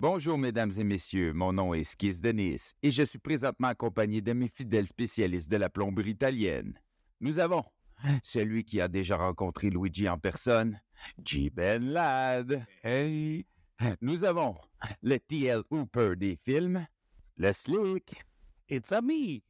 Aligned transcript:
Bonjour, 0.00 0.38
mesdames 0.38 0.72
et 0.78 0.84
messieurs. 0.84 1.34
Mon 1.34 1.52
nom 1.52 1.74
est 1.74 1.84
Skis 1.84 2.20
Denis 2.20 2.72
et 2.82 2.90
je 2.90 3.02
suis 3.02 3.18
présentement 3.18 3.68
accompagné 3.68 4.22
de 4.22 4.32
mes 4.32 4.48
fidèles 4.48 4.86
spécialistes 4.86 5.50
de 5.50 5.58
la 5.58 5.68
plomberie 5.68 6.12
italienne. 6.12 6.72
Nous 7.20 7.38
avons 7.38 7.62
celui 8.24 8.64
qui 8.64 8.80
a 8.80 8.88
déjà 8.88 9.18
rencontré 9.18 9.68
Luigi 9.68 10.08
en 10.08 10.18
personne, 10.18 10.80
J. 11.22 11.50
Ben 11.50 11.84
Ladd. 11.84 12.64
Hey! 12.82 13.44
Nous 14.00 14.24
avons 14.24 14.56
le 15.02 15.18
T.L. 15.18 15.64
Hooper 15.70 16.14
des 16.16 16.36
films, 16.36 16.86
le 17.36 17.52
Slick. 17.52 18.24
It's 18.70 18.92
a 18.92 19.02
me! 19.02 19.42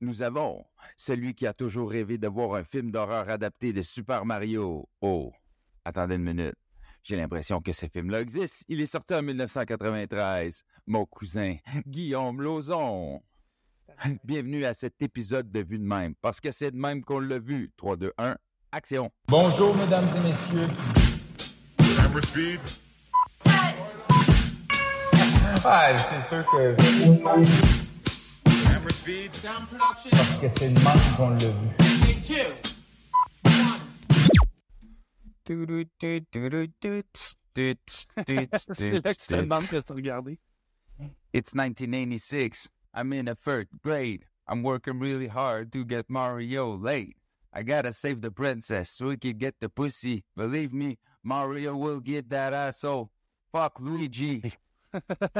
Nous 0.00 0.22
avons 0.22 0.64
celui 0.96 1.34
qui 1.34 1.48
a 1.48 1.52
toujours 1.52 1.90
rêvé 1.90 2.16
de 2.16 2.28
voir 2.28 2.54
un 2.54 2.62
film 2.62 2.92
d'horreur 2.92 3.28
adapté 3.28 3.72
de 3.72 3.82
Super 3.82 4.24
Mario. 4.24 4.88
Oh, 5.00 5.32
attendez 5.84 6.14
une 6.14 6.22
minute. 6.22 6.54
J'ai 7.08 7.14
l'impression 7.14 7.60
que 7.60 7.72
ce 7.72 7.86
film-là 7.86 8.20
existe. 8.20 8.64
Il 8.66 8.80
est 8.80 8.86
sorti 8.86 9.14
en 9.14 9.22
1993. 9.22 10.64
Mon 10.88 11.06
cousin, 11.06 11.54
Guillaume 11.86 12.42
Lauzon. 12.42 13.22
Bienvenue 14.24 14.64
à 14.64 14.74
cet 14.74 15.00
épisode 15.00 15.52
de 15.52 15.60
Vue 15.60 15.78
de 15.78 15.84
même, 15.84 16.16
parce 16.20 16.40
que 16.40 16.50
c'est 16.50 16.72
de 16.72 16.76
même 16.76 17.04
qu'on 17.04 17.20
l'a 17.20 17.38
vu. 17.38 17.70
3, 17.76 17.96
2, 17.96 18.12
1, 18.18 18.36
action. 18.72 19.12
Bonjour, 19.28 19.76
mesdames 19.76 20.04
et 20.16 20.20
messieurs. 20.28 20.66
Camera 21.96 22.22
speed. 22.22 22.60
Ah, 25.64 25.96
c'est 25.96 26.28
sûr 26.28 26.44
que. 26.50 26.74
Camera 28.64 28.90
speed. 28.90 29.30
Parce 30.10 30.38
que 30.40 30.46
c'est 30.58 30.70
de 30.70 30.80
même 30.80 31.16
qu'on 31.16 31.30
l'a 31.30 31.38
vu. 31.38 32.65
It's 41.32 41.54
1986. 41.54 42.68
I'm 42.94 43.12
in 43.12 43.28
a 43.28 43.34
third 43.34 43.68
grade. 43.82 44.24
I'm 44.48 44.62
working 44.62 44.98
really 45.00 45.28
hard 45.28 45.72
to 45.72 45.84
get 45.84 46.08
Mario 46.08 46.76
late. 46.76 47.16
I 47.52 47.62
gotta 47.62 47.92
save 47.92 48.20
the 48.20 48.30
princess 48.30 48.90
so 48.90 49.06
we 49.08 49.16
can 49.16 49.38
get 49.38 49.54
the 49.60 49.68
pussy. 49.68 50.24
Believe 50.36 50.72
me, 50.72 50.98
Mario 51.22 51.76
will 51.76 52.00
get 52.00 52.28
that 52.30 52.52
asshole. 52.52 53.10
Fuck 53.52 53.80
Luigi. 53.80 54.42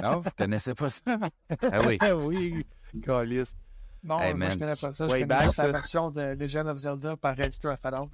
non, 0.03 0.21
vous 0.23 0.31
connaissez 0.37 0.75
pas 0.75 0.91
ça? 0.91 1.31
ah 1.63 1.81
oui. 1.87 1.99
oui, 2.15 2.65
Calice. 3.03 3.55
Non, 4.03 4.21
Hey, 4.21 4.35
moi, 4.35 4.51
je 4.51 4.59
connais 4.59 4.77
pas 4.81 4.93
ça. 4.93 5.07
way 5.07 5.21
Je 5.21 5.25
connais 5.25 5.27
back, 5.27 5.53
ça. 5.53 5.67
la 5.67 5.73
version 5.73 6.11
de 6.11 6.35
Legend 6.39 6.69
of 6.69 6.79
Zelda 6.79 7.17
par 7.17 7.37
Register 7.37 7.69
of 7.71 7.85
Adult. 7.85 8.11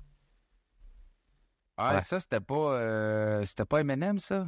Ah, 1.77 1.95
Ouais. 1.97 2.01
ça, 2.03 2.20
c'était 2.20 2.41
pas, 2.41 2.55
euh, 2.75 3.45
c'était 3.45 3.65
pas 3.65 3.81
Eminem, 3.81 4.19
ça? 4.19 4.47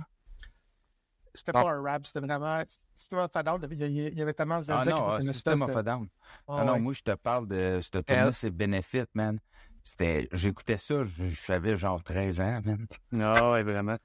C'était 1.37 1.53
Non. 1.53 1.63
pas 1.65 1.73
un 1.73 1.83
rap, 1.83 2.07
c'était 2.07 2.21
vraiment. 2.21 2.63
System 2.95 3.19
of 3.21 3.31
Adult, 3.35 3.67
il 3.73 3.79
y 3.79 3.83
avait- 3.85 4.13
il 4.13 4.19
y 4.19 4.23
avait 4.23 4.35
tellement 4.35 4.61
Ah 4.69 4.85
non, 4.85 4.91
y 4.91 4.95
ah, 5.15 5.17
une 5.21 5.33
System 5.33 5.55
espèce 5.55 5.61
of 5.69 5.75
de... 5.75 5.79
a 5.79 5.83
Down. 5.83 6.09
Ah, 6.47 6.57
Ah 6.61 6.65
non, 6.65 6.73
ouais. 6.75 6.79
moi, 6.81 6.93
je 6.93 7.03
te 7.03 7.11
parle 7.17 7.49
de 7.49 7.81
ce 7.81 7.89
Elle- 7.95 8.05
film-là, 8.05 8.33
c'est 8.33 8.51
Benefit, 8.51 9.05
man. 9.15 9.41
C'était, 9.83 10.29
j'écoutais 10.33 10.77
ça, 10.77 11.03
je- 11.05 11.25
j'avais 11.47 11.77
genre 11.77 12.03
13 12.05 12.41
ans, 12.41 12.61
man. 12.65 12.87
Non, 13.11 13.53
ouais, 13.53 13.63
vraiment. 13.65 13.97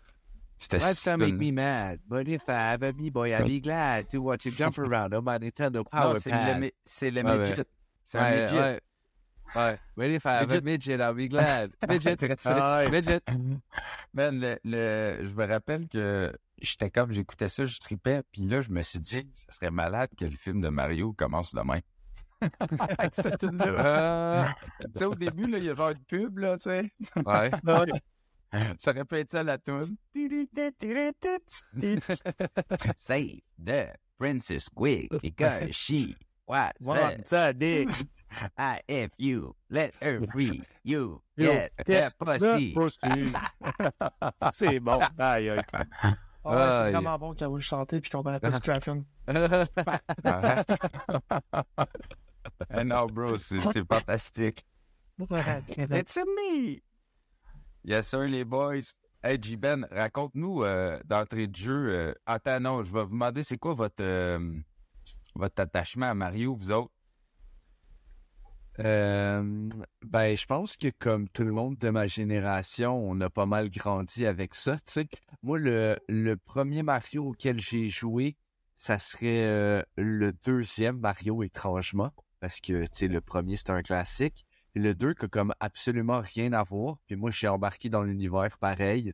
C'était 0.58 0.78
Life's 0.78 1.00
cette 1.00 1.14
gonna 1.20 1.28
make 1.28 1.40
me 1.40 1.52
mad, 1.54 2.00
but 2.08 2.28
if 2.28 2.42
I 2.50 2.52
have 2.74 2.84
a 2.84 2.92
me 2.94 3.10
boy, 3.12 3.30
I'd 3.32 3.46
be 3.48 3.62
glad 3.62 4.08
to 4.10 4.18
watch 4.20 4.46
you 4.46 4.52
jump 4.52 4.78
around 4.80 5.14
on 5.14 5.22
my 5.22 5.38
Nintendo 5.40 5.78
Non, 5.80 5.84
Power 5.86 6.20
c'est 6.20 6.32
le, 6.32 6.36
Pad. 6.62 6.72
c'est 6.86 7.12
le 7.12 7.24
midget. 7.24 7.58
ouais. 7.60 7.66
C'est 8.04 8.18
un 8.18 8.24
Ouais, 8.24 8.42
midget. 8.42 8.82
Ouais. 9.56 9.62
Ouais. 9.62 9.80
But 9.96 10.12
if 10.12 10.26
I 10.26 10.30
have 10.30 10.52
a 10.52 10.62
Midget. 10.62 10.64
midget, 10.64 11.00
I'll 11.02 11.14
be 11.14 11.30
glad. 11.30 11.72
Midget. 11.90 12.18
Ah, 12.46 12.80
ouais. 12.80 12.90
Midget. 12.90 13.22
Man, 14.14 14.40
le, 14.40 14.58
le- 14.64 15.28
je 15.28 15.34
me 15.34 15.46
rappelle 15.48 15.88
que 15.88 16.36
j'étais 16.62 16.90
comme, 16.90 17.12
j'écoutais 17.12 17.48
ça, 17.50 17.66
je 17.66 17.80
tripais, 17.80 18.22
puis 18.32 18.42
là, 18.44 18.62
je 18.62 18.72
me 18.72 18.82
suis 18.82 19.00
dit, 19.00 19.28
ça 19.34 19.54
serait 19.54 19.72
malade 19.72 20.10
que 20.18 20.26
le 20.26 20.36
film 20.36 20.62
de 20.62 20.70
Mario 20.70 21.14
commence 21.14 21.54
demain. 21.54 21.80
Tune-là. 23.40 24.56
tu 24.80 24.86
sais, 24.96 25.06
au 25.06 25.16
début, 25.16 25.48
là, 25.48 25.58
il 25.58 25.66
y 25.66 25.70
a 25.70 25.76
genre 25.76 25.90
une 25.90 26.00
pub, 26.06 26.38
là, 26.38 26.56
tu 26.58 26.64
sais. 26.64 26.92
Ouais. 27.26 27.52
Ça 28.78 28.92
aurait 28.92 29.06
pu 29.06 29.16
être 29.18 29.30
ça, 29.30 29.44
la 29.44 29.58
tune. 29.58 29.96
Save 32.96 33.42
the 33.64 33.94
Princess 34.18 34.66
Squig 34.66 35.10
because 35.22 35.72
she 35.76 36.16
was 36.48 36.72
Wants 36.82 37.32
a 37.34 37.54
dick. 37.54 37.90
I, 38.58 38.82
if 38.88 39.12
you 39.18 39.56
let 39.70 39.94
her 40.02 40.22
free, 40.32 40.62
you 40.84 41.22
get 41.38 41.72
the 41.86 42.12
pussy. 42.20 42.74
C'est 44.54 44.80
bon. 44.80 45.00
Aïe, 45.18 45.50
aïe. 45.50 45.62
Ah 46.46 46.56
ouais, 46.56 46.56
Aïe. 46.56 46.72
c'est 46.72 46.92
vraiment 46.92 47.18
bon 47.20 47.34
qu'elle 47.34 47.50
vous 47.50 47.56
le 47.56 47.62
chanter 47.62 48.00
puis 48.00 48.10
qu'on 48.10 48.24
tout 48.24 48.32
la 48.68 48.80
film. 48.80 49.04
Ah 52.70 52.84
non, 52.84 53.06
bro, 53.08 53.38
c'est 53.38 53.60
c'est 53.74 53.86
fantastique. 53.86 54.66
It's 55.20 56.18
a 56.18 56.24
me! 56.26 56.80
Yes, 57.84 58.08
sir, 58.08 58.24
les 58.28 58.46
boys. 58.46 58.94
Hey, 59.22 59.38
J-Ben, 59.42 59.86
raconte-nous 59.92 60.64
euh, 60.64 60.98
d'entrée 61.04 61.48
de 61.48 61.56
jeu. 61.56 61.90
euh, 61.90 62.14
attends, 62.26 62.60
non, 62.62 62.84
je 62.84 62.94
vais 62.94 63.04
vous 63.04 63.10
demander, 63.10 63.44
c'est 63.44 63.58
quoi 63.58 63.74
votre, 63.74 64.02
euh, 64.02 64.40
votre 65.36 65.62
attachement 65.62 66.06
à 66.10 66.14
Mario, 66.14 66.56
vous 66.56 66.72
autres? 66.72 66.94
Euh, 68.80 69.70
ben, 70.06 70.38
je 70.38 70.46
pense 70.46 70.78
que 70.78 70.88
comme 71.00 71.28
tout 71.30 71.44
le 71.44 71.52
monde 71.52 71.78
de 71.78 71.90
ma 71.90 72.08
génération, 72.08 72.98
on 72.98 73.20
a 73.20 73.30
pas 73.30 73.46
mal 73.46 73.70
grandi 73.70 74.26
avec 74.26 74.56
ça. 74.56 74.78
Moi, 75.44 75.60
le, 75.60 75.98
le 76.08 76.38
premier 76.38 76.82
Mario 76.84 77.26
auquel 77.26 77.60
j'ai 77.60 77.90
joué, 77.90 78.38
ça 78.76 78.98
serait 78.98 79.46
euh, 79.46 79.84
le 79.98 80.32
deuxième 80.32 80.98
Mario, 81.00 81.44
étrangement, 81.44 82.12
parce 82.40 82.62
que, 82.62 82.86
le 83.06 83.22
premier, 83.22 83.58
c'est 83.58 83.72
un 83.72 83.82
classique. 83.82 84.46
Et 84.76 84.80
le 84.80 84.96
deux, 84.96 85.14
qui 85.14 85.26
a 85.26 85.28
comme 85.28 85.54
absolument 85.60 86.22
rien 86.22 86.54
à 86.54 86.64
voir. 86.64 86.98
Puis 87.06 87.18
moi, 87.18 87.32
j'ai 87.32 87.48
embarqué 87.50 87.90
dans 87.90 88.04
l'univers 88.04 88.58
pareil. 88.60 89.12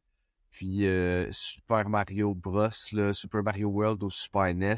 Puis 0.52 0.86
euh, 0.86 1.28
Super 1.32 1.90
Mario 1.90 2.36
Bros, 2.36 2.70
là, 2.92 3.14
Super 3.14 3.42
Mario 3.42 3.70
World 3.70 4.04
au 4.04 4.10
Super 4.10 4.54
NES, 4.54 4.76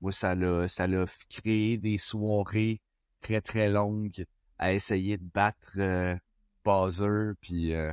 moi, 0.00 0.12
ça 0.12 0.34
l'a, 0.34 0.68
ça 0.68 0.86
l'a 0.86 1.06
créé 1.30 1.78
des 1.78 1.96
soirées 1.96 2.80
très 3.22 3.40
très 3.40 3.70
longue 3.70 4.24
à 4.58 4.72
essayer 4.72 5.16
de 5.16 5.24
battre 5.24 5.74
euh, 5.78 6.16
Bowser 6.64 7.32
puis 7.40 7.74
euh, 7.74 7.92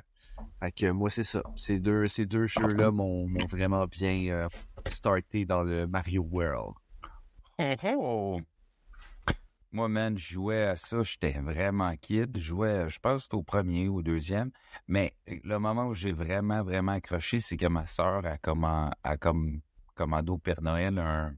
que 0.76 0.92
moi 0.92 1.10
c'est 1.10 1.24
ça 1.24 1.42
ces 1.56 1.80
deux 1.80 2.08
ces 2.08 2.26
deux 2.26 2.48
jeux 2.48 2.74
là 2.74 2.92
m'ont 2.92 3.28
vraiment 3.48 3.86
bien 3.88 4.28
euh, 4.30 4.48
starté 4.88 5.46
dans 5.46 5.64
le 5.64 5.88
Mario 5.88 6.28
World 6.30 6.76
Oh! 7.84 8.40
Moi, 9.72 9.88
man, 9.88 10.18
je 10.18 10.34
jouais 10.34 10.64
à 10.64 10.76
ça, 10.76 11.04
j'étais 11.04 11.34
vraiment 11.34 11.96
kid. 11.98 12.36
Je 12.38 12.42
jouais, 12.42 12.90
je 12.90 13.00
pense 13.00 13.28
au 13.34 13.44
premier 13.44 13.88
ou 13.88 13.98
au 13.98 14.02
deuxième. 14.02 14.52
Mais 14.88 15.14
le 15.28 15.60
moment 15.60 15.88
où 15.88 15.94
j'ai 15.94 16.12
vraiment, 16.12 16.64
vraiment 16.64 16.94
accroché, 16.94 17.40
c'est 17.40 17.58
que 17.58 17.68
ma 17.68 17.86
sœur 17.86 18.24
a, 18.26 18.92
a 19.04 19.18
comme 19.18 19.62
commandé 19.94 20.32
au 20.32 20.38
Père 20.38 20.62
Noël 20.62 20.98
un, 20.98 21.36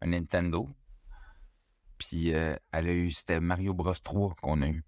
un 0.00 0.06
Nintendo. 0.06 0.68
Puis 2.08 2.34
euh, 2.34 2.56
elle 2.72 2.88
a 2.88 2.92
eu, 2.92 3.10
c'était 3.10 3.38
Mario 3.38 3.74
Bros 3.74 3.94
3 3.94 4.34
qu'on 4.42 4.60
a 4.62 4.66
eu. 4.66 4.82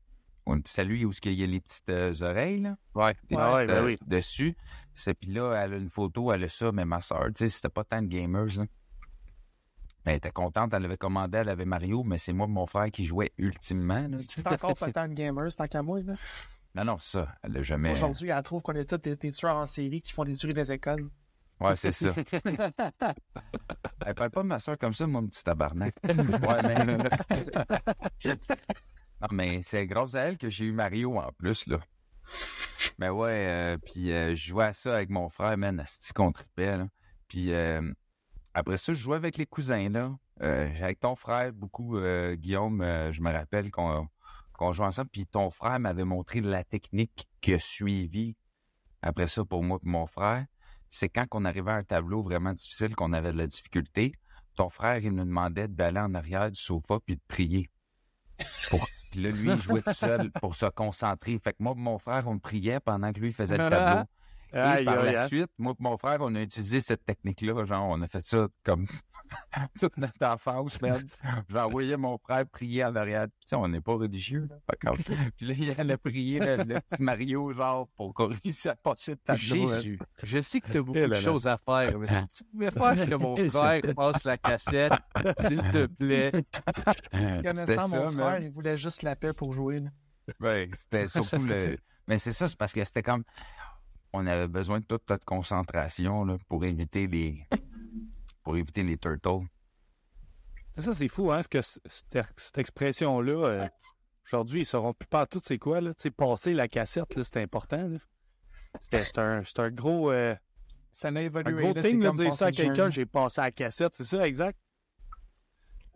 On 0.47 0.57
dit 0.57 0.71
celui 0.71 1.05
où 1.05 1.13
il 1.25 1.33
y 1.33 1.45
a 1.45 1.47
les 1.47 1.61
petites 1.61 1.89
euh, 1.89 2.13
oreilles, 2.21 2.59
là? 2.61 2.77
ouais 2.95 3.05
Ouais, 3.05 3.15
petites, 3.15 3.39
ouais, 3.39 3.67
ben 3.67 3.75
euh, 3.75 3.85
oui. 3.87 3.99
dessus. 4.05 4.57
C'est 4.93 5.15
puis 5.15 5.31
là, 5.31 5.55
elle 5.55 5.75
a 5.75 5.77
une 5.77 5.89
photo, 5.89 6.33
elle 6.33 6.45
a 6.45 6.49
ça, 6.49 6.73
mais 6.73 6.85
ma 6.85 7.01
soeur, 7.01 7.27
tu 7.29 7.33
sais, 7.37 7.49
c'était 7.49 7.69
pas 7.69 7.85
tant 7.85 8.03
de 8.03 8.09
gamers, 8.09 8.59
là. 8.59 8.67
Mais 10.05 10.13
elle 10.13 10.17
était 10.17 10.33
contente, 10.33 10.75
elle 10.75 10.85
avait 10.85 10.99
commandé, 10.99 11.39
elle 11.39 11.49
avait 11.49 11.65
Mario, 11.65 12.03
mais 12.03 12.19
c'est 12.19 12.35
moi 12.35 12.47
et 12.47 12.51
mon 12.51 12.67
frère 12.67 12.91
qui 12.91 13.05
jouait 13.05 13.33
ultimement. 13.39 14.07
Là. 14.07 14.19
C'est 14.19 14.47
encore 14.47 14.75
pas 14.75 14.93
tant 14.93 15.09
de 15.09 15.15
gamers, 15.15 15.55
tant 15.57 15.67
qu'à 15.67 15.83
moi. 15.83 16.01
Là? 16.03 16.15
Non, 16.75 16.85
non, 16.85 16.99
ça, 16.99 17.29
elle 17.43 17.57
a 17.57 17.63
jamais. 17.63 17.93
Aujourd'hui, 17.93 18.29
elle 18.29 18.43
trouve 18.43 18.61
qu'on 18.61 18.75
est 18.75 18.85
tous 18.85 18.99
des, 18.99 19.17
des 19.17 19.31
tueurs 19.31 19.57
en 19.57 19.67
série 19.67 20.03
qui 20.03 20.13
font 20.13 20.25
des 20.25 20.35
tueries 20.35 20.53
des 20.53 20.73
écoles. 20.73 21.09
Ouais, 21.61 21.77
c'est 21.77 21.93
ça. 21.93 22.11
elle 24.07 24.15
parle 24.15 24.31
pas 24.31 24.43
de 24.43 24.49
ma 24.49 24.59
soeur 24.59 24.77
comme 24.79 24.93
ça, 24.93 25.07
mon 25.07 25.27
petit 25.27 25.43
tabarnak. 25.45 25.95
ouais, 26.05 26.15
mais. 26.65 26.85
non, 29.21 29.29
mais 29.31 29.63
c'est 29.63 29.87
grâce 29.87 30.15
à 30.15 30.23
elle 30.23 30.39
que 30.39 30.49
j'ai 30.49 30.67
eu 30.67 30.73
Mario 30.73 31.17
en 31.17 31.31
plus, 31.33 31.67
là. 31.67 31.79
Mais 32.99 33.09
ouais, 33.09 33.47
euh, 33.49 33.79
puis 33.79 34.13
euh, 34.13 34.35
je 34.35 34.49
jouais 34.49 34.67
à 34.67 34.73
ça 34.73 34.97
avec 34.97 35.11
mon 35.11 35.29
frère, 35.29 35.57
man, 35.57 35.81
à 35.81 35.85
qu'on 36.15 36.33
tripait, 36.33 36.77
là. 36.77 36.89
Puis 37.29 37.53
euh, 37.53 37.93
après 38.53 38.77
ça, 38.77 38.93
je 38.93 38.99
jouais 39.01 39.17
avec 39.17 39.37
les 39.37 39.47
cousins, 39.47 39.89
là. 39.89 40.17
Avec 40.41 41.01
ton 41.01 41.15
frère, 41.15 41.53
beaucoup, 41.53 41.97
Guillaume, 42.35 42.81
je 43.13 43.23
me 43.23 43.33
rappelle 43.33 43.71
qu'on 43.71 44.09
qu'on 44.55 44.73
jouait 44.73 44.87
ensemble. 44.87 45.11
Puis 45.11 45.27
ton 45.27 45.51
frère 45.51 45.79
m'avait 45.79 46.05
montré 46.05 46.41
la 46.41 46.65
technique 46.65 47.29
qui 47.41 47.55
a 47.55 47.59
suivi 47.59 48.37
après 49.03 49.27
ça 49.27 49.45
pour 49.45 49.63
moi 49.63 49.79
et 49.85 49.89
mon 49.89 50.07
frère. 50.07 50.47
C'est 50.89 51.09
quand 51.09 51.27
on 51.33 51.45
arrivait 51.45 51.71
à 51.73 51.75
un 51.77 51.83
tableau 51.85 52.23
vraiment 52.23 52.53
difficile, 52.53 52.95
qu'on 52.95 53.13
avait 53.13 53.33
de 53.33 53.39
la 53.39 53.47
difficulté, 53.47 54.13
ton 54.57 54.69
frère, 54.71 54.99
il 54.99 55.11
nous 55.13 55.25
demandait 55.25 55.67
d'aller 55.69 56.01
en 56.01 56.15
arrière 56.15 56.51
du 56.51 56.61
sofa 56.61 56.99
puis 57.05 57.17
de 57.17 57.21
prier. 57.29 57.69
Pour- 58.71 58.87
Puis 59.11 59.23
là, 59.23 59.31
lui, 59.31 59.51
il 59.51 59.57
jouait 59.57 59.83
tout 59.83 59.93
seul 59.93 60.33
pour 60.41 60.57
se 60.57 60.67
concentrer. 60.67 61.39
Fait 61.39 61.53
que 61.53 61.59
moi 61.63 61.75
mon 61.77 61.99
frère, 61.99 62.27
on 62.27 62.39
priait 62.41 62.81
pendant 62.81 63.13
que 63.13 63.21
lui 63.21 63.33
faisait 63.33 63.57
le 63.57 63.71
tableau. 63.71 64.03
Et 64.55 64.59
Aïe, 64.59 64.85
par 64.85 65.01
aïe, 65.01 65.13
la 65.13 65.23
aïe. 65.23 65.29
suite, 65.29 65.51
moi 65.59 65.73
et 65.73 65.83
mon 65.83 65.97
frère, 65.99 66.19
on 66.21 66.35
a 66.35 66.41
utilisé 66.41 66.81
cette 66.81 67.05
technique-là. 67.05 67.65
Genre, 67.65 67.89
on 67.89 68.01
a 68.03 68.07
fait 68.09 68.25
ça 68.25 68.47
comme 68.65 68.87
toute 69.81 69.97
notre 69.97 70.25
enfance, 70.27 70.81
man. 70.81 71.05
J'ai 71.49 71.59
envoyé 71.59 71.97
mon 71.97 72.19
frère 72.19 72.47
prier 72.47 72.85
en 72.85 72.95
arrière. 72.95 73.27
Tu 73.27 73.33
sais, 73.49 73.57
on 73.57 73.67
n'est 73.67 73.81
pas 73.81 73.95
religieux, 73.95 74.49
là. 74.49 74.57
Que- 74.79 74.97
Puis 75.37 75.47
là, 75.47 75.55
il 75.59 75.75
allait 75.81 75.97
prier 75.97 76.39
le, 76.41 76.57
le 76.59 76.81
petit 76.81 77.03
Mario, 77.03 77.53
genre, 77.53 77.89
pour 77.97 78.15
qu'on 78.15 78.29
réussisse 78.29 78.67
à 78.67 78.77
passer 78.77 79.17
tableau. 79.17 79.71
hein. 79.73 79.77
Jésus, 79.81 79.99
je 80.23 80.41
sais 80.41 80.61
que 80.61 80.71
tu 80.71 80.79
as 80.79 80.83
beaucoup 80.83 80.99
Eh 80.99 81.03
là 81.03 81.07
de 81.09 81.13
là. 81.15 81.21
choses 81.21 81.47
à 81.49 81.59
faire, 81.59 81.99
mais 81.99 82.07
si 82.07 82.29
tu 82.29 82.45
pouvais 82.45 82.71
faire 82.71 83.09
que 83.09 83.15
mon 83.17 83.35
frère 83.51 83.83
passe 83.97 84.25
la 84.25 84.37
cassette, 84.39 84.93
s'il 85.41 85.63
te 85.71 85.87
plaît. 85.87 86.33
Connaissant 87.43 87.89
mon 87.89 88.09
frère, 88.11 88.39
il 88.41 88.51
voulait 88.51 88.77
juste 88.77 89.03
la 89.03 89.17
paix 89.17 89.33
pour 89.33 89.53
jouer. 89.53 89.81
là. 89.81 89.91
C'était 90.75 91.09
surtout 91.09 91.45
le. 91.45 91.77
Mais 92.07 92.19
c'est 92.19 92.33
ça, 92.35 92.49
c'est 92.49 92.57
parce 92.59 92.73
que 92.73 92.85
c'était 92.85 93.03
comme. 93.03 93.25
On 94.17 94.29
avait 94.29 94.47
besoin 94.47 94.79
de 94.79 94.85
toute 94.85 95.03
notre 95.11 95.25
concentration 95.25 96.25
là, 96.25 96.37
pour 96.49 96.65
éviter 96.65 97.09
les. 97.09 97.45
Pour 98.45 98.57
éviter 98.57 98.85
les 98.85 98.97
turtles. 98.97 99.47
Ça, 100.79 100.93
c'est 100.93 101.09
fou, 101.09 101.33
hein, 101.33 101.43
ce 101.43 101.49
que 101.49 101.61
cette, 101.63 102.59
expression-là, 102.59 103.33
euh, 103.33 103.69
aujourd'hui, 104.27 104.61
ils 104.61 104.67
sauront 104.67 104.93
plus 104.93 105.09
pas 105.09 105.27
tout 105.27 105.41
c'est 105.43 105.59
quoi, 105.59 105.81
là. 105.81 105.95
Tu 105.95 106.03
sais, 106.03 106.11
passer 106.13 106.55
la 106.55 106.69
cassette, 106.69 107.15
là, 107.17 107.25
c'est 107.25 107.43
important, 107.43 107.91
C'est 108.83 109.19
un, 109.19 109.43
c'est 109.43 109.59
un 109.59 109.71
gros, 109.71 110.13
euh, 110.13 110.37
Ça 110.93 111.11
n'a 111.11 111.21
un 111.21 111.23
évolué. 111.25 111.53
gros 111.53 111.75
là, 111.75 111.83
thing 111.83 112.01
c'est 112.03 112.11
de 112.11 112.17
dire 112.17 112.35
ça 112.35 112.47
à 112.47 112.53
quelqu'un, 112.53 112.91
j'ai 112.91 113.07
passé 113.07 113.41
à 113.41 113.45
la 113.45 113.51
cassette, 113.51 113.95
c'est 113.97 114.05
ça, 114.05 114.27
exact? 114.29 114.59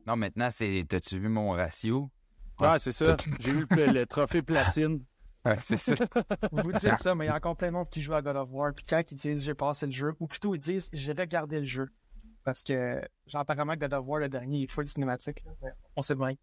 Non, 0.06 0.16
maintenant, 0.16 0.48
c'est. 0.50 0.84
T'as-tu 0.88 1.20
vu 1.20 1.28
mon 1.28 1.50
ratio? 1.50 2.10
Ah, 2.58 2.78
c'est 2.80 2.92
ça. 2.92 3.16
J'ai 3.38 3.52
eu 3.52 3.66
le, 3.70 3.92
le 3.92 4.06
trophée 4.06 4.42
platine. 4.42 5.04
Ouais, 5.44 5.56
c'est 5.60 5.76
ça. 5.76 5.94
Vous 6.52 6.62
vous 6.62 6.72
dites 6.72 6.96
ça, 6.96 7.14
mais 7.14 7.26
il 7.26 7.28
y 7.28 7.30
a 7.30 7.36
encore 7.36 7.56
plein 7.56 7.68
de 7.68 7.72
monde 7.72 7.88
qui 7.90 8.02
joue 8.02 8.14
à 8.14 8.20
God 8.22 8.36
of 8.36 8.48
War. 8.50 8.72
Puis 8.74 8.84
quand 8.88 9.02
ils 9.10 9.14
disent 9.14 9.44
j'ai 9.44 9.54
passé 9.54 9.86
le 9.86 9.92
jeu, 9.92 10.14
ou 10.20 10.26
plutôt 10.26 10.54
ils 10.54 10.58
disent 10.58 10.90
j'ai 10.92 11.12
regardé 11.12 11.60
le 11.60 11.66
jeu. 11.66 11.88
Parce 12.44 12.62
que, 12.64 13.00
genre, 13.26 13.42
apparemment, 13.42 13.76
God 13.76 13.92
of 13.92 14.04
War, 14.06 14.20
le 14.20 14.28
dernier, 14.28 14.58
il 14.58 14.62
est 14.64 14.70
full 14.70 14.88
cinématique. 14.88 15.44
là. 15.62 15.70
On 15.96 16.02
sait 16.02 16.14
bien. 16.14 16.34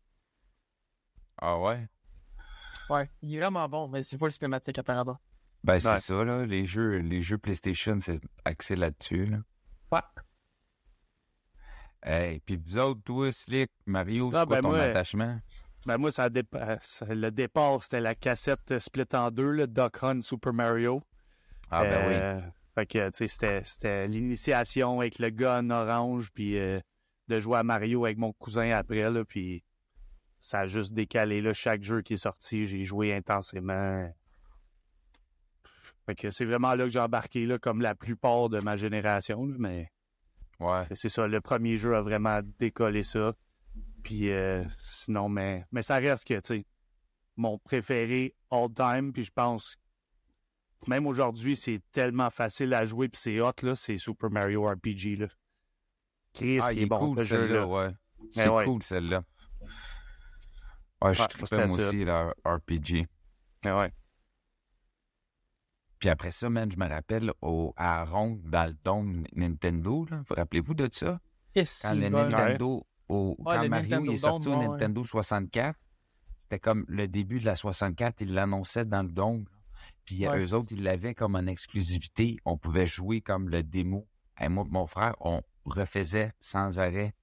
Ah 1.41 1.57
ouais? 1.59 1.87
Ouais, 2.89 3.09
il 3.21 3.35
est 3.35 3.39
vraiment 3.39 3.67
bon, 3.67 3.87
mais 3.87 4.03
c'est 4.03 4.17
full 4.17 4.31
cinématique, 4.31 4.77
apparemment. 4.77 5.17
Ben, 5.63 5.79
c'est 5.79 5.89
Ouais. 5.89 5.99
ça, 5.99 6.23
là. 6.23 6.45
Les 6.45 6.65
jeux, 6.65 6.97
les 6.99 7.21
jeux 7.21 7.39
PlayStation, 7.39 7.97
c'est 7.99 8.21
axé 8.45 8.75
là-dessus, 8.75 9.25
là. 9.25 9.37
Ouais. 9.91 10.01
Hey, 12.03 12.39
puis 12.41 12.55
vous 12.57 12.77
autres, 12.77 13.01
toi, 13.03 13.31
Slick, 13.31 13.71
Mario, 13.87 14.29
c'est 14.31 14.37
Ah, 14.37 14.45
quoi 14.45 14.57
ben, 14.57 14.61
ton 14.61 14.67
moi, 14.69 14.81
attachement? 14.81 15.39
Ben, 15.87 15.97
moi, 15.97 16.11
ça 16.11 16.29
le 16.29 17.29
départ, 17.29 17.83
c'était 17.83 17.99
la 17.99 18.15
cassette 18.15 18.79
split 18.79 19.03
en 19.13 19.29
deux, 19.29 19.51
le 19.51 19.67
Duck 19.67 20.01
Hunt 20.01 20.21
Super 20.21 20.53
Mario. 20.53 21.03
Ah, 21.69 21.83
ben 21.83 22.07
oui. 22.07 22.13
Euh, 22.15 22.41
Fait 22.73 22.85
que, 22.85 23.09
tu 23.09 23.17
sais, 23.19 23.27
c'était- 23.27 23.61
c'était 23.63 24.07
l'initiation 24.07 24.99
avec 24.99 25.19
le 25.19 25.29
gun 25.29 25.69
orange, 25.69 26.29
puis 26.33 26.57
euh, 26.57 26.79
de 27.29 27.39
jouer 27.39 27.57
à 27.59 27.63
Mario 27.63 28.03
avec 28.05 28.17
mon 28.17 28.33
cousin 28.33 28.71
après, 28.71 29.09
là, 29.09 29.23
puis 29.23 29.63
ça 30.39 30.59
a 30.61 30.67
juste 30.67 30.91
décalé, 30.93 31.41
là, 31.41 31.53
chaque 31.53 31.83
jeu 31.83 32.01
qui 32.01 32.15
est 32.15 32.17
sorti, 32.17 32.65
j'ai 32.65 32.83
joué 32.83 33.13
intensément. 33.13 34.11
Fait 36.05 36.15
que 36.15 36.29
c'est 36.29 36.45
vraiment 36.45 36.75
là 36.75 36.83
que 36.83 36.89
j'ai 36.89 36.99
embarqué, 36.99 37.45
là, 37.45 37.57
comme 37.57 37.81
la 37.81 37.95
plupart 37.95 38.49
de 38.49 38.59
ma 38.59 38.75
génération, 38.75 39.45
là, 39.45 39.55
mais 39.57 39.87
Ouais. 40.59 40.83
c'est 40.93 41.09
ça, 41.09 41.27
le 41.27 41.41
premier 41.41 41.77
jeu 41.77 41.95
a 41.95 42.01
vraiment 42.01 42.41
décollé 42.59 43.03
ça. 43.03 43.33
Puis 44.05 44.29
euh, 44.29 44.63
sinon, 44.77 45.27
mais, 45.29 45.65
mais 45.71 45.81
ça 45.81 45.95
reste 45.95 46.25
que, 46.25 46.35
tu 46.35 46.59
sais, 46.59 46.65
mon 47.37 47.57
préféré 47.57 48.35
all 48.51 48.71
time, 48.71 49.11
puis 49.11 49.23
je 49.23 49.31
pense, 49.31 49.77
même 50.87 51.07
aujourd'hui, 51.07 51.55
c'est 51.55 51.81
tellement 51.91 52.29
facile 52.29 52.71
à 52.75 52.85
jouer, 52.85 53.09
puis 53.09 53.19
c'est 53.19 53.39
hot, 53.41 53.51
là, 53.63 53.73
c'est 53.73 53.97
Super 53.97 54.29
Mario 54.29 54.63
RPG, 54.63 55.17
là. 55.17 55.27
Chris, 56.33 56.59
Ah, 56.61 56.69
qui 56.71 56.81
il 56.81 56.83
est 56.83 56.85
bon, 56.85 56.99
cool, 56.99 57.19
ce 57.19 57.25
celle-là, 57.25 57.47
jeu-là. 57.47 57.65
ouais. 57.67 57.89
C'est 58.29 58.47
ouais. 58.47 58.65
cool, 58.65 58.83
celle-là. 58.83 59.23
Ouais, 61.01 61.13
je 61.15 61.19
moi 61.39 61.47
ça. 61.47 61.65
aussi, 61.65 62.05
la 62.05 62.33
RPG. 62.45 63.07
Mais 63.63 63.71
ouais. 63.71 63.91
Puis 65.97 66.09
après 66.09 66.31
ça, 66.31 66.47
man, 66.51 66.71
je 66.71 66.77
me 66.77 66.87
rappelle 66.87 67.31
au, 67.41 67.73
à 67.75 68.05
Ronde, 68.05 68.41
dans 68.43 68.67
le 68.67 68.77
dôme 68.83 69.25
Nintendo, 69.33 70.05
là. 70.11 70.21
Vous 70.29 70.35
rappelez-vous 70.35 70.75
de 70.75 70.87
ça? 70.91 71.19
Yes, 71.55 71.79
Quand 71.81 71.89
c'est 71.89 71.95
le 71.95 72.09
bon. 72.09 72.29
Nintendo, 72.29 72.85
au, 73.07 73.35
Ouais, 73.39 73.55
quand 73.55 73.69
Mario 73.69 73.89
Nintendo 73.89 74.11
est 74.13 74.17
sorti 74.17 74.47
au. 74.47 74.55
Nintendo 74.55 75.03
64, 75.03 75.79
c'était 76.39 76.59
comme 76.59 76.85
le 76.87 77.07
début 77.07 77.39
de 77.39 77.45
la 77.45 77.55
64, 77.55 78.21
ils 78.21 78.33
l'annonçaient 78.33 78.85
dans 78.85 79.03
le 79.03 79.09
là. 79.09 79.45
Puis 80.05 80.27
Ouais. 80.27 80.39
eux 80.39 80.53
autres, 80.53 80.71
ils 80.71 80.83
l'avaient 80.83 81.15
comme 81.15 81.35
en 81.35 81.45
exclusivité. 81.47 82.37
On 82.45 82.57
pouvait 82.57 82.85
jouer 82.85 83.21
comme 83.21 83.49
le 83.49 83.63
démo. 83.63 84.07
Et 84.39 84.49
moi, 84.49 84.65
mon 84.69 84.85
frère, 84.87 85.15
on 85.19 85.41
refaisait 85.65 86.33
sans 86.39 86.79
arrêt 86.79 87.13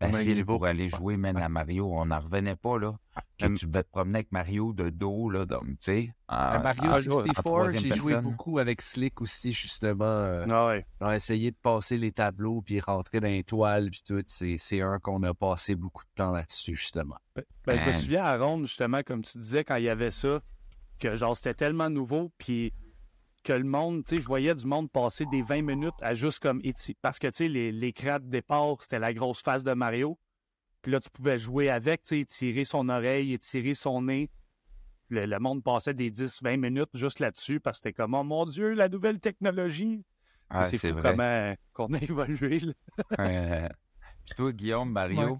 la 0.00 0.18
file 0.18 0.44
pour 0.46 0.64
aller 0.66 0.88
jouer, 0.88 1.16
man, 1.16 1.36
à 1.36 1.48
Mario. 1.48 1.90
On 1.92 2.06
n'en 2.06 2.20
revenait 2.20 2.56
pas, 2.56 2.78
là. 2.78 2.94
Que 3.38 3.46
Même- 3.46 3.58
tu 3.58 3.66
devais 3.66 3.82
te 3.82 3.90
promener 3.90 4.18
avec 4.18 4.32
Mario 4.32 4.72
de 4.72 4.90
dos, 4.90 5.28
là, 5.30 5.44
donc, 5.46 5.64
tu 5.64 5.76
sais. 5.80 6.12
À 6.28 6.58
Mario 6.58 6.84
en- 6.84 6.88
en 6.90 7.00
64, 7.00 7.42
troisième 7.42 7.82
j'ai 7.82 7.94
joué 7.94 8.16
beaucoup 8.20 8.58
avec 8.58 8.80
Slick 8.82 9.20
aussi, 9.20 9.52
justement. 9.52 10.04
euh, 10.04 10.46
Ah 10.50 10.66
ouais. 10.68 10.86
on 11.00 11.06
a 11.06 11.16
essayé 11.16 11.50
de 11.50 11.56
passer 11.60 11.96
les 11.98 12.12
tableaux, 12.12 12.62
puis 12.62 12.80
rentrer 12.80 13.20
dans 13.20 13.28
les 13.28 13.44
toiles, 13.44 13.90
puis 13.90 14.02
tout. 14.06 14.22
C'est 14.26 14.56
c'est 14.58 14.80
un 14.80 14.98
qu'on 14.98 15.22
a 15.22 15.34
passé 15.34 15.74
beaucoup 15.74 16.04
de 16.04 16.10
temps 16.16 16.30
là-dessus, 16.30 16.76
justement. 16.76 17.16
Ben, 17.34 17.44
ben, 17.66 17.78
je 17.78 17.84
me 17.86 17.92
souviens 17.92 18.24
à 18.24 18.36
Ronde, 18.36 18.66
justement, 18.66 19.00
comme 19.04 19.22
tu 19.22 19.38
disais, 19.38 19.64
quand 19.64 19.76
il 19.76 19.84
y 19.84 19.88
avait 19.90 20.10
ça, 20.10 20.40
que 20.98 21.14
genre 21.16 21.36
c'était 21.36 21.54
tellement 21.54 21.88
nouveau, 21.90 22.30
puis 22.38 22.72
que 23.42 23.52
le 23.52 23.64
monde, 23.64 24.04
tu 24.04 24.16
sais, 24.16 24.20
je 24.20 24.26
voyais 24.26 24.54
du 24.54 24.66
monde 24.66 24.90
passer 24.90 25.24
des 25.26 25.42
20 25.42 25.62
minutes 25.62 25.94
à 26.02 26.14
juste 26.14 26.40
comme 26.40 26.60
Parce 27.02 27.18
que, 27.18 27.26
tu 27.28 27.32
sais, 27.34 27.48
les- 27.48 27.72
l'écran 27.72 28.18
de 28.18 28.26
départ, 28.28 28.76
c'était 28.80 28.98
la 28.98 29.12
grosse 29.14 29.42
face 29.42 29.64
de 29.64 29.72
Mario. 29.72 30.18
Puis 30.82 30.92
là, 30.92 31.00
tu 31.00 31.10
pouvais 31.10 31.38
jouer 31.38 31.70
avec, 31.70 32.02
tu 32.02 32.08
sais, 32.16 32.20
étirer 32.20 32.64
son 32.64 32.88
oreille, 32.88 33.32
étirer 33.34 33.74
son 33.74 34.02
nez. 34.02 34.30
Le, 35.08 35.26
le 35.26 35.38
monde 35.38 35.62
passait 35.64 35.94
des 35.94 36.10
10-20 36.10 36.56
minutes 36.58 36.90
juste 36.94 37.18
là-dessus 37.18 37.60
parce 37.60 37.78
que 37.78 37.88
c'était 37.88 37.92
comme, 37.94 38.14
oh 38.14 38.22
mon 38.22 38.46
Dieu, 38.46 38.74
la 38.74 38.88
nouvelle 38.88 39.18
technologie. 39.20 40.04
Ah, 40.48 40.66
c'est 40.66 40.78
fou 40.78 40.94
vrai. 40.98 41.10
comment 41.10 41.54
qu'on 41.72 41.94
a 41.94 41.98
évolué. 42.02 42.60
là. 42.60 42.72
Euh, 43.20 43.68
Puis 44.26 44.34
toi, 44.36 44.52
Guillaume, 44.52 44.90
Mario, 44.92 45.38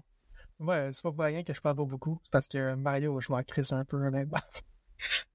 Ouais, 0.59 0.91
c'est 0.93 1.01
pas 1.01 1.11
pour 1.11 1.23
rien 1.23 1.43
que 1.43 1.53
je 1.53 1.59
parle 1.61 1.77
pas 1.77 1.85
beaucoup. 1.85 2.19
C'est 2.23 2.31
parce 2.31 2.47
que 2.47 2.75
Mario, 2.75 3.19
je 3.19 3.31
m'en 3.31 3.41
crisse 3.43 3.71
un 3.71 3.83
peu, 3.83 3.97
honnêtement. 3.97 4.37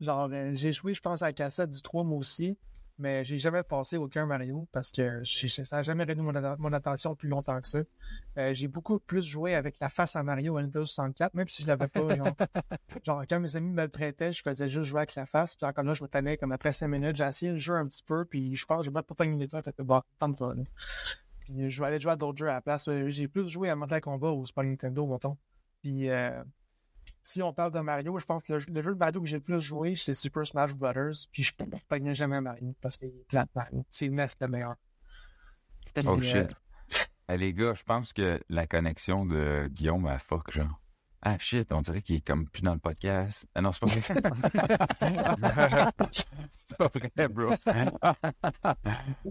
Genre, 0.00 0.28
euh, 0.32 0.50
j'ai 0.54 0.72
joué, 0.72 0.94
je 0.94 1.00
pense, 1.00 1.22
à 1.22 1.26
la 1.26 1.32
cassette 1.32 1.70
du 1.70 1.82
3, 1.82 2.04
moi 2.04 2.18
aussi. 2.18 2.58
Mais 2.98 3.26
j'ai 3.26 3.38
jamais 3.38 3.62
passé 3.62 3.98
aucun 3.98 4.24
Mario 4.24 4.66
parce 4.72 4.90
que 4.90 5.22
ça 5.24 5.76
n'a 5.76 5.82
jamais 5.82 6.04
retenu 6.04 6.22
mon, 6.22 6.32
mon 6.58 6.72
attention 6.72 7.14
plus 7.14 7.28
longtemps 7.28 7.60
que 7.60 7.68
ça. 7.68 7.80
Euh, 8.38 8.54
j'ai 8.54 8.68
beaucoup 8.68 8.98
plus 8.98 9.22
joué 9.22 9.54
avec 9.54 9.76
la 9.82 9.90
face 9.90 10.16
à 10.16 10.22
Mario 10.22 10.56
à 10.56 10.62
Nintendo 10.62 10.86
64, 10.86 11.34
même 11.34 11.46
si 11.46 11.62
je 11.62 11.66
l'avais 11.68 11.88
pas. 11.88 12.16
Genre, 12.16 12.28
genre, 13.04 13.22
quand 13.28 13.38
mes 13.38 13.54
amis 13.54 13.70
me 13.70 13.82
le 13.82 13.88
prêtaient, 13.88 14.32
je 14.32 14.40
faisais 14.40 14.70
juste 14.70 14.84
jouer 14.86 15.00
avec 15.00 15.14
la 15.14 15.26
face. 15.26 15.56
Puis 15.56 15.66
encore 15.66 15.84
là, 15.84 15.92
je 15.92 16.02
me 16.02 16.08
tenais 16.08 16.38
comme 16.38 16.52
après 16.52 16.72
5 16.72 16.88
minutes, 16.88 17.16
j'ai 17.16 17.24
essayé 17.24 17.52
de 17.52 17.58
jouer 17.58 17.76
un 17.76 17.86
petit 17.86 18.02
peu. 18.02 18.24
Puis 18.24 18.56
je 18.56 18.64
pense 18.64 18.78
que 18.78 18.84
j'ai 18.84 18.90
pas 18.90 19.02
fini 19.22 19.38
les 19.38 19.48
temps. 19.48 19.60
Fait 19.60 19.74
que 19.74 19.82
bon, 19.82 20.00
tente 20.18 20.38
pas, 20.38 20.54
là. 20.54 20.62
Puis 21.40 21.70
je 21.70 21.80
vais 21.80 21.88
aller 21.88 22.00
jouer 22.00 22.12
à 22.12 22.16
d'autres 22.16 22.38
jeux 22.38 22.48
à 22.48 22.54
la 22.54 22.60
place. 22.62 22.88
Euh, 22.88 23.10
J'ai 23.10 23.28
plus 23.28 23.46
joué 23.46 23.68
à 23.68 23.76
Mortal 23.76 24.00
Kombat 24.00 24.32
ou 24.32 24.46
Super 24.46 24.64
Nintendo, 24.64 25.06
mettons. 25.06 25.36
Puis 25.82 26.08
euh, 26.08 26.42
si 27.26 27.42
on 27.42 27.52
parle 27.52 27.72
de 27.72 27.80
Mario, 27.80 28.16
je 28.20 28.24
pense 28.24 28.44
que 28.44 28.52
le, 28.52 28.60
le 28.68 28.82
jeu 28.82 28.94
de 28.94 28.98
Mario 28.98 29.20
que 29.20 29.26
j'ai 29.26 29.38
le 29.38 29.42
plus 29.42 29.60
joué, 29.60 29.96
c'est 29.96 30.14
Super 30.14 30.46
Smash 30.46 30.74
Brothers. 30.74 31.26
Puis 31.32 31.42
je 31.42 31.52
ne 31.98 32.14
jamais 32.14 32.40
Mario 32.40 32.72
parce 32.80 32.96
qu'il 32.96 33.08
est 33.08 33.26
plate 33.26 33.50
Mario. 33.52 33.84
C'est 33.90 34.08
NES 34.08 34.28
le 34.40 34.46
meilleur. 34.46 34.76
Oh 36.04 36.16
euh, 36.16 36.20
shit. 36.20 36.54
Eh, 37.28 37.36
les 37.36 37.52
gars, 37.52 37.74
je 37.74 37.82
pense 37.82 38.12
que 38.12 38.40
la 38.48 38.68
connexion 38.68 39.26
de 39.26 39.68
Guillaume 39.72 40.06
a 40.06 40.20
fuck, 40.20 40.52
genre. 40.52 40.80
Ah 41.20 41.36
shit, 41.40 41.72
on 41.72 41.80
dirait 41.80 42.00
qu'il 42.00 42.14
est 42.14 42.24
comme 42.24 42.48
plus 42.48 42.62
dans 42.62 42.74
le 42.74 42.78
podcast. 42.78 43.44
Ah 43.56 43.60
non, 43.60 43.72
c'est 43.72 43.80
pas 43.80 43.86
vrai. 43.86 44.00
c'est 46.12 46.78
pas 46.78 46.88
vrai, 46.94 47.10
bro. 47.28 47.52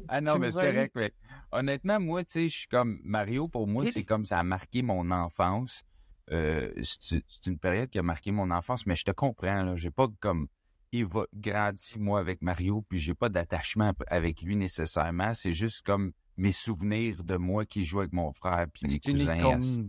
ah 0.10 0.20
non, 0.20 0.38
mais 0.38 0.52
c'est 0.52 0.60
correct. 0.60 0.92
mais 0.96 1.14
honnêtement, 1.54 2.02
moi, 2.02 2.26
tu 2.26 2.34
sais, 2.34 2.50
je 2.50 2.58
suis 2.58 2.68
comme 2.68 3.00
Mario, 3.06 3.48
pour 3.48 3.68
moi, 3.68 3.86
c'est 3.90 4.04
comme 4.04 4.26
ça 4.26 4.40
a 4.40 4.44
marqué 4.44 4.82
mon 4.82 5.10
enfance. 5.12 5.86
Euh, 6.32 6.72
c'est 6.82 7.22
une 7.46 7.58
période 7.60 7.90
qui 7.90 8.00
a 8.00 8.04
marqué 8.04 8.32
mon 8.32 8.50
enfance, 8.52 8.86
mais 8.86 8.96
je 8.96 9.04
te 9.04 9.12
comprends, 9.12 9.64
là. 9.64 9.76
J'ai 9.76 9.92
pas 9.92 10.08
comme 10.20 10.48
il 10.92 11.06
va 11.06 11.26
grandi 11.34 11.96
moi 12.00 12.20
avec 12.20 12.42
Mario, 12.42 12.84
puis 12.88 13.00
j'ai 13.00 13.14
pas 13.14 13.30
d'attachement 13.30 13.94
avec 14.08 14.42
lui 14.42 14.56
nécessairement. 14.56 15.34
C'est 15.34 15.54
juste 15.54 15.82
comme 15.86 16.14
mes 16.38 16.52
souvenirs 16.52 17.24
de 17.24 17.36
moi 17.38 17.66
qui 17.66 17.84
joue 17.84 18.00
avec 18.00 18.14
mon 18.14 18.32
frère 18.34 18.66
puis 18.74 18.84
mes 18.88 19.00
cousins. 19.20 19.38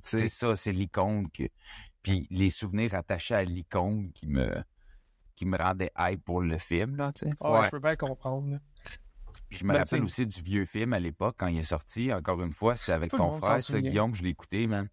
C'est- 0.04 0.28
ça, 0.28 0.56
c'est 0.56 0.72
l'icône 0.72 1.30
que. 1.30 1.44
Puis 2.02 2.26
les 2.30 2.50
souvenirs 2.50 2.94
attachés 2.94 3.34
à 3.34 3.42
l'icône 3.44 4.10
qui 4.12 4.26
me 4.26 4.52
qui 5.36 5.44
me 5.44 5.58
rendaient 5.58 5.90
hype 5.98 6.24
pour 6.24 6.40
le 6.40 6.56
film, 6.56 6.96
là, 6.96 7.12
tu 7.12 7.26
sais. 7.26 7.32
ouais, 7.60 7.66
je 7.66 7.70
peux 7.70 7.78
bien 7.80 7.94
comprendre. 7.96 8.58
Puis 9.50 9.58
je 9.58 9.64
me 9.64 9.72
Ben, 9.72 9.80
rappelle 9.80 10.00
t'sais- 10.00 10.04
aussi 10.04 10.26
du 10.26 10.40
vieux 10.42 10.64
film 10.64 10.92
à 10.94 10.98
l'époque, 10.98 11.36
quand 11.38 11.46
il 11.48 11.58
est 11.58 11.62
sorti. 11.64 12.10
Encore 12.12 12.42
une 12.42 12.52
fois, 12.54 12.74
c'est 12.74 12.92
avec 12.92 13.10
ton 13.10 13.32
frère, 13.38 13.60
ça. 13.60 13.74
Guillaume, 13.90 14.14
je 14.14 14.22
l'ai 14.22 14.30
écouté, 14.30 14.66
man. 14.66 14.88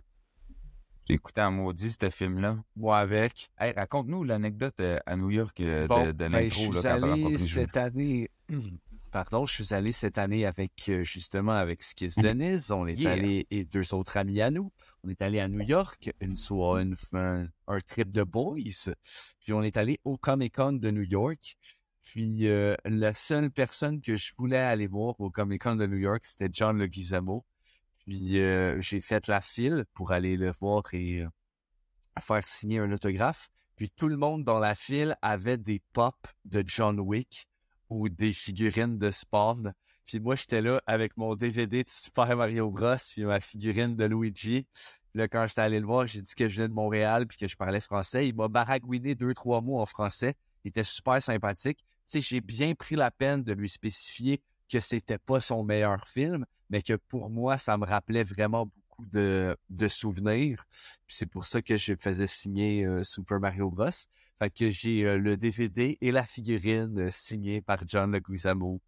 J'ai 1.07 1.15
écouté 1.15 1.41
en 1.41 1.51
maudit, 1.51 1.91
ce 1.91 2.09
film-là. 2.09 2.57
Moi 2.75 2.97
avec. 2.97 3.49
Hey, 3.59 3.73
raconte-nous 3.73 4.23
l'anecdote 4.23 4.79
euh, 4.79 4.99
à 5.05 5.15
New 5.17 5.31
York 5.31 5.59
euh, 5.59 5.85
Bon, 5.87 6.05
de, 6.05 6.11
de 6.13 6.27
ben, 6.29 6.49
je 6.49 6.55
suis 6.55 6.71
là, 6.71 6.93
allé 6.93 7.37
cette 7.37 7.75
année 7.77 8.29
Pardon, 9.11 9.45
je 9.45 9.61
suis 9.63 9.73
allé 9.75 9.91
cette 9.91 10.17
année 10.17 10.43
avec 10.45 10.71
euh, 10.89 11.03
justement 11.03 11.51
avec 11.51 11.83
Skis 11.83 12.13
Denise. 12.17 12.71
On 12.71 12.87
est 12.87 12.95
Yeah. 12.95 13.11
allé 13.11 13.45
et 13.51 13.63
deux 13.63 13.93
autres 13.93 14.17
amis 14.17 14.41
à 14.41 14.49
nous. 14.49 14.71
On 15.03 15.09
est 15.09 15.21
allé 15.21 15.39
à 15.39 15.47
New 15.47 15.61
York, 15.61 16.11
une 16.19 16.35
soirée, 16.35 16.81
une- 16.83 16.95
un, 17.11 17.45
un 17.67 17.79
trip 17.81 18.11
de 18.11 18.23
boys. 18.23 18.55
Puis 19.41 19.53
on 19.53 19.61
est 19.61 19.77
allé 19.77 19.99
au 20.03 20.17
Comic 20.17 20.55
Con 20.55 20.73
de 20.73 20.89
New 20.89 21.03
York. 21.03 21.57
Puis 22.01 22.47
euh, 22.47 22.75
la 22.85 23.13
seule 23.13 23.51
personne 23.51 24.01
que 24.01 24.15
je 24.15 24.33
voulais 24.37 24.57
aller 24.57 24.87
voir 24.87 25.19
au 25.19 25.29
Comic 25.29 25.61
Con 25.63 25.75
de 25.75 25.85
New 25.85 25.97
York, 25.97 26.23
c'était 26.25 26.49
John 26.51 26.79
Leguizamo. 26.79 27.45
Puis 28.05 28.39
euh, 28.39 28.81
j'ai 28.81 28.99
fait 28.99 29.27
la 29.27 29.41
file 29.41 29.85
pour 29.93 30.11
aller 30.11 30.35
le 30.35 30.51
voir 30.59 30.83
et 30.93 31.21
euh, 31.21 31.29
faire 32.19 32.43
signer 32.45 32.79
un 32.79 32.91
autographe. 32.91 33.49
Puis 33.75 33.89
tout 33.89 34.07
le 34.07 34.17
monde 34.17 34.43
dans 34.43 34.59
la 34.59 34.75
file 34.75 35.17
avait 35.21 35.57
des 35.57 35.81
pops 35.93 36.35
de 36.45 36.63
John 36.65 36.99
Wick 36.99 37.47
ou 37.89 38.09
des 38.09 38.33
figurines 38.33 38.97
de 38.97 39.09
Spawn. 39.09 39.73
Puis 40.05 40.19
moi, 40.19 40.35
j'étais 40.35 40.61
là 40.61 40.81
avec 40.85 41.15
mon 41.17 41.35
DVD 41.35 41.83
de 41.83 41.89
Super 41.89 42.35
Mario 42.35 42.69
Bros. 42.69 42.95
puis 43.11 43.23
ma 43.23 43.39
figurine 43.39 43.95
de 43.95 44.05
Luigi. 44.05 44.67
Là, 45.13 45.27
quand 45.27 45.47
j'étais 45.47 45.61
allé 45.61 45.79
le 45.79 45.85
voir, 45.85 46.07
j'ai 46.07 46.21
dit 46.21 46.33
que 46.35 46.47
je 46.47 46.57
venais 46.57 46.67
de 46.67 46.73
Montréal 46.73 47.27
puis 47.27 47.37
que 47.37 47.47
je 47.47 47.55
parlais 47.55 47.79
français. 47.79 48.27
Il 48.27 48.35
m'a 48.35 48.47
baragouiné 48.47 49.15
deux, 49.15 49.33
trois 49.33 49.61
mots 49.61 49.79
en 49.79 49.85
français. 49.85 50.35
Il 50.63 50.69
était 50.69 50.83
super 50.83 51.21
sympathique. 51.21 51.79
Tu 52.09 52.19
sais, 52.19 52.21
j'ai 52.21 52.41
bien 52.41 52.75
pris 52.75 52.95
la 52.95 53.11
peine 53.11 53.43
de 53.43 53.53
lui 53.53 53.69
spécifier 53.69 54.41
que 54.73 54.79
c'était 54.79 55.17
pas 55.19 55.39
son 55.39 55.63
meilleur 55.63 56.07
film, 56.07 56.45
mais 56.69 56.81
que 56.81 56.93
pour 56.93 57.29
moi, 57.29 57.57
ça 57.57 57.77
me 57.77 57.85
rappelait 57.85 58.23
vraiment 58.23 58.65
beaucoup 58.65 59.05
de, 59.11 59.55
de 59.69 59.87
souvenirs. 59.87 60.65
Puis 61.05 61.15
c'est 61.15 61.25
pour 61.25 61.45
ça 61.45 61.61
que 61.61 61.77
je 61.77 61.93
faisais 61.99 62.27
signer 62.27 62.85
euh, 62.85 63.03
Super 63.03 63.39
Mario 63.39 63.69
Bros. 63.69 63.89
Fait 64.39 64.49
que 64.49 64.69
j'ai 64.71 65.05
euh, 65.05 65.17
le 65.17 65.37
DVD 65.37 65.97
et 66.01 66.11
la 66.11 66.25
figurine 66.25 66.99
euh, 66.99 67.09
signée 67.11 67.61
par 67.61 67.79
John 67.87 68.11
Leguizamo. 68.11 68.81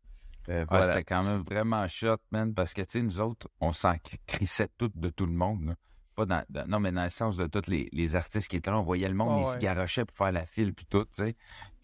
Euh, 0.49 0.61
Ah, 0.63 0.65
voilà. 0.69 0.85
C'était 0.87 1.03
quand 1.03 1.23
même 1.23 1.43
vraiment 1.43 1.87
shot, 1.87 2.17
man, 2.31 2.53
parce 2.53 2.73
que, 2.73 2.81
tu 2.81 2.87
sais, 2.99 3.01
nous 3.01 3.19
autres, 3.19 3.47
on 3.59 3.71
s'en 3.71 3.95
crissait 4.27 4.69
tout 4.77 4.91
de 4.95 5.09
tout 5.09 5.25
le 5.25 5.31
monde. 5.33 5.65
là. 5.65 5.75
Pas 6.15 6.25
dans, 6.25 6.43
dans- 6.49 6.67
non, 6.67 6.79
mais 6.79 6.91
dans 6.91 7.03
le 7.03 7.09
sens 7.09 7.35
de 7.37 7.45
tous 7.47 7.69
les, 7.69 7.89
les 7.91 8.15
artistes 8.15 8.47
qui 8.47 8.55
étaient 8.57 8.69
là, 8.71 8.79
on 8.79 8.83
voyait 8.83 9.09
le 9.09 9.15
monde, 9.15 9.31
Ah 9.37 9.41
ils 9.41 9.47
ouais. 9.47 9.53
se 9.53 9.57
garochaient 9.57 10.05
pour 10.05 10.15
faire 10.17 10.31
la 10.31 10.45
file, 10.45 10.73
puis 10.73 10.85
tout, 10.85 11.03
tu 11.05 11.09
sais. 11.23 11.35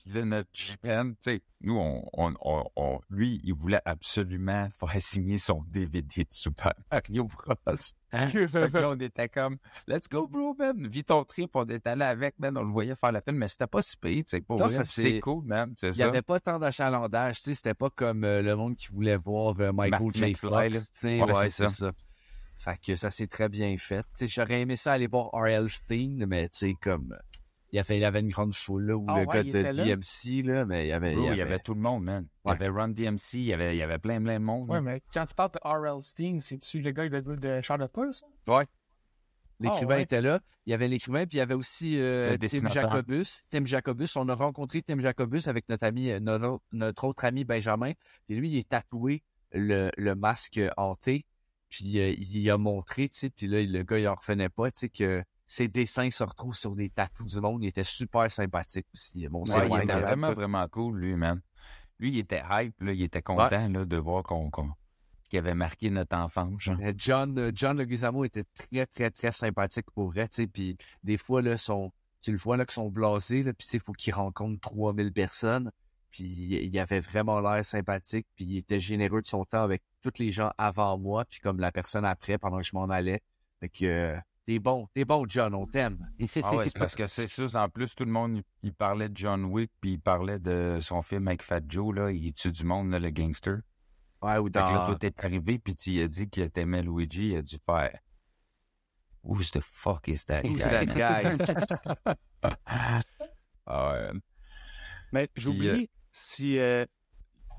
Puis 0.03 0.13
là, 0.13 0.25
notre 0.25 0.49
tu 0.51 0.73
sais, 1.19 1.41
nous, 1.61 1.75
on, 1.77 2.03
on, 2.13 2.33
on- 2.41 2.63
on- 2.75 2.99
lui, 3.11 3.39
il 3.43 3.53
voulait 3.53 3.81
absolument 3.85 4.67
faire 4.79 5.01
signer 5.01 5.37
son 5.37 5.63
DVD 5.67 6.23
de 6.23 6.27
Super 6.31 6.73
Mario 6.91 7.25
Bros. 7.25 7.55
Fait 8.11 8.49
que 8.49 8.77
là, 8.77 8.89
on 8.89 8.99
était 8.99 9.29
comme, 9.29 9.57
let's 9.87 10.09
go, 10.09 10.27
bro, 10.27 10.55
man. 10.57 10.87
Vis 10.87 11.03
ton 11.03 11.23
trip, 11.23 11.51
on 11.55 11.65
était 11.65 11.89
allé 11.91 12.03
avec, 12.03 12.39
man. 12.39 12.57
On 12.57 12.63
le 12.63 12.71
voyait 12.71 12.95
faire 12.95 13.11
la 13.11 13.21
file, 13.21 13.35
mais 13.35 13.47
c'était 13.47 13.67
pas 13.67 13.81
si 13.81 13.95
payé, 13.95 14.23
tu 14.23 14.37
sais. 14.37 14.43
Ça, 14.69 14.83
c'est 14.83 15.19
cool, 15.19 15.45
man. 15.45 15.73
C'est 15.77 15.87
Il 15.89 15.91
n'y 15.91 15.97
ça. 15.97 16.07
avait 16.07 16.21
pas 16.23 16.39
tant 16.39 16.57
d'achalandage, 16.57 17.37
tu 17.37 17.43
sais, 17.43 17.53
c'était 17.53 17.73
pas 17.75 17.89
comme 17.91 18.23
euh, 18.23 18.41
le 18.41 18.55
monde 18.55 18.75
qui 18.75 18.87
voulait 18.87 19.17
voir 19.17 19.55
euh, 19.59 19.71
Michael 19.71 20.01
Marty 20.01 20.17
J. 20.17 20.33
Fox, 20.33 20.53
tu 20.71 20.79
sais, 20.93 21.21
Ouais, 21.21 21.31
ouais, 21.31 21.49
c'est 21.49 21.67
c'est 21.67 21.75
ça. 21.85 21.91
Fait 22.57 22.77
que 22.79 22.95
ça 22.95 23.09
s'est 23.09 23.27
très 23.27 23.49
bien 23.49 23.75
fait. 23.77 24.05
J'aurais 24.21 24.61
aimé 24.61 24.75
ça 24.75 24.93
aller 24.93 25.07
voir 25.07 25.29
R.L. 25.33 25.67
Stein, 25.69 26.25
mais 26.27 26.47
tu 26.49 26.57
sais, 26.59 26.75
comme, 26.79 27.17
il 27.71 27.77
y 27.77 27.79
avait, 27.79 27.97
il 27.97 28.03
avait 28.05 28.19
une 28.19 28.27
grande 28.29 28.53
foule, 28.53 28.85
là, 28.87 28.97
ou 28.97 29.05
Ah 29.07 29.21
le 29.21 29.27
ouais, 29.27 29.43
gars 29.43 29.43
de 29.43 29.77
là? 29.77 29.95
DMC, 29.95 30.43
là, 30.43 30.65
mais 30.65 30.85
il 30.85 30.89
y 30.89 30.91
avait, 30.91 31.15
Bro, 31.15 31.31
il 31.31 31.37
y 31.37 31.41
avait 31.41 31.59
tout 31.59 31.73
le 31.73 31.79
monde, 31.79 32.03
man. 32.03 32.27
Il 32.45 32.49
Ouais. 32.49 32.57
y 32.59 32.63
avait 32.63 32.69
Run 32.69 32.89
DMC, 32.89 33.33
il 33.35 33.41
y 33.43 33.53
avait, 33.53 33.75
il 33.75 33.79
y 33.79 33.81
avait 33.83 33.97
plein, 33.99 34.21
plein 34.21 34.39
de 34.39 34.43
monde. 34.43 34.69
Ouais, 34.69 34.81
mais 34.81 35.01
quand 35.13 35.25
tu 35.25 35.33
parles 35.35 35.51
de 35.51 35.59
R.L. 35.63 36.01
Stein, 36.01 36.39
c'est-tu 36.39 36.81
le 36.81 36.91
gars 36.91 37.07
de, 37.07 37.19
de 37.35 37.61
Charlotte 37.61 37.91
Paul, 37.91 38.13
ça? 38.13 38.25
L'écrivain 39.59 39.93
Ah, 39.93 39.97
ouais. 39.97 40.01
était 40.03 40.21
là. 40.21 40.39
Il 40.65 40.71
y 40.71 40.73
avait 40.73 40.87
l'écrivain, 40.87 41.25
puis 41.27 41.35
il 41.35 41.37
y 41.37 41.41
avait 41.41 41.53
aussi 41.53 41.99
euh, 41.99 42.35
Tim. 42.37 42.67
Jacobus. 42.67 43.45
Tim 43.51 43.65
Jacobus, 43.65 44.15
on 44.15 44.27
a 44.27 44.33
rencontré 44.35 44.81
Tim 44.81 44.99
Jacobus 44.99 45.47
avec 45.47 45.69
notre 45.69 45.85
ami, 45.85 46.09
euh, 46.09 46.19
notre, 46.19 46.59
notre 46.71 47.03
autre 47.03 47.25
ami 47.25 47.43
Benjamin. 47.45 47.91
Et 48.27 48.35
lui, 48.35 48.49
il 48.49 48.57
est 48.57 48.67
tatoué 48.67 49.23
le, 49.51 49.91
le 49.97 50.15
masque 50.15 50.59
hanté. 50.77 51.25
Puis 51.69 51.99
euh, 51.99 52.13
il 52.17 52.49
a 52.49 52.57
montré, 52.57 53.07
tu 53.07 53.17
sais, 53.17 53.29
puis 53.29 53.47
là, 53.47 53.61
le 53.61 53.83
gars, 53.83 53.99
il 53.99 54.07
en 54.07 54.15
revenait 54.15 54.49
pas, 54.49 54.71
tu 54.71 54.79
sais, 54.79 54.89
que 54.89 55.23
ses 55.51 55.67
dessins 55.67 56.09
se 56.09 56.23
retrouvent 56.23 56.55
sur 56.55 56.77
des 56.77 56.89
tatous 56.89 57.33
du 57.33 57.41
monde. 57.41 57.61
Il 57.61 57.67
était 57.67 57.83
super 57.83 58.31
sympathique 58.31 58.87
aussi. 58.93 59.27
Mon 59.27 59.43
Ouais, 59.43 59.67
il 59.69 59.83
était 59.83 59.99
vraiment, 59.99 60.31
vraiment 60.31 60.65
cool, 60.69 60.97
lui, 60.97 61.13
man. 61.17 61.41
Lui, 61.99 62.11
il 62.11 62.19
était 62.19 62.41
hype, 62.49 62.79
là, 62.79 62.93
il 62.93 63.01
était 63.01 63.21
content 63.21 63.67
là, 63.67 63.83
de 63.83 63.97
voir 63.97 64.23
qu'on, 64.23 64.49
qu'il 64.49 65.39
avait 65.39 65.53
marqué 65.53 65.89
notre 65.89 66.15
enfance. 66.15 66.61
genre. 66.61 66.77
Mais 66.77 66.93
John, 66.95 67.37
euh, 67.37 67.51
John 67.53 67.77
Leguizamo 67.77 68.23
était 68.23 68.45
très, 68.45 68.85
très, 68.85 69.11
très 69.11 69.33
sympathique 69.33 69.91
pour 69.93 70.11
vrai, 70.11 70.29
puis 70.53 70.77
des 71.03 71.17
fois, 71.17 71.41
là, 71.41 71.57
son, 71.57 71.91
tu 72.21 72.31
le 72.31 72.37
vois, 72.37 72.55
là, 72.55 72.63
qu'ils 72.63 72.75
sont 72.75 72.89
blasés, 72.89 73.43
puis 73.51 73.67
il 73.73 73.81
faut 73.81 73.91
qu'il 73.91 74.13
rencontre 74.13 74.57
3000 74.61 75.11
personnes, 75.11 75.69
puis 76.11 76.23
il 76.23 76.79
avait 76.79 77.01
vraiment 77.01 77.41
l'air 77.41 77.65
sympathique, 77.65 78.25
puis 78.37 78.45
il 78.45 78.57
était 78.59 78.79
généreux 78.79 79.21
de 79.21 79.27
son 79.27 79.43
temps 79.43 79.63
avec 79.63 79.83
tous 80.01 80.17
les 80.17 80.31
gens 80.31 80.51
avant 80.57 80.97
moi, 80.97 81.25
puis 81.25 81.41
comme 81.41 81.59
la 81.59 81.73
personne 81.73 82.05
après, 82.05 82.37
pendant 82.37 82.59
que 82.59 82.65
je 82.65 82.73
m'en 82.73 82.89
allais. 82.89 83.19
Fait 83.59 83.67
que, 83.67 83.85
euh, 83.85 84.17
t'es 84.45 84.59
bon, 84.59 84.87
t'es 84.93 85.05
bon, 85.05 85.25
John, 85.27 85.53
on 85.55 85.65
t'aime. 85.67 86.09
Ah 86.43 86.55
ouais, 86.55 86.67
parce 86.77 86.95
que 86.95 87.07
c'est 87.07 87.27
ça. 87.27 87.63
En 87.63 87.69
plus, 87.69 87.95
tout 87.95 88.05
le 88.05 88.11
monde, 88.11 88.41
il, 88.63 88.73
parlait 88.73 89.09
de 89.09 89.17
John 89.17 89.45
Wick, 89.45 89.71
puis 89.79 89.93
il 89.93 89.99
parlait 89.99 90.39
de 90.39 90.79
son 90.81 91.01
film 91.01 91.27
avec 91.27 91.43
Fat 91.43 91.61
Joe, 91.67 91.95
là, 91.95 92.11
il 92.11 92.33
tue 92.33 92.51
du 92.51 92.63
monde, 92.63 92.91
là, 92.91 92.99
le 92.99 93.09
gangster. 93.09 93.59
Ouais, 94.21 94.37
ou 94.37 94.45
Fait 94.45 94.53
que 94.53 94.57
là, 94.59 94.73
dans... 94.73 94.85
toi, 94.87 94.95
t'es 94.99 95.13
arrivé, 95.23 95.59
puis 95.59 95.75
tu 95.75 95.91
lui 95.91 96.01
as 96.01 96.07
dit 96.07 96.29
qu'il 96.29 96.49
t'aimait 96.51 96.83
Luigi, 96.83 97.29
il 97.29 97.37
a 97.37 97.41
dû 97.41 97.57
faire 97.65 97.97
«Who's 99.23 99.51
the 99.51 99.61
fuck 99.61 100.07
is 100.07 100.25
that 100.25 100.43
Who's 100.43 100.67
guy? 100.67 100.85
that 100.85 100.85
guy? 100.85 101.37
Ah 103.67 103.91
ouais. 103.93 104.19
Mais 105.13 105.29
j'oublie 105.35 105.89
si. 106.11 106.57
euh, 106.57 106.85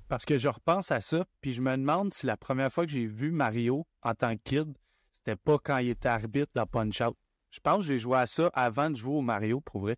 parce 0.08 0.24
que 0.24 0.36
je 0.36 0.48
repense 0.48 0.90
à 0.90 1.00
ça, 1.00 1.24
puis 1.40 1.52
je 1.52 1.62
me 1.62 1.70
demande 1.76 2.12
si 2.12 2.26
la 2.26 2.36
première 2.36 2.70
fois 2.70 2.84
que 2.84 2.92
j'ai 2.92 3.06
vu 3.06 3.30
Mario 3.30 3.86
en 4.02 4.14
tant 4.14 4.36
que 4.36 4.42
kid, 4.42 4.76
c'était 5.25 5.37
pas 5.37 5.59
quand 5.59 5.79
il 5.79 5.91
était 5.91 6.09
arbitre 6.09 6.50
dans 6.55 6.67
Punch 6.67 7.00
Out. 7.00 7.17
Je 7.50 7.61
pense 7.61 7.79
que 7.79 7.85
j'ai 7.85 7.99
joué 7.99 8.19
à 8.19 8.26
ça 8.26 8.50
avant 8.55 8.91
de 8.91 8.97
jouer 8.97 9.14
au 9.14 9.21
Mario, 9.21 9.61
pour 9.61 9.83
vrai. 9.83 9.97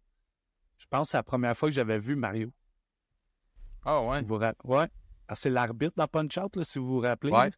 Je 0.77 0.87
pense 0.91 1.07
que 1.09 1.11
c'est 1.13 1.17
la 1.17 1.23
première 1.23 1.57
fois 1.57 1.69
que 1.71 1.75
j'avais 1.75 1.99
vu 1.99 2.15
Mario. 2.15 2.53
Ah 3.85 4.03
ouais. 4.03 4.23
Vous 4.23 4.37
ra- 4.37 4.55
Ouais. 4.65 4.87
Ah, 5.29 5.35
c'est 5.35 5.49
l'arbitre 5.51 5.95
dans 5.97 6.07
Punch 6.09 6.37
Out, 6.37 6.57
là, 6.57 6.65
si 6.65 6.79
vous 6.79 6.87
vous 6.87 7.01
rappelez. 7.01 7.33
Ouais. 7.33 7.51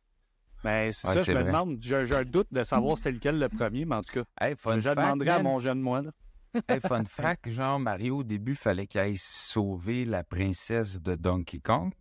Mais 0.64 0.92
c'est 0.92 1.08
Ouais, 1.08 1.14
ça, 1.14 1.24
c'est 1.24 1.32
je 1.32 1.38
me 1.38 1.42
vrai. 1.42 1.52
demande. 1.52 1.78
J'ai 1.80 2.06
j'ai 2.06 2.14
un 2.14 2.24
doute 2.24 2.48
de 2.52 2.62
savoir 2.62 2.96
c'était 2.96 3.12
lequel 3.12 3.38
le 3.38 3.48
premier, 3.48 3.84
mais 3.84 3.96
en 3.96 4.00
tout 4.02 4.12
cas, 4.12 4.24
Hey, 4.40 4.54
fun 4.56 4.76
je 4.76 4.80
fact, 4.88 4.96
demanderai 4.98 5.30
à 5.30 5.42
mon 5.42 5.58
jeune 5.58 5.80
moi. 5.80 6.02
Là. 6.02 6.10
Hey, 6.68 6.80
fun 6.80 7.04
fact, 7.04 7.48
genre, 7.50 7.78
Mario, 7.80 8.18
au 8.18 8.22
début, 8.24 8.54
fallait 8.54 8.86
qu'il 8.86 9.00
aille 9.00 9.16
sauver 9.18 10.04
la 10.04 10.22
princesse 10.24 11.00
de 11.02 11.14
Donkey 11.16 11.58
Kong. 11.60 11.92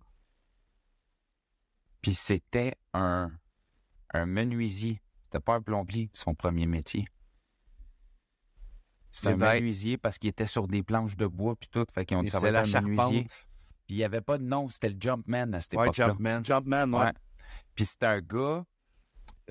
Puis 2.01 2.13
c'était 2.13 2.75
un, 2.93 3.31
un 4.13 4.25
menuisier. 4.25 5.01
C'était 5.35 5.43
pas 5.43 5.55
un 5.55 5.61
plombier, 5.61 6.09
son 6.13 6.33
premier 6.33 6.65
métier. 6.65 7.09
C'est 9.11 9.27
un 9.33 9.35
vrai. 9.35 9.55
menuisier 9.59 9.97
parce 9.97 10.17
qu'il 10.17 10.29
était 10.29 10.45
sur 10.45 10.65
des 10.65 10.81
planches 10.81 11.17
de 11.17 11.27
bois 11.27 11.57
puis 11.57 11.67
tout. 11.69 11.83
Fait 11.93 12.05
qu'ils 12.05 12.15
ont 12.15 12.21
dit 12.21 12.29
Et 12.29 12.31
ça 12.31 12.39
c'est 12.39 12.51
va 12.51 12.63
la 12.63 12.81
menuisier. 12.81 13.25
Puis 13.25 13.95
il 13.95 13.97
n'y 13.97 14.05
avait 14.05 14.21
pas 14.21 14.37
de 14.37 14.43
nom, 14.45 14.69
c'était 14.69 14.91
le 14.91 14.95
Jumpman 14.97 15.51
à 15.51 15.59
cette 15.59 15.73
Ouais, 15.73 15.83
époque-là. 15.87 16.07
Jumpman. 16.07 16.41
Jumpman, 16.41 16.93
ouais. 16.93 17.03
Ouais. 17.07 17.11
Puis 17.75 17.83
c'était 17.83 18.05
un 18.05 18.21
gars 18.21 18.63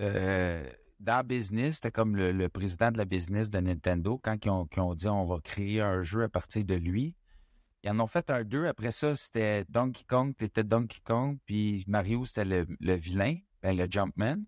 euh, 0.00 0.66
dans 1.00 1.26
business, 1.26 1.74
c'était 1.74 1.90
comme 1.90 2.16
le, 2.16 2.32
le 2.32 2.48
président 2.48 2.90
de 2.90 2.96
la 2.96 3.04
business 3.04 3.50
de 3.50 3.60
Nintendo 3.60 4.18
quand 4.24 4.42
ils 4.42 4.50
ont, 4.50 4.66
ont 4.78 4.94
dit 4.94 5.08
on 5.08 5.26
va 5.26 5.38
créer 5.40 5.82
un 5.82 6.02
jeu 6.02 6.22
à 6.22 6.30
partir 6.30 6.64
de 6.64 6.76
lui. 6.76 7.14
Ils 7.82 7.90
en 7.90 8.00
ont 8.00 8.06
fait 8.06 8.30
un 8.30 8.42
deux. 8.42 8.64
Après 8.68 8.90
ça, 8.90 9.14
c'était 9.16 9.66
Donkey 9.68 10.04
Kong, 10.08 10.34
t'étais 10.34 10.64
Donkey 10.64 11.00
Kong, 11.04 11.36
puis 11.44 11.84
Mario, 11.86 12.24
c'était 12.24 12.46
le, 12.46 12.66
le 12.80 12.94
vilain, 12.94 13.36
ben, 13.62 13.76
le 13.76 13.86
Jumpman. 13.86 14.38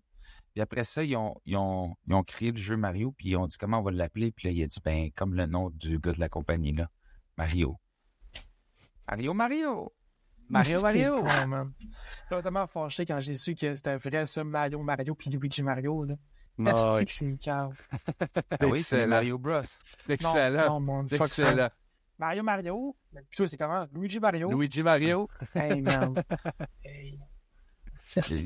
Puis 0.57 0.61
après 0.63 0.85
ça, 0.85 1.03
ils 1.03 1.15
ont, 1.15 1.35
ils, 1.45 1.55
ont, 1.55 1.95
ils 2.07 2.15
ont 2.15 2.23
créé 2.23 2.51
le 2.51 2.57
jeu 2.57 2.75
Mario, 2.75 3.11
puis 3.11 3.29
ils 3.29 3.37
ont 3.37 3.45
dit 3.45 3.57
comment 3.59 3.77
on 3.77 3.83
va 3.83 3.91
l'appeler. 3.91 4.31
Puis 4.31 4.47
là, 4.47 4.51
il 4.51 4.63
a 4.63 4.65
dit, 4.65 4.79
ben, 4.83 5.11
comme 5.11 5.35
le 5.35 5.45
nom 5.45 5.69
du 5.69 5.99
gars 5.99 6.13
de 6.13 6.19
la 6.19 6.29
compagnie, 6.29 6.73
là, 6.73 6.89
Mario. 7.37 7.77
Mario, 9.07 9.35
Mario! 9.35 9.93
Mario, 10.49 10.81
Mario! 10.81 11.23
m'a 12.31 12.41
tellement 12.41 12.65
fâché 12.65 13.05
quand 13.05 13.19
j'ai 13.19 13.35
su 13.35 13.53
que 13.53 13.75
c'était 13.75 13.97
vrai 13.97 14.25
ça, 14.25 14.43
Mario, 14.43 14.81
Mario 14.81 15.13
puis 15.13 15.29
Luigi 15.29 15.61
Mario. 15.61 16.05
Là. 16.05 16.15
Que 16.57 17.05
c'est 17.07 17.25
une 17.25 17.37
cave. 17.37 17.79
Ah 18.49 18.57
oui, 18.67 18.79
c'est. 18.79 19.05
Mario 19.05 19.37
Bros. 19.37 19.61
Excellent. 20.09 20.69
Non, 20.69 20.69
non, 20.69 20.79
mon 20.79 21.07
fuck 21.07 21.27
ça. 21.27 21.51
Excellent. 21.51 21.69
Mario 22.17 22.41
Mario. 22.41 22.95
Plutôt, 23.29 23.45
c'est 23.45 23.57
comment? 23.57 23.85
Luigi 23.93 24.19
Mario. 24.19 24.49
Luigi 24.49 24.81
Mario. 24.81 25.29
Hey, 25.53 25.81
man. 25.81 26.15
hey. 26.83 27.19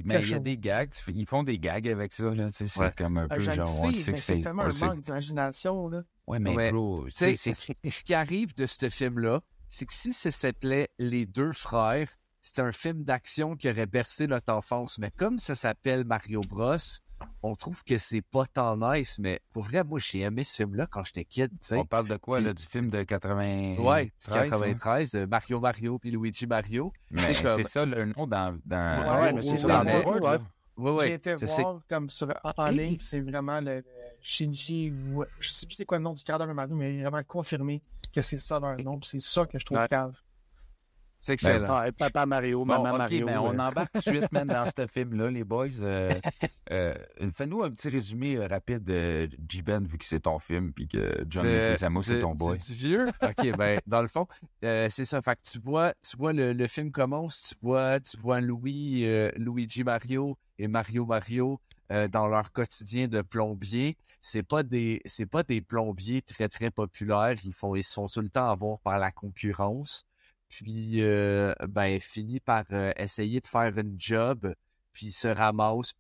Mais 0.05 0.21
il 0.21 0.29
y 0.29 0.33
a 0.33 0.39
des 0.39 0.57
gags, 0.57 0.91
ils 1.07 1.25
font 1.27 1.43
des 1.43 1.57
gags 1.59 1.87
avec 1.87 2.13
ça, 2.13 2.23
là, 2.33 2.47
c'est 2.51 2.75
Ouais. 2.79 2.91
comme 2.97 3.17
un 3.17 3.27
peu 3.27 3.35
le 3.35 3.41
genre, 3.41 3.57
on 3.83 3.87
le 3.89 3.93
sais, 3.93 4.01
sait 4.01 4.11
mais 4.11 4.17
que 4.17 4.23
c'est 4.23 4.35
c'est... 4.35 4.41
tellement 4.41 4.63
on 4.63 4.83
un 4.83 4.87
manque 4.87 5.01
d'imagination, 5.01 5.87
là. 5.87 6.03
Ouais, 6.27 6.39
mais 6.39 6.55
Ouais. 6.55 6.71
bro, 6.71 7.05
c'est... 7.09 7.35
ce 7.35 8.03
qui 8.03 8.13
arrive 8.13 8.55
de 8.55 8.65
ce 8.65 8.89
film-là, 8.89 9.41
c'est 9.69 9.85
que 9.85 9.93
si 9.93 10.13
ça 10.13 10.31
s'appelait 10.31 10.89
Les 10.99 11.25
Deux 11.25 11.53
Frères, 11.53 12.09
c'est 12.41 12.59
un 12.59 12.71
film 12.71 13.03
d'action 13.03 13.55
qui 13.55 13.69
aurait 13.69 13.85
bercé 13.85 14.27
notre 14.27 14.51
enfance. 14.53 14.97
Mais 14.97 15.11
comme 15.15 15.37
ça 15.37 15.53
s'appelle 15.55 16.03
Mario 16.05 16.41
Bros, 16.41 16.75
on 17.43 17.55
trouve 17.55 17.83
que 17.83 17.97
c'est 17.97 18.21
pas 18.21 18.45
tant 18.45 18.75
nice, 18.77 19.17
mais 19.19 19.41
pour 19.53 19.63
vrai, 19.63 19.83
moi, 19.83 19.99
j'ai 20.01 20.19
aimé 20.21 20.43
ce 20.43 20.57
film-là 20.57 20.87
quand 20.87 21.03
j'étais 21.03 21.25
kid, 21.25 21.49
tu 21.51 21.57
sais. 21.61 21.77
On 21.77 21.85
parle 21.85 22.07
de 22.07 22.17
quoi, 22.17 22.39
là, 22.41 22.53
du 22.53 22.63
film 22.63 22.89
de 22.89 23.03
80... 23.03 23.75
Ouais, 23.79 24.05
du 24.05 24.11
13, 24.19 24.49
93, 24.49 25.15
euh, 25.15 25.27
Mario 25.27 25.59
Mario 25.59 25.99
puis 25.99 26.11
Luigi 26.11 26.45
Mario. 26.47 26.91
Mais 27.11 27.33
C'est 27.33 27.43
comme- 27.43 27.63
ça 27.63 27.85
le 27.85 28.05
nom 28.05 28.27
dans... 28.27 28.57
dans... 28.65 29.01
Ouais, 29.15 29.21
ouais, 29.21 29.33
mais 29.33 29.41
c'est 29.41 29.51
ouais, 29.51 29.57
ça 29.57 29.67
ouais, 29.67 29.73
dans 29.73 29.83
le 29.83 30.05
word, 30.05 30.21
ouais. 30.21 30.37
Ouais, 30.77 30.91
ouais. 30.91 31.07
J'ai 31.09 31.13
été 31.15 31.35
je 31.39 31.45
sais. 31.45 31.61
voir 31.61 31.81
comme 31.89 32.09
sur 32.09 32.33
en, 32.43 32.51
en 32.57 32.69
ligne, 32.69 32.97
c'est 32.99 33.19
vraiment 33.19 33.59
le, 33.59 33.75
le 33.77 33.83
Shinji. 34.21 34.91
ou- 35.13 35.23
Je 35.39 35.49
sais 35.49 35.65
plus 35.65 35.75
c'est 35.75 35.85
quoi 35.85 35.97
le 35.97 36.03
nom 36.03 36.13
du 36.13 36.23
créateur 36.23 36.47
de 36.47 36.53
Mario, 36.53 36.75
mais 36.75 36.95
il 36.95 36.99
est 36.99 37.03
vraiment 37.03 37.23
confirmé 37.27 37.81
que 38.13 38.21
c'est 38.21 38.37
ça 38.37 38.59
leur 38.59 38.77
nom. 38.79 38.97
puis 38.97 39.09
C'est 39.09 39.19
ça 39.19 39.45
que 39.45 39.59
je 39.59 39.65
trouve 39.65 39.77
Ouais. 39.77 39.87
cave. 39.87 40.15
C'est 41.23 41.33
excellent. 41.33 41.81
Ouais, 41.83 41.91
papa 41.91 42.25
Mario, 42.25 42.65
Bon, 42.65 42.81
maman 42.81 42.97
Mario. 42.97 43.27
mais 43.27 43.33
euh, 43.33 43.41
on 43.41 43.59
embarque 43.59 43.91
tout 43.93 43.99
de 43.99 44.03
suite, 44.17 44.31
man, 44.31 44.47
dans 44.47 44.65
ce 44.75 44.87
film-là, 44.87 45.29
les 45.29 45.43
boys. 45.43 45.67
Euh, 45.81 46.11
euh, 46.71 46.95
Fais-nous 47.35 47.61
un 47.61 47.69
petit 47.69 47.89
résumé 47.89 48.37
euh, 48.37 48.47
rapide 48.47 48.83
de 48.83 49.29
J-Ben, 49.47 49.85
vu 49.85 49.99
que 49.99 50.05
c'est 50.05 50.21
ton 50.21 50.39
film, 50.39 50.73
puis 50.73 50.87
que 50.87 51.23
John 51.29 51.45
Leguizamo, 51.45 52.01
c'est 52.01 52.21
ton 52.21 52.33
boy. 52.33 52.57
du 52.57 52.73
vieux? 52.73 53.05
OK, 53.21 53.55
ben, 53.55 53.79
dans 53.85 54.01
le 54.01 54.07
fond, 54.07 54.25
euh, 54.65 54.87
c'est 54.89 55.05
ça. 55.05 55.21
Fait 55.21 55.35
que 55.35 55.41
tu 55.43 55.59
vois, 55.59 55.93
tu 56.01 56.17
vois 56.17 56.33
le, 56.33 56.53
le 56.53 56.67
film 56.67 56.91
commence, 56.91 57.49
tu 57.49 57.55
vois, 57.61 57.99
tu 57.99 58.17
vois 58.17 58.41
Louis, 58.41 59.05
euh, 59.05 59.29
Luigi 59.35 59.83
Mario 59.83 60.39
et 60.57 60.67
Mario 60.67 61.05
Mario 61.05 61.61
euh, 61.91 62.07
dans 62.07 62.27
leur 62.29 62.51
quotidien 62.51 63.07
de 63.07 63.21
plombier. 63.21 63.95
C'est 64.21 64.41
pas 64.43 64.63
des, 64.63 65.01
c'est 65.05 65.27
pas 65.27 65.43
des 65.43 65.61
plombiers 65.61 66.23
très, 66.23 66.49
très 66.49 66.71
populaires. 66.71 67.35
Ils 67.43 67.53
font, 67.53 67.75
ils 67.75 67.83
sont 67.83 68.07
tout 68.07 68.21
le 68.21 68.29
temps 68.29 68.49
à 68.49 68.55
voir 68.55 68.79
par 68.79 68.97
la 68.97 69.11
concurrence. 69.11 70.03
Puis, 70.51 71.01
euh, 71.01 71.53
ben, 71.69 71.97
finit 72.01 72.41
par 72.41 72.65
euh, 72.73 72.91
essayer 72.97 73.39
de 73.39 73.47
faire 73.47 73.77
une 73.77 73.95
job, 73.97 74.53
puis 74.91 75.09
se 75.11 75.29
ramasse 75.29 75.93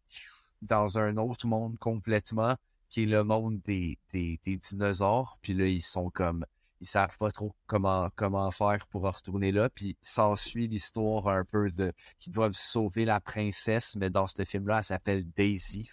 dans 0.61 0.97
un 0.99 1.15
autre 1.15 1.47
monde 1.47 1.77
complètement 1.79 2.57
qui 2.89 3.03
est 3.03 3.05
le 3.05 3.23
monde 3.23 3.61
des, 3.61 3.97
des, 4.11 4.41
des 4.45 4.57
dinosaures. 4.57 5.37
Puis 5.41 5.53
là, 5.53 5.65
ils 5.67 5.81
sont 5.81 6.09
comme, 6.09 6.45
ils 6.81 6.85
savent 6.87 7.17
pas 7.17 7.31
trop 7.31 7.55
comment, 7.65 8.09
comment 8.17 8.51
faire 8.51 8.85
pour 8.87 9.03
retourner 9.03 9.53
là. 9.53 9.69
Puis 9.69 9.95
s'ensuit 10.01 10.67
l'histoire 10.67 11.29
un 11.29 11.45
peu 11.45 11.71
de, 11.71 11.93
qu'ils 12.19 12.33
doivent 12.33 12.51
sauver 12.51 13.05
la 13.05 13.21
princesse, 13.21 13.95
mais 13.95 14.09
dans 14.09 14.27
ce 14.27 14.43
film-là, 14.43 14.79
elle 14.79 14.83
s'appelle 14.83 15.23
Daisy. 15.31 15.89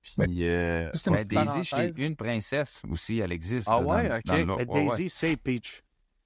Puis, 0.00 0.44
euh, 0.48 0.90
Daisy, 1.26 1.64
c'est 1.64 1.98
une 2.08 2.16
princesse 2.16 2.82
aussi, 2.90 3.18
elle 3.18 3.32
existe. 3.32 3.68
Ah 3.70 3.80
là, 3.80 3.86
ouais, 3.86 4.08
dans- 4.08 4.16
ok. 4.16 4.24
dans 4.24 4.34
mais 4.56 4.64
ouais, 4.64 4.80
ouais. 4.80 4.96
Daisy, 4.96 5.08
c'est 5.10 5.36
Peach. 5.36 5.82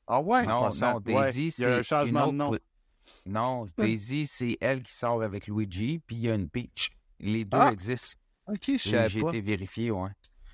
Ah 0.07 0.21
ouais? 0.21 0.47
Non, 0.47 0.71
non, 0.75 0.95
Ouais, 0.97 1.33
Daisy, 1.33 1.55
il 1.59 1.63
y 1.63 1.65
a 1.65 1.75
un 1.75 1.77
c'est 1.77 1.83
changement 1.83 2.27
une 2.31 2.39
de 2.39 2.43
autre- 2.45 2.53
nom. 2.53 2.59
Non, 3.27 3.67
Daisy, 3.77 4.27
c'est 4.27 4.57
elle 4.61 4.83
qui 4.83 4.93
sort 4.93 5.23
avec 5.23 5.47
Luigi, 5.49 5.99
puis 6.07 6.17
il 6.17 6.23
y 6.23 6.31
a 6.31 6.35
une 6.35 6.49
Peach. 6.49 6.91
Les 7.19 7.45
deux 7.45 7.59
Ah, 7.59 7.73
existent. 7.73 8.21
Ok, 8.47 8.59
je 8.67 8.73
Et 8.75 8.79
savais 8.79 9.09
J'ai 9.09 9.21
été 9.21 9.41
vérifié, 9.41 9.91
ouais. 9.91 10.11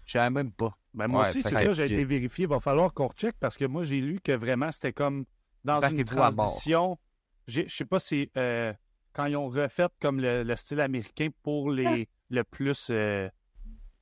Je 0.06 0.12
savais 0.12 0.30
même 0.30 0.52
pas. 0.52 0.76
Ben, 0.94 1.06
moi 1.08 1.22
Ouais, 1.22 1.28
aussi, 1.28 1.42
c'est 1.42 1.50
que- 1.50 1.56
ça, 1.66 1.72
j'ai 1.74 1.84
été 1.86 2.04
vérifié. 2.04 2.44
Il 2.44 2.48
va 2.48 2.60
falloir 2.60 2.92
qu'on 2.94 3.08
recheck 3.08 3.34
parce 3.38 3.56
que 3.56 3.64
moi, 3.66 3.82
j'ai 3.82 4.00
lu 4.00 4.20
que 4.22 4.32
vraiment, 4.32 4.72
c'était 4.72 4.92
comme 4.92 5.24
dans 5.64 5.80
une 5.82 6.04
transition. 6.04 6.98
Je 7.46 7.66
sais 7.68 7.84
pas 7.84 8.00
si 8.00 8.30
euh, 8.36 8.72
quand 9.12 9.26
ils 9.26 9.36
ont 9.36 9.48
refait 9.48 9.88
comme 10.00 10.20
le, 10.20 10.42
le 10.42 10.56
style 10.56 10.80
américain 10.80 11.28
pour 11.42 11.70
les 11.70 12.08
le 12.30 12.44
plus 12.44 12.88
euh, 12.90 13.28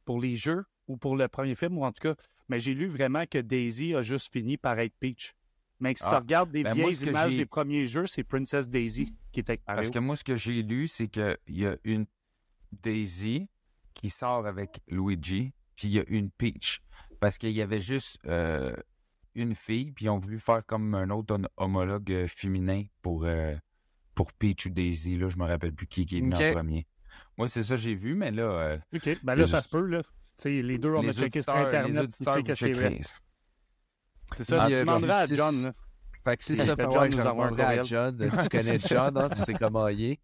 pour 0.05 0.21
les 0.21 0.37
jeux 0.37 0.65
ou 0.87 0.97
pour 0.97 1.17
le 1.17 1.27
premier 1.29 1.55
film, 1.57 1.79
ou 1.79 1.85
en 1.85 1.91
tout 1.93 2.01
cas, 2.03 2.15
mais 2.49 2.61
j'ai 2.61 2.75
lu 2.75 2.87
vraiment 2.87 3.25
que 3.27 3.39
Daisy 3.39 3.95
a 3.95 4.03
juste 4.03 4.33
fini 4.33 4.57
par 4.57 4.79
être 4.79 4.95
Peach. 5.01 5.35
Mais 5.81 5.91
si 5.91 6.03
tu 6.03 6.09
Ah, 6.11 6.19
regardes 6.19 6.51
des 6.53 6.63
ben 6.63 6.75
vieilles 6.75 6.95
images 7.09 7.35
des 7.37 7.47
premiers 7.47 7.87
jeux, 7.87 8.07
c'est 8.07 8.23
Princess 8.23 8.69
Daisy 8.69 9.15
qui 9.33 9.41
était 9.41 9.53
avec 9.53 9.67
Mario. 9.67 9.81
Parce 9.81 9.91
que 9.91 9.99
moi, 9.99 10.17
ce 10.17 10.25
que 10.25 10.37
j'ai 10.37 10.63
lu, 10.63 10.87
c'est 10.89 11.09
qu'il 11.09 11.37
y 11.49 11.67
a 11.67 11.77
une 11.85 12.07
Daisy 12.73 13.49
qui 13.95 14.11
sort 14.11 14.47
avec 14.47 14.81
Luigi, 14.89 15.53
puis 15.77 15.89
il 15.89 15.95
y 15.95 15.99
a 15.99 16.05
une 16.09 16.31
Peach. 16.31 16.83
Parce 17.19 17.39
qu'il 17.39 17.51
y 17.53 17.63
avait 17.63 17.81
juste 17.81 18.19
euh, 18.27 18.75
une 19.35 19.55
fille, 19.55 19.93
puis 19.93 20.07
ils 20.07 20.09
ont 20.09 20.19
voulu 20.19 20.39
faire 20.39 20.65
comme 20.65 20.95
un 20.95 21.11
autre 21.11 21.35
hom- 21.35 21.49
homologue 21.57 22.27
féminin 22.29 22.85
pour, 23.03 23.25
euh, 23.25 23.55
pour 24.15 24.33
Peach 24.33 24.67
ou 24.67 24.71
Daisy. 24.71 25.17
Là, 25.17 25.29
je 25.29 25.37
me 25.37 25.45
rappelle 25.45 25.73
plus 25.73 25.87
qui, 25.87 26.07
qui 26.07 26.19
est 26.19 26.21
venu 26.21 26.35
en 26.35 26.39
premier. 26.55 26.87
Moi, 27.37 27.49
c'est 27.49 27.63
ça 27.63 27.75
que 27.75 27.81
j'ai 27.81 27.95
vu, 27.95 28.15
mais 28.15 28.31
là, 28.31 28.43
euh, 28.43 28.79
OK, 28.95 29.19
ben 29.23 29.35
là, 29.35 29.45
les- 29.45 29.51
ça 29.51 29.63
se 29.63 29.69
peut, 29.69 29.85
là. 29.85 30.03
Tu 30.03 30.09
sais, 30.45 30.63
les 30.63 30.79
deux, 30.79 30.91
on 30.91 31.01
a 31.01 31.03
les 31.03 31.13
checké 31.13 31.43
sur 31.43 31.53
les 31.55 31.61
Internet, 31.61 31.93
tu 31.95 32.05
auditeurs, 32.05 32.35
vous 32.35 32.41
c'est 34.37 34.45
ça, 34.45 34.67
tu 34.67 34.75
euh, 34.75 34.81
demanderas 34.81 35.19
à 35.21 35.27
John, 35.27 35.63
là. 35.63 35.73
Fait 36.25 36.37
que 36.37 36.45
c'est 36.45 36.57
ça, 36.57 36.77
que 36.77 36.83
fait, 36.83 36.91
John 36.91 37.05
nous 37.07 37.17
je 37.17 37.23
demanderai 37.23 37.63
à. 37.79 37.83
John. 37.83 38.31
Tu 38.43 38.49
connais 38.49 38.79
John, 38.89 39.17
hein, 39.17 39.29
tu 39.35 39.43
sais 39.43 39.55
comment 39.55 39.89
il 39.89 40.05
est. 40.05 40.21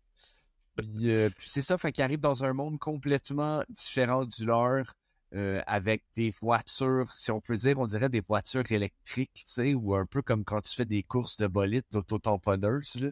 Puis, 0.76 1.10
euh, 1.10 1.30
puis 1.36 1.48
c'est 1.48 1.62
ça, 1.62 1.78
fait 1.78 1.90
qu'il 1.90 2.04
arrive 2.04 2.20
dans 2.20 2.44
un 2.44 2.52
monde 2.52 2.78
complètement 2.78 3.62
différent 3.70 4.26
du 4.26 4.44
leur, 4.44 4.92
euh, 5.34 5.62
avec 5.66 6.04
des 6.14 6.30
voitures, 6.42 7.10
si 7.12 7.30
on 7.30 7.40
peut 7.40 7.56
dire, 7.56 7.78
on 7.78 7.86
dirait 7.86 8.10
des 8.10 8.20
voitures 8.20 8.70
électriques, 8.70 9.30
tu 9.34 9.44
sais, 9.46 9.74
ou 9.74 9.94
un 9.94 10.04
peu 10.04 10.20
comme 10.20 10.44
quand 10.44 10.60
tu 10.60 10.74
fais 10.74 10.84
des 10.84 11.02
courses 11.02 11.38
de 11.38 11.46
bolide 11.46 11.84
d'autotamponneuses, 11.92 12.96
là. 12.96 13.08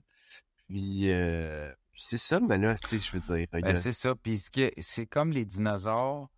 Puis, 0.68 1.10
euh, 1.10 1.72
puis 1.92 2.02
c'est 2.04 2.16
ça, 2.18 2.38
mais 2.40 2.58
là, 2.58 2.76
tu 2.76 2.88
sais, 2.88 2.98
je 2.98 3.12
veux 3.12 3.20
dire, 3.20 3.46
Ben, 3.50 3.76
c'est 3.76 3.92
ça. 3.92 4.14
Puis 4.14 4.38
ce 4.38 4.50
que- 4.50 4.72
c'est 4.78 5.06
comme 5.06 5.32
les 5.32 5.44
dinosaures 5.44 6.28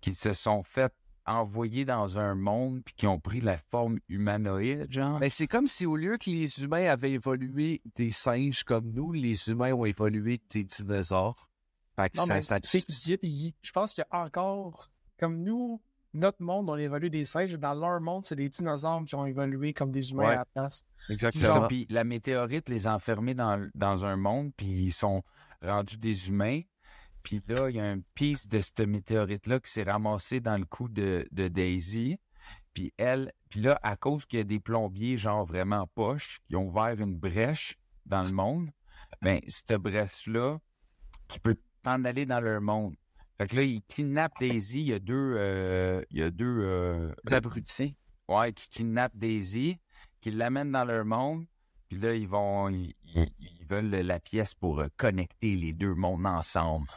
qui 0.00 0.12
se 0.14 0.32
sont 0.32 0.62
fait 0.64 0.92
envoyer 1.26 1.84
dans 1.84 2.18
un 2.18 2.34
monde 2.34 2.82
puis 2.84 2.94
qui 2.94 3.06
ont 3.06 3.18
pris 3.20 3.40
la 3.40 3.56
forme 3.58 3.98
humanoïde, 4.08 4.90
genre? 4.90 5.18
Ben, 5.18 5.30
c'est 5.30 5.46
comme 5.46 5.66
si 5.66 5.86
au 5.86 5.96
lieu 5.96 6.16
que 6.18 6.28
les 6.30 6.62
humains 6.62 6.86
avaient 6.90 7.12
évolué 7.12 7.82
des 7.96 8.10
singes 8.10 8.64
comme 8.64 8.90
nous, 8.92 9.12
les 9.12 9.48
humains 9.48 9.72
ont 9.72 9.84
évolué 9.84 10.40
des 10.50 10.64
dinosaures. 10.64 11.48
Fait 11.96 12.10
que 12.10 12.18
Non, 12.18 12.24
ça, 12.26 12.34
mais 12.34 12.42
ça- 12.42 12.58
c'est 12.62 12.84
il- 12.88 13.18
il- 13.22 13.54
je 13.62 13.72
pense 13.72 13.94
qu'il 13.94 14.04
y 14.10 14.14
a 14.14 14.24
encore, 14.24 14.90
comme 15.18 15.42
nous, 15.42 15.80
notre 16.12 16.42
monde, 16.42 16.68
on 16.70 16.76
évolue 16.76 17.10
des 17.10 17.24
singes. 17.24 17.54
Dans 17.54 17.74
leur 17.74 18.00
monde, 18.00 18.24
c'est 18.26 18.36
des 18.36 18.48
dinosaures 18.48 19.04
qui 19.04 19.14
ont 19.14 19.26
évolué 19.26 19.72
comme 19.72 19.90
des 19.92 20.10
humains 20.10 20.22
Ouais. 20.28 20.34
à 20.34 20.38
la 20.38 20.44
place. 20.44 20.84
Exactement. 21.08 21.66
Puis 21.68 21.86
la 21.90 22.04
météorite 22.04 22.68
les 22.68 22.86
a 22.86 22.94
enfermés 22.94 23.34
dans, 23.34 23.68
dans 23.74 24.04
un 24.04 24.16
monde, 24.16 24.52
puis 24.56 24.66
ils 24.86 24.92
sont 24.92 25.22
rendus 25.62 25.96
des 25.96 26.28
humains. 26.28 26.60
Puis 27.24 27.42
là, 27.48 27.68
il 27.70 27.76
y 27.76 27.80
a 27.80 27.84
un 27.90 28.00
piece 28.14 28.46
de 28.46 28.60
cette 28.60 28.80
météorite-là 28.80 29.58
qui 29.58 29.72
s'est 29.72 29.82
ramassé 29.82 30.40
dans 30.40 30.56
le 30.58 30.66
cou 30.66 30.88
de, 30.88 31.26
de 31.32 31.48
Daisy. 31.48 32.18
Puis 32.74 32.92
elle, 32.98 33.32
puis 33.48 33.60
là, 33.60 33.80
à 33.82 33.96
cause 33.96 34.26
qu'il 34.26 34.38
y 34.38 34.42
a 34.42 34.44
des 34.44 34.60
plombiers, 34.60 35.16
genre 35.16 35.44
vraiment 35.46 35.86
poches, 35.94 36.40
qui 36.46 36.54
ont 36.54 36.68
ouvert 36.68 37.00
une 37.00 37.16
brèche 37.16 37.76
dans 38.04 38.22
le 38.22 38.30
monde, 38.30 38.70
ben, 39.22 39.40
cette 39.48 39.72
brèche-là, 39.80 40.58
tu 41.28 41.40
peux 41.40 41.56
t'en 41.82 42.04
aller 42.04 42.26
dans 42.26 42.40
leur 42.40 42.60
monde. 42.60 42.94
Fait 43.38 43.46
que 43.48 43.56
là, 43.56 43.62
ils 43.62 43.82
kidnappent 43.82 44.38
Daisy. 44.38 44.80
Il 44.82 44.86
y 44.88 44.92
a 44.92 44.98
deux, 44.98 45.34
euh, 45.38 46.02
il 46.10 46.18
y 46.18 46.22
a 46.22 46.30
deux, 46.30 46.58
euh, 46.60 47.12
Des 47.24 47.34
abrutis. 47.34 47.96
Ouais, 48.28 48.52
qui 48.52 48.68
kidnappent 48.68 49.16
Daisy, 49.16 49.78
qui 50.20 50.30
l'amènent 50.30 50.72
dans 50.72 50.84
leur 50.84 51.04
monde, 51.04 51.46
puis 51.88 51.98
là, 51.98 52.14
ils 52.14 52.28
vont. 52.28 52.68
Ils, 52.68 52.94
ils- 53.14 53.32
ils 53.38 53.66
veulent 53.66 53.90
la 53.90 54.20
pièce 54.20 54.54
pour 54.54 54.80
euh, 54.80 54.88
connecter 54.98 55.56
les 55.56 55.72
deux 55.72 55.94
mondes 55.94 56.26
ensemble. 56.26 56.88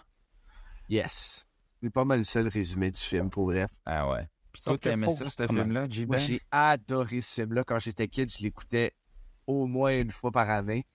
Yes. 0.89 1.45
C'est 1.82 1.89
pas 1.89 2.06
mal 2.06 2.19
le 2.19 2.23
seul 2.23 2.47
résumé 2.47 2.91
du 2.91 3.00
film, 3.00 3.30
pour 3.30 3.45
vrai. 3.45 3.67
Ah 3.86 4.10
ouais. 4.10 4.28
Puis 4.52 4.62
Sauf 4.63 4.71
toi, 4.73 4.78
que 4.78 4.84
t'aimais 4.89 5.06
pour- 5.08 5.17
ça, 5.17 5.30
ce 5.30 5.47
film-là, 5.47 5.88
Moi, 6.08 6.17
j'ai 6.17 6.41
adoré 6.50 7.21
ce 7.21 7.41
film-là. 7.41 7.63
Quand 7.63 7.80
j'étais 7.80 8.08
kid, 8.08 8.32
je 8.36 8.41
l'écoutais 8.41 8.93
au 9.45 9.67
moins 9.67 10.00
une 10.00 10.12
fois 10.12 10.32
par 10.32 10.50
année. 10.50 10.86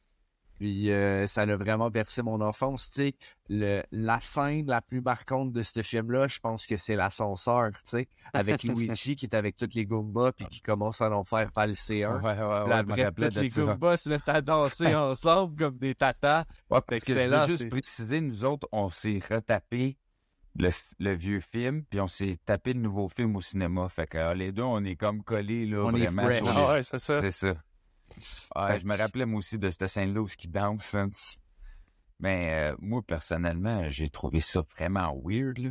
Puis 0.63 0.93
euh, 0.93 1.27
ça 1.27 1.43
a 1.43 1.57
vraiment 1.57 1.91
bercé 1.91 2.23
mon 2.23 2.41
enfance. 2.41 2.89
Tu 2.89 3.03
sais, 3.03 3.15
le, 3.49 3.83
la 3.91 4.21
scène 4.21 4.65
la 4.69 4.81
plus 4.81 5.01
marquante 5.01 5.53
de 5.53 5.61
ce 5.61 5.83
film-là, 5.83 6.29
je 6.29 6.39
pense 6.39 6.69
que 6.69 6.77
c'est 6.77 6.95
l'ascenseur, 6.95 7.73
tu 7.73 7.81
sais, 7.85 8.09
avec 8.33 8.63
Luigi 8.63 9.17
qui 9.17 9.27
est 9.27 9.35
avec 9.35 9.57
toutes 9.57 9.75
les 9.75 9.85
Goombas 9.85 10.31
puis 10.31 10.47
qui 10.47 10.61
commence 10.61 11.01
à 11.01 11.11
en 11.11 11.25
faire 11.25 11.51
valser 11.57 12.05
un. 12.05 12.21
Ouais, 12.21 12.39
ouais, 12.39 12.63
ouais, 12.63 12.73
après, 12.75 13.11
toutes 13.11 13.35
les. 13.35 13.49
Goombas 13.49 13.97
se 13.97 14.09
mettent 14.09 14.29
à 14.29 14.41
danser 14.41 14.95
ensemble 14.95 15.59
comme 15.59 15.79
des 15.79 15.97
tatas. 15.97 16.45
Ouais, 16.71 16.79
parce 16.87 17.03
que 17.03 17.13
veux 17.13 17.49
juste 17.49 17.69
préciser, 17.69 18.21
nous 18.21 18.45
autres, 18.45 18.69
on 18.71 18.89
s'est 18.89 19.19
retapé 19.29 19.97
le, 20.55 21.15
vieux 21.17 21.41
film, 21.41 21.83
puis 21.91 21.99
on 21.99 22.07
s'est 22.07 22.39
tapé 22.47 22.73
le 22.73 22.79
nouveau 22.79 23.09
film 23.09 23.35
au 23.35 23.41
cinéma. 23.41 23.89
Fait 23.89 24.07
que 24.07 24.17
euh, 24.17 24.35
les 24.35 24.53
deux, 24.53 24.63
on 24.63 24.85
est 24.85 24.95
comme 24.95 25.25
collés, 25.25 25.67
là, 25.67 25.79
On 25.79 25.93
est 25.97 26.07
vraiment. 26.07 26.23
fresh. 26.23 26.37
sur 26.37 26.45
les- 26.45 26.53
Ah 26.55 26.73
ouais, 26.73 26.83
c'est 26.85 26.99
ça. 26.99 27.21
C'est 27.21 27.33
ça. 27.33 27.55
Je 28.79 28.87
me 28.87 28.97
rappelais 28.97 29.27
moi 29.27 29.39
aussi 29.39 29.59
de 29.59 29.71
cette 29.71 29.87
scène-là 29.89 30.21
où 30.21 30.29
ils 30.43 30.51
dansent. 30.51 30.95
hein. 30.95 31.11
Mais 32.21 32.71
euh, 32.71 32.77
moi, 32.79 33.03
personnellement, 33.03 33.89
j'ai 33.89 34.09
trouvé 34.09 34.41
ça 34.41 34.63
vraiment 34.77 35.15
weird. 35.25 35.59
Là. 35.59 35.71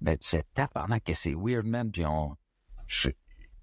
Ben, 0.00 0.16
tu 0.16 0.28
sais, 0.28 0.44
pendant 0.72 1.00
que 1.00 1.12
c'est 1.14 1.34
weird, 1.34 1.66
man. 1.66 1.90
Puis 1.90 2.06
on. 2.06 2.36
Je, 2.86 3.10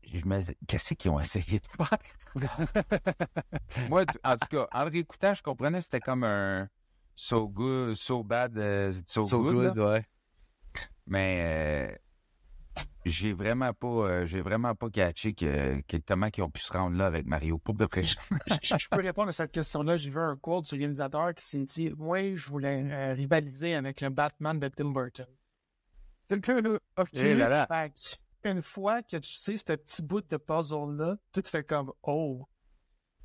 je 0.03 0.25
me 0.25 0.41
qu'est-ce 0.67 0.93
qu'ils 0.93 1.11
ont 1.11 1.19
essayé 1.19 1.59
de 1.59 1.67
faire? 1.83 1.97
moi, 3.89 4.03
en 4.23 4.37
tout 4.37 4.47
cas, 4.49 4.67
en 4.71 4.83
le 4.83 4.89
réécoutant, 4.91 5.33
je 5.33 5.41
comprenais 5.41 5.77
que 5.77 5.83
c'était 5.85 6.01
comme 6.01 6.23
un 6.25 6.67
so 7.15 7.47
good, 7.47 7.95
so 7.95 8.23
bad, 8.23 8.57
euh, 8.57 8.91
so, 9.07 9.23
So 9.23 9.41
good, 9.41 9.77
ouais. 9.79 10.05
Mais 11.07 11.89
euh, 11.91 11.95
j'ai 13.05 13.33
vraiment 13.33 13.71
pas 13.73 13.87
euh, 13.87 14.25
j'ai 14.25 14.41
vraiment 14.41 14.73
pas 14.75 14.89
catché 14.89 15.33
que, 15.33 15.79
que 15.81 15.97
comment 15.97 16.27
ils 16.35 16.41
ont 16.43 16.49
pu 16.49 16.61
se 16.61 16.73
rendre 16.73 16.97
là 16.97 17.05
avec 17.05 17.25
Mario. 17.25 17.57
Pour 17.59 17.75
de 17.75 17.85
près. 17.85 18.03
je, 18.03 18.15
je- 18.61 18.77
je 18.77 18.87
peux 18.89 19.01
répondre 19.01 19.29
à 19.29 19.31
cette 19.31 19.51
question-là. 19.51 19.95
J'ai 19.97 20.09
vu 20.09 20.19
un 20.19 20.35
quote 20.35 20.65
du 20.65 20.75
réalisateur 20.75 21.33
qui 21.35 21.45
s'est 21.45 21.65
dit 21.65 21.91
Moi, 21.97 22.35
je 22.35 22.49
voulais 22.49 22.83
euh, 22.91 23.13
rivaliser 23.13 23.75
avec 23.75 24.01
le 24.01 24.09
Batman 24.09 24.59
de 24.59 24.67
Tim 24.67 24.91
Burton. 24.91 25.27
Donc 26.29 26.47
là, 26.47 26.79
OK. 26.97 27.09
Eh 27.13 27.35
là 27.35 27.49
là. 27.49 27.67
Fait 27.67 28.49
une 28.49 28.61
fois 28.61 29.01
que 29.01 29.17
tu 29.17 29.33
sais 29.33 29.57
ce 29.57 29.63
petit 29.73 30.01
bout 30.03 30.21
de 30.21 30.37
puzzle-là, 30.37 31.15
tout 31.31 31.41
tu 31.41 31.49
fais 31.49 31.63
comme 31.63 31.91
Oh. 32.03 32.47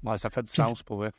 Ouais, 0.02 0.16
ça 0.18 0.30
fait 0.30 0.42
du 0.42 0.50
sens 0.52 0.82
pour 0.82 0.98
vrai. 0.98 1.12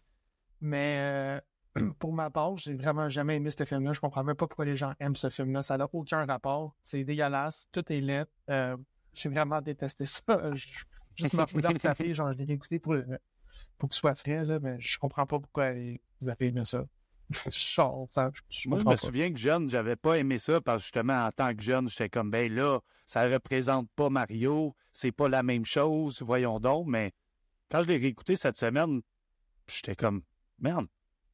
Mais 0.60 0.98
euh, 1.00 1.42
pour 2.00 2.14
ma 2.14 2.30
part, 2.30 2.58
j'ai 2.58 2.74
vraiment 2.76 3.08
jamais 3.10 3.38
aimé 3.38 3.50
ce 3.52 3.64
film-là. 3.66 3.94
Je 3.94 4.00
comprends 4.00 4.24
même 4.24 4.36
pas 4.36 4.48
pourquoi 4.48 4.66
les 4.66 4.76
gens 4.76 4.94
aiment 5.00 5.16
ce 5.16 5.30
film-là. 5.30 5.62
Ça 5.62 5.78
n'a 5.78 5.88
aucun 5.94 6.26
rapport. 6.26 6.76
C'est 6.82 7.04
dégueulasse. 7.04 7.68
Tout 7.72 7.84
est 7.92 8.02
laid. 8.02 8.26
Euh, 8.50 8.76
j'ai 9.14 9.30
vraiment 9.30 9.62
détesté 9.62 10.06
ça. 10.06 10.24
Je- 10.54 10.68
Juste 11.16 11.34
me 11.34 11.46
foutre 11.46 11.74
de 11.74 11.94
fille, 11.94 12.16
genre, 12.16 12.32
je 12.32 12.38
l'ai 12.38 12.54
écouté 12.54 12.80
pour, 12.80 12.94
le- 12.94 13.20
pour 13.78 13.90
que 13.90 13.96
ce 13.96 14.00
soit 14.00 14.16
frais, 14.16 14.46
là, 14.46 14.60
mais 14.60 14.78
je 14.80 14.98
comprends 14.98 15.26
pas 15.26 15.40
pourquoi 15.40 15.72
vous 16.22 16.30
avez 16.30 16.48
aimé 16.48 16.64
ça. 16.64 16.86
Genre, 17.52 18.06
ça, 18.10 18.32
je 18.50 18.68
Moi, 18.68 18.78
je 18.80 18.84
me 18.84 18.90
pas. 18.92 18.98
souviens 18.98 19.32
que 19.32 19.38
jeune, 19.40 19.70
j'avais 19.70 19.96
pas 19.96 20.18
aimé 20.18 20.38
ça 20.40 20.60
parce 20.62 20.78
que 20.82 20.84
justement, 20.84 21.26
en 21.26 21.32
tant 21.32 21.54
que 21.56 21.62
jeune, 21.62 21.88
j'étais 21.88 22.10
comme, 22.10 22.30
ben 22.32 22.52
là, 22.54 22.80
ça 23.06 23.26
représente 23.26 23.90
pas 23.96 24.10
Mario, 24.10 24.76
c'est 24.92 25.12
pas 25.14 25.30
la 25.30 25.42
même 25.44 25.64
chose, 25.66 26.22
voyons 26.22 26.60
donc. 26.60 26.88
Mais 26.88 27.14
quand 27.70 27.84
je 27.84 27.88
l'ai 27.88 27.98
réécouté 27.98 28.36
cette 28.36 28.58
semaine, 28.58 29.02
j'étais 29.68 29.96
comme, 29.96 30.24
merde, 30.60 30.88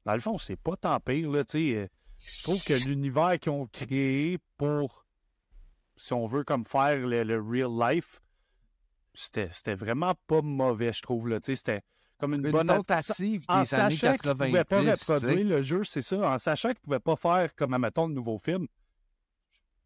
dans 0.08 0.14
le 0.14 0.20
fond, 0.22 0.38
c'est 0.38 0.56
pas 0.56 0.78
tant 0.78 1.00
pire, 1.02 1.30
là, 1.30 1.44
tu 1.44 1.52
sais. 1.52 1.76
euh, 1.76 1.88
Je 2.18 2.44
trouve 2.44 2.64
que 2.64 2.74
l'univers 2.88 3.38
qu'ils 3.40 3.52
ont 3.52 3.68
créé 3.68 4.40
pour, 4.58 5.06
si 5.98 6.14
on 6.14 6.28
veut, 6.28 6.44
comme 6.46 6.64
faire 6.66 6.98
le, 7.06 7.24
le 7.24 7.42
real 7.42 7.70
life, 7.94 8.22
c'était 9.14 9.76
vraiment 9.76 10.14
pas 10.28 10.42
mauvais, 10.42 10.94
je 10.94 11.02
trouve, 11.02 11.28
là, 11.28 11.40
tu 11.42 11.48
sais. 11.48 11.56
C'était 11.58 11.82
comme 12.20 12.34
une, 12.36 12.46
Une 12.46 12.52
bonne 12.52 12.68
tentative 12.68 13.44
en 13.50 13.62
des 13.64 13.74
années 13.76 13.96
sachant 13.98 14.14
qu'ils 14.14 14.22
90. 14.22 14.48
pouvaient 14.52 14.64
pas 14.64 14.80
reproduire 14.80 15.46
le 15.58 15.62
jeu, 15.62 15.84
c'est 15.84 16.02
ça. 16.02 16.32
En 16.34 16.40
sachant 16.40 16.70
qu'ils 16.70 16.80
pouvaient 16.80 17.00
pas 17.00 17.16
faire 17.16 17.54
comme, 17.56 17.74
admettons, 17.74 18.08
films. 18.40 18.68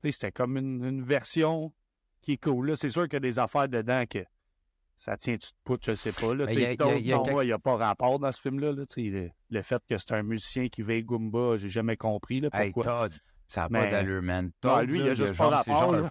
Tu 0.02 0.08
sais, 0.08 0.12
C'était 0.12 0.32
comme 0.32 0.56
une, 0.58 0.86
une 0.86 1.04
version 1.04 1.74
qui 2.22 2.34
est 2.34 2.38
cool. 2.44 2.78
C'est 2.78 2.90
sûr 2.90 3.04
qu'il 3.06 3.14
y 3.14 3.18
a 3.18 3.20
des 3.22 3.40
affaires 3.40 3.68
dedans 3.68 4.06
que 4.10 4.20
ça 5.04 5.18
tient-tu 5.18 5.48
de 5.50 5.56
poutre, 5.64 5.86
je 5.88 5.94
sais 5.96 6.12
pas. 6.12 6.36
Là. 6.36 6.46
Mais 6.46 6.52
Tu 6.54 6.60
sais, 6.60 6.62
y 6.62 6.66
a- 6.66 6.86
a- 6.86 6.96
y 7.00 7.14
a 7.14 7.44
Il 7.44 7.48
n'y 7.48 7.54
pas 7.60 7.76
rapport 7.76 8.20
dans 8.20 8.32
ce 8.32 8.40
film-là. 8.40 8.72
Là. 8.72 8.84
Le, 9.50 9.62
fait 9.64 9.82
que 9.90 9.98
c'est 9.98 10.12
un 10.12 10.22
musicien 10.22 10.68
qui 10.68 10.84
veille 10.84 11.02
Goomba, 11.04 11.58
j'ai 11.58 11.70
jamais 11.70 11.98
compris 11.98 12.40
là, 12.40 12.50
Hey, 12.54 12.72
pourquoi. 12.72 13.10
Todd, 13.10 13.14
ça 13.52 13.68
n'a 13.68 13.70
pas 13.70 13.92
d'allure, 13.92 14.22
man. 14.22 14.46
Non, 14.46 14.52
Todd, 14.62 14.88
lui, 14.88 15.00
il 15.00 15.06
là, 15.06 15.12
a 15.12 15.16
juste 15.16 15.36
pas 15.36 15.62
c'est 15.64 15.72
rapport, 15.74 15.94
genre. 15.96 16.10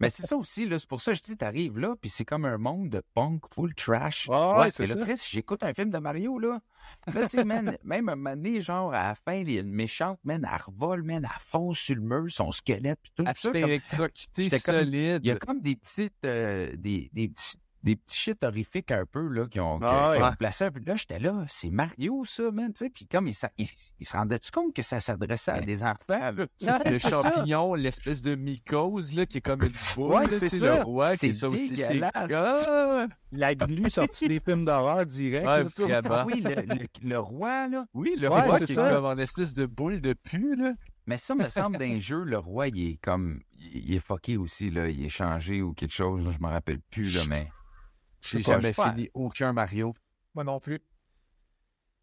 Mais 0.00 0.10
c'est 0.10 0.26
ça 0.26 0.36
aussi, 0.36 0.68
là. 0.68 0.78
C'est 0.78 0.88
pour 0.88 1.00
ça 1.00 1.12
que 1.12 1.18
je 1.18 1.22
dis, 1.22 1.36
t'arrives 1.36 1.78
là, 1.78 1.94
puis 2.00 2.10
c'est 2.10 2.24
comme 2.24 2.44
un 2.44 2.58
monde 2.58 2.88
de 2.90 3.02
punk 3.14 3.42
full 3.54 3.74
trash. 3.74 4.28
Ah 4.32 4.60
ouais, 4.60 4.70
c'est 4.70 4.86
là. 4.86 5.04
Chris, 5.04 5.20
j'écoute 5.30 5.62
un 5.62 5.74
film 5.74 5.90
de 5.90 5.98
Mario, 5.98 6.38
là. 6.38 6.60
Là, 7.12 7.28
tu 7.28 7.36
sais, 7.36 7.44
man, 7.44 7.76
même 7.84 8.08
un 8.08 8.16
moment 8.16 8.34
donné, 8.34 8.60
genre, 8.60 8.92
à 8.94 9.08
la 9.08 9.14
fin, 9.14 9.34
il 9.34 9.50
y 9.50 9.58
a 9.58 9.60
une 9.60 9.72
méchante, 9.72 10.18
man, 10.24 10.48
elle 10.50 10.62
revole, 10.62 11.02
man, 11.02 11.22
elle 11.24 11.40
fonce 11.40 11.78
sur 11.78 11.94
le 11.96 12.00
mur, 12.00 12.26
son 12.30 12.50
squelette, 12.50 12.98
puis 13.02 13.12
tout 13.14 13.24
Elle 13.26 13.36
ça. 13.36 13.52
s'est 13.52 13.80
comme- 13.96 14.60
solide. 14.60 15.20
Il 15.22 15.28
y 15.28 15.30
a 15.30 15.36
comme 15.36 15.60
des 15.60 15.76
petites, 15.76 16.14
euh, 16.24 16.74
des, 16.76 17.10
des 17.12 17.28
petits, 17.28 17.58
des 17.82 17.96
petits 17.96 18.16
shit 18.16 18.42
horrifiques 18.44 18.90
un 18.90 19.04
peu, 19.06 19.28
là, 19.28 19.46
qui 19.46 19.60
ont, 19.60 19.78
qui- 19.78 19.84
Ah 19.86 20.12
qui 20.16 20.22
ont 20.22 20.26
ouais. 20.26 20.36
placé 20.38 20.64
un 20.64 20.70
peu. 20.72 20.80
Là, 20.84 20.96
j'étais 20.96 21.18
là, 21.18 21.44
c'est 21.48 21.70
Mario, 21.70 22.24
ça, 22.24 22.50
man, 22.50 22.72
tu 22.72 22.84
sais. 22.84 22.90
Puis 22.90 23.06
comme, 23.06 23.28
il, 23.28 23.34
il, 23.56 23.66
il 24.00 24.06
se 24.06 24.16
rendait-tu 24.16 24.50
compte 24.50 24.74
que 24.74 24.82
ça 24.82 24.98
s'adressait 25.00 25.52
à 25.52 25.60
des 25.60 25.82
enfants, 25.82 25.96
là? 26.08 26.32
le 26.84 26.98
champignon, 26.98 27.74
l'espèce 27.74 28.22
de 28.22 28.34
mycose 28.34 29.14
là, 29.14 29.26
qui 29.26 29.38
est 29.38 29.40
comme 29.42 29.62
une 29.62 29.72
boule, 29.96 30.12
Ouais, 30.14 30.30
c'est 30.38 30.58
le 30.58 30.74
roi 30.82 31.06
qui 31.16 31.26
est 31.26 31.32
C'est 31.32 31.32
ça 31.32 31.48
aussi. 31.48 31.76
C'est. 31.76 32.00
Ah! 32.14 33.06
La 33.32 33.54
glu 33.54 33.88
sortie 33.90 34.26
des 34.28 34.40
films 34.40 34.64
d'horreur 34.64 35.04
direct. 35.06 35.46
Ouais, 35.46 35.88
là. 35.88 36.00
Ah 36.10 36.24
oui, 36.26 36.40
le, 36.42 36.50
le- 36.62 37.08
le 37.08 37.18
roi, 37.18 37.68
là. 37.68 37.84
Oui, 37.94 38.16
le 38.18 38.28
Ouais, 38.28 38.40
roi 38.42 38.58
c'est 38.58 38.64
qui 38.66 38.74
ça. 38.74 38.90
est 38.90 38.94
comme 38.94 39.04
en 39.04 39.18
espèce 39.18 39.54
de 39.54 39.66
boule 39.66 40.00
de 40.00 40.14
pu, 40.14 40.56
là. 40.56 40.72
Mais 41.06 41.16
ça 41.18 41.34
me 41.34 41.44
semble 41.48 41.78
d'un 41.78 41.98
jeu, 42.00 42.22
le 42.24 42.38
roi, 42.38 42.68
il 42.68 42.92
est 42.92 42.96
comme. 43.00 43.40
Il 43.60 43.94
est 43.94 43.98
fucké 44.00 44.36
aussi, 44.36 44.70
là. 44.70 44.88
Il 44.88 45.04
est 45.04 45.08
changé 45.10 45.62
ou 45.62 45.72
quelque 45.74 45.92
chose, 45.94 46.24
là, 46.24 46.32
je 46.32 46.42
me 46.42 46.48
rappelle 46.50 46.80
plus, 46.90 47.14
là, 47.16 47.22
mais. 47.28 47.48
J'ai 48.20 48.40
jamais 48.40 48.72
pas. 48.72 48.90
fini 48.92 49.10
aucun 49.14 49.52
Mario. 49.52 49.94
Moi 50.34 50.44
non 50.44 50.60
plus. 50.60 50.80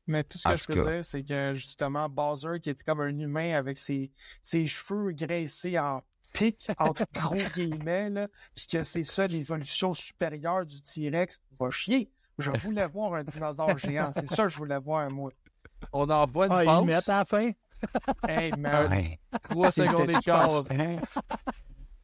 Mais 0.07 0.23
tout 0.23 0.37
ce 0.37 0.47
En 0.47 0.51
que 0.51 0.57
je 0.57 0.65
peux 0.67 0.75
cas. 0.75 0.91
dire, 0.91 1.05
c'est 1.05 1.23
que 1.23 1.53
justement, 1.55 2.07
Bowser, 2.09 2.59
qui 2.61 2.69
était 2.69 2.83
comme 2.83 3.01
un 3.01 3.17
humain 3.17 3.55
avec 3.57 3.79
ses, 3.79 4.11
ses 4.41 4.67
cheveux 4.67 5.11
graissés 5.13 5.79
en 5.79 6.03
pic, 6.33 6.69
entre 6.77 7.05
gros 7.13 7.35
guillemets, 7.55 8.09
là, 8.11 8.27
puis 8.55 8.67
que 8.67 8.83
c'est 8.83 9.03
ça 9.03 9.25
l'évolution 9.25 9.93
supérieure 9.95 10.65
du 10.65 10.79
T-Rex, 10.81 11.41
va 11.59 11.71
chier. 11.71 12.11
Je 12.37 12.51
voulais 12.51 12.85
voir 12.87 13.13
un 13.15 13.23
dinosaure 13.23 13.77
géant. 13.79 14.11
C'est 14.13 14.27
ça 14.27 14.43
que 14.43 14.49
je 14.49 14.57
voulais 14.57 14.77
voir, 14.77 15.09
moi. 15.09 15.31
On 15.91 16.07
envoie 16.09 16.47
une 16.47 16.51
Ah, 16.53 16.63
ils 16.81 16.85
mettent 16.85 17.05
passe, 17.05 17.09
à 17.09 17.17
la 17.19 17.25
fin? 17.25 17.51
Hey, 18.27 18.51
man. 18.57 18.91
Ouais. 18.91 19.19
trois 19.43 19.71
secondes 19.71 20.07
T'es-tu 20.07 20.19
d'écart. 20.19 20.49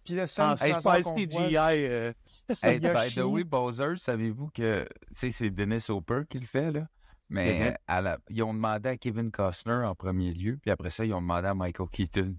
Puis 0.04 0.16
le 0.16 0.26
seul 0.28 0.46
voit, 1.02 1.16
GI. 1.50 1.56
euh, 1.58 2.14
c'est 2.24 2.68
Hey, 2.74 2.80
by 2.80 3.10
the 3.10 3.24
way, 3.26 3.44
Bowser, 3.44 3.96
savez-vous 3.98 4.50
que. 4.54 4.88
C'est 5.14 5.50
Dennis 5.50 5.86
Hopper 5.90 6.22
qui 6.30 6.40
le 6.40 6.46
fait, 6.46 6.72
là? 6.72 6.88
Mais 7.30 7.78
à 7.88 8.02
la- 8.02 8.18
ils 8.30 8.44
ont 8.44 8.54
demandé 8.54 8.90
à 8.90 8.98
Kevin 8.98 9.32
Costner 9.32 9.86
en 9.86 9.96
premier 9.96 10.34
lieu, 10.34 10.58
puis 10.62 10.70
après 10.72 10.90
ça, 10.90 11.06
ils 11.06 11.14
ont 11.14 11.22
demandé 11.22 11.48
à 11.48 11.54
Michael 11.54 11.88
Keaton. 11.90 12.36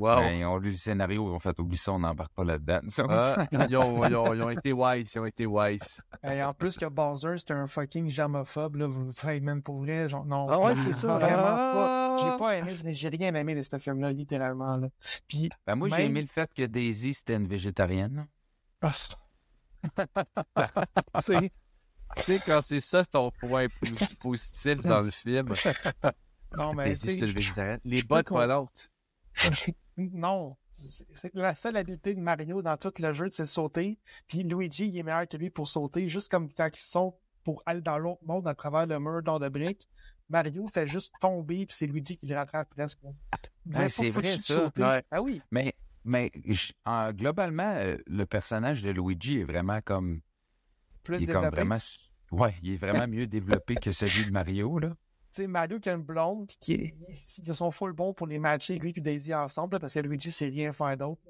Wow. 0.00 0.16
Ben, 0.20 0.32
ils 0.32 0.44
ont 0.46 0.56
lu 0.56 0.70
le 0.70 0.76
scénario, 0.78 1.28
ils 1.28 1.34
ont 1.34 1.38
fait 1.38 1.58
oublie 1.58 1.76
ça, 1.76 1.92
on 1.92 1.98
n'embarque 1.98 2.32
pas 2.32 2.42
là-dedans. 2.42 2.80
Ah, 3.10 3.46
ils, 3.52 3.76
ont, 3.76 4.04
ils 4.06 4.16
ont- 4.16 4.32
ils 4.34 4.42
ont 4.42 4.48
été 4.48 4.72
wise, 4.72 5.12
ils 5.14 5.18
ont 5.18 5.26
été 5.26 5.44
wise. 5.44 6.00
Et 6.24 6.42
en 6.42 6.54
plus 6.54 6.76
que 6.78 6.86
Bowser, 6.86 7.34
c'est 7.36 7.50
un 7.50 7.66
fucking 7.66 8.08
germophobe, 8.08 8.76
là. 8.76 8.86
Vous 8.86 9.12
faites 9.12 9.42
même 9.42 9.62
pour 9.62 9.80
vrai. 9.82 10.08
Genre, 10.08 10.24
non. 10.24 10.48
Ah 10.50 10.58
ouais, 10.58 10.74
c'est 10.74 10.92
ça. 10.92 11.18
Vraiment 11.18 11.42
Ah. 11.44 11.72
pas. 11.74 12.16
J'ai 12.32 12.38
pas 12.38 12.56
aimé, 12.56 12.72
mais 12.84 12.94
j'ai 12.94 13.08
rien 13.10 13.34
aimé 13.34 13.54
de 13.54 13.62
ce 13.62 13.76
film-là, 13.78 14.10
littéralement, 14.12 14.76
là. 14.76 14.88
Puis, 15.28 15.50
Ben, 15.66 15.74
moi, 15.76 15.88
j'ai 15.90 16.06
aimé 16.06 16.22
le 16.22 16.26
fait 16.28 16.50
que 16.54 16.64
Daisy, 16.64 17.12
c'était 17.14 17.34
une 17.36 17.46
végétarienne. 17.46 18.26
ah, 18.82 18.92
tu 21.26 21.50
sais, 22.22 22.40
quand 22.44 22.60
c'est 22.62 22.80
ça 22.80 23.04
ton 23.04 23.30
point 23.30 23.66
po- 23.68 24.04
positif 24.20 24.80
dans 24.80 25.00
le 25.00 25.10
film, 25.10 25.52
non, 26.56 26.74
mais. 26.74 26.84
Daisy, 26.84 27.12
c'est 27.12 27.20
le 27.22 27.26
je- 27.28 27.34
végétarien. 27.34 27.78
Les 27.84 28.02
bottes 28.02 28.30
volantes. 28.30 28.89
non. 29.96 30.56
C'est 30.74 31.34
la 31.34 31.54
seule 31.54 31.76
habileté 31.76 32.14
de 32.14 32.20
Mario 32.20 32.62
dans 32.62 32.76
tout 32.76 32.92
le 32.98 33.12
jeu, 33.12 33.28
c'est 33.30 33.46
sauter. 33.46 33.98
Puis 34.28 34.42
Luigi, 34.44 34.88
il 34.88 34.98
est 34.98 35.02
meilleur 35.02 35.28
que 35.28 35.36
lui 35.36 35.50
pour 35.50 35.68
sauter, 35.68 36.08
juste 36.08 36.30
comme 36.30 36.50
quand 36.52 36.68
ils 36.72 36.80
sont 36.80 37.14
pour 37.44 37.62
aller 37.66 37.80
dans 37.80 37.98
l'autre 37.98 38.22
monde 38.24 38.46
à 38.48 38.54
travers 38.54 38.86
le 38.86 38.98
mur 38.98 39.22
d'or 39.22 39.40
de 39.40 39.48
briques. 39.48 39.88
Mario 40.28 40.66
fait 40.68 40.86
juste 40.86 41.12
tomber, 41.20 41.66
puis 41.66 41.76
c'est 41.76 41.86
Luigi 41.86 42.16
qui 42.16 42.26
le 42.26 42.36
rattrape 42.36 42.70
presque. 42.70 43.00
Il 43.02 43.10
Ben, 43.72 43.88
c'est 43.88 44.10
vrai, 44.10 44.22
ça. 44.22 44.72
Ouais. 44.76 45.04
Ah 45.10 45.20
oui. 45.20 45.42
Mais, 45.50 45.74
mais 46.04 46.30
je- 46.46 47.10
globalement, 47.12 47.74
euh, 47.76 47.96
le 48.06 48.24
personnage 48.24 48.82
de 48.82 48.90
Luigi 48.90 49.40
est 49.40 49.44
vraiment 49.44 49.80
comme. 49.82 50.20
Plus 51.02 51.18
il 51.20 51.28
est 51.28 51.32
comme 51.32 51.48
vraiment. 51.48 51.78
Ouais, 52.30 52.54
il 52.62 52.74
est 52.74 52.76
vraiment 52.76 53.08
mieux 53.08 53.26
développé 53.26 53.74
que 53.74 53.90
celui 53.92 54.26
de 54.26 54.30
Mario, 54.30 54.78
là. 54.78 54.94
Tu 55.32 55.42
sais, 55.42 55.46
Mario 55.46 55.78
qui 55.78 55.88
a 55.88 55.92
une 55.92 56.02
blonde, 56.02 56.46
puis 56.48 56.56
qui 56.60 56.72
est- 56.74 56.94
ils 57.46 57.54
sont 57.54 57.70
full 57.70 57.92
bons 57.92 58.12
pour 58.12 58.26
les 58.26 58.38
matcher, 58.38 58.78
lui 58.78 58.92
et 58.96 59.00
Daisy 59.00 59.32
ensemble, 59.34 59.74
là, 59.76 59.80
parce 59.80 59.94
que 59.94 60.00
Luigi, 60.00 60.30
c'est 60.32 60.46
rien 60.48 60.72
faire 60.72 60.96
d'autre. 60.96 61.22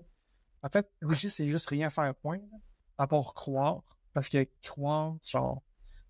En 0.63 0.69
fait, 0.71 0.91
Luigi, 1.03 1.29
c'est 1.29 1.49
juste 1.49 1.69
rien 1.69 1.91
faire 1.91 2.15
point, 2.15 2.39
là, 2.39 2.59
à 2.99 3.07
part 3.07 3.35
croire. 3.35 3.83
Parce 4.13 4.29
que 4.29 4.47
croire, 4.63 5.17
genre, 5.27 5.63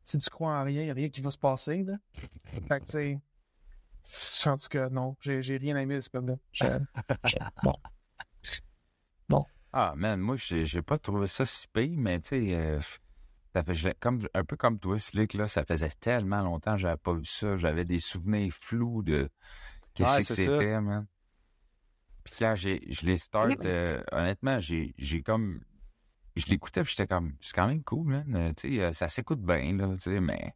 si 0.05 0.19
tu 0.19 0.31
crois 0.31 0.53
en 0.59 0.65
rien, 0.65 0.83
il 0.83 0.85
n'y 0.87 0.91
a 0.91 0.95
rien 0.95 1.09
qui 1.11 1.21
va 1.21 1.31
se 1.31 1.39
passer, 1.39 1.83
là. 1.83 1.95
Fait 2.69 2.81
que, 2.81 2.85
tu 2.87 3.21
sais, 4.05 4.49
en 4.49 4.57
tout 4.57 4.69
cas, 4.69 4.89
non, 4.89 5.17
j'ai 5.21 5.57
rien 5.57 5.77
aimé 5.77 5.97
de 5.97 6.01
ce 6.01 6.09
film-là. 6.11 6.37
Je- 6.53 6.65
Bon. 9.29 9.45
Ah, 9.73 9.95
man, 9.97 10.19
moi, 10.21 10.37
j'ai 10.37 10.65
j'ai 10.65 10.83
pas 10.83 10.99
trouvé 10.99 11.27
ça 11.29 11.45
si 11.45 11.69
pire, 11.69 11.93
mais 11.97 12.21
tu 12.21 12.29
sais, 12.31 12.55
euh, 12.55 12.81
ça 13.55 13.63
fait, 13.65 13.75
je- 13.75 13.89
comme, 14.01 14.21
un 14.35 14.45
peu 14.45 14.57
comme 14.57 14.79
toi, 14.79 14.99
Slick, 14.99 15.35
là, 15.35 15.49
ça 15.49 15.65
faisait 15.65 15.91
tellement 15.91 16.43
longtemps 16.43 16.73
que 16.73 16.79
j'avais 16.79 16.97
pas 16.97 17.15
vu 17.15 17.25
ça. 17.25 17.57
J'avais 17.57 17.85
des 17.85 17.99
souvenirs 17.99 18.53
flous 18.53 19.03
de 19.03 19.29
qu'est-ce 19.95 20.19
Ouais, 20.19 20.25
que 20.25 20.35
c'était, 20.35 20.81
man. 20.81 21.07
Puis 22.25 22.35
quand 22.39 22.55
j'ai, 22.55 22.83
je 22.93 23.07
les 23.07 23.19
start, 23.19 23.65
euh, 23.65 24.03
honnêtement, 24.13 24.59
j'ai, 24.61 24.95
j'ai 24.99 25.23
comme, 25.23 25.61
je 26.37 26.47
l'écoutais, 26.47 26.83
puis 26.83 26.91
j'étais 26.97 27.07
comme, 27.09 27.37
c'est 27.41 27.55
quand 27.55 27.67
même 27.67 27.83
cool, 27.83 28.07
man. 28.09 28.37
Euh, 28.37 28.53
Tu 28.57 28.77
sais, 28.77 28.83
euh, 28.85 28.93
ça 28.93 29.09
s'écoute 29.09 29.41
bien, 29.43 29.77
là, 29.77 29.89
tu 29.95 30.01
sais, 30.01 30.21
mais 30.21 30.55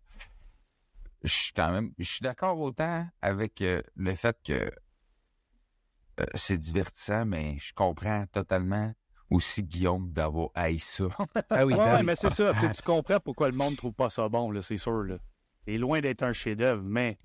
je 1.23 1.33
suis 1.33 1.53
quand 1.53 1.73
même, 1.73 1.93
je 1.99 2.05
suis 2.05 2.23
d'accord 2.23 2.59
autant 2.61 3.09
avec 3.23 3.61
euh, 3.63 3.83
le 3.97 4.15
fait 4.15 4.37
que 4.45 4.71
euh, 6.21 6.27
c'est 6.35 6.59
divertissant, 6.59 7.25
mais 7.25 7.57
je 7.59 7.73
comprends 7.75 8.27
totalement 8.29 8.93
aussi 9.35 9.63
Guillaume 9.63 10.11
d'avoir 10.13 10.49
haï 10.55 10.79
ça. 10.79 11.05
Ah 11.51 11.65
oui, 11.67 11.75
Ouais, 11.75 11.81
ouais, 11.81 11.93
oui. 11.99 12.03
mais 12.05 12.17
c'est 12.17 12.31
ça. 12.31 12.53
tu 12.55 12.61
sais, 12.61 12.71
Tu 12.71 12.83
comprends 12.83 13.21
pourquoi 13.21 13.51
le 13.51 13.57
monde 13.57 13.77
trouve 13.77 13.93
pas 13.93 14.11
ça 14.11 14.29
bon, 14.29 14.51
là, 14.51 14.63
c'est 14.63 14.77
sûr. 14.79 15.03
Là. 15.05 15.17
C'est 15.67 15.79
loin 15.79 16.01
d'être 16.01 16.23
un 16.23 16.33
chef-d'œuvre, 16.33 16.83
mais 16.85 17.19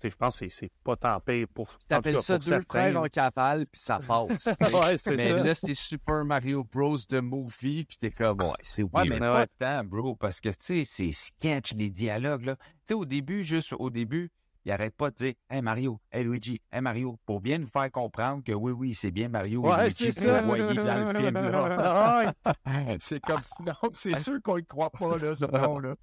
sais, 0.00 0.10
je 0.10 0.16
pense 0.16 0.38
que 0.40 0.48
c'est- 0.48 0.60
c'est 0.66 0.72
pas 0.82 0.96
tant 0.96 1.20
pire 1.20 1.46
pour. 1.54 1.68
T'appelles 1.86 2.20
ça 2.20 2.34
pour 2.34 2.44
deux 2.44 2.50
certains, 2.50 2.64
frères 2.90 3.00
en 3.00 3.06
cavale, 3.06 3.66
puis 3.66 3.80
ça 3.80 4.00
passe. 4.00 4.28
Ouais, 4.90 4.98
c'est 4.98 5.16
mais 5.16 5.28
ça. 5.28 5.42
là, 5.44 5.54
c'est 5.54 5.74
Super 5.74 6.24
Mario 6.24 6.64
Bros. 6.64 6.96
de 7.08 7.20
movie, 7.20 7.84
puis 7.84 7.96
t'es 7.98 8.10
comme, 8.10 8.40
ouais, 8.42 8.48
c'est 8.62 8.82
Ouais, 8.82 8.90
weird. 8.92 9.08
mais 9.10 9.14
Ouais. 9.28 9.46
pas 9.60 9.80
tant, 9.80 9.84
bro, 9.84 10.16
parce 10.16 10.40
que, 10.40 10.48
tu 10.48 10.56
sais, 10.58 10.82
c'est 10.84 11.12
sketch, 11.12 11.74
les 11.74 11.90
dialogues, 11.90 12.46
là. 12.46 12.56
Tu 12.56 12.62
sais, 12.88 12.94
au 12.94 13.04
début, 13.04 13.44
juste 13.44 13.74
au 13.78 13.90
début, 13.90 14.30
il 14.64 14.72
arrête 14.72 14.94
pas 14.94 15.10
de 15.10 15.16
dire 15.16 15.34
«Hey 15.50 15.60
Mario, 15.62 16.00
hey 16.10 16.24
Luigi, 16.24 16.60
hey 16.72 16.80
Mario», 16.80 17.18
pour 17.26 17.40
bien 17.40 17.58
nous 17.58 17.66
faire 17.66 17.90
comprendre 17.90 18.42
que 18.44 18.52
oui, 18.52 18.72
oui, 18.72 18.94
c'est 18.94 19.10
bien 19.10 19.28
Mario 19.28 19.64
et 19.66 19.82
Luigi 19.88 20.12
dans 20.22 21.12
le 21.12 21.18
film, 21.18 21.34
là. 21.34 22.32
C'est 23.00 23.20
comme 23.20 23.42
sinon, 23.42 23.74
c'est 23.92 24.18
sûr 24.20 24.40
qu'on 24.42 24.58
y 24.58 24.64
croit 24.64 24.90
pas, 24.90 25.18
là, 25.18 25.34
sinon, 25.34 25.78
là. 25.78 25.94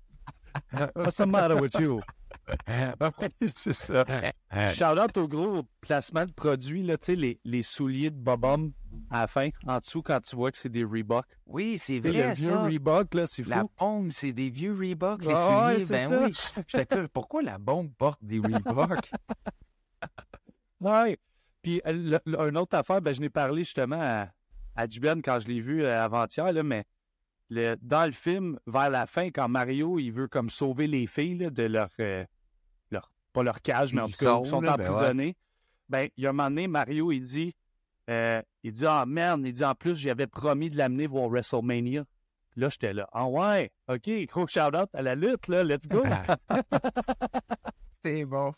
What's 0.95 1.17
the 1.17 1.25
matter 1.25 1.55
with 1.55 1.73
you? 1.79 2.01
c'est 3.55 3.73
ça. 3.73 4.03
Au 5.17 5.27
gros 5.27 5.63
placement 5.81 6.25
de 6.25 6.31
produits, 6.31 6.83
là, 6.83 6.97
les, 7.07 7.39
les 7.43 7.63
souliers 7.63 8.11
de 8.11 8.17
Bobum 8.17 8.71
à 9.11 9.21
la 9.21 9.27
fin, 9.27 9.49
en 9.67 9.79
dessous, 9.79 10.01
quand 10.01 10.19
tu 10.21 10.35
vois 10.35 10.51
que 10.51 10.57
c'est 10.57 10.69
des 10.69 10.83
Reebok. 10.83 11.25
oui, 11.45 11.77
c'est 11.79 11.99
vrai, 11.99 12.33
vieux 12.33 12.49
ça. 12.49 12.63
Reebok, 12.63 13.13
là, 13.13 13.25
c'est 13.27 13.45
La 13.47 13.61
fou. 13.61 13.71
bombe, 13.77 14.11
c'est 14.11 14.31
des 14.31 14.49
vieux 14.49 14.73
Reebok, 14.73 15.23
les 15.25 15.33
Ah 15.35 15.71
souliers. 15.73 15.85
Ben 15.89 16.07
ça. 16.09 16.23
oui. 16.23 16.63
J'étais 16.67 17.07
pourquoi 17.13 17.41
la 17.43 17.57
bombe 17.57 17.91
porte 17.97 18.19
des 18.23 18.39
Reebok? 18.39 19.11
Ouais. 20.81 21.17
Puis, 21.61 21.81
euh, 21.85 21.91
le- 21.91 22.19
le- 22.25 22.39
une 22.49 22.57
autre 22.57 22.77
affaire, 22.77 23.01
ben, 23.01 23.13
je 23.13 23.19
n'ai 23.21 23.29
parlé 23.29 23.63
justement 23.63 23.99
à, 23.99 24.27
à 24.75 24.87
Juben 24.89 25.21
quand 25.21 25.39
je 25.39 25.47
l'ai 25.47 25.59
vu 25.59 25.83
euh, 25.83 26.03
avant-hier, 26.03 26.51
là, 26.53 26.63
mais 26.63 26.85
le, 27.49 27.75
dans 27.81 28.05
le 28.05 28.11
film, 28.13 28.57
vers 28.65 28.89
la 28.89 29.05
fin, 29.05 29.29
quand 29.29 29.49
Mario, 29.49 29.99
il 29.99 30.11
veut 30.11 30.27
comme 30.27 30.49
sauver 30.49 30.87
les 30.87 31.05
filles 31.07 31.37
là, 31.37 31.49
de 31.49 31.63
leur, 31.63 31.89
euh, 31.99 32.19
leur. 32.19 32.27
Pas 33.33 33.43
leur 33.43 33.61
cage, 33.61 33.93
mais 33.93 34.01
en 34.01 34.05
tout 34.05 34.11
cas, 34.11 34.25
sont, 34.25 34.43
ils 34.43 34.49
sont 34.49 34.61
là, 34.61 34.77
ben 34.77 34.83
ouais. 34.85 34.89
emprisonnés. 34.95 35.37
Ben, 35.87 36.09
il 36.17 36.23
y 36.23 36.27
a 36.27 36.29
un 36.29 36.33
moment 36.33 36.49
donné, 36.49 36.67
Mario, 36.67 37.11
il 37.11 37.21
dit. 37.21 37.55
euh, 38.09 38.41
il 38.63 38.71
dit, 38.73 38.85
ah 38.85 39.05
merde, 39.07 39.41
il 39.45 39.53
dit, 39.53 39.63
en 39.63 39.75
plus, 39.75 39.95
j'avais 39.95 40.27
promis 40.27 40.69
de 40.69 40.77
l'amener 40.77 41.07
voir 41.07 41.29
WrestleMania. 41.29 42.03
Là, 42.55 42.69
j'étais 42.69 42.93
là. 42.93 43.07
Ah 43.13 43.27
ouais, 43.27 43.71
OK, 43.87 44.09
gros 44.27 44.47
shout-out 44.47 44.89
à 44.93 45.01
la 45.01 45.15
lutte, 45.15 45.47
là, 45.47 45.63
let's 45.63 45.87
go. 45.87 46.03
C'est 48.03 48.25
bon. 48.25 48.51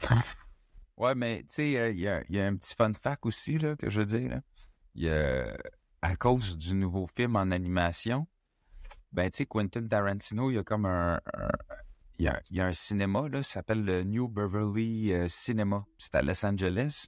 Ouais, 0.98 1.14
mais 1.14 1.40
tu 1.42 1.46
sais, 1.56 1.78
euh, 1.78 1.90
il 1.90 2.00
y, 2.00 2.08
a, 2.08 2.22
il 2.30 2.36
y 2.36 2.40
a 2.40 2.46
un 2.46 2.56
petit 2.56 2.74
fun 2.74 2.90
fact 2.94 3.26
aussi, 3.26 3.58
là, 3.58 3.76
que 3.76 3.90
je 3.90 4.00
veux 4.00 4.06
dire. 4.06 4.30
là. 4.30 4.40
Il 4.94 5.02
y 5.04 5.10
a, 5.10 5.54
à 6.00 6.16
cause 6.16 6.56
du 6.56 6.74
nouveau 6.74 7.06
film 7.14 7.36
en 7.36 7.50
animation, 7.50 8.26
ben, 9.12 9.30
tu 9.30 9.36
sais, 9.38 9.44
Quentin 9.46 9.86
Tarantino, 9.86 10.50
il 10.50 10.54
y 10.54 10.58
a 10.58 10.64
comme 10.64 10.86
un. 10.86 11.16
un- 11.34 11.48
il, 12.18 12.24
y 12.24 12.28
a, 12.28 12.40
il 12.50 12.56
y 12.56 12.60
a 12.60 12.66
un 12.66 12.72
cinéma, 12.72 13.28
là, 13.28 13.42
ça 13.42 13.54
s'appelle 13.54 13.84
le 13.84 14.02
New 14.04 14.28
Beverly 14.28 15.12
euh, 15.12 15.28
Cinema. 15.28 15.84
C'est 15.98 16.14
à 16.14 16.22
Los 16.22 16.44
Angeles. 16.44 17.06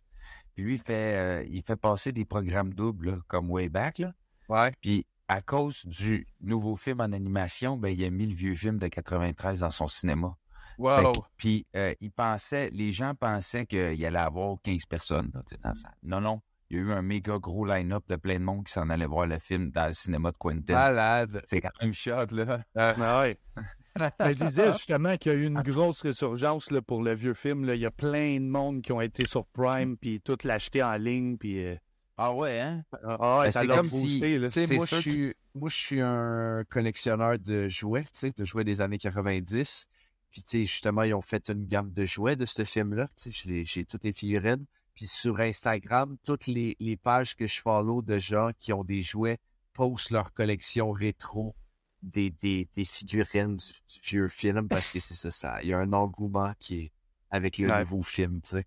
Puis 0.54 0.64
lui, 0.64 0.74
il 0.74 0.80
fait, 0.80 1.16
euh, 1.16 1.44
il 1.48 1.62
fait 1.62 1.76
passer 1.76 2.12
des 2.12 2.24
programmes 2.24 2.74
doubles, 2.74 3.10
là, 3.10 3.16
comme 3.28 3.50
Way 3.50 3.68
Back, 3.68 3.98
là. 3.98 4.12
Ouais. 4.48 4.72
Puis 4.80 5.06
à 5.28 5.42
cause 5.42 5.84
du 5.84 6.26
nouveau 6.40 6.74
film 6.76 7.00
en 7.00 7.12
animation, 7.12 7.76
ben, 7.76 7.88
il 7.90 8.02
a 8.04 8.10
mis 8.10 8.26
le 8.26 8.34
vieux 8.34 8.54
film 8.54 8.78
de 8.78 8.88
93 8.88 9.60
dans 9.60 9.70
son 9.70 9.86
cinéma. 9.88 10.36
Fait 10.76 10.82
Wow. 10.82 11.12
que- 11.12 11.18
Puis 11.36 11.66
euh, 11.76 11.92
ils 12.00 12.10
pensaient, 12.12 12.70
les 12.70 12.92
gens 12.92 13.14
pensaient 13.14 13.66
qu'il 13.66 14.04
allait 14.06 14.18
avoir 14.18 14.56
15 14.62 14.86
personnes 14.86 15.30
là, 15.34 15.42
dans 15.62 15.74
ça. 15.74 15.90
Non, 16.02 16.20
non. 16.20 16.40
Il 16.70 16.76
y 16.76 16.80
a 16.80 16.82
eu 16.82 16.92
un 16.92 17.02
méga 17.02 17.38
gros 17.38 17.64
line-up 17.66 18.04
de 18.08 18.16
plein 18.16 18.38
de 18.38 18.44
monde 18.44 18.64
qui 18.66 18.72
s'en 18.72 18.88
allait 18.90 19.06
voir 19.06 19.26
le 19.26 19.38
film 19.38 19.70
dans 19.70 19.86
le 19.86 19.92
cinéma 19.94 20.30
de 20.32 20.36
Quentin. 20.36 20.74
Malade. 20.74 21.40
C'est 21.46 21.60
quand 21.62 21.70
même 21.80 21.92
shot, 21.94 22.26
là. 22.32 22.62
Ah 22.76 23.20
ouais. 23.22 23.38
Ben, 23.98 24.10
je 24.38 24.44
disais 24.44 24.72
justement 24.72 25.16
qu'il 25.16 25.32
y 25.32 25.34
a 25.34 25.38
eu 25.38 25.44
une 25.46 25.60
grosse 25.62 26.02
résurgence 26.02 26.70
là, 26.70 26.80
pour 26.82 27.02
le 27.02 27.14
vieux 27.14 27.34
film. 27.34 27.64
là. 27.64 27.74
Il 27.74 27.80
y 27.80 27.86
a 27.86 27.90
plein 27.90 28.34
de 28.40 28.46
monde 28.46 28.82
qui 28.82 28.92
ont 28.92 29.00
été 29.00 29.26
sur 29.26 29.46
Prime, 29.46 29.96
puis 29.96 30.20
tout 30.20 30.36
l'acheter 30.44 30.82
en 30.82 30.94
ligne, 30.96 31.36
puis... 31.36 31.64
euh, 31.64 31.76
Ah 32.16 32.32
ouais, 32.34 32.60
hein? 32.60 32.84
ah 33.02 33.38
ouais, 33.38 33.44
Ben, 33.46 33.50
ça 33.50 33.60
c'est 33.60 33.66
l'a 33.66 33.76
comme 33.76 33.88
boosté, 33.88 34.32
si- 34.32 34.38
là. 34.38 34.48
Moi, 34.76 34.86
je 34.86 34.94
suis, 34.96 35.34
moi, 35.54 35.68
je 35.68 35.76
suis 35.76 36.00
un 36.00 36.64
collectionneur 36.68 37.38
de 37.38 37.68
jouets, 37.68 38.04
tu 38.04 38.10
sais, 38.14 38.32
de 38.36 38.44
jouets 38.44 38.64
des 38.64 38.80
années 38.80 38.98
90. 38.98 39.86
Puis, 40.30 40.42
tu 40.42 40.48
sais, 40.50 40.64
justement, 40.66 41.02
ils 41.04 41.14
ont 41.14 41.22
fait 41.22 41.48
une 41.48 41.66
gamme 41.66 41.90
de 41.92 42.04
jouets 42.04 42.36
de 42.36 42.44
ce 42.44 42.62
film-là. 42.64 43.08
Tu 43.16 43.30
sais, 43.32 43.42
j'ai- 43.48 43.64
j'ai 43.64 43.84
toutes 43.84 44.04
les 44.04 44.12
figurines. 44.12 44.64
Puis, 44.94 45.06
sur 45.06 45.40
Instagram, 45.40 46.16
toutes 46.24 46.46
les, 46.48 46.76
les 46.80 46.96
pages 46.96 47.34
que 47.36 47.46
je 47.46 47.60
follow 47.60 48.02
de 48.02 48.18
gens 48.18 48.50
qui 48.58 48.72
ont 48.72 48.84
des 48.84 49.00
jouets 49.00 49.38
postent 49.72 50.10
leur 50.10 50.32
collection 50.34 50.90
rétro 50.90 51.54
des, 52.02 52.30
des, 52.30 52.68
des 52.74 52.84
figurines 52.84 53.56
du, 53.56 53.66
du 53.66 54.00
vieux 54.02 54.28
film 54.28 54.68
parce 54.68 54.92
que 54.92 55.00
c'est 55.00 55.14
ça, 55.14 55.30
ça. 55.30 55.62
Il 55.62 55.68
y 55.68 55.74
a 55.74 55.78
un 55.78 55.92
engouement 55.92 56.52
qui 56.58 56.78
est 56.80 56.92
avec 57.30 57.58
le 57.58 57.68
Ouais. 57.68 57.78
nouveau 57.80 58.02
film, 58.02 58.40
tu 58.42 58.50
sais. 58.50 58.66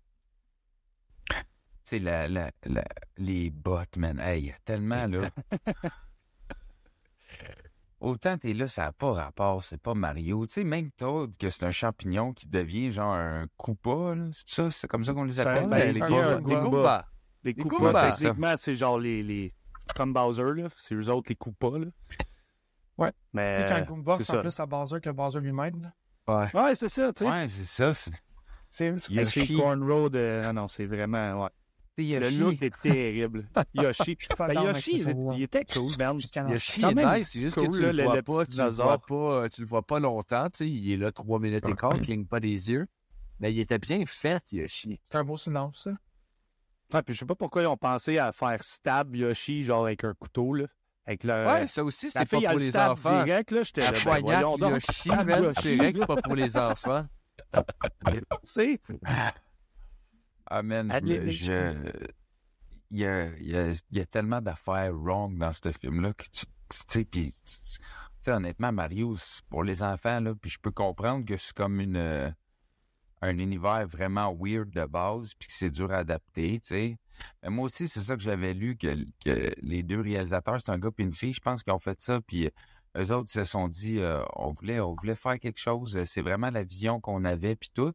Tu 1.28 1.36
sais, 1.84 1.98
la, 1.98 2.28
la, 2.28 2.50
la- 2.64 2.84
les 3.16 3.50
bottes, 3.50 3.96
man. 3.96 4.20
Hey, 4.20 4.54
tellement, 4.64 5.06
là. 5.06 5.28
Autant 8.00 8.36
t'es 8.36 8.52
là, 8.52 8.66
ça 8.66 8.82
n'a 8.86 8.92
pas 8.92 9.12
rapport, 9.12 9.62
c'est 9.62 9.80
pas 9.80 9.94
Mario. 9.94 10.44
Tu 10.46 10.54
sais, 10.54 10.64
même 10.64 10.90
Toad, 10.92 11.36
que 11.36 11.50
c'est 11.50 11.64
un 11.64 11.70
champignon 11.70 12.32
qui 12.32 12.48
devient 12.48 12.90
genre 12.90 13.14
un 13.14 13.46
Koopa, 13.56 14.14
là. 14.16 14.28
C'est 14.32 14.48
ça? 14.50 14.70
C'est 14.72 14.88
comme 14.88 15.04
ça 15.04 15.12
qu'on 15.14 15.22
les 15.24 15.38
appelle? 15.38 15.68
ben, 15.68 15.94
les 15.94 16.02
un 16.02 16.40
Les. 16.40 16.54
Goombas. 16.56 17.06
Les 17.44 17.52
Les 17.52 17.62
Koopas, 17.62 18.10
techniquement, 18.12 18.54
c'est 18.58 18.76
genre 18.76 18.98
les, 18.98 19.22
les... 19.22 19.54
Comme 19.94 20.12
Bowser, 20.12 20.52
là. 20.56 20.68
C'est 20.76 20.94
eux 20.96 21.08
autres, 21.10 21.28
les 21.30 21.36
Koopas, 21.36 21.78
là. 21.78 21.86
Ouais. 23.02 23.12
Mais... 23.32 23.52
Tu 23.54 23.62
sais, 23.62 23.74
quand 23.74 23.84
Goomba 23.86 24.12
c'est 24.14 24.18
ressemble 24.22 24.38
ça. 24.38 24.42
plus 24.42 24.60
à 24.60 24.66
Bowser 24.66 25.00
que 25.00 25.10
Bowser 25.10 25.40
lui-même, 25.40 25.82
là. 25.82 25.92
Ouais. 26.54 26.60
Ouais, 26.60 26.74
c'est 26.74 26.88
ça, 26.88 27.12
tu 27.12 27.24
sais. 27.24 27.30
Ouais, 27.30 27.48
c'est 27.48 27.64
ça. 27.64 27.94
c'est- 27.94 28.10
C'est 28.68 28.98
c'est- 28.98 29.12
Yoshi 29.12 29.40
Yoshi. 29.40 29.56
Cornrow 29.56 30.08
de... 30.08 30.42
Ah 30.44 30.52
non, 30.52 30.68
c'est 30.68 30.86
vraiment... 30.86 31.44
Ouais. 31.44 31.50
Le 31.98 32.30
look 32.40 32.62
est 32.62 32.72
terrible. 32.80 33.46
Yoshi. 33.74 34.16
Je 34.18 34.24
suis 34.24 34.34
pas 34.34 34.48
Ben, 34.48 34.62
Yoshi, 34.62 34.98
ça, 35.00 35.10
il, 35.10 35.42
était 35.42 35.64
cool, 35.66 35.90
man. 35.98 36.18
Yoshi 36.50 36.82
est 36.82 36.94
nice, 37.18 37.30
c'est 37.32 37.40
juste 37.40 37.56
cool, 37.58 37.68
que 37.68 37.76
tu 37.76 37.82
là, 37.82 37.92
le 37.92 37.98
le- 37.98 38.02
vois 38.04 38.16
le 38.16 38.22
pas, 38.22 38.46
tu 38.46 38.56
le 38.58 38.68
vois 38.70 38.98
pas, 38.98 39.48
tu 39.50 39.60
le 39.60 39.66
vois 39.66 39.82
pas 39.82 40.00
longtemps, 40.00 40.48
tu 40.48 40.58
sais, 40.64 40.70
il 40.70 40.90
est 40.92 40.96
là 40.96 41.12
trois 41.12 41.38
minutes 41.38 41.68
et 41.68 41.74
quart, 41.74 41.94
il 41.96 42.00
cligne 42.00 42.24
pas 42.24 42.40
des 42.40 42.70
yeux. 42.70 42.86
Mais 43.40 43.52
il 43.52 43.60
était 43.60 43.78
bien 43.78 44.04
fait, 44.06 44.42
Yoshi. 44.52 44.98
C'est 45.04 45.16
un 45.18 45.24
beau 45.24 45.36
silence, 45.36 45.82
ça. 45.84 45.90
Ouais, 46.94 47.02
puis 47.02 47.14
je 47.14 47.18
sais 47.20 47.26
pas 47.26 47.34
pourquoi 47.34 47.60
ils 47.62 47.66
ont 47.66 47.76
pensé 47.76 48.16
à 48.18 48.32
faire 48.32 48.62
stab 48.64 49.14
Yoshi, 49.14 49.62
genre 49.64 49.84
avec 49.84 50.02
un 50.04 50.14
couteau, 50.14 50.54
là. 50.54 50.66
Avec 51.06 51.24
le... 51.24 51.46
Ouais, 51.46 51.66
ça 51.66 51.82
aussi, 51.82 52.10
c'est 52.10 52.24
pas 52.24 52.40
pour 52.50 52.58
les 52.58 52.76
enfants. 52.76 53.24
direct, 53.24 53.50
là, 53.50 53.62
j'étais 53.64 53.80
La 53.82 53.90
là, 53.90 53.98
ben, 54.04 54.20
voyons 54.20 54.56
donc, 54.56 54.80
c'est 54.80 55.10
vrai 55.10 55.92
que 55.92 55.98
là. 55.98 56.06
c'est 56.06 56.06
pas 56.06 56.16
pour 56.22 56.34
les 56.36 56.56
enfants. 56.56 57.06
Tu 57.52 58.20
sais, 58.44 58.80
Ah, 60.46 60.60
je 61.30 61.82
Il 62.90 62.98
y 62.98 63.06
a, 63.06 63.26
il 63.38 63.50
y 63.50 63.56
a- 63.56 63.70
il 63.90 63.98
y 63.98 64.00
a 64.00 64.06
tellement 64.06 64.40
d'affaires 64.42 64.92
wrong 64.94 65.38
dans 65.38 65.52
ce 65.52 65.72
film-là 65.72 66.12
que 66.12 66.24
tu 66.24 66.46
tu 66.46 66.78
sais, 66.88 67.04
puis 67.04 67.32
tu 67.32 67.52
sais, 68.22 68.32
honnêtement, 68.32 68.72
Mario, 68.72 69.14
c'est 69.18 69.44
pour 69.46 69.62
les 69.64 69.82
enfants, 69.82 70.20
là, 70.20 70.34
puis 70.34 70.50
je 70.50 70.58
peux 70.58 70.70
comprendre 70.70 71.26
que 71.26 71.36
c'est 71.36 71.52
comme 71.54 71.80
une 71.80 71.96
euh, 71.96 72.30
un 73.22 73.38
univers 73.38 73.86
vraiment 73.86 74.36
weird 74.38 74.70
de 74.70 74.84
base, 74.84 75.34
puis 75.38 75.48
que 75.48 75.54
c'est 75.54 75.70
dur 75.70 75.90
à 75.92 75.98
adapter, 75.98 76.60
tu 76.60 76.68
sais. 76.68 76.98
Mais 77.42 77.50
moi 77.50 77.66
aussi, 77.66 77.88
c'est 77.88 78.00
ça 78.00 78.16
que 78.16 78.22
j'avais 78.22 78.52
lu, 78.52 78.76
que, 78.76 79.06
les 79.62 79.82
deux 79.82 80.00
réalisateurs, 80.00 80.58
c'est 80.60 80.72
un 80.72 80.78
gars 80.78 80.90
et 80.98 81.02
une 81.02 81.14
fille, 81.14 81.32
je 81.32 81.40
pense 81.40 81.62
qu'ils 81.62 81.72
ont 81.72 81.78
fait 81.78 82.00
ça, 82.00 82.20
puis 82.20 82.50
eux 82.96 83.12
autres 83.12 83.30
se 83.30 83.44
sont 83.44 83.68
dit, 83.68 83.98
euh, 83.98 84.22
on 84.34 84.52
voulait 84.52 84.80
on 84.80 84.94
voulait 84.94 85.14
faire 85.14 85.38
quelque 85.38 85.60
chose, 85.60 85.96
euh, 85.96 86.04
c'est 86.04 86.20
vraiment 86.20 86.50
la 86.50 86.64
vision 86.64 87.00
qu'on 87.00 87.24
avait, 87.24 87.56
puis 87.56 87.70
tout. 87.72 87.92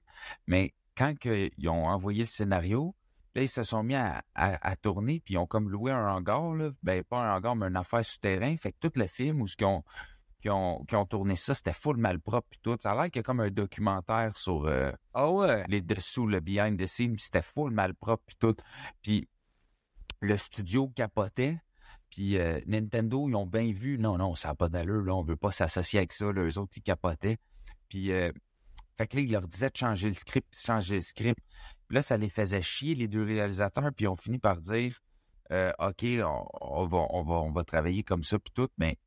Mais 0.47 0.73
quand 0.95 1.13
ils 1.25 1.69
ont 1.69 1.87
envoyé 1.87 2.21
le 2.21 2.25
scénario, 2.25 2.95
là, 3.35 3.43
ils 3.43 3.49
se 3.49 3.63
sont 3.63 3.83
mis 3.83 3.95
à, 3.95 4.23
tourner, 4.81 5.19
puis 5.19 5.35
ils 5.35 5.37
ont 5.37 5.45
comme 5.45 5.69
loué 5.69 5.91
un 5.91 6.07
hangar, 6.07 6.53
là. 6.55 6.71
Ben, 6.83 7.03
pas 7.03 7.19
un 7.19 7.35
hangar, 7.35 7.55
mais 7.55 7.67
une 7.67 7.75
affaire 7.75 8.03
souterrain. 8.03 8.55
Fait 8.57 8.71
que 8.71 8.77
tout 8.79 8.91
le 8.95 9.07
film 9.07 9.41
où 9.41 9.47
ce 9.47 9.55
qu'ils 9.55 9.67
ont, 9.67 9.83
qui 10.47 10.51
ont, 10.51 10.85
qui 10.85 10.95
ont 10.95 11.05
tourné 11.05 11.35
ça, 11.35 11.53
c'était 11.53 11.73
full 11.73 11.97
malpropre, 11.97 12.47
puis 12.49 12.59
tout. 12.63 12.77
Ça 12.79 12.91
a 12.91 12.95
l'air 12.95 13.05
qu'il 13.11 13.17
y 13.17 13.19
a 13.19 13.23
comme 13.23 13.41
un 13.41 13.51
documentaire 13.51 14.37
sur 14.37 14.65
euh, 14.65 14.93
Ah 15.13 15.29
ouais. 15.29 15.65
les 15.67 15.81
dessous, 15.81 16.25
le 16.25 16.39
behind 16.39 16.79
the 16.79 16.85
scenes, 16.85 17.15
puis 17.15 17.23
c'était 17.25 17.41
full 17.41 17.71
malpropre, 17.71 18.23
puis 18.25 18.37
tout. 18.39 18.55
Puis 19.01 19.27
le 20.21 20.37
studio 20.37 20.87
capotait. 20.95 21.59
Puis 22.09 22.37
euh, 22.37 22.61
Nintendo, 22.65 23.27
ils 23.27 23.35
ont 23.35 23.45
bien 23.45 23.73
vu, 23.73 23.97
non, 23.97 24.17
non, 24.17 24.35
ça 24.35 24.49
n'a 24.49 24.55
pas 24.55 24.69
d'allure, 24.69 25.01
là, 25.01 25.15
on 25.15 25.21
veut 25.21 25.35
pas 25.35 25.51
s'associer 25.51 25.99
avec 25.99 26.13
ça, 26.13 26.31
là, 26.31 26.43
eux 26.43 26.57
autres, 26.57 26.71
ils 26.77 26.81
capotaient. 26.81 27.37
Puis, 27.89 28.13
euh, 28.13 28.31
fait 28.97 29.07
que 29.07 29.17
là, 29.17 29.23
ils 29.23 29.31
leur 29.31 29.47
disaient 29.49 29.69
de 29.69 29.75
changer 29.75 30.07
le 30.07 30.13
script, 30.13 30.49
de 30.49 30.57
changer 30.57 30.95
le 30.95 31.01
script. 31.01 31.41
Puis 31.89 31.95
là, 31.95 32.01
ça 32.01 32.15
les 32.15 32.29
faisait 32.29 32.61
chier, 32.61 32.95
les 32.95 33.09
deux 33.09 33.25
réalisateurs, 33.25 33.91
puis 33.93 34.05
ils 34.05 34.07
ont 34.07 34.15
fini 34.15 34.37
par 34.39 34.61
dire, 34.61 34.97
euh, 35.51 35.73
OK, 35.79 36.05
on, 36.05 36.45
on 36.61 36.85
va, 36.85 37.05
on, 37.09 37.23
va, 37.23 37.35
on 37.35 37.51
va 37.51 37.65
travailler 37.65 38.03
comme 38.03 38.23
ça, 38.23 38.39
puis 38.39 38.53
tout, 38.53 38.69
mais 38.77 38.97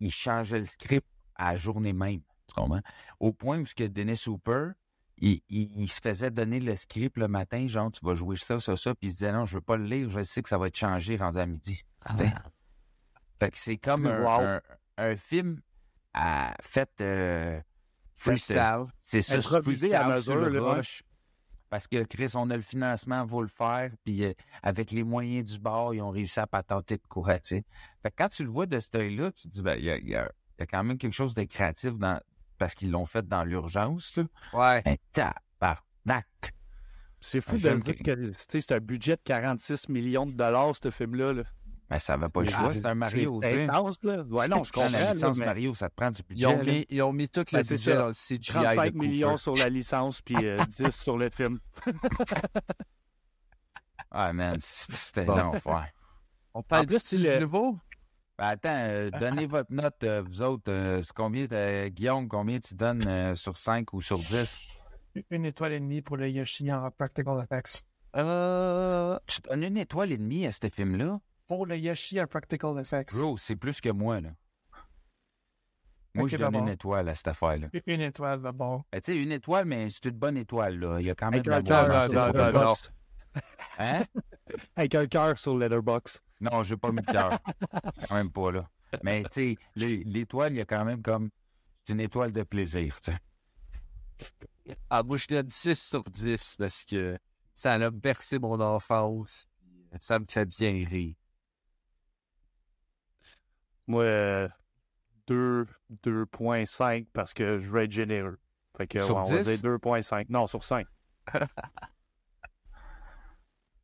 ils 0.00 0.12
changeaient 0.12 0.58
le 0.58 0.64
script 0.64 1.06
à 1.34 1.52
la 1.52 1.56
journée 1.56 1.92
même, 1.92 2.20
tu 2.48 2.54
comprends? 2.54 2.80
Au 3.20 3.32
point 3.32 3.58
où 3.58 3.66
ce 3.66 3.74
que 3.74 3.84
Dennis 3.84 4.22
Hooper, 4.26 4.70
il, 5.18 5.40
il- 5.48 5.70
il 5.80 5.90
se 5.90 6.00
faisait 6.00 6.30
donner 6.30 6.60
le 6.60 6.74
script 6.76 7.16
le 7.16 7.28
matin, 7.28 7.66
genre, 7.66 7.90
tu 7.90 8.04
vas 8.04 8.14
jouer 8.14 8.36
ça, 8.36 8.60
ça, 8.60 8.76
ça, 8.76 8.94
puis 8.94 9.08
il 9.08 9.12
se 9.12 9.18
disait, 9.18 9.32
non, 9.32 9.44
je 9.46 9.54
veux 9.56 9.60
pas 9.62 9.76
le 9.76 9.84
lire, 9.84 10.10
je 10.10 10.22
sais 10.22 10.42
que 10.42 10.48
ça 10.48 10.58
va 10.58 10.66
être 10.68 10.76
changé 10.76 11.16
rendu 11.16 11.38
à 11.38 11.46
midi. 11.46 11.82
T'sais. 12.14 12.32
Fait 13.40 13.50
que 13.50 13.58
c'est 13.58 13.76
comme 13.76 14.06
un, 14.06 14.20
Wow. 14.22 14.40
un- 14.42 14.60
un 14.98 15.16
film 15.16 15.60
à, 16.14 16.54
fait... 16.62 16.90
euh, 17.00 17.58
euh, 17.58 17.60
Freestyle. 18.14 18.84
c'est 19.02 19.20
ça, 19.20 19.40
à 19.92 20.20
sur 20.20 20.34
mesure, 20.36 20.36
le 20.36 20.48
là, 20.58 20.62
ouais. 20.62 20.74
rush. 20.76 21.02
Parce 21.68 21.86
que 21.88 22.04
Chris, 22.04 22.30
on 22.34 22.48
a 22.50 22.56
le 22.56 22.62
financement, 22.62 23.22
on 23.22 23.24
va 23.26 23.42
le 23.42 23.48
faire, 23.48 23.90
puis 24.04 24.24
euh, 24.24 24.32
avec 24.62 24.90
les 24.92 25.02
moyens 25.02 25.50
du 25.52 25.58
bord, 25.58 25.94
ils 25.94 26.00
ont 26.00 26.10
réussi 26.10 26.38
à 26.38 26.46
patenter 26.46 26.96
de 26.96 27.06
quoi, 27.08 27.38
tu 27.40 27.56
sais. 27.56 27.64
Fait 28.02 28.10
que 28.10 28.14
quand 28.18 28.28
tu 28.28 28.44
le 28.44 28.50
vois 28.50 28.66
de 28.66 28.78
cet 28.78 28.94
œil-là, 28.94 29.32
tu 29.32 29.48
te 29.48 29.52
dis, 29.52 29.62
ben, 29.62 29.76
il 29.76 29.84
y 29.84 29.90
a, 29.90 29.96
il 29.98 30.08
y 30.08 30.14
a- 30.14 30.30
il 30.58 30.60
y 30.60 30.62
a 30.62 30.66
quand 30.66 30.82
même 30.84 30.96
quelque 30.96 31.12
chose 31.12 31.34
de 31.34 31.42
créatif 31.42 31.94
dans, 31.98 32.20
parce 32.56 32.74
qu'ils 32.74 32.90
l'ont 32.90 33.04
fait 33.04 33.26
dans 33.26 33.44
l'urgence, 33.44 34.16
là. 34.16 34.24
Ouais. 34.54 34.82
Ben, 34.82 34.96
tabarnak! 35.12 36.54
C'est 37.20 37.40
fou 37.40 37.56
de 37.56 37.74
se 37.74 37.80
dire 37.80 37.94
que 38.04 38.32
c'est 38.48 38.72
un 38.72 38.78
budget 38.78 39.16
de 39.16 39.20
46 39.24 39.88
millions 39.88 40.26
de 40.26 40.32
dollars, 40.32 40.74
ce 40.80 40.90
film-là. 40.90 41.32
Là. 41.32 41.42
Ben, 41.88 41.98
ça 42.00 42.14
avait 42.14 42.28
pas 42.28 42.40
le 42.42 42.50
choix, 42.50 42.74
c'est 42.74 42.84
un 42.86 42.94
Mario, 42.96 43.40
C'est 43.42 43.64
intense, 43.64 43.98
là. 44.02 44.22
Ouais, 44.24 44.48
non, 44.48 44.64
je 44.64 44.72
Prends 44.72 44.82
comprends. 44.82 44.90
la 44.90 45.00
là, 45.04 45.12
licence 45.14 45.36
mais 45.38 45.44
Mario, 45.46 45.74
ça 45.74 45.88
te 45.88 45.94
prend 45.94 46.10
du 46.10 46.20
Ils 46.30 46.34
budget, 46.34 46.46
ont, 46.46 46.56
là. 46.58 46.64
mis, 46.72 46.86
ils 46.90 47.02
ont 47.02 47.12
mis 47.12 47.28
tout 47.28 47.44
le 47.52 47.58
Ben, 47.58 47.60
budget 47.62 47.76
ça. 47.92 47.96
dans 47.96 48.06
le 48.08 48.12
CGI 48.12 48.40
35 48.40 48.92
de 48.92 48.98
millions 48.98 49.36
sur 49.36 49.54
la 49.54 49.68
licence, 49.68 50.20
puis 50.20 50.34
euh, 50.44 50.56
10 50.66 50.90
sur 50.90 51.16
le 51.16 51.30
film. 51.30 51.60
Ah, 54.10 54.32
man, 54.32 54.56
c'était 54.60 55.24
Bon. 55.24 55.36
l'enfer. 55.36 55.90
On 56.54 56.62
parle 56.62 56.82
En 56.84 56.86
plus, 56.86 56.94
du 56.94 57.00
style 57.00 57.22
le- 57.24 57.38
nouveau? 57.40 57.78
Ben, 58.38 58.46
attends, 58.46 58.68
euh, 58.84 59.10
donnez 59.10 59.46
votre 59.46 59.72
note, 59.72 60.02
euh, 60.04 60.22
vous 60.22 60.42
autres. 60.42 60.70
euh, 60.70 61.02
c'est 61.02 61.12
combien, 61.14 61.46
euh, 61.52 61.88
Guillaume, 61.88 62.28
combien 62.28 62.58
tu 62.60 62.74
donnes 62.74 63.06
euh, 63.06 63.34
sur 63.34 63.58
5 63.58 63.92
ou 63.92 64.00
sur 64.00 64.16
10? 64.18 64.58
Une 65.30 65.44
étoile 65.44 65.72
et 65.72 65.80
demie 65.80 66.02
pour 66.02 66.16
le 66.16 66.28
Yoshi 66.30 66.70
en 66.72 66.90
Practical 66.90 67.42
Effects. 67.42 67.84
Euh, 68.16 69.18
Tu 69.26 69.40
donnes 69.42 69.62
une 69.64 69.76
étoile 69.78 70.12
et 70.12 70.18
demie 70.18 70.46
à 70.46 70.52
ce 70.52 70.68
film-là? 70.68 71.18
Pour 71.46 71.66
le 71.66 71.76
Yoshi 71.76 72.20
en 72.20 72.26
Practical 72.26 72.78
Effects. 72.80 73.16
Bro, 73.16 73.36
c'est 73.38 73.56
plus 73.56 73.80
que 73.80 73.90
moi, 73.90 74.20
là. 74.20 74.30
Moi, 76.14 76.28
je 76.28 76.36
donne 76.38 76.54
une 76.56 76.68
étoile 76.68 77.08
à 77.10 77.14
cette 77.14 77.28
affaire-là. 77.28 77.68
Une 77.86 78.00
étoile 78.00 78.40
d'abord. 78.40 78.84
Ben, 78.90 79.00
tu 79.02 79.12
sais, 79.12 79.22
une 79.22 79.32
étoile, 79.32 79.66
mais 79.66 79.88
c'est 79.90 80.06
une 80.06 80.16
bonne 80.16 80.38
étoile, 80.38 80.78
là. 80.78 80.98
Il 80.98 81.06
y 81.06 81.10
a 81.10 81.14
quand 81.14 81.30
même 81.30 81.42
Avec 81.46 81.64
de 81.64 81.70
la. 81.70 82.08
Letterboxd. 82.08 82.92
Hein? 83.78 84.04
Avec 84.76 84.94
un 84.94 85.06
cœur 85.06 85.38
sur 85.38 85.58
Letterboxd. 85.58 86.20
Non, 86.40 86.62
j'ai 86.62 86.78
pas 86.78 86.90
mis 86.90 87.02
de 87.02 87.06
cœur. 87.12 87.38
quand 88.08 88.14
même 88.14 88.30
pas, 88.32 88.50
là. 88.50 88.70
Mais, 89.02 89.24
tu 89.24 89.28
sais, 89.32 89.56
l'é- 89.74 90.02
l'étoile, 90.04 90.54
il 90.54 90.56
y 90.56 90.60
a 90.62 90.64
quand 90.64 90.86
même 90.86 91.02
comme... 91.02 91.28
C'est 91.84 91.92
une 91.92 92.00
étoile 92.00 92.32
de 92.32 92.42
plaisir, 92.44 92.98
tu 93.02 93.12
sais. 93.12 94.76
ah, 94.88 95.02
moi, 95.02 95.18
je 95.18 95.26
donne 95.26 95.50
6 95.50 95.74
sur 95.78 96.02
10 96.04 96.56
parce 96.58 96.84
que 96.86 97.18
ça 97.54 97.74
a 97.74 97.90
bercé 97.90 98.38
mon 98.38 98.58
enfance. 98.58 99.46
puis 99.90 99.98
Ça 100.00 100.18
me 100.18 100.24
fait 100.26 100.46
bien 100.46 100.86
rire. 100.88 101.14
Moi, 103.86 104.02
euh, 104.02 104.48
2, 105.28 105.66
2.5 106.04 107.06
parce 107.12 107.32
que 107.34 107.58
je 107.58 107.70
veux 107.70 107.82
être 107.82 107.92
généreux. 107.92 108.38
Fait 108.76 108.86
que, 108.86 109.00
Sur 109.00 109.16
ouais, 109.16 109.22
on 109.26 109.30
va 109.30 109.42
10? 109.42 109.60
dire 109.60 109.70
2.5. 109.70 110.26
Non, 110.28 110.46
sur 110.46 110.62
5. 110.64 110.86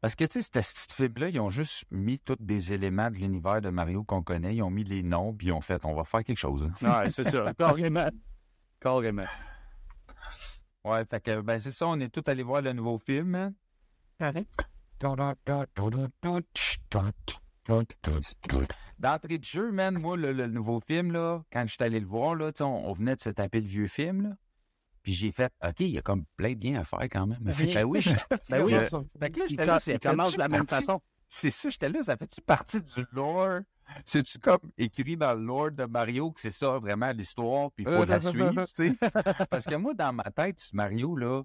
Parce 0.00 0.16
que, 0.16 0.24
tu 0.24 0.42
sais, 0.42 0.62
ce 0.62 0.94
film-là, 0.96 1.28
ils 1.28 1.38
ont 1.38 1.48
juste 1.48 1.84
mis 1.92 2.18
tous 2.18 2.34
des 2.40 2.72
éléments 2.72 3.08
de 3.08 3.14
l'univers 3.18 3.60
de 3.60 3.70
Mario 3.70 4.02
qu'on 4.02 4.20
connaît. 4.22 4.56
Ils 4.56 4.62
ont 4.62 4.70
mis 4.70 4.82
les 4.82 5.04
noms, 5.04 5.32
puis 5.32 5.46
ils 5.46 5.52
ont 5.52 5.60
fait, 5.60 5.84
on 5.84 5.94
va 5.94 6.02
faire 6.02 6.24
quelque 6.24 6.38
chose. 6.38 6.68
hein. 6.82 7.02
Ouais, 7.04 7.10
c'est 7.10 7.22
ça. 7.22 7.54
Carrément. 7.58 8.08
Carrément. 8.80 9.26
Ouais, 10.84 11.04
fait 11.04 11.20
que, 11.22 11.40
ben, 11.40 11.60
c'est 11.60 11.70
ça, 11.70 11.86
on 11.86 12.00
est 12.00 12.08
tous 12.08 12.28
allés 12.28 12.42
voir 12.42 12.62
le 12.62 12.72
nouveau 12.72 12.98
film, 12.98 13.36
hein. 13.36 13.52
Arrête. 14.18 14.48
D'entrée 19.02 19.36
de 19.38 19.44
jeu, 19.44 19.72
man, 19.72 19.98
moi, 19.98 20.16
le, 20.16 20.32
le 20.32 20.46
nouveau 20.46 20.80
film, 20.80 21.10
là, 21.12 21.42
quand 21.52 21.62
je 21.66 21.72
suis 21.74 21.82
allé 21.82 21.98
le 22.00 22.06
voir, 22.06 22.36
là, 22.36 22.52
on, 22.60 22.64
on 22.64 22.92
venait 22.92 23.16
de 23.16 23.20
se 23.20 23.30
taper 23.30 23.60
le 23.60 23.66
vieux 23.66 23.88
film, 23.88 24.22
là. 24.22 24.30
Puis 25.02 25.12
j'ai 25.12 25.32
fait, 25.32 25.52
OK, 25.64 25.80
il 25.80 25.88
y 25.88 25.98
a 25.98 26.02
comme 26.02 26.24
plein 26.36 26.50
de 26.50 26.54
bien 26.58 26.80
à 26.80 26.84
faire 26.84 27.00
quand 27.10 27.26
même. 27.26 27.40
Oui. 27.66 27.74
Ben 27.74 27.84
oui, 27.84 28.00
je- 28.00 28.10
Ben 28.48 28.62
oui. 28.64 28.72
Fait 29.18 29.30
que 29.30 29.40
là, 29.40 29.46
j'étais 29.50 29.66
c'est 29.80 29.92
commence 30.10 30.32
de 30.34 30.38
la 30.38 30.48
même 30.48 30.60
façon. 30.76 31.02
C'est 31.28 31.50
ça, 31.50 31.68
j'étais 31.70 31.88
là, 31.88 32.02
ça 32.04 32.16
fait-tu 32.16 32.40
partie 32.42 32.80
du 32.80 33.04
lore? 33.10 33.60
C'est-tu 34.04 34.38
comme 34.38 34.60
écrit 34.78 35.16
dans 35.16 35.34
le 35.34 35.44
lore 35.44 35.72
de 35.72 35.84
Mario 35.84 36.30
que 36.30 36.40
c'est 36.40 36.52
ça 36.52 36.78
vraiment 36.78 37.10
l'histoire, 37.10 37.72
puis 37.72 37.84
il 37.84 37.90
faut 37.96 38.04
la 38.12 38.20
suivre, 38.30 38.64
tu 38.66 38.96
sais? 39.00 39.46
Parce 39.50 39.64
que 39.64 39.74
moi, 39.74 39.92
dans 39.94 40.12
ma 40.12 40.30
tête, 40.30 40.62
Mario, 40.72 41.16
là, 41.16 41.42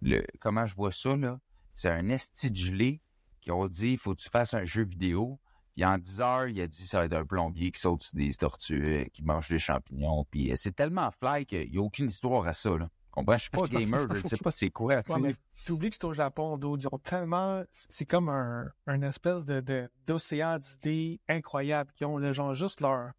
le, 0.00 0.24
comment 0.40 0.64
je 0.64 0.74
vois 0.74 0.90
ça, 0.92 1.14
là, 1.14 1.38
c'est 1.74 1.90
un 1.90 2.08
esti 2.08 2.50
de 2.50 2.56
gelé 2.56 3.02
qui 3.42 3.50
ont 3.50 3.68
dit, 3.68 3.92
il 3.92 3.98
faut 3.98 4.14
que 4.14 4.22
tu 4.22 4.30
fasses 4.30 4.54
un 4.54 4.64
jeu 4.64 4.84
vidéo. 4.84 5.38
Puis 5.74 5.84
en 5.84 5.98
10 5.98 6.20
heures, 6.20 6.46
il 6.46 6.60
a 6.60 6.66
dit, 6.66 6.86
ça 6.86 7.00
va 7.00 7.06
être 7.06 7.14
un 7.14 7.24
plombier 7.24 7.72
qui 7.72 7.80
saute 7.80 8.04
sur 8.04 8.16
des 8.16 8.32
tortues, 8.32 9.10
qui 9.12 9.22
mange 9.24 9.48
des 9.48 9.58
champignons. 9.58 10.24
Puis 10.30 10.52
euh, 10.52 10.54
c'est 10.56 10.74
tellement 10.74 11.10
fly 11.10 11.46
qu'il 11.46 11.70
n'y 11.70 11.78
a 11.78 11.80
aucune 11.80 12.06
histoire 12.06 12.46
à 12.46 12.52
ça, 12.52 12.70
là. 12.76 12.88
Comprends? 13.10 13.36
Je 13.36 13.42
suis 13.42 13.50
pas 13.50 13.66
gamer, 13.68 14.08
je 14.12 14.22
ne 14.22 14.28
sais 14.28 14.36
pas 14.36 14.50
c'est 14.50 14.70
quoi, 14.70 15.00
tu 15.04 15.12
Ouais, 15.12 15.36
t'oublies 15.66 15.90
que 15.90 15.94
c'est 15.94 16.04
au 16.04 16.12
Japon, 16.12 16.58
d'où 16.58 16.76
ils 16.76 16.88
ont 16.88 16.98
tellement. 16.98 17.62
C'est 17.70 18.06
comme 18.06 18.28
un, 18.28 18.72
espèce 19.02 19.44
de, 19.44 19.88
d'océan 20.04 20.58
d'idées 20.58 21.20
incroyables 21.28 21.92
qui 21.94 22.04
ont, 22.04 22.32
genre, 22.32 22.54
juste 22.54 22.80
leur, 22.80 23.12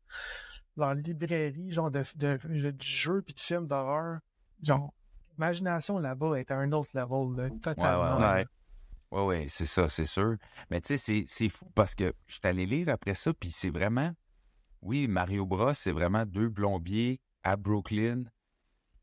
leur 0.75 0.93
librairie, 0.95 1.71
genre, 1.71 1.91
de, 1.91 2.03
de, 2.17 2.37
de, 2.43 2.71
de 2.71 2.81
jeux 2.81 3.21
puis 3.21 3.33
de 3.33 3.39
films 3.39 3.67
d'horreur. 3.67 4.19
Genre, 4.61 4.93
l'imagination 5.37 5.97
là-bas 5.97 6.35
est 6.35 6.51
à 6.51 6.57
un 6.57 6.73
autre 6.73 6.89
level, 6.93 7.37
là, 7.37 7.49
totalement. 7.61 8.17
ouais. 8.17 8.33
Ouais. 8.33 8.45
Oui, 9.15 9.21
oui, 9.23 9.45
c'est 9.49 9.65
ça, 9.65 9.88
c'est 9.88 10.06
sûr. 10.06 10.36
Mais 10.69 10.82
tu 10.82 10.88
sais, 10.89 10.97
c'est- 10.97 11.25
c'est 11.28 11.49
fou 11.49 11.69
parce 11.73 11.95
que 11.95 12.13
je 12.28 12.34
suis 12.34 12.41
allé 12.43 12.65
lire 12.65 12.89
après 12.89 13.13
ça, 13.15 13.34
puis 13.34 13.49
c'est 13.51 13.69
vraiment. 13.69 14.12
Oui, 14.82 15.08
Mario 15.08 15.45
Bros, 15.45 15.73
c'est 15.73 15.91
vraiment 15.93 16.25
deux 16.25 16.51
plombiers 16.51 17.19
à 17.43 17.56
Brooklyn 17.56 18.23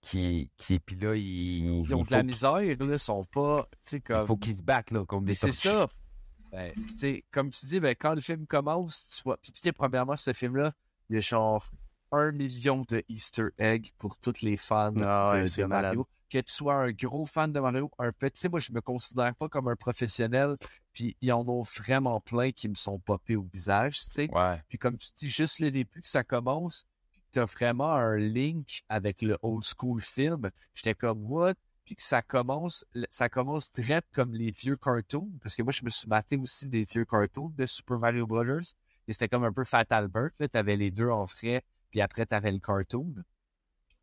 qui. 0.02 0.50
qui 0.58 0.78
puis 0.78 0.96
là, 0.96 1.14
ils. 1.16 1.82
Ils 1.84 1.94
ont 1.94 2.02
de 2.04 2.10
la 2.10 2.22
misère, 2.22 2.52
là, 2.60 2.74
ils 2.78 2.98
sont 2.98 3.24
pas, 3.24 3.68
comme... 4.04 4.22
Il 4.22 4.26
faut 4.26 4.36
qu'ils 4.36 4.56
se 4.56 4.62
battent, 4.62 4.90
là, 4.90 5.04
comme 5.06 5.24
des 5.24 5.34
c'est 5.34 5.52
ça. 5.52 5.88
Ben, 6.50 6.74
tu 6.74 6.98
sais, 6.98 7.24
comme 7.30 7.50
tu 7.50 7.64
dis, 7.64 7.80
ben, 7.80 7.94
quand 7.98 8.14
le 8.14 8.20
film 8.20 8.46
commence, 8.46 9.08
tu 9.16 9.22
vois. 9.22 9.38
Puis, 9.38 9.52
tu 9.52 9.60
sais, 9.62 9.72
premièrement, 9.72 10.16
ce 10.16 10.34
film-là, 10.34 10.74
il 11.08 11.16
a 11.16 11.20
genre 11.20 11.70
un 12.12 12.32
million 12.32 12.84
de 12.88 13.02
Easter 13.08 13.48
eggs 13.58 13.92
pour 13.98 14.16
tous 14.16 14.42
les 14.42 14.56
fans 14.56 14.92
Ah 14.98 15.32
de, 15.34 15.40
Mario. 15.40 15.68
malade. 15.68 15.96
Que 16.30 16.38
tu 16.38 16.52
sois 16.52 16.74
un 16.74 16.92
gros 16.92 17.26
fan 17.26 17.52
de 17.52 17.60
Mario, 17.60 17.90
un 17.98 18.12
petit. 18.12 18.48
Moi, 18.48 18.60
je 18.60 18.72
me 18.72 18.80
considère 18.80 19.34
pas 19.34 19.48
comme 19.48 19.68
un 19.68 19.76
professionnel. 19.76 20.56
Puis, 20.94 21.16
il 21.20 21.28
y 21.28 21.32
en 21.32 21.42
a 21.42 21.62
vraiment 21.78 22.20
plein 22.20 22.52
qui 22.52 22.68
me 22.68 22.74
sont 22.74 22.98
popés 22.98 23.36
au 23.36 23.46
visage, 23.52 24.00
tu 24.04 24.10
sais. 24.10 24.30
Ouais. 24.32 24.62
Puis, 24.68 24.78
comme 24.78 24.96
tu 24.96 25.08
dis, 25.16 25.28
juste 25.28 25.58
le 25.58 25.70
début 25.70 26.00
que 26.00 26.08
ça 26.08 26.24
commence, 26.24 26.86
tu 27.32 27.38
as 27.38 27.44
vraiment 27.44 27.92
un 27.92 28.16
link 28.16 28.82
avec 28.88 29.20
le 29.20 29.36
old 29.42 29.64
school 29.64 30.00
film. 30.00 30.50
J'étais 30.74 30.94
comme, 30.94 31.22
what? 31.30 31.54
puis 31.84 31.96
que 31.96 32.02
ça 32.02 32.22
commence, 32.22 32.84
ça 33.10 33.28
commence 33.28 33.72
direct 33.72 34.06
comme 34.14 34.34
les 34.34 34.50
vieux 34.50 34.76
cartoons, 34.76 35.30
parce 35.42 35.56
que 35.56 35.62
moi, 35.62 35.72
je 35.72 35.84
me 35.84 35.90
suis 35.90 36.08
maté 36.08 36.36
aussi 36.36 36.68
des 36.68 36.84
vieux 36.84 37.04
cartoons 37.04 37.52
de 37.56 37.66
Super 37.66 37.98
Mario 37.98 38.26
Brothers, 38.26 38.74
et 39.08 39.12
c'était 39.12 39.28
comme 39.28 39.44
un 39.44 39.52
peu 39.52 39.64
Fatal 39.64 40.08
Burt, 40.08 40.32
là, 40.38 40.48
t'avais 40.48 40.76
les 40.76 40.90
deux 40.90 41.10
en 41.10 41.26
frais, 41.26 41.62
puis 41.92 42.00
après, 42.00 42.26
t'avais 42.26 42.50
le 42.50 42.58
cartoon. 42.58 43.14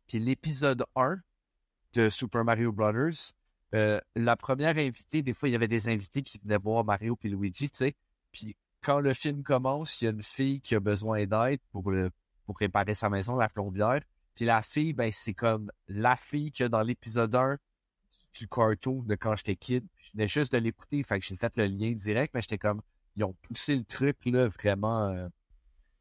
Puis 0.06 0.20
l'épisode 0.20 0.84
1 0.94 1.18
de 1.92 2.08
Super 2.08 2.44
Mario 2.44 2.72
Brothers, 2.72 3.32
euh, 3.74 4.00
la 4.14 4.36
première 4.36 4.78
invitée, 4.78 5.22
des 5.22 5.34
fois, 5.34 5.48
il 5.48 5.52
y 5.52 5.54
avait 5.56 5.68
des 5.68 5.88
invités 5.88 6.22
qui 6.22 6.38
venaient 6.38 6.56
voir 6.56 6.84
Mario 6.84 7.16
puis 7.16 7.28
Luigi, 7.28 7.68
tu 7.68 7.78
sais, 7.78 7.96
puis 8.32 8.56
quand 8.80 9.00
le 9.00 9.12
film 9.12 9.42
commence, 9.42 10.00
il 10.00 10.04
y 10.04 10.08
a 10.08 10.12
une 10.12 10.22
fille 10.22 10.60
qui 10.60 10.74
a 10.76 10.80
besoin 10.80 11.26
d'aide 11.26 11.60
pour, 11.72 11.92
pour 12.46 12.56
réparer 12.58 12.94
sa 12.94 13.10
maison, 13.10 13.36
la 13.36 13.48
plombière, 13.48 14.00
puis 14.36 14.44
la 14.44 14.62
fille, 14.62 14.92
ben, 14.92 15.10
c'est 15.10 15.34
comme 15.34 15.70
la 15.88 16.16
fille 16.16 16.52
qu'il 16.52 16.64
y 16.64 16.66
a 16.66 16.68
dans 16.68 16.82
l'épisode 16.82 17.34
1 17.34 17.58
du 18.34 18.46
cartoon 18.46 19.02
de 19.02 19.16
quand 19.16 19.34
j'étais 19.34 19.56
kid. 19.56 19.84
Je 19.98 20.12
venais 20.12 20.28
juste 20.28 20.52
de 20.52 20.58
l'écouter, 20.58 21.02
fait 21.02 21.18
que 21.18 21.26
j'ai 21.26 21.34
fait 21.34 21.56
le 21.56 21.66
lien 21.66 21.90
direct, 21.90 22.32
mais 22.34 22.40
j'étais 22.40 22.58
comme, 22.58 22.82
ils 23.16 23.24
ont 23.24 23.34
poussé 23.42 23.74
le 23.74 23.84
truc, 23.84 24.16
là, 24.26 24.46
vraiment. 24.46 25.08
euh, 25.08 25.28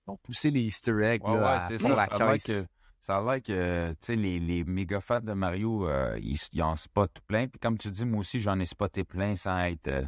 ont 0.10 0.18
poussé 0.18 0.52
les 0.52 0.62
easter 0.62 0.92
eggs, 1.04 1.24
Ouais, 1.24 1.36
là, 1.36 1.42
ouais, 1.42 1.48
à 1.48 1.60
ça. 1.78 1.90
la 1.90 2.06
Ça 2.08 2.18
caisse. 2.18 2.44
que, 2.46 2.68
ça 3.02 3.18
a 3.18 3.22
l'air 3.24 3.42
que, 3.42 3.92
tu 3.92 3.98
sais, 4.02 4.16
les, 4.16 4.40
les 4.40 4.64
méga 4.64 5.00
fans 5.02 5.20
de 5.22 5.34
Mario, 5.34 5.88
euh, 5.88 6.18
ils, 6.22 6.38
ils 6.54 6.62
en 6.64 6.76
spotent 6.76 7.20
plein. 7.28 7.48
Puis 7.48 7.60
comme 7.60 7.78
tu 7.78 7.90
dis, 7.92 8.06
moi 8.06 8.20
aussi, 8.20 8.40
j'en 8.40 8.60
ai 8.60 8.66
spoté 8.66 9.04
plein 9.04 9.36
sans 9.36 9.58
être. 9.60 9.88
euh, 9.88 10.06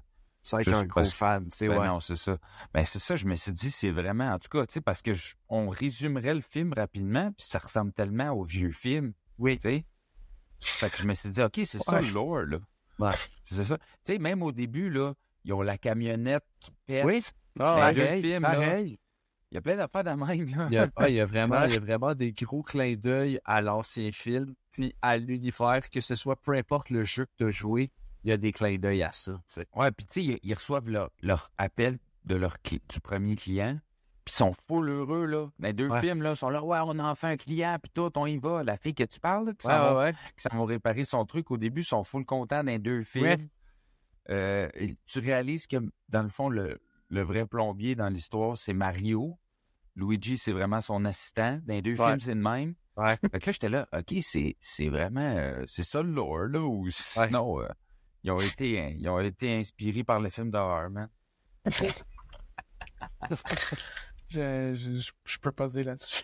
être 0.60 0.74
un 0.74 0.86
gros 0.86 1.04
fan, 1.04 1.44
tu 1.50 1.58
sais, 1.58 1.68
Ben 1.68 1.80
ouais. 1.80 1.88
non, 1.88 2.00
c'est 2.00 2.16
ça. 2.16 2.38
Ben 2.74 2.84
c'est 2.84 2.98
ça, 3.00 3.16
je 3.16 3.26
me 3.28 3.36
suis 3.36 3.52
dit, 3.52 3.70
c'est 3.72 3.92
vraiment, 3.92 4.32
en 4.34 4.40
tout 4.40 4.50
cas, 4.50 4.66
tu 4.66 4.74
sais, 4.74 4.82
parce 4.82 5.02
que 5.04 5.14
je- 5.14 5.36
on 5.50 5.68
résumerait 5.70 6.34
le 6.34 6.42
film 6.42 6.74
rapidement, 6.74 7.32
puis 7.38 7.46
ça 7.48 7.60
ressemble 7.60 7.94
tellement 7.94 8.32
au 8.32 8.44
vieux 8.44 8.72
film, 8.72 9.14
Oui. 9.38 9.60
tu 9.60 9.70
sais. 9.70 9.86
Fait 10.60 10.90
que 10.92 10.98
je 10.98 11.06
me 11.08 11.14
suis 11.16 11.30
dit, 11.30 11.42
OK, 11.42 11.60
c'est 11.66 11.80
ça 11.80 12.02
le 12.02 12.10
lore, 12.10 12.42
là. 12.46 12.58
Ouais. 13.00 13.10
C'est 13.44 13.64
ça. 13.66 13.78
Tu 14.04 14.14
sais, 14.14 14.20
même 14.20 14.44
au 14.44 14.52
début, 14.52 14.90
là, 14.92 15.14
ils 15.44 15.54
ont 15.54 15.62
la 15.64 15.78
camionnette 15.78 16.46
qui 16.60 16.72
pète. 16.86 17.04
Oui. 17.06 17.24
Ah, 17.60 17.76
Ben, 17.76 17.92
vieux 17.94 18.04
Pareil, 18.06 18.22
film, 18.24 18.42
là. 18.44 18.52
pareil. 18.52 19.00
Il 19.52 19.56
y 19.56 19.58
a 19.58 19.62
plein 19.62 19.76
d'affaires 19.76 20.04
de 20.06 20.10
même, 20.12 20.56
là. 20.56 20.68
Il 20.70 20.74
y, 20.74 20.78
a, 20.78 20.88
ouais, 20.98 21.12
il 21.12 21.16
y 21.16 21.20
a 21.20 21.26
vraiment, 21.26 21.56
Ouais. 21.60 21.68
il 21.68 21.74
y 21.74 21.78
a 21.78 21.80
vraiment 21.82 22.16
des 22.16 22.32
gros 22.32 22.64
clins 22.64 22.96
d'œil 22.96 23.40
à 23.46 23.62
l'ancien 23.62 24.12
film, 24.12 24.54
puis 24.72 24.96
à 25.02 25.18
l'univers, 25.18 25.90
que 25.90 26.00
ce 26.02 26.16
soit 26.16 26.38
peu 26.42 26.54
importe 26.54 26.90
le 26.90 27.04
jeu 27.04 27.26
que 27.26 27.32
tu 27.38 27.46
as 27.48 27.52
joué, 27.52 27.92
il 28.24 28.30
y 28.30 28.34
a 28.34 28.38
des 28.38 28.52
clins 28.54 28.78
d'œil 28.78 29.04
à 29.04 29.12
ça. 29.12 29.34
tu 29.34 29.42
sais. 29.48 29.68
Ouais, 29.76 29.92
puis 29.92 30.06
tu 30.06 30.22
sais, 30.22 30.26
ils, 30.26 30.40
ils 30.44 30.54
reçoivent 30.54 30.90
leur, 30.90 31.10
leur 31.22 31.52
appel 31.58 31.98
de 32.26 32.36
leur 32.36 32.56
du 32.64 33.00
premier 33.02 33.36
client. 33.36 33.80
Puis 34.24 34.34
ils 34.36 34.38
sont 34.38 34.54
full 34.68 34.88
heureux, 34.90 35.26
là. 35.26 35.48
Dans 35.60 35.68
les 35.68 35.74
deux 35.74 35.90
Ouais. 35.90 36.00
films, 36.00 36.22
là, 36.22 36.30
ils 36.32 36.36
sont 36.38 36.50
là, 36.52 36.64
ouais, 36.64 36.78
on 36.86 36.98
a 37.00 37.04
enfin 37.12 37.32
un 37.32 37.38
client, 37.38 37.78
puis 37.82 37.92
tout, 37.94 38.12
on 38.16 38.28
y 38.28 38.38
va. 38.38 38.64
La 38.64 38.78
fille 38.78 38.94
que 38.94 39.04
tu 39.04 39.20
parles, 39.20 39.48
là, 39.48 39.54
qui 39.58 39.66
Ouais, 39.68 40.14
s'en 40.38 40.60
va- 40.60 40.66
réparer 40.66 41.04
son 41.04 41.26
truc, 41.26 41.50
au 41.52 41.58
début, 41.58 41.82
ils 41.82 41.86
sont 41.86 42.04
full 42.04 42.24
contents 42.24 42.64
dans 42.64 42.72
les 42.72 42.78
deux 42.80 43.02
films. 43.04 43.50
Euh, 44.30 44.70
tu 45.08 45.20
réalises 45.20 45.66
que, 45.68 45.78
dans 46.10 46.22
le 46.24 46.30
fond, 46.30 46.48
le, 46.50 46.80
le 47.10 47.22
vrai 47.22 47.46
plombier 47.48 47.96
dans 47.96 48.08
l'histoire, 48.10 48.56
c'est 48.56 48.74
Mario. 48.74 49.38
Luigi, 49.96 50.38
c'est 50.38 50.52
vraiment 50.54 50.82
son 50.82 51.04
assistant. 51.06 51.60
Dans 51.66 51.74
les 51.74 51.82
deux 51.82 51.96
Ouais. 52.00 52.08
films, 52.08 52.20
c'est 52.20 52.34
le 52.36 52.42
même. 52.42 52.76
Ouais. 52.98 53.16
Fait 53.32 53.40
que 53.40 53.46
là, 53.46 53.52
j'étais 53.52 53.70
là, 53.70 53.88
OK, 53.94 54.14
c'est, 54.22 54.56
vraiment... 54.90 55.22
euh, 55.22 55.64
c'est 55.68 55.84
ça 55.84 56.02
le 56.04 56.12
lore, 56.12 56.46
là, 56.48 56.60
ou 56.62 56.90
sinon... 56.90 57.62
euh, 57.62 57.68
ils, 58.24 58.32
ont 58.32 58.40
été, 58.40 58.96
ils 58.98 59.08
ont 59.10 59.20
été 59.20 59.56
inspirés 59.56 60.04
par 60.04 60.20
le 60.20 60.30
film 60.30 60.52
d'horreur, 60.52 60.90
man. 60.90 61.10
Je, 64.30 64.72
je, 64.74 64.96
je, 64.96 65.12
je 65.26 65.38
peux 65.40 65.52
pas 65.52 65.68
dire 65.68 65.86
là-dessus. 65.86 66.24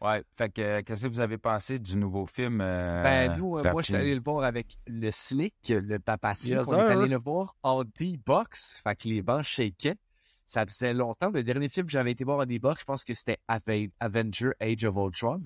Ouais, 0.00 0.24
fait 0.36 0.50
que 0.50 0.60
euh, 0.62 0.82
qu'est-ce 0.82 1.02
que 1.02 1.08
vous 1.08 1.20
avez 1.20 1.36
pensé 1.36 1.78
du 1.78 1.96
nouveau 1.96 2.24
film? 2.26 2.58
Ben, 2.58 3.36
nous, 3.36 3.50
moi, 3.50 3.60
j'étais 3.62 3.70
Tartine? 3.70 3.96
allé 3.96 4.14
le 4.14 4.22
voir 4.22 4.44
avec 4.44 4.78
le 4.86 5.10
Slick, 5.10 5.54
le 5.68 5.98
papa 5.98 6.32
on 6.46 6.46
est 6.48 6.72
allé 6.80 7.08
le 7.08 7.18
voir 7.18 7.54
en 7.62 7.84
D-Box. 7.84 8.80
Fait 8.82 8.96
que 8.96 9.08
les 9.08 9.20
bancs 9.22 9.42
shakaient. 9.44 9.96
Ça 10.50 10.66
faisait 10.66 10.92
longtemps. 10.94 11.30
Le 11.30 11.44
dernier 11.44 11.68
film 11.68 11.86
que 11.86 11.92
j'avais 11.92 12.10
été 12.10 12.24
voir 12.24 12.40
en 12.40 12.44
D-Box, 12.44 12.80
je 12.80 12.84
pense 12.84 13.04
que 13.04 13.14
c'était 13.14 13.38
Ave- 13.46 13.90
Avenger 14.00 14.50
Age 14.58 14.82
of 14.84 14.96
Ultron. 14.96 15.44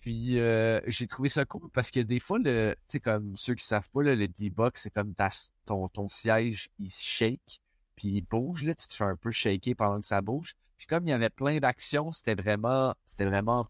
Puis, 0.00 0.38
euh, 0.38 0.80
j'ai 0.86 1.08
trouvé 1.08 1.28
ça 1.28 1.44
cool 1.44 1.68
parce 1.72 1.90
que 1.90 1.98
des 1.98 2.20
fois, 2.20 2.38
tu 2.38 2.48
sais, 2.86 3.00
comme 3.00 3.36
ceux 3.36 3.54
qui 3.56 3.64
savent 3.64 3.90
pas, 3.90 4.04
là, 4.04 4.14
le 4.14 4.28
D-Box, 4.28 4.82
c'est 4.82 4.90
comme 4.90 5.14
ta- 5.14 5.30
ton, 5.64 5.88
ton 5.88 6.08
siège, 6.08 6.68
il 6.78 6.92
se 6.92 7.02
shake, 7.02 7.60
puis 7.96 8.06
il 8.08 8.20
bouge, 8.22 8.62
là, 8.62 8.72
tu 8.76 8.86
te 8.86 8.94
fais 8.94 9.02
un 9.02 9.16
peu 9.16 9.32
shaker 9.32 9.74
pendant 9.74 9.98
que 10.00 10.06
ça 10.06 10.20
bouge. 10.20 10.54
Puis 10.78 10.86
comme 10.86 11.08
il 11.08 11.10
y 11.10 11.12
avait 11.12 11.28
plein 11.30 11.58
d'actions, 11.58 12.12
c'était 12.12 12.36
vraiment, 12.36 12.94
c'était 13.04 13.24
vraiment 13.24 13.66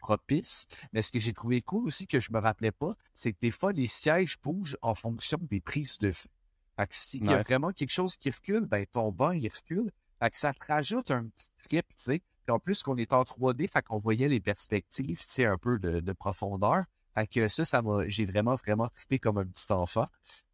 propice. 0.00 0.66
Mais 0.92 1.02
ce 1.02 1.12
que 1.12 1.20
j'ai 1.20 1.34
trouvé 1.34 1.62
cool 1.62 1.86
aussi 1.86 2.08
que 2.08 2.18
je 2.18 2.32
me 2.32 2.40
rappelais 2.40 2.72
pas, 2.72 2.96
c'est 3.14 3.32
que 3.32 3.38
des 3.40 3.52
fois, 3.52 3.72
les 3.72 3.86
sièges 3.86 4.38
bougent 4.42 4.76
en 4.82 4.96
fonction 4.96 5.38
des 5.42 5.60
prises 5.60 5.98
de 5.98 6.10
feu. 6.10 6.28
Fait 6.76 6.86
que 6.88 6.96
s'il 6.96 7.24
y 7.24 7.28
a 7.34 7.42
vraiment 7.42 7.70
quelque 7.72 7.92
chose 7.92 8.16
qui 8.16 8.28
recule, 8.30 8.66
ben 8.66 8.84
ton 8.86 9.12
banc, 9.12 9.30
il 9.30 9.48
recule. 9.48 9.92
Fait 10.20 10.30
que 10.30 10.36
ça 10.36 10.52
te 10.52 10.64
rajoute 10.66 11.10
un 11.10 11.24
petit 11.26 11.50
trip, 11.68 11.86
tu 11.88 11.94
sais. 11.96 12.18
Puis 12.44 12.52
en 12.52 12.58
plus 12.58 12.82
qu'on 12.82 12.96
est 12.96 13.12
en 13.12 13.22
3D, 13.22 13.68
fait 13.70 13.82
qu'on 13.82 13.98
voyait 13.98 14.28
les 14.28 14.40
perspectives, 14.40 15.18
tu 15.18 15.24
sais, 15.28 15.44
un 15.46 15.58
peu 15.58 15.78
de, 15.78 16.00
de 16.00 16.12
profondeur. 16.12 16.84
Fait 17.14 17.26
que 17.26 17.48
ça, 17.48 17.64
ça 17.64 17.82
m'a, 17.82 18.06
j'ai 18.08 18.24
vraiment, 18.24 18.54
vraiment 18.54 18.88
trippé 18.88 19.18
comme 19.18 19.38
un 19.38 19.46
petit 19.46 19.70
enfant. 19.72 20.06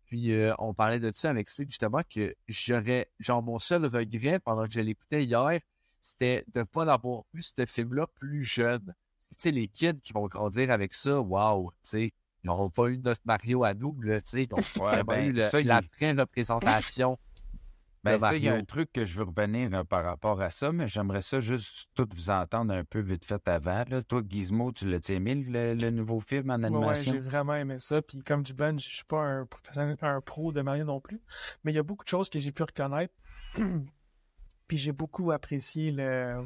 Puis 0.06 0.32
euh, 0.32 0.54
on 0.58 0.74
parlait 0.74 1.00
de 1.00 1.10
ça 1.14 1.30
avec 1.30 1.48
Slick, 1.48 1.70
justement, 1.70 2.00
que 2.08 2.34
j'aurais, 2.48 3.10
genre, 3.18 3.42
mon 3.42 3.58
seul 3.58 3.84
regret 3.86 4.38
pendant 4.38 4.66
que 4.66 4.72
je 4.72 4.80
l'écoutais 4.80 5.24
hier, 5.24 5.60
c'était 6.00 6.44
de 6.52 6.60
ne 6.60 6.64
pas 6.64 6.84
l'avoir 6.84 7.22
vu, 7.32 7.42
ce 7.42 7.64
film-là, 7.66 8.06
plus 8.14 8.44
jeune. 8.44 8.94
Tu 9.30 9.36
sais, 9.38 9.50
les 9.50 9.68
kids 9.68 10.00
qui 10.02 10.12
vont 10.12 10.26
grandir 10.26 10.70
avec 10.70 10.92
ça, 10.94 11.20
waouh, 11.20 11.70
tu 11.70 11.76
sais, 11.82 12.04
ils 12.44 12.46
n'auront 12.46 12.70
pas 12.70 12.88
eu 12.88 12.98
notre 12.98 13.20
Mario 13.24 13.64
à 13.64 13.72
nous, 13.74 13.98
là, 14.02 14.20
tu 14.20 14.30
sais, 14.30 14.48
ont 14.52 14.56
Ouais, 14.84 15.04
ben, 15.04 15.24
eu 15.26 15.32
le- 15.32 15.48
ça, 15.48 15.60
il- 15.60 15.66
la 15.66 15.80
vraie 15.96 16.12
représentation 16.12 17.18
Ben 18.04 18.18
ça, 18.18 18.36
il 18.36 18.42
y 18.44 18.48
a 18.48 18.54
un 18.54 18.64
truc 18.64 18.90
que 18.92 19.04
je 19.04 19.18
veux 19.18 19.24
revenir 19.24 19.72
euh, 19.72 19.84
par 19.84 20.04
rapport 20.04 20.40
à 20.40 20.50
ça, 20.50 20.72
mais 20.72 20.88
j'aimerais 20.88 21.22
ça 21.22 21.38
juste 21.40 21.88
tout 21.94 22.08
vous 22.14 22.30
entendre 22.30 22.74
un 22.74 22.84
peu 22.84 23.00
vite 23.00 23.24
fait 23.24 23.46
avant. 23.48 23.84
Là. 23.88 24.02
Toi, 24.02 24.22
Gizmo, 24.28 24.72
tu 24.72 24.88
l'as 24.88 25.08
aimé 25.10 25.36
le, 25.36 25.74
le 25.74 25.90
nouveau 25.90 26.18
film 26.20 26.50
en 26.50 26.54
Ouais, 26.54 26.68
ouais, 26.70 26.94
animation? 26.94 27.12
j'ai 27.12 27.20
vraiment 27.20 27.54
aimé 27.54 27.76
ça. 27.78 28.02
Puis 28.02 28.18
comme 28.24 28.42
du 28.42 28.54
Ben, 28.54 28.78
je 28.78 28.88
suis 28.88 29.04
pas 29.04 29.20
un, 29.22 30.20
pro 30.20 30.52
de 30.52 30.62
Mario 30.62 30.84
non 30.84 31.00
plus. 31.00 31.20
Mais 31.64 31.72
il 31.72 31.76
y 31.76 31.78
a 31.78 31.82
beaucoup 31.82 32.04
de 32.04 32.08
choses 32.08 32.28
que 32.28 32.40
j'ai 32.40 32.50
pu 32.52 32.62
reconnaître. 32.62 33.14
Puis 34.68 34.78
j'ai 34.78 34.92
beaucoup 34.92 35.30
apprécié 35.30 35.90
le. 35.92 36.44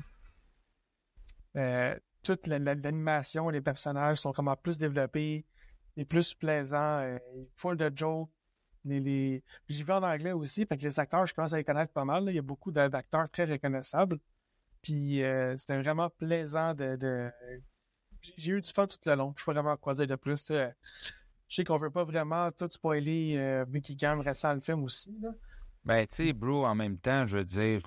euh, 1.56 1.98
toute 2.22 2.46
la- 2.48 2.58
la- 2.58 2.74
l'animation, 2.74 3.48
les 3.50 3.60
personnages 3.60 4.18
sont 4.18 4.32
vraiment 4.32 4.56
plus 4.56 4.78
développés, 4.78 5.46
c'est 5.96 6.04
plus 6.04 6.34
plaisant, 6.34 6.98
euh, 7.00 7.18
full 7.54 7.76
de 7.76 7.90
jokes. 7.94 8.28
Les, 8.86 9.00
les... 9.00 9.42
J'y 9.68 9.82
vais 9.82 9.92
en 9.92 10.02
anglais 10.02 10.32
aussi, 10.32 10.64
fait 10.64 10.76
que 10.76 10.82
les 10.82 10.98
acteurs, 10.98 11.26
je 11.26 11.34
commence 11.34 11.52
à 11.52 11.58
les 11.58 11.64
connaître 11.64 11.92
pas 11.92 12.04
mal. 12.04 12.24
là. 12.24 12.30
Il 12.30 12.36
y 12.36 12.38
a 12.38 12.42
beaucoup 12.42 12.70
d'a- 12.70 12.88
d'acteurs 12.88 13.28
très 13.28 13.44
reconnaissables. 13.44 14.18
Puis 14.80 15.22
euh, 15.22 15.56
c'était 15.56 15.78
vraiment 15.80 16.08
plaisant 16.08 16.72
de, 16.72 16.96
de... 16.96 17.30
J'ai 18.36 18.52
eu 18.52 18.60
du 18.60 18.70
fun 18.70 18.86
tout 18.86 18.96
le 19.04 19.14
long. 19.14 19.34
Je 19.36 19.42
sais 19.42 19.46
pas 19.46 19.52
vraiment 19.52 19.76
quoi 19.76 19.94
dire 19.94 20.06
de 20.06 20.14
plus. 20.16 20.36
sais. 20.38 20.74
Je 21.48 21.54
sais 21.56 21.64
qu'on 21.64 21.76
veut 21.76 21.90
pas 21.90 22.04
vraiment 22.04 22.50
tout 22.52 22.68
spoiler 22.70 23.36
euh, 23.36 23.64
vu 23.68 23.80
qu'il 23.80 23.96
quand 23.96 24.16
même 24.16 24.20
restant 24.20 24.54
le 24.54 24.60
film 24.60 24.82
aussi. 24.84 25.16
Là. 25.20 25.30
Ben, 25.84 26.06
tu 26.06 26.16
sais, 26.16 26.32
bro, 26.32 26.64
en 26.64 26.74
même 26.74 26.98
temps, 26.98 27.26
je 27.26 27.38
veux 27.38 27.44
dire, 27.44 27.82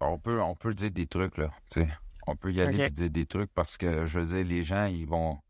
on 0.00 0.18
peut, 0.18 0.40
on 0.40 0.54
peut 0.54 0.72
dire 0.72 0.90
des 0.90 1.06
trucs, 1.06 1.36
là. 1.38 1.50
On 2.26 2.36
peut 2.36 2.52
y 2.52 2.60
aller 2.60 2.82
et 2.82 2.90
dire 2.90 3.10
des 3.10 3.26
trucs 3.26 3.52
parce 3.52 3.76
que, 3.76 4.06
je 4.06 4.20
veux 4.20 4.26
dire, 4.26 4.44
les 4.44 4.62
gens, 4.62 4.84
ils 4.86 5.06
vont, 5.06 5.40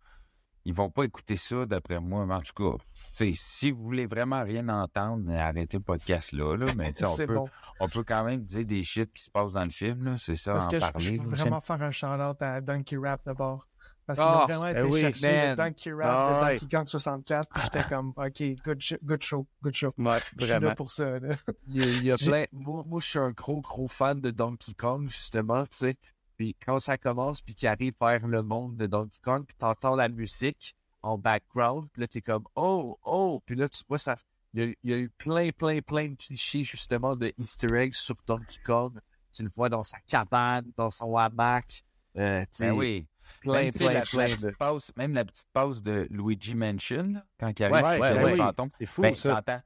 ils 0.64 0.74
vont 0.74 0.90
pas 0.90 1.04
écouter 1.04 1.36
ça, 1.36 1.64
d'après 1.66 2.00
moi. 2.00 2.26
Mais 2.26 2.34
en 2.34 2.40
tout 2.42 2.52
cas, 2.54 2.76
tu 2.78 3.00
sais, 3.12 3.32
si 3.36 3.70
vous 3.70 3.82
voulez 3.82 4.06
vraiment 4.06 4.42
rien 4.42 4.68
entendre, 4.68 5.30
arrêtez 5.32 5.78
le 5.78 5.82
podcast 5.82 6.32
là, 6.32 6.56
là. 6.56 6.66
Mais 6.76 6.92
on 7.04 7.16
peut, 7.16 7.26
bon. 7.34 7.48
on 7.80 7.88
peut 7.88 8.04
quand 8.04 8.24
même 8.24 8.42
dire 8.42 8.64
des 8.66 8.82
shit 8.82 9.12
qui 9.12 9.22
se 9.24 9.30
passent 9.30 9.52
dans 9.54 9.64
le 9.64 9.70
film, 9.70 10.04
là. 10.04 10.16
C'est 10.16 10.36
ça, 10.36 10.52
Parce 10.52 10.66
en 10.66 10.70
que 10.70 10.78
je, 10.80 10.84
je 10.86 10.90
parler. 10.92 11.18
veux 11.18 11.30
là. 11.30 11.36
vraiment 11.36 11.61
faire 11.61 11.82
un 11.82 11.90
shout-out 11.90 12.42
à 12.42 12.61
Donkey 12.61 12.96
Rap 12.96 13.22
d'abord. 13.24 13.66
Parce 14.06 14.18
qu'il 14.18 14.28
Ah, 14.28 14.42
a 14.42 14.46
vraiment 14.46 14.66
été 14.66 14.82
ben 14.82 14.90
oui, 14.90 15.00
chercher 15.02 15.32
man. 15.32 15.50
le 15.50 15.56
Donkey 15.56 15.92
Rap 15.92 16.08
de 16.40 16.44
ouais. 16.44 16.58
Donkey 16.58 16.76
Kong 16.76 16.88
64. 16.88 17.48
Puis 17.48 17.62
j'étais 17.62 17.84
comme, 17.88 18.08
OK, 18.16 18.42
good, 18.64 18.80
sh- 18.80 18.98
good 19.04 19.22
show, 19.22 19.46
good 19.62 19.74
show. 19.74 19.94
Ouais, 19.98 20.18
Je 20.38 20.46
suis 20.46 20.58
là 20.61 20.74
pour 20.74 20.90
ça. 20.90 21.20
là. 21.20 21.36
Il 21.68 22.04
y 22.04 22.11
a, 22.11 22.16
plein. 22.16 22.44
Moi, 22.52 22.82
moi, 22.86 22.98
je 23.00 23.06
suis 23.06 23.18
un 23.20 23.30
gros, 23.30 23.61
gros 23.61 23.86
fan 23.86 24.20
de 24.20 24.30
Donkey 24.32 24.74
Kong, 24.74 25.08
justement, 25.08 25.62
tu 25.62 25.76
sais. 25.76 25.96
Puis 26.41 26.57
quand 26.64 26.78
ça 26.78 26.97
commence, 26.97 27.43
puis 27.43 27.55
qu'il 27.55 27.68
arrive 27.68 27.93
vers 28.01 28.26
le 28.26 28.43
monde 28.43 28.74
de 28.78 28.86
Donkey 28.86 29.18
Kong, 29.22 29.45
puis 29.47 29.55
t'entends 29.59 29.95
la 29.95 30.09
musique 30.09 30.74
en 31.03 31.18
background, 31.18 31.91
puis 31.93 32.01
là, 32.01 32.09
t'es 32.09 32.22
comme, 32.22 32.45
oh, 32.57 32.99
oh, 33.05 33.43
puis 33.45 33.57
là, 33.57 33.68
tu 33.68 33.82
vois, 33.86 33.99
ça. 33.99 34.16
Il 34.55 34.74
y, 34.82 34.88
y 34.88 34.95
a 34.95 34.97
eu 34.97 35.11
plein, 35.11 35.51
plein, 35.51 35.82
plein 35.82 36.09
de 36.09 36.14
clichés, 36.14 36.64
justement, 36.64 37.14
de 37.14 37.30
Easter 37.36 37.68
eggs 37.76 37.93
sur 37.93 38.16
Donkey 38.26 38.59
Kong. 38.64 38.99
Tu 39.34 39.43
le 39.43 39.51
vois 39.55 39.68
dans 39.68 39.82
sa 39.82 39.99
cabane, 40.07 40.64
dans 40.78 40.88
son 40.88 41.14
hamac. 41.14 41.84
Euh, 42.16 42.43
tu 42.57 42.62
Ben 42.62 42.72
oui. 42.72 43.07
plein, 43.43 43.64
Même, 43.64 43.72
tu 43.72 43.78
plein, 43.80 43.93
la, 43.93 44.01
plein 44.01 44.18
la 44.24 44.28
de. 44.28 44.34
petite 44.36 44.57
passe, 44.57 44.93
même 44.97 45.12
la 45.12 45.24
petite 45.26 45.49
passe 45.53 45.82
de 45.82 46.09
Luigi 46.11 46.55
Mansion, 46.55 47.03
là, 47.12 47.24
quand 47.38 47.53
il 47.61 47.64
arrive 47.64 47.74
Ouais, 47.74 47.84
avec 47.84 48.01
ouais, 48.01 48.14
le 48.14 48.24
ouais, 48.24 48.36
fantôme, 48.38 48.70
C'est 48.80 48.86
fou, 48.86 49.03
ben, 49.03 49.14
ça. 49.14 49.43
t'entends. 49.43 49.61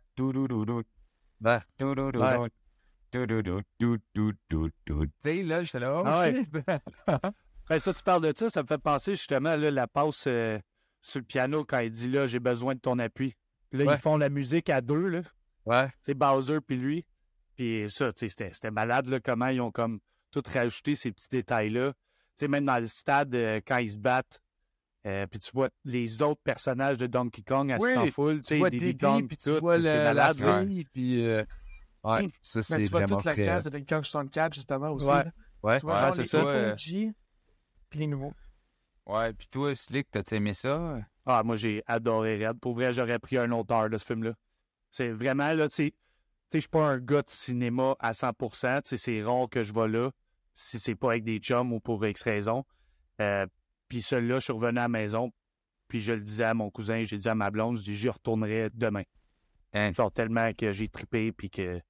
Ben, 2.21 2.49
Tu 5.23 5.31
sais, 5.31 5.43
là, 5.43 5.63
j'étais 5.63 5.79
là, 5.81 5.99
oh 6.01 6.03
Ah 6.07 6.21
ouais. 6.23 6.45
Après 7.65 7.79
ça, 7.81 7.95
tu 7.95 8.03
parles 8.03 8.23
de 8.23 8.37
ça, 8.37 8.51
ça 8.51 8.63
me 8.63 8.67
fait 8.67 8.79
penser 8.79 9.13
justement 9.13 9.57
là, 9.57 9.71
la 9.71 9.87
passe 9.87 10.25
euh, 10.27 10.59
sur 11.03 11.21
le 11.21 11.25
piano 11.25 11.65
quand 11.65 11.79
il 11.81 11.91
dit 11.91 12.09
là, 12.09 12.27
j'ai 12.27 12.41
besoin 12.41 12.75
de 12.75 12.81
ton 12.81 12.99
appui. 12.99 13.35
Puis 13.71 13.79
là, 13.81 13.87
Ouais. 13.87 13.95
ils 13.97 14.01
font 14.01 14.17
la 14.17 14.29
musique 14.29 14.71
à 14.71 14.81
deux, 14.81 15.09
là. 15.09 15.23
ouais. 15.67 15.89
C'est 16.01 16.15
Bowser 16.15 16.59
puis 16.61 16.77
lui. 16.77 17.05
Puis 17.57 17.85
ça, 17.89 18.13
tu 18.13 18.29
sais, 18.29 18.51
c'était 18.53 18.71
malade, 18.71 19.09
là, 19.09 19.21
comment 19.21 19.47
ils 19.49 19.61
ont 19.61 19.71
comme 19.71 20.01
tout 20.33 20.43
rajouté 20.53 20.97
ces 20.97 21.13
petits 21.13 21.29
détails-là. 21.31 21.93
Tu 21.93 21.99
sais, 22.45 22.49
même 22.49 22.65
dans 22.65 22.79
le 22.81 22.87
stade, 22.89 23.33
euh, 23.37 23.61
quand 23.65 23.77
ils 23.79 23.93
se 23.93 23.99
battent, 23.99 24.41
euh, 25.07 25.27
puis 25.29 25.39
tu 25.39 25.51
vois 25.53 25.69
les 25.85 26.21
autres 26.23 26.41
personnages 26.43 26.97
de 26.97 27.07
Donkey 27.07 27.43
Kong 27.43 27.71
assis 27.71 27.85
Oui, 27.85 27.97
en 27.97 28.07
foule, 28.07 28.41
tu 28.43 28.59
sais, 28.59 28.95
Kong, 28.99 29.29
puis 29.29 29.37
tout, 29.37 29.61
vois 29.61 29.81
c'est 29.81 30.03
malade. 30.03 30.35
puis... 30.93 31.25
ouais, 32.05 32.29
ça, 32.43 32.59
Mais 32.59 32.63
c'est 32.63 32.83
tu 32.83 32.89
vois 32.89 33.07
toute 33.07 33.25
la 33.25 33.35
case 33.35 33.65
de 33.65 33.71
Donkey 33.71 33.95
Kong 33.95 34.05
64, 34.05 34.55
justement, 34.55 34.91
aussi. 34.91 35.09
Ouais. 35.09 35.25
Ouais. 35.63 35.79
Tu 35.81 35.87
vois, 35.87 35.95
Ouais, 35.95 36.01
genre 36.01 36.15
c'est 36.15 36.23
les 36.23 36.29
ça, 36.29 36.73
OG, 36.73 37.15
puis 37.91 37.99
les 37.99 38.07
nouveaux. 38.07 38.35
Ouais, 39.07 39.33
puis 39.33 39.49
toi, 39.49 39.75
Slick, 39.75 40.11
t'as 40.11 40.23
aimé 40.33 40.55
ça? 40.55 40.99
Ah, 41.27 41.43
moi, 41.43 41.57
j'ai 41.57 41.83
adoré 41.87 42.47
Red. 42.47 42.59
Pour 42.59 42.75
vrai, 42.75 42.93
j'aurais 42.93 43.19
pris 43.19 43.39
un 43.39 43.51
autre 43.51 43.75
heure 43.75 43.91
de 43.91 43.99
ce 43.99 44.05
film-là. 44.05 44.35
C'est 44.91 45.11
vraiment, 45.11 45.53
là, 45.53 45.69
tu 45.69 45.75
sais, 45.75 45.91
tu 45.91 45.97
sais, 45.97 46.59
je 46.59 46.61
suis 46.61 46.69
pas 46.69 46.87
un 46.87 46.99
gars 46.99 47.23
de 47.23 47.31
cinéma 47.31 47.97
à 47.99 48.13
100%. 48.13 48.83
Tu 48.83 48.89
sais, 48.89 48.97
c'est 48.97 49.23
rare 49.23 49.49
que 49.49 49.63
je 49.63 49.73
vais 49.73 49.89
là 49.89 50.11
si 50.55 50.79
c'est 50.79 50.95
pas 50.95 51.11
avec 51.11 51.25
des 51.25 51.39
chums 51.39 51.73
ou 51.73 51.81
pour 51.81 52.05
X 52.07 52.23
raison. 52.23 52.65
Euh, 53.21 53.47
puis 53.89 54.03
celui-là, 54.03 54.37
je 54.37 54.45
suis 54.45 54.53
revenu 54.53 54.79
à 54.79 54.83
la 54.83 54.89
maison, 54.89 55.33
puis 55.89 56.01
je 56.01 56.13
le 56.13 56.21
disais 56.21 56.45
à 56.45 56.55
mon 56.55 56.71
cousin, 56.71 57.03
j'ai 57.03 57.19
dit 57.19 57.29
à 57.29 57.35
ma 57.35 57.51
blonde, 57.51 57.77
je 57.77 57.83
dis, 57.83 57.97
j'y 57.97 58.09
retournerai 58.09 58.71
demain. 58.73 59.03
Hein? 59.73 59.93
Genre 59.93 60.13
tellement 60.13 60.53
que 60.53 60.73
j'ai 60.73 60.89
trippé, 60.89 61.33
puis 61.33 61.51
que... 61.51 61.81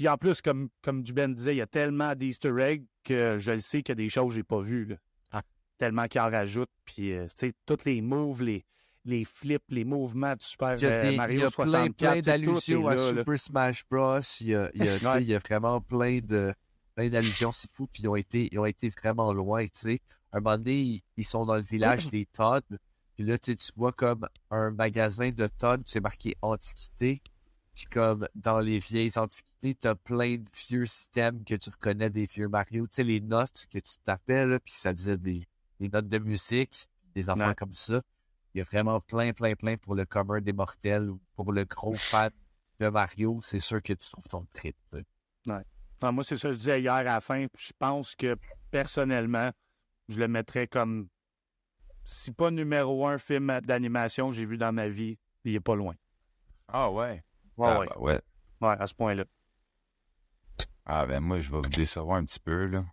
Puis 0.00 0.08
en 0.08 0.16
plus, 0.16 0.40
comme, 0.40 0.70
comme 0.80 1.02
Duben 1.02 1.34
disait, 1.34 1.52
il 1.52 1.58
y 1.58 1.60
a 1.60 1.66
tellement 1.66 2.14
d'easter 2.14 2.58
eggs 2.58 2.86
que 3.04 3.36
je 3.36 3.52
le 3.52 3.58
sais 3.58 3.82
qu'il 3.82 3.90
y 3.90 3.92
a 3.92 3.96
des 3.96 4.08
choses 4.08 4.28
que 4.28 4.36
j'ai 4.36 4.42
pas 4.42 4.62
vues, 4.62 4.86
là. 4.86 4.96
Ah. 5.30 5.42
Tellement 5.76 6.06
qu'il 6.06 6.22
en 6.22 6.30
rajoute, 6.30 6.70
puis, 6.86 7.12
euh, 7.12 7.26
tu 7.26 7.48
sais, 7.48 7.52
tous 7.66 7.84
les 7.84 8.00
moves, 8.00 8.42
les, 8.42 8.64
les 9.04 9.26
flips, 9.26 9.62
les 9.68 9.84
mouvements 9.84 10.34
de 10.34 10.40
Super 10.40 10.76
Il 10.76 10.84
y 10.84 10.86
a, 10.86 10.90
euh, 10.90 11.10
il 11.10 11.38
y 11.38 11.42
a 11.42 11.50
plein, 11.50 11.50
64, 11.50 11.96
plein 11.98 12.20
d'allusions 12.20 12.88
à 12.88 12.94
là, 12.94 13.12
là. 13.12 13.18
Super 13.18 13.38
Smash 13.38 13.84
Bros. 13.90 14.20
Il 14.40 14.46
y 14.46 14.54
a, 14.54 14.70
il 14.72 14.78
y 14.78 14.88
a, 14.88 14.90
tu 14.90 14.90
sais, 15.00 15.06
Ouais. 15.06 15.22
il 15.22 15.28
y 15.28 15.34
a 15.34 15.38
vraiment 15.38 15.82
plein 15.82 16.20
de 16.20 16.54
plein 16.94 17.10
d'allusions, 17.10 17.52
c'est 17.52 17.70
fou. 17.70 17.86
Puis 17.92 18.02
ils 18.02 18.08
ont 18.08 18.16
été, 18.16 18.48
ils 18.50 18.58
ont 18.58 18.64
été 18.64 18.88
vraiment 18.88 19.34
loin, 19.34 19.64
tu 19.66 19.70
sais. 19.74 20.00
Un 20.32 20.40
moment 20.40 20.56
donné, 20.56 20.80
ils, 20.80 21.02
ils 21.18 21.26
sont 21.26 21.44
dans 21.44 21.56
le 21.56 21.62
village 21.62 22.08
des 22.08 22.24
Todd. 22.24 22.64
Puis 23.16 23.24
là, 23.26 23.36
tu 23.36 23.54
vois 23.76 23.92
comme 23.92 24.26
un 24.50 24.70
magasin 24.70 25.30
de 25.30 25.46
Todd, 25.58 25.82
c'est 25.84 26.00
marqué 26.00 26.38
Antiquité. 26.40 27.20
Puis 27.80 27.86
comme 27.86 28.28
dans 28.34 28.58
les 28.60 28.78
vieilles 28.78 29.16
antiquités, 29.16 29.74
t'as 29.74 29.94
plein 29.94 30.36
de 30.36 30.44
vieux 30.68 30.84
systèmes 30.84 31.42
que 31.44 31.54
tu 31.54 31.70
reconnais 31.70 32.10
des 32.10 32.26
vieux 32.26 32.46
Mario. 32.46 32.86
Tu 32.86 32.96
sais, 32.96 33.04
les 33.04 33.20
notes 33.20 33.66
que 33.72 33.78
tu 33.78 33.94
tapais, 34.04 34.44
là, 34.44 34.60
puis 34.60 34.74
ça 34.74 34.92
faisait 34.92 35.16
des, 35.16 35.48
des 35.78 35.88
notes 35.88 36.08
de 36.08 36.18
musique, 36.18 36.86
des 37.14 37.30
Ouais. 37.30 37.54
comme 37.54 37.72
ça. 37.72 38.02
Il 38.52 38.58
y 38.58 38.60
a 38.60 38.64
vraiment 38.64 39.00
plein, 39.00 39.32
plein, 39.32 39.54
plein 39.54 39.78
pour 39.78 39.94
le 39.94 40.04
commun 40.04 40.42
des 40.42 40.52
mortels 40.52 41.08
ou 41.08 41.20
pour 41.34 41.52
le 41.52 41.64
gros 41.64 41.94
fan 41.94 42.30
de 42.80 42.88
Mario. 42.88 43.40
C'est 43.42 43.60
sûr 43.60 43.82
que 43.82 43.94
tu 43.94 44.10
trouves 44.10 44.28
ton 44.28 44.46
trip. 44.52 44.76
sais. 44.90 45.04
Non, 45.46 46.12
moi, 46.12 46.22
c'est 46.22 46.36
ça 46.36 46.48
que 46.48 46.52
je 46.52 46.58
disais 46.58 46.80
hier 46.82 46.92
à 46.92 47.02
la 47.02 47.20
fin. 47.22 47.46
Je 47.56 47.72
pense 47.78 48.14
que 48.14 48.36
personnellement, 48.70 49.50
je 50.10 50.18
le 50.18 50.28
mettrais 50.28 50.66
comme, 50.66 51.08
si 52.04 52.30
pas 52.30 52.50
numéro 52.50 53.06
un 53.06 53.16
film 53.16 53.58
d'animation 53.62 54.28
que 54.28 54.36
j'ai 54.36 54.44
vu 54.44 54.58
dans 54.58 54.72
ma 54.72 54.88
vie, 54.88 55.16
il 55.44 55.54
est 55.54 55.60
pas 55.60 55.76
loin. 55.76 55.94
Ah 56.68 56.90
ouais. 56.90 57.24
Ouais, 57.56 57.68
ah, 57.68 57.78
ouais. 57.80 57.86
ben 57.88 58.00
ouais. 58.00 58.20
Ouais, 58.60 58.76
à 58.78 58.86
ce 58.86 58.94
point-là. 58.94 59.24
Ah 60.86 61.06
ben 61.06 61.20
moi, 61.20 61.38
je 61.40 61.50
vais 61.50 61.58
vous 61.58 61.68
décevoir 61.68 62.16
un 62.18 62.24
petit 62.24 62.40
peu, 62.40 62.66
là. 62.66 62.84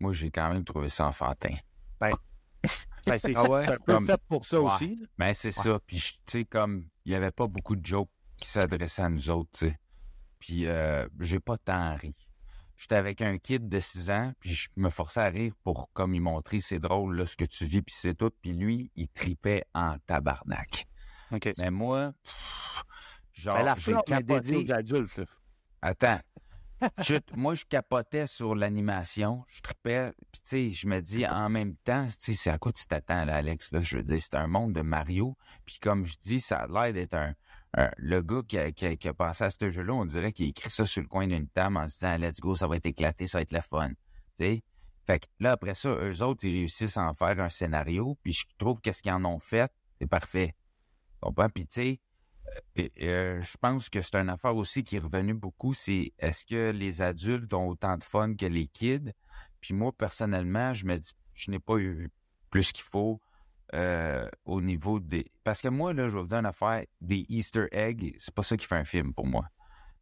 Moi, 0.00 0.12
j'ai 0.12 0.30
quand 0.30 0.52
même 0.52 0.64
trouvé 0.64 0.88
ça 0.88 1.06
enfantin. 1.06 1.54
Ben, 2.00 2.12
c'est 3.18 3.34
Ah 3.36 3.44
ouais? 3.48 3.64
c'est 3.64 3.72
un 3.72 3.76
peu 3.78 3.92
Comme- 3.94 4.06
fait 4.06 4.20
pour 4.28 4.44
ça 4.46 4.60
Ouais. 4.60 4.72
aussi. 4.72 4.96
là. 4.96 5.06
Ben, 5.18 5.34
c'est 5.34 5.50
ça. 5.50 5.78
Puis, 5.86 5.98
tu 6.26 6.38
sais, 6.38 6.44
comme, 6.44 6.88
il 7.04 7.10
n'y 7.10 7.14
avait 7.14 7.30
pas 7.30 7.46
beaucoup 7.46 7.76
de 7.76 7.84
jokes 7.84 8.10
qui 8.36 8.48
s'adressaient 8.48 9.02
à 9.02 9.08
nous 9.08 9.30
autres, 9.30 9.50
tu 9.52 9.66
sais. 9.68 9.78
Puis, 10.38 10.66
euh, 10.66 11.06
j'ai 11.20 11.40
pas 11.40 11.56
tant 11.58 11.94
ri. 11.96 12.14
J'étais 12.76 12.96
avec 12.96 13.20
un 13.22 13.38
kid 13.38 13.68
de 13.68 13.78
6 13.80 14.10
ans, 14.10 14.32
puis 14.40 14.52
je 14.54 14.68
me 14.76 14.90
forçais 14.90 15.20
à 15.20 15.28
rire 15.28 15.54
pour, 15.62 15.90
comme, 15.92 16.14
il 16.14 16.20
montrer, 16.20 16.58
c'est 16.60 16.80
drôle, 16.80 17.16
là, 17.16 17.24
ce 17.26 17.36
que 17.36 17.44
tu 17.44 17.64
vis, 17.66 17.82
puis 17.82 17.94
c'est 17.96 18.14
tout. 18.14 18.30
Puis 18.42 18.52
lui, 18.52 18.90
il 18.96 19.08
tripait 19.08 19.64
en 19.74 19.96
tabarnak. 20.06 20.86
OK. 21.32 21.50
Mais 21.58 21.70
moi, 21.70 22.12
pff, 22.24 22.84
genre, 23.34 23.56
Ben, 23.56 23.64
la 23.64 23.74
aux 23.74 24.72
adultes. 24.72 25.16
là. 25.18 25.24
Attends. 25.82 26.18
Je- 26.98 27.14
moi, 27.36 27.54
je 27.54 27.64
capotais 27.64 28.26
sur 28.26 28.54
l'animation. 28.54 29.44
Je 29.48 29.60
tripais. 29.60 30.12
Puis, 30.32 30.40
tu 30.42 30.48
sais, 30.48 30.70
je 30.70 30.86
me 30.88 31.00
dis 31.00 31.26
en 31.26 31.48
même 31.48 31.76
temps, 31.76 32.06
tu 32.06 32.14
sais, 32.18 32.34
c'est 32.34 32.50
à 32.50 32.58
quoi 32.58 32.72
tu 32.72 32.84
t'attends, 32.86 33.24
là, 33.24 33.36
Alex? 33.36 33.70
Là? 33.72 33.80
Je 33.80 33.96
veux 33.98 34.02
dire, 34.02 34.20
c'est 34.20 34.34
un 34.34 34.46
monde 34.46 34.72
de 34.72 34.82
Mario. 34.82 35.36
Puis, 35.66 35.78
comme 35.80 36.04
je 36.04 36.14
dis, 36.20 36.40
ça 36.40 36.60
a 36.60 36.66
l'air 36.66 36.92
d'être 36.92 37.14
un, 37.14 37.34
un- 37.76 37.90
Le 37.96 38.22
gars 38.22 38.42
qui 38.46 38.58
a, 38.58 38.70
qui 38.72 38.86
a- 38.86 38.96
qui 38.96 39.08
a 39.08 39.14
pensé 39.14 39.44
à 39.44 39.50
ce 39.50 39.68
jeu-là, 39.70 39.92
on 39.94 40.04
dirait 40.04 40.32
qu'il 40.32 40.48
écrit 40.48 40.70
ça 40.70 40.84
sur 40.84 41.02
le 41.02 41.08
coin 41.08 41.26
d'une 41.26 41.48
table 41.48 41.76
en 41.76 41.88
se 41.88 41.94
disant, 41.94 42.16
let's 42.18 42.40
go, 42.40 42.54
ça 42.54 42.66
va 42.66 42.76
être 42.76 42.86
éclaté, 42.86 43.26
ça 43.26 43.38
va 43.38 43.42
être 43.42 43.52
le 43.52 43.60
fun. 43.60 43.88
Tu 43.88 43.94
sais? 44.38 44.62
Fait 45.06 45.20
que 45.20 45.26
là, 45.40 45.52
après 45.52 45.74
ça, 45.74 45.90
eux 45.90 46.22
autres, 46.22 46.44
ils 46.46 46.52
réussissent 46.52 46.96
à 46.96 47.02
en 47.08 47.14
faire 47.14 47.38
un 47.40 47.50
scénario. 47.50 48.16
Puis, 48.22 48.32
je 48.32 48.44
trouve 48.58 48.80
qu'est-ce 48.80 49.02
qu'ils 49.02 49.12
en 49.12 49.24
ont 49.24 49.38
fait, 49.38 49.70
c'est 50.00 50.06
parfait. 50.08 50.54
Comprends? 51.20 51.48
Puis, 51.48 51.66
tu 51.66 51.74
sais, 51.74 52.00
euh, 52.78 53.40
je 53.40 53.56
pense 53.58 53.88
que 53.88 54.00
c'est 54.00 54.16
une 54.16 54.28
affaire 54.28 54.56
aussi 54.56 54.84
qui 54.84 54.96
est 54.96 55.00
revenue 55.00 55.34
beaucoup, 55.34 55.74
c'est 55.74 56.12
est-ce 56.18 56.44
que 56.44 56.70
les 56.70 57.02
adultes 57.02 57.52
ont 57.54 57.68
autant 57.68 57.96
de 57.96 58.04
fun 58.04 58.34
que 58.34 58.46
les 58.46 58.66
kids? 58.66 59.12
Puis 59.60 59.74
moi, 59.74 59.92
personnellement, 59.92 60.72
je 60.72 60.86
me 60.86 60.96
dis, 60.96 61.12
je 61.34 61.50
n'ai 61.50 61.58
pas 61.58 61.76
eu 61.76 62.10
plus 62.50 62.72
qu'il 62.72 62.84
faut 62.84 63.20
euh, 63.74 64.28
au 64.44 64.60
niveau 64.60 65.00
des... 65.00 65.26
Parce 65.42 65.60
que 65.60 65.68
moi, 65.68 65.92
là, 65.92 66.08
je 66.08 66.14
vais 66.14 66.22
vous 66.22 66.28
dire 66.28 66.38
une 66.38 66.46
affaire, 66.46 66.84
des 67.00 67.24
Easter 67.28 67.66
eggs, 67.72 68.14
c'est 68.18 68.34
pas 68.34 68.42
ça 68.42 68.56
qui 68.56 68.66
fait 68.66 68.76
un 68.76 68.84
film 68.84 69.12
pour 69.14 69.26
moi. 69.26 69.46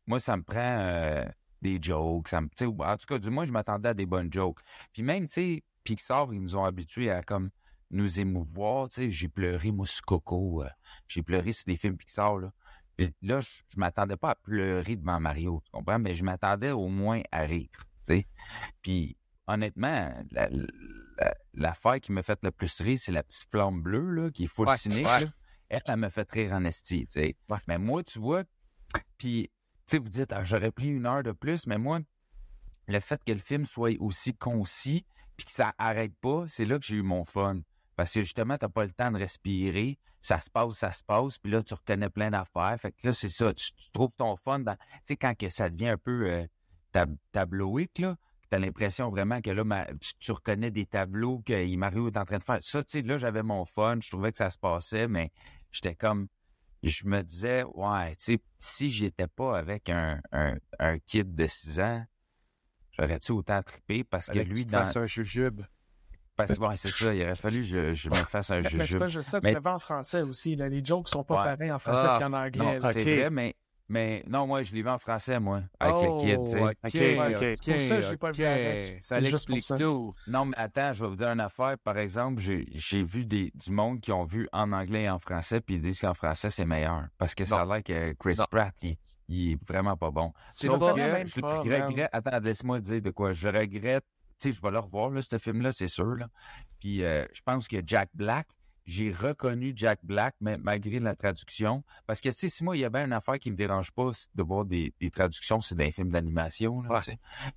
Moi, 0.06 0.20
ça 0.20 0.36
me 0.36 0.42
prend 0.42 0.58
euh, 0.58 1.24
des 1.62 1.78
jokes, 1.80 2.28
ça 2.28 2.40
me... 2.40 2.48
En 2.48 2.96
tout 2.96 3.06
cas, 3.06 3.18
du 3.18 3.30
moins, 3.30 3.44
je 3.44 3.52
m'attendais 3.52 3.90
à 3.90 3.94
des 3.94 4.06
bonnes 4.06 4.32
jokes. 4.32 4.60
Puis 4.92 5.02
même, 5.02 5.26
tu 5.26 5.32
sais, 5.32 5.62
Pixar, 5.84 6.32
ils 6.32 6.40
nous 6.40 6.56
ont 6.56 6.64
habitués 6.64 7.10
à 7.10 7.22
comme 7.22 7.50
nous 7.92 8.20
émouvoir, 8.20 8.88
tu 8.88 8.94
sais, 9.02 9.10
j'ai 9.10 9.28
pleuré, 9.28 9.70
moi, 9.70 9.86
sur 9.86 10.02
Coco, 10.02 10.62
euh, 10.62 10.68
j'ai 11.08 11.22
pleuré 11.22 11.52
sur 11.52 11.64
des 11.66 11.76
films 11.76 11.96
Pixar, 11.96 12.38
là. 12.38 12.52
Puis 12.96 13.14
là, 13.22 13.40
je, 13.40 13.48
je 13.68 13.78
m'attendais 13.78 14.16
pas 14.16 14.30
à 14.30 14.34
pleurer 14.34 14.96
devant 14.96 15.18
Mario, 15.20 15.60
tu 15.64 15.70
comprends? 15.70 15.98
Mais 15.98 16.14
je 16.14 16.24
m'attendais 16.24 16.70
au 16.72 16.88
moins 16.88 17.22
à 17.30 17.42
rire, 17.42 17.68
tu 17.72 17.84
sais. 18.02 18.26
Puis, 18.82 19.16
honnêtement, 19.46 20.12
la- 20.30 20.48
la- 20.50 21.34
l'affaire 21.54 22.00
qui 22.00 22.12
m'a 22.12 22.22
fait 22.22 22.38
le 22.42 22.50
plus 22.50 22.80
rire, 22.80 22.98
c'est 22.98 23.12
la 23.12 23.22
petite 23.22 23.48
flamme 23.50 23.82
bleue, 23.82 24.10
là, 24.10 24.30
qui 24.30 24.44
est 24.44 24.48
full 24.48 24.68
Ouais, 24.68 24.76
cynique, 24.76 25.06
ouais. 25.06 25.20
là. 25.20 25.26
Elle, 25.68 25.82
elle 25.86 25.96
m'a 25.96 26.10
fait 26.10 26.30
rire 26.30 26.52
en 26.52 26.64
esti, 26.64 27.06
tu 27.06 27.20
sais. 27.20 27.36
Ouais. 27.48 27.58
Mais 27.68 27.78
moi, 27.78 28.02
tu 28.04 28.18
vois, 28.18 28.44
puis, 29.16 29.50
tu 29.86 29.92
sais, 29.92 29.98
vous 29.98 30.08
dites, 30.10 30.32
ah, 30.32 30.44
j'aurais 30.44 30.70
pris 30.70 30.88
une 30.88 31.06
heure 31.06 31.22
de 31.22 31.32
plus, 31.32 31.66
mais 31.66 31.78
moi, 31.78 32.00
le 32.88 33.00
fait 33.00 33.22
que 33.24 33.32
le 33.32 33.38
film 33.38 33.64
soit 33.64 33.96
aussi 34.00 34.34
concis, 34.34 35.06
puis 35.36 35.46
que 35.46 35.52
ça 35.52 35.74
arrête 35.78 36.14
pas, 36.20 36.44
c'est 36.48 36.64
là 36.66 36.78
que 36.78 36.84
j'ai 36.84 36.96
eu 36.96 37.02
mon 37.02 37.24
fun. 37.24 37.60
Parce 37.96 38.12
que 38.12 38.22
justement, 38.22 38.56
t'as 38.56 38.68
pas 38.68 38.84
le 38.84 38.92
temps 38.92 39.10
de 39.10 39.18
respirer. 39.18 39.98
Ça 40.20 40.40
se 40.40 40.48
passe, 40.48 40.74
ça 40.74 40.92
se 40.92 41.02
passe. 41.02 41.38
Puis 41.38 41.50
là, 41.52 41.62
tu 41.62 41.74
reconnais 41.74 42.08
plein 42.08 42.30
d'affaires. 42.30 42.76
Fait 42.80 42.92
que 42.92 43.06
là, 43.06 43.12
c'est 43.12 43.28
ça. 43.28 43.52
Tu, 43.52 43.72
tu 43.72 43.90
trouves 43.92 44.12
ton 44.16 44.36
fun 44.36 44.60
dans. 44.60 44.76
Tu 44.76 44.80
sais, 45.04 45.16
quand 45.16 45.36
que 45.36 45.48
ça 45.48 45.68
devient 45.68 45.88
un 45.88 45.98
peu 45.98 46.30
euh, 46.30 46.46
tab- 46.92 47.16
tabloïque, 47.32 47.98
là, 47.98 48.16
t'as 48.48 48.58
l'impression 48.58 49.10
vraiment 49.10 49.40
que 49.40 49.50
là, 49.50 49.64
ma- 49.64 49.86
tu, 50.00 50.14
tu 50.18 50.32
reconnais 50.32 50.70
des 50.70 50.86
tableaux 50.86 51.42
que 51.44 51.76
Mario 51.76 52.08
est 52.08 52.16
en 52.16 52.24
train 52.24 52.38
de 52.38 52.42
faire. 52.42 52.58
Ça, 52.62 52.82
tu 52.82 52.90
sais, 52.90 53.02
là, 53.02 53.18
j'avais 53.18 53.42
mon 53.42 53.64
fun. 53.64 53.98
Je 54.02 54.10
trouvais 54.10 54.32
que 54.32 54.38
ça 54.38 54.50
se 54.50 54.58
passait, 54.58 55.08
mais 55.08 55.30
j'étais 55.70 55.94
comme. 55.94 56.28
Je 56.82 57.04
me 57.06 57.22
disais, 57.22 57.62
ouais, 57.74 58.16
tu 58.16 58.24
sais, 58.24 58.40
si 58.58 58.90
j'étais 58.90 59.28
pas 59.28 59.56
avec 59.56 59.88
un, 59.88 60.20
un, 60.32 60.56
un 60.80 60.98
kid 60.98 61.32
de 61.34 61.46
6 61.46 61.78
ans, 61.78 62.04
j'aurais-tu 62.92 63.32
autant 63.32 63.62
trippé? 63.62 64.02
Parce 64.04 64.26
que 64.26 64.38
lui, 64.44 64.64
dans. 64.64 64.98
un 64.98 65.06
jujube. 65.06 65.62
Parce 66.36 66.58
que, 66.58 66.64
ouais, 66.64 66.76
c'est 66.76 66.88
ça, 66.90 67.14
il 67.14 67.22
aurait 67.22 67.34
fallu 67.34 67.58
que 67.58 67.66
je, 67.66 67.94
je 67.94 68.08
me 68.10 68.14
fasse 68.14 68.50
un 68.50 68.60
Mais 68.62 68.86
c'est 68.86 68.98
pas 68.98 69.08
juste 69.08 69.28
ça, 69.30 69.40
tu 69.40 69.46
Mais- 69.48 69.54
le 69.54 69.60
fais 69.60 69.68
en 69.68 69.78
français 69.78 70.22
aussi. 70.22 70.56
Là. 70.56 70.68
Les 70.68 70.84
jokes 70.84 71.08
sont 71.08 71.24
pas 71.24 71.36
Ouais. 71.44 71.56
pareils 71.56 71.70
en 71.72 71.78
français 71.78 72.06
Ah, 72.08 72.18
qu'en 72.18 72.30
Non, 72.30 72.38
anglais. 72.38 72.78
là. 72.80 72.92
c'est 72.92 73.00
Ok. 73.02 73.06
vrai, 73.18 73.30
mais, 73.30 73.54
mais 73.88 74.24
non, 74.26 74.46
moi, 74.46 74.62
je 74.62 74.72
l'ai 74.74 74.80
vu 74.82 74.88
en 74.88 74.98
français, 74.98 75.38
moi, 75.38 75.60
avec 75.78 75.94
oh, 75.98 76.22
le 76.24 76.36
kid, 76.36 76.44
tu 76.44 76.50
sais. 76.52 76.60
ok, 76.60 76.68
Ok, 76.70 76.74
ok. 76.84 76.92
C'est 77.62 77.72
pour 77.72 77.80
ça 77.80 77.96
que 77.96 78.00
j'ai 78.02 78.16
pas 78.16 78.30
vu 78.30 78.44
avec. 78.46 78.98
Ça 79.04 79.20
l'explique 79.20 79.64
tout. 79.78 80.14
Non, 80.26 80.46
mais 80.46 80.56
attends, 80.56 80.92
je 80.94 81.04
vais 81.04 81.10
vous 81.10 81.16
dire 81.16 81.28
une 81.28 81.40
affaire. 81.40 81.74
Par 81.84 81.98
exemple, 81.98 82.40
j'ai 82.40 82.66
j'ai 82.72 83.02
vu 83.02 83.26
des, 83.26 83.52
du 83.54 83.70
monde 83.70 84.00
qui 84.00 84.10
ont 84.10 84.24
vu 84.24 84.48
en 84.52 84.72
anglais 84.72 85.02
et 85.02 85.10
en 85.10 85.18
français, 85.18 85.60
puis 85.60 85.74
ils 85.74 85.82
disent 85.82 86.00
qu'en 86.00 86.14
français, 86.14 86.48
c'est 86.48 86.64
meilleur. 86.64 87.04
Parce 87.18 87.34
que 87.34 87.44
ça 87.44 87.60
a 87.60 87.66
l'air 87.66 87.82
que 87.82 88.14
Chris 88.14 88.36
Non. 88.38 88.46
Pratt, 88.50 88.74
il, 88.82 88.96
il 89.28 89.52
est 89.52 89.58
vraiment 89.68 89.96
pas 89.98 90.10
bon. 90.10 90.32
C'est 90.50 90.68
pas- 90.68 90.92
que 90.92 90.96
même 90.96 91.26
je 91.26 91.40
pas, 91.40 91.58
regrette... 91.60 92.08
Attends, 92.10 92.38
laisse-moi 92.40 92.80
dire 92.80 93.02
de 93.02 93.10
quoi. 93.10 93.32
Je 93.32 93.48
regrette... 93.48 94.04
Sais, 94.42 94.52
je 94.52 94.60
vais 94.60 94.70
le 94.70 94.78
revoir, 94.78 95.10
là, 95.10 95.22
ce 95.22 95.38
film-là, 95.38 95.72
c'est 95.72 95.88
sûr, 95.88 96.16
là. 96.16 96.28
Puis 96.80 97.04
euh, 97.04 97.24
je 97.32 97.40
pense 97.44 97.68
que 97.68 97.76
Jack 97.86 98.10
Black, 98.14 98.48
j'ai 98.84 99.12
reconnu 99.12 99.72
Jack 99.76 100.00
Black, 100.02 100.34
mais 100.40 100.58
malgré 100.58 100.98
la 100.98 101.14
traduction. 101.14 101.84
Parce 102.06 102.20
que, 102.20 102.28
tu 102.30 102.34
sais, 102.34 102.48
si 102.48 102.64
moi, 102.64 102.76
il 102.76 102.80
y 102.80 102.84
avait 102.84 103.04
une 103.04 103.12
affaire 103.12 103.38
qui 103.38 103.50
me 103.52 103.56
dérange 103.56 103.92
pas 103.92 104.10
c'est 104.12 104.26
de 104.34 104.42
voir 104.42 104.64
des, 104.64 104.92
des 105.00 105.10
traductions, 105.10 105.60
c'est 105.60 105.76
des 105.76 105.92
films 105.92 106.10
d'animation, 106.10 106.82
là. 106.82 106.88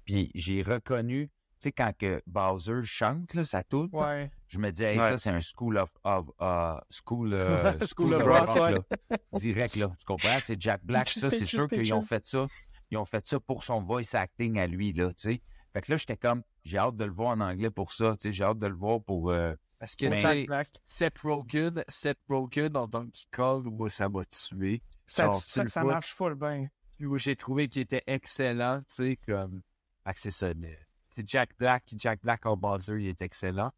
Puis 0.05 0.31
j'ai 0.35 0.61
reconnu... 0.61 1.29
Tu 1.61 1.69
sais, 1.69 1.71
quand 1.71 1.93
que 1.97 2.21
Bowser 2.27 2.81
chante, 2.83 3.33
là, 3.33 3.43
ça 3.43 3.63
tourne, 3.63 3.89
Ouais. 3.93 4.29
je 4.49 4.59
me 4.59 4.69
dis, 4.71 4.83
hey, 4.83 4.99
Ouais. 4.99 5.09
ça, 5.11 5.17
c'est 5.17 5.29
un 5.31 5.39
school 5.41 5.77
of, 5.77 5.89
of 6.03 6.27
uh, 6.39 6.79
school, 6.91 7.33
euh, 7.33 7.73
School 7.87 8.13
of 8.13 8.23
rock, 8.23 8.55
là. 8.55 9.17
Direct, 9.39 9.75
là. 9.77 9.91
Tu 9.97 10.05
comprends? 10.05 10.37
C'est 10.43 10.61
Jack 10.61 10.83
Black. 10.83 11.09
Ça, 11.09 11.29
c'est 11.31 11.45
sûr 11.45 11.67
qu'ils 11.67 11.91
ont 11.93 12.01
fait 12.01 12.27
ça. 12.27 12.45
Ils 12.91 12.97
ont 12.97 13.05
fait 13.05 13.25
ça 13.25 13.39
pour 13.39 13.63
son 13.63 13.81
voice 13.81 14.13
acting 14.13 14.59
à 14.59 14.67
lui, 14.67 14.93
là, 14.93 15.07
tu 15.13 15.31
sais. 15.31 15.41
Fait 15.75 15.81
que 15.81 15.91
là, 15.91 15.97
j'étais 15.97 16.15
comme, 16.15 16.41
j'ai 16.63 16.77
hâte 16.77 16.95
de 16.95 17.03
le 17.03 17.11
voir 17.11 17.31
en 17.37 17.41
anglais 17.41 17.69
pour 17.69 17.91
ça, 17.91 18.13
tu 18.17 18.29
sais. 18.29 18.31
J'ai 18.31 18.45
hâte 18.45 18.59
de 18.59 18.67
le 18.67 18.75
voir 18.75 19.01
pour, 19.03 19.29
euh, 19.29 19.53
Parce 19.77 19.97
que, 19.97 20.05
Black. 20.45 20.69
Seth 20.83 21.17
Rogen, 21.19 21.83
Seth 21.89 22.17
Rogen 22.29 22.77
en 22.77 22.87
Donkey 22.87 23.23
Kong, 23.29 23.65
moi, 23.69 23.89
ça 23.89 24.07
m'a 24.07 24.23
tué. 24.23 24.81
Ça, 25.05 25.25
Genre, 25.25 25.33
ça, 25.41 25.67
ça 25.67 25.83
marche 25.83 26.13
full 26.13 26.35
bien. 26.35 26.69
Puis 26.95 27.05
où 27.05 27.17
j'ai 27.17 27.35
trouvé 27.35 27.67
qu'il 27.67 27.81
était 27.81 28.03
excellent, 28.07 28.79
tu 28.87 28.95
sais, 28.95 29.19
comme... 29.27 29.61
Fait 30.05 30.13
que 30.13 30.19
c'est 30.21 30.31
ça, 30.31 30.53
le- 30.53 30.77
c'est 31.09 31.27
Jack 31.27 31.49
Black, 31.59 31.83
Jack 31.97 32.21
Black 32.21 32.45
en 32.45 32.55
Bowser, 32.55 32.93
il 32.97 33.07
est 33.09 33.21
excellent. 33.21 33.71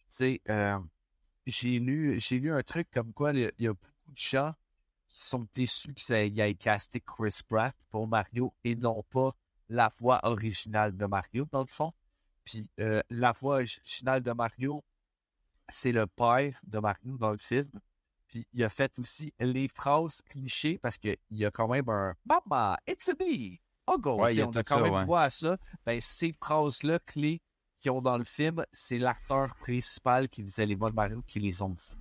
Tu 0.00 0.04
sais, 0.08 0.42
euh, 0.50 0.78
j'ai 1.46 1.78
lu, 1.78 2.20
j'ai 2.20 2.38
lu 2.40 2.52
un 2.52 2.62
truc 2.62 2.88
comme 2.92 3.14
quoi 3.14 3.32
il 3.32 3.38
y 3.40 3.44
a- 3.46 3.52
il 3.58 3.64
y 3.64 3.68
a 3.68 3.72
beaucoup 3.72 4.12
de 4.12 4.18
gens 4.18 4.52
qui 5.08 5.22
sont 5.22 5.48
déçus 5.54 5.94
qu'il 5.94 6.14
ait 6.40 6.54
casté 6.56 7.00
Chris 7.00 7.40
Pratt 7.48 7.74
pour 7.90 8.06
Mario 8.06 8.52
et 8.64 8.76
non 8.76 9.02
pas 9.10 9.34
la 9.68 9.90
voix 9.98 10.20
originale 10.24 10.96
de 10.96 11.06
Mario, 11.06 11.46
dans 11.50 11.60
le 11.60 11.66
fond. 11.66 11.92
Puis 12.44 12.70
euh, 12.80 13.02
la 13.10 13.32
voix 13.32 13.56
originale 13.56 14.22
de 14.22 14.32
Mario, 14.32 14.82
c'est 15.68 15.92
le 15.92 16.06
père 16.06 16.58
de 16.64 16.78
Mario 16.78 17.18
dans 17.18 17.30
le 17.32 17.38
film. 17.38 17.68
Puis 18.26 18.46
il 18.52 18.62
a 18.64 18.68
fait 18.68 18.92
aussi 18.98 19.32
les 19.38 19.68
phrases 19.68 20.20
clichés 20.22 20.78
parce 20.78 20.96
qu'il 20.98 21.16
y 21.30 21.44
a 21.44 21.50
quand 21.50 21.68
même 21.68 21.88
un 21.88 22.14
Mama, 22.26 22.78
it's 22.86 23.08
a 23.08 23.12
me. 23.18 23.58
Ouais, 24.18 24.32
y 24.32 24.34
sais, 24.34 24.42
a 24.42 24.48
on 24.48 24.50
a 24.52 24.62
quand 24.62 24.76
ça, 24.78 24.82
même 24.82 24.92
ouais. 24.92 25.04
droit 25.04 25.22
à 25.22 25.30
ça. 25.30 25.56
Ben, 25.86 25.98
ces 26.00 26.32
phrases-là 26.32 26.98
clés 27.06 27.40
qu'ils 27.76 27.90
ont 27.90 28.02
dans 28.02 28.18
le 28.18 28.24
film, 28.24 28.64
c'est 28.72 28.98
l'acteur 28.98 29.54
principal 29.56 30.28
qui 30.28 30.42
disait 30.42 30.66
les 30.66 30.74
voix 30.74 30.90
de 30.90 30.94
Mario 30.96 31.22
qui 31.26 31.40
les 31.40 31.62
ont 31.62 31.70
dit. 31.70 31.92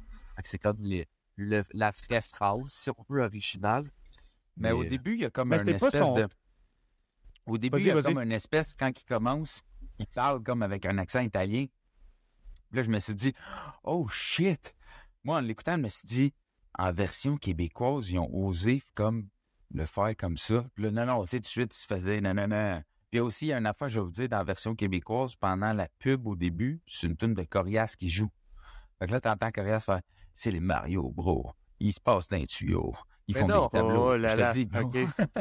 C'est 0.44 0.60
comme 0.60 0.82
les- 0.82 1.08
le- 1.38 1.64
la 1.72 1.92
vraie 1.92 2.22
phrase, 2.22 2.62
si 2.68 2.90
on 2.90 3.06
veut, 3.10 3.22
originale. 3.24 3.90
Mais 4.58 4.72
au 4.72 4.84
début, 4.84 5.14
il 5.14 5.22
y 5.22 5.26
a 5.26 5.30
comme 5.30 5.50
Mais 5.50 5.60
une 5.60 5.66
pas 5.66 5.72
espèce 5.88 6.02
son- 6.04 6.14
de. 6.16 6.28
Au 7.48 7.58
début, 7.58 7.80
il 7.80 7.88
y 7.88 7.92
a 7.92 8.02
comme 8.02 8.20
une 8.20 8.32
espèce, 8.32 8.74
quand 8.74 8.92
il 8.96 9.06
commence, 9.06 9.64
il 10.00 10.08
parle 10.08 10.44
comme 10.44 10.62
avec 10.62 10.86
un 10.86 10.98
accent 10.98 11.22
italien. 11.22 11.66
Puis 12.70 12.78
là, 12.78 12.84
je 12.84 12.90
me 12.90 13.00
suis 13.00 13.16
dit, 13.16 13.34
oh 13.84 14.08
shit! 14.10 14.76
Moi, 15.24 15.38
en 15.38 15.42
l'écoutant, 15.42 15.78
je 15.78 15.82
me 15.82 15.90
suis 15.90 16.08
dit, 16.08 16.34
en 16.78 16.92
version 16.92 17.38
québécoise, 17.38 18.10
ils 18.10 18.20
ont 18.20 18.30
osé 18.34 18.84
comme 18.96 19.30
le 19.72 19.86
faire 19.86 20.16
comme 20.18 20.38
ça. 20.38 20.66
Puis 20.76 20.84
là, 20.84 20.92
non, 20.92 21.06
non, 21.06 21.24
tu 21.24 21.30
sais, 21.30 21.38
tout 21.38 21.44
de 21.44 21.48
suite, 21.48 21.74
il 21.74 21.78
se 21.78 21.86
faisait 21.86 22.22
non, 22.22 22.34
non, 22.34 22.48
non. 22.48 22.84
Puis 23.10 23.22
aussi, 23.22 23.46
il 23.46 23.50
y 23.50 23.54
a 23.54 23.58
une 23.58 23.66
affaire, 23.66 23.90
je 23.90 24.00
vais 24.00 24.06
vous 24.06 24.12
dire, 24.12 24.28
dans 24.28 24.38
la 24.38 24.44
version 24.44 24.76
québécoise, 24.76 25.36
pendant 25.36 25.72
la 25.72 25.88
pub 26.00 26.28
au 26.28 26.36
début, 26.36 26.82
c'est 26.86 27.08
une 27.08 27.16
tune 27.16 27.34
de 27.34 27.44
Corias 27.44 27.96
qui 27.98 28.10
joue. 28.10 28.30
Fait 29.00 29.08
que 29.08 29.12
là, 29.14 29.22
t'entends 29.22 29.52
Corias 29.52 29.80
faire 29.80 30.02
C'est 30.34 30.52
les 30.52 30.60
Mario, 30.60 31.10
bro. 31.12 31.52
Ils 31.80 31.94
se 31.94 32.00
passent 32.00 32.28
d'un 32.28 32.46
tuyau. 32.46 32.94
Ils 33.30 33.34
Mais 33.36 33.42
font 33.42 33.48
non. 33.48 33.64
des 33.66 33.70
tableaux. 33.78 34.12
Oh 34.14 34.18
là 34.18 34.28
Je 34.30 34.34
te 34.36 34.40
là, 34.40 34.54
dis, 34.54 34.70
ok. 34.82 34.96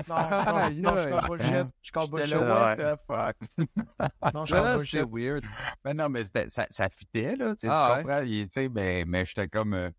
Non, 0.09 0.17
non, 0.31 0.91
non, 0.91 0.97
je 0.99 1.09
call 1.09 1.29
bullshit. 1.29 1.53
Je 1.53 1.67
J'étais 1.83 2.09
bullshit. 2.09 2.39
what 2.39 2.77
the 2.77 2.99
fuck? 3.07 4.35
Non, 4.35 4.45
je 4.45 4.55
bullshit. 4.57 4.91
c'est 5.01 5.07
weird. 5.09 5.45
Mais 5.85 5.95
non, 5.95 6.09
mais 6.09 6.25
c'était- 6.25 6.49
ça, 6.51 6.67
ça 6.69 6.89
fitait, 6.89 7.37
là. 7.37 7.55
Tu 7.55 7.67
Ah, 7.71 7.97
tu 7.99 8.03
comprends? 8.03 8.23
Il- 8.23 8.47
Tu 8.49 8.53
sais, 8.63 8.69
mais, 8.69 9.05
mais 9.07 9.25
j'étais 9.25 9.47
comme. 9.49 9.75
euh, 9.75 9.91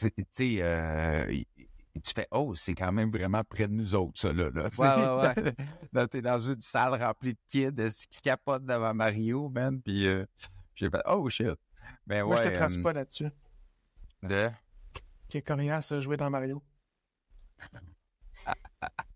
tu 0.00 0.10
sais, 0.32 0.56
euh, 0.60 1.24
tu 2.04 2.14
fais, 2.14 2.26
oh, 2.30 2.54
c'est 2.54 2.74
quand 2.74 2.92
même 2.92 3.10
vraiment 3.10 3.42
près 3.44 3.66
de 3.68 3.72
nous 3.72 3.94
autres, 3.94 4.20
ça, 4.20 4.32
là. 4.32 4.50
là. 4.52 4.68
Ouais, 4.78 5.32
ouais, 5.34 5.42
ouais. 5.44 5.54
Là, 5.92 6.06
t'es 6.08 6.20
dans 6.22 6.38
une 6.38 6.60
salle 6.60 7.00
remplie 7.02 7.34
de 7.34 7.38
kids 7.48 7.80
est-ce 7.80 8.06
qui 8.08 8.20
capotent 8.20 8.64
devant 8.64 8.94
Mario, 8.94 9.48
man? 9.48 9.80
Puis 9.82 10.06
euh, 10.06 10.24
j'ai 10.74 10.90
fait, 10.90 11.02
oh 11.06 11.28
shit. 11.28 11.48
Ben 12.06 12.24
Moi, 12.24 12.36
ouais. 12.36 12.44
je 12.44 12.48
te 12.50 12.54
trace 12.54 12.76
euh, 12.76 12.82
pas 12.82 12.92
là-dessus. 12.92 13.28
De? 14.22 14.48
Que 15.30 15.38
Corias 15.40 15.88
a 15.92 16.00
joué 16.00 16.16
dans 16.16 16.30
Mario. 16.30 16.62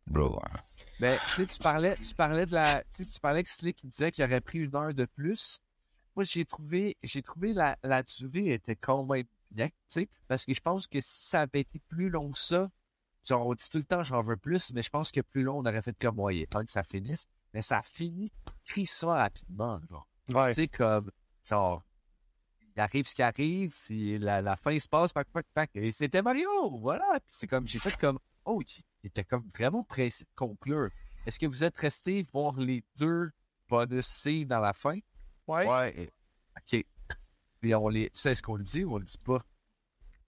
Bro. 0.06 0.38
hein. 0.44 0.58
Ben, 1.00 1.18
tu 1.26 1.32
sais, 1.32 1.46
tu 1.46 1.58
parlais, 1.58 1.96
tu 1.96 2.14
parlais 2.14 2.46
de 2.46 2.52
la, 2.54 2.82
tu 2.84 2.88
sais, 2.90 3.04
tu 3.04 3.18
parlais 3.18 3.42
que 3.42 3.48
Slick 3.48 3.84
disait 3.86 4.12
qu'il 4.12 4.24
aurait 4.24 4.40
pris 4.40 4.58
une 4.58 4.74
heure 4.76 4.94
de 4.94 5.04
plus. 5.04 5.58
Moi, 6.14 6.24
j'ai 6.24 6.44
trouvé, 6.44 6.96
j'ai 7.02 7.22
trouvé 7.22 7.52
la, 7.52 7.76
la 7.82 8.02
durée 8.02 8.52
était 8.52 8.76
quand 8.76 9.04
même 9.04 9.24
bien, 9.50 9.68
tu 9.68 9.74
sais, 9.88 10.08
parce 10.28 10.44
que 10.44 10.54
je 10.54 10.60
pense 10.60 10.86
que 10.86 11.00
si 11.00 11.26
ça 11.28 11.40
avait 11.42 11.60
été 11.60 11.78
plus 11.88 12.08
long 12.10 12.30
que 12.30 12.38
ça, 12.38 12.70
genre, 13.26 13.46
on 13.46 13.54
dit 13.54 13.68
tout 13.70 13.78
le 13.78 13.84
temps 13.84 14.04
j'en 14.04 14.22
veux 14.22 14.36
plus, 14.36 14.72
mais 14.74 14.82
je 14.82 14.90
pense 14.90 15.10
que 15.10 15.20
plus 15.20 15.42
long, 15.42 15.58
on 15.58 15.66
aurait 15.66 15.82
fait 15.82 15.96
comme 15.98 16.16
moyen, 16.16 16.44
tant 16.48 16.64
que 16.64 16.70
ça 16.70 16.82
finisse. 16.82 17.26
Mais 17.54 17.62
ça 17.62 17.82
finit 17.82 18.30
crissement 18.66 19.12
rapidement, 19.14 19.80
genre. 19.90 20.06
Ouais. 20.28 20.48
Tu 20.48 20.54
sais, 20.54 20.68
comme, 20.68 21.10
genre, 21.44 21.82
il 22.76 22.80
arrive 22.80 23.06
ce 23.06 23.14
qui 23.14 23.22
arrive, 23.22 23.74
puis 23.84 24.18
la, 24.18 24.40
la 24.40 24.56
fin 24.56 24.78
se 24.78 24.88
passe, 24.88 25.12
pac, 25.12 25.28
pac, 25.28 25.46
pac, 25.52 25.70
et 25.74 25.92
c'était 25.92 26.22
Mario, 26.22 26.78
voilà. 26.78 27.20
Puis 27.20 27.30
c'est 27.30 27.46
comme, 27.46 27.66
j'ai 27.66 27.78
fait 27.78 27.96
comme, 27.96 28.18
oh, 28.44 28.62
il 29.02 29.06
était 29.06 29.24
comme 29.24 29.48
vraiment 29.56 29.82
pressé 29.84 30.24
de 30.24 30.30
conclure. 30.34 30.90
Est-ce 31.26 31.38
que 31.38 31.46
vous 31.46 31.64
êtes 31.64 31.76
resté 31.76 32.26
voir 32.32 32.56
les 32.58 32.84
deux 32.96 33.30
bonus 33.68 34.06
C 34.06 34.44
dans 34.44 34.60
la 34.60 34.72
fin? 34.72 34.98
Ouais. 35.46 35.68
Ouais. 35.68 35.94
et- 36.02 36.10
OK. 36.58 36.84
Et 37.64 37.74
on 37.74 37.88
les, 37.88 38.10
tu 38.10 38.20
sais 38.20 38.34
ce 38.34 38.42
qu'on 38.42 38.56
le 38.56 38.64
dit 38.64 38.84
ou 38.84 38.94
on 38.94 38.98
le 38.98 39.04
dit 39.04 39.18
pas? 39.18 39.42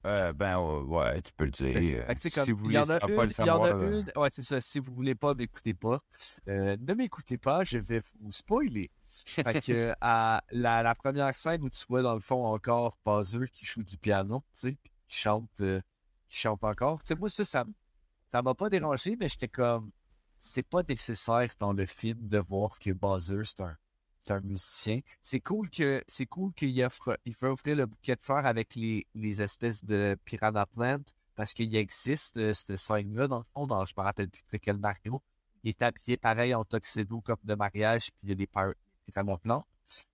euh, 0.06 0.32
ben 0.34 0.58
euh, 0.58 0.82
ouais, 0.82 1.22
tu 1.22 1.32
peux 1.32 1.46
le 1.46 1.50
dire. 1.50 2.04
Fait 2.06 2.14
que 2.14 2.20
c'est 2.20 2.30
comme, 2.30 2.44
si 2.44 2.52
vous 2.52 2.58
il 2.58 2.62
voulez 2.64 2.74
y 2.74 2.78
en 2.78 2.90
a 2.90 3.00
pas 3.00 3.08
une, 3.08 3.14
le 3.22 3.22
il 3.22 3.44
y 3.46 3.50
en 3.50 3.64
savoir. 3.64 3.64
a 3.64 3.68
euh, 3.74 4.02
une, 4.02 4.20
ouais, 4.20 4.28
c'est 4.30 4.42
ça, 4.42 4.60
si 4.60 4.78
vous 4.78 4.92
voulez 4.94 5.14
pas, 5.14 5.32
m'écoutez 5.34 5.72
pas. 5.74 6.02
Euh, 6.48 6.76
ne 6.78 6.94
m'écoutez 6.94 7.38
pas, 7.38 7.64
je 7.64 7.78
vais 7.78 8.02
vous 8.20 8.30
spoiler. 8.30 8.90
Fait 9.06 9.60
que, 9.66 9.94
à 10.02 10.44
la, 10.50 10.82
la 10.82 10.94
première 10.94 11.34
scène 11.34 11.62
où 11.64 11.70
tu 11.70 11.84
vois, 11.88 12.02
dans 12.02 12.14
le 12.14 12.20
fond, 12.20 12.44
encore 12.44 12.98
Bowser 13.04 13.46
qui 13.52 13.64
joue 13.64 13.82
du 13.82 13.96
piano, 13.96 14.44
tu 14.52 14.60
sais, 14.60 14.76
qui 15.08 15.16
chante, 15.18 15.48
euh, 15.62 15.80
qui 16.28 16.36
chante 16.38 16.62
encore. 16.64 17.02
Tu 17.02 17.08
sais, 17.14 17.18
moi, 17.18 17.30
ça, 17.30 17.44
ça, 17.44 17.64
ça 18.34 18.42
m'a 18.42 18.54
pas 18.54 18.68
dérangé, 18.68 19.14
mais 19.14 19.28
j'étais 19.28 19.46
comme, 19.46 19.92
c'est 20.38 20.64
pas 20.64 20.82
nécessaire 20.88 21.50
dans 21.60 21.72
le 21.72 21.86
film 21.86 22.18
de 22.26 22.38
voir 22.38 22.80
que 22.80 22.90
Bowser, 22.90 23.42
c'est 23.44 23.60
un, 23.60 23.76
un 24.28 24.40
musicien. 24.40 24.98
C'est 25.22 25.38
cool 25.38 25.70
que, 25.70 26.02
c'est 26.08 26.26
cool 26.26 26.52
qu'il 26.52 26.82
offre, 26.82 27.16
il 27.24 27.36
veut 27.40 27.50
offrir 27.50 27.76
le 27.76 27.86
bouquet 27.86 28.16
de 28.16 28.20
fleurs 28.20 28.44
avec 28.44 28.74
les, 28.74 29.06
les 29.14 29.40
espèces 29.40 29.84
de 29.84 30.18
piranha 30.24 30.66
plant, 30.66 31.04
parce 31.36 31.54
qu'il 31.54 31.76
existe, 31.76 32.36
euh, 32.36 32.52
cette 32.52 32.76
scène-là, 32.76 33.28
dans 33.28 33.38
le 33.38 33.44
fond, 33.54 33.68
dans, 33.68 33.84
je 33.84 33.94
me 33.96 34.02
rappelle 34.02 34.28
plus 34.28 34.42
de 34.50 34.56
quel 34.56 34.78
Mario. 34.78 35.22
Il 35.62 35.68
est 35.68 35.82
habillé 35.82 36.16
pareil 36.16 36.56
en 36.56 36.64
tuxedo 36.64 37.20
comme 37.20 37.38
de 37.44 37.54
mariage, 37.54 38.10
puis 38.10 38.18
il 38.24 38.28
y 38.30 38.32
a 38.32 38.34
des 38.34 38.48
pir- 38.48 38.74
piranha 39.06 39.36
plants. 39.36 39.64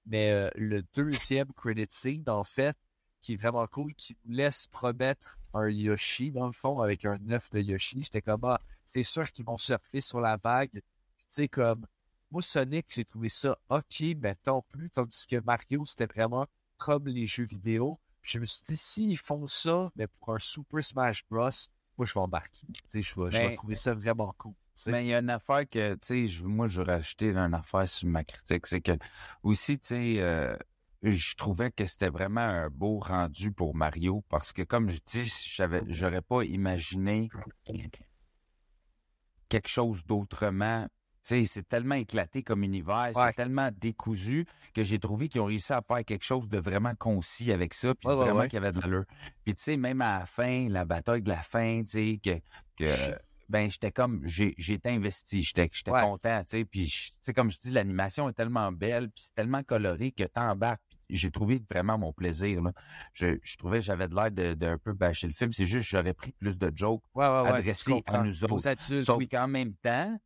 Mais 0.04 0.30
euh, 0.30 0.50
le 0.56 0.82
deuxième 0.94 1.50
credit 1.54 1.86
scene, 1.88 2.24
en 2.26 2.44
fait, 2.44 2.76
qui 3.22 3.34
est 3.34 3.36
vraiment 3.36 3.66
cool, 3.66 3.94
qui 3.94 4.16
nous 4.24 4.34
laisse 4.34 4.66
promettre 4.66 5.38
un 5.54 5.68
Yoshi, 5.68 6.30
dans 6.30 6.46
le 6.46 6.52
fond, 6.52 6.80
avec 6.80 7.04
un 7.04 7.18
œuf 7.30 7.50
de 7.50 7.60
Yoshi. 7.60 8.02
J'étais 8.04 8.22
comme, 8.22 8.44
ah, 8.44 8.60
c'est 8.84 9.02
sûr 9.02 9.30
qu'ils 9.30 9.44
vont 9.44 9.58
surfer 9.58 10.00
sur 10.00 10.20
la 10.20 10.36
vague. 10.36 10.70
Tu 10.72 10.82
sais, 11.28 11.48
comme, 11.48 11.86
moi, 12.30 12.42
Sonic, 12.42 12.86
j'ai 12.88 13.04
trouvé 13.04 13.28
ça 13.28 13.58
ok, 13.68 14.02
mais 14.20 14.36
tant 14.36 14.62
plus, 14.62 14.90
tandis 14.90 15.26
que 15.26 15.40
Mario, 15.44 15.84
c'était 15.86 16.06
vraiment 16.06 16.46
comme 16.78 17.08
les 17.08 17.26
jeux 17.26 17.44
vidéo. 17.44 17.98
Puis 18.22 18.32
je 18.32 18.38
me 18.38 18.44
suis 18.44 18.62
dit, 18.62 18.76
s'ils 18.76 19.18
font 19.18 19.46
ça, 19.46 19.90
mais 19.96 20.06
pour 20.06 20.34
un 20.34 20.38
Super 20.38 20.84
Smash 20.84 21.24
Bros, 21.28 21.50
moi, 21.98 22.06
je 22.06 22.14
vais 22.14 22.20
embarquer. 22.20 22.66
Tu 22.66 22.80
sais, 22.86 23.02
je 23.02 23.20
vais, 23.20 23.30
je 23.30 23.38
vais 23.38 23.56
trouver 23.56 23.74
ça 23.74 23.94
vraiment 23.94 24.34
cool. 24.38 24.54
Mais 24.86 25.04
il 25.04 25.08
y 25.08 25.14
a 25.14 25.18
une 25.18 25.30
affaire 25.30 25.68
que, 25.68 25.94
tu 25.96 26.28
sais, 26.28 26.44
moi, 26.44 26.66
je 26.66 26.80
rajouter 26.80 27.30
une 27.30 27.54
affaire 27.54 27.88
sur 27.88 28.08
ma 28.08 28.24
critique. 28.24 28.66
C'est 28.66 28.80
que, 28.80 28.92
aussi, 29.42 29.78
tu 29.78 29.88
sais, 29.88 30.14
euh, 30.18 30.56
je 31.02 31.34
trouvais 31.34 31.70
que 31.70 31.84
c'était 31.86 32.08
vraiment 32.10 32.40
un 32.40 32.68
beau 32.68 32.98
rendu 32.98 33.52
pour 33.52 33.74
Mario 33.74 34.22
parce 34.28 34.52
que, 34.52 34.62
comme 34.62 34.88
je 34.90 34.98
dis, 35.06 35.32
j'avais, 35.46 35.82
j'aurais 35.88 36.22
pas 36.22 36.44
imaginé 36.44 37.28
quelque 39.48 39.68
chose 39.68 40.04
d'autrement. 40.04 40.86
C'est 41.22 41.68
tellement 41.68 41.94
éclaté 41.96 42.42
comme 42.42 42.64
univers, 42.64 43.10
Ouais. 43.14 43.26
c'est 43.28 43.34
tellement 43.34 43.68
décousu 43.76 44.46
que 44.74 44.82
j'ai 44.82 44.98
trouvé 44.98 45.28
qu'ils 45.28 45.40
ont 45.42 45.46
réussi 45.46 45.72
à 45.72 45.82
faire 45.86 46.04
quelque 46.04 46.24
chose 46.24 46.48
de 46.48 46.58
vraiment 46.58 46.94
concis 46.96 47.52
avec 47.52 47.74
ça, 47.74 47.94
puis 47.94 48.08
Ouais, 48.08 48.16
vraiment 48.16 48.40
ouais. 48.40 48.48
qui 48.48 48.56
avait 48.56 48.72
de 48.72 48.80
l'allure. 48.80 49.04
Puis 49.44 49.54
tu 49.54 49.62
sais, 49.62 49.76
même 49.76 50.00
à 50.00 50.20
la 50.20 50.26
fin, 50.26 50.68
la 50.68 50.84
bataille 50.86 51.22
de 51.22 51.28
la 51.28 51.42
fin, 51.42 51.82
tu 51.82 51.88
sais, 51.90 52.20
que, 52.24 52.40
que 52.76 52.90
ben 53.48 53.70
j'étais 53.70 53.92
comme 53.92 54.22
j'ai 54.26 54.54
j'étais 54.56 54.90
investi, 54.90 55.42
j'étais 55.42 55.68
j'étais 55.72 55.90
content, 55.90 56.42
tu 56.42 56.50
sais, 56.50 56.64
puis 56.64 57.12
comme 57.34 57.50
je 57.50 57.58
dis 57.58 57.70
l'animation 57.70 58.28
est 58.28 58.32
tellement 58.32 58.72
belle, 58.72 59.10
puis 59.10 59.24
c'est 59.24 59.34
tellement 59.34 59.62
coloré 59.62 60.12
que 60.12 60.24
t'embarques. 60.24 60.80
J'ai 61.12 61.30
trouvé 61.30 61.62
vraiment 61.70 61.98
mon 61.98 62.12
plaisir 62.12 62.62
là. 62.62 62.72
Je, 63.12 63.38
je 63.42 63.56
trouvais 63.56 63.78
que 63.78 63.84
j'avais 63.84 64.08
de 64.08 64.14
l'air 64.14 64.30
de, 64.30 64.54
de 64.54 64.66
un 64.66 64.78
peu 64.78 64.92
bâcher 64.92 65.26
le 65.26 65.32
film, 65.32 65.52
c'est 65.52 65.66
juste 65.66 65.90
que 65.90 65.96
j'aurais 65.96 66.14
pris 66.14 66.32
plus 66.32 66.56
de 66.58 66.70
jokes 66.74 67.02
Ouais, 67.14 67.26
ouais, 67.26 67.42
ouais. 67.42 67.48
adressé 67.48 67.84
je 67.90 67.94
comprends. 67.96 68.20
à 68.20 68.24
nous 68.24 68.44
autres. 68.44 68.66
Adultes, 68.66 69.02
Sauf 69.02 69.16
oui. 69.18 69.28
qu'en 69.28 69.48
même 69.48 69.74
temps, 69.74 70.18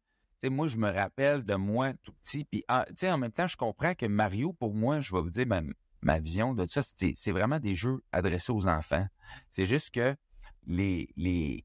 moi, 0.44 0.66
je 0.68 0.76
me 0.76 0.90
rappelle 0.90 1.42
de 1.42 1.54
moi 1.54 1.94
tout 2.02 2.12
petit. 2.22 2.44
Puis, 2.44 2.64
ah, 2.68 2.84
tu 2.88 2.94
sais, 2.96 3.10
en 3.10 3.16
même 3.16 3.32
temps, 3.32 3.46
je 3.46 3.56
comprends 3.56 3.94
que 3.94 4.04
Mario, 4.04 4.52
pour 4.52 4.74
moi, 4.74 5.00
je 5.00 5.14
vais 5.14 5.22
vous 5.22 5.30
dire 5.30 5.46
ma, 5.46 5.62
ma 6.02 6.18
vision 6.18 6.52
de 6.52 6.66
ça, 6.68 6.82
c'est 6.82 7.14
c'est 7.16 7.32
vraiment 7.32 7.58
des 7.58 7.74
jeux 7.74 8.02
adressés 8.12 8.52
aux 8.52 8.68
enfants. 8.68 9.06
C'est 9.48 9.64
juste 9.64 9.90
que 9.90 10.14
les, 10.66 11.08
les, 11.16 11.64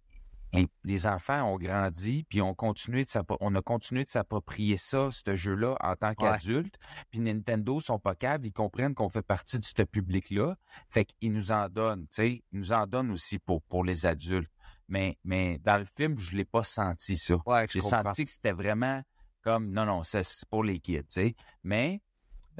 les- 0.53 0.67
les 0.83 1.07
enfants 1.07 1.43
ont 1.43 1.57
grandi, 1.57 2.25
puis 2.29 2.39
continué 2.57 3.03
de 3.05 3.09
on 3.39 3.55
a 3.55 3.61
continué 3.61 4.03
de 4.03 4.09
s'approprier 4.09 4.77
ça, 4.77 5.09
ce 5.11 5.35
jeu-là, 5.35 5.75
en 5.81 5.95
tant 5.95 6.13
qu'adulte. 6.15 6.75
Puis 7.11 7.19
Nintendo 7.19 7.79
sont 7.79 7.99
pas 7.99 8.15
capables, 8.15 8.47
ils 8.47 8.51
comprennent 8.53 8.95
qu'on 8.95 9.09
fait 9.09 9.21
partie 9.21 9.59
de 9.59 9.63
ce 9.63 9.83
public-là. 9.83 10.55
Fait 10.89 11.05
qu'ils 11.05 11.31
nous 11.33 11.51
en 11.51 11.69
donnent, 11.69 12.03
tu 12.07 12.15
sais, 12.15 12.43
ils 12.51 12.59
nous 12.59 12.71
en 12.73 12.87
donnent 12.87 13.11
aussi 13.11 13.37
pour, 13.39 13.61
pour 13.63 13.83
les 13.83 14.05
adultes. 14.05 14.51
Mais, 14.87 15.17
mais 15.23 15.59
dans 15.59 15.77
le 15.77 15.85
film, 15.95 16.17
je 16.17 16.35
l'ai 16.35 16.45
pas 16.45 16.63
senti 16.63 17.15
ça. 17.15 17.35
Ouais, 17.45 17.67
J'ai 17.69 17.79
senti 17.81 18.25
que 18.25 18.31
c'était 18.31 18.51
vraiment 18.53 19.03
comme 19.41 19.71
non, 19.71 19.85
non, 19.85 20.03
c'est 20.03 20.25
pour 20.49 20.63
les 20.63 20.79
kids, 20.79 20.99
tu 21.03 21.05
sais. 21.09 21.35
Mais 21.63 22.01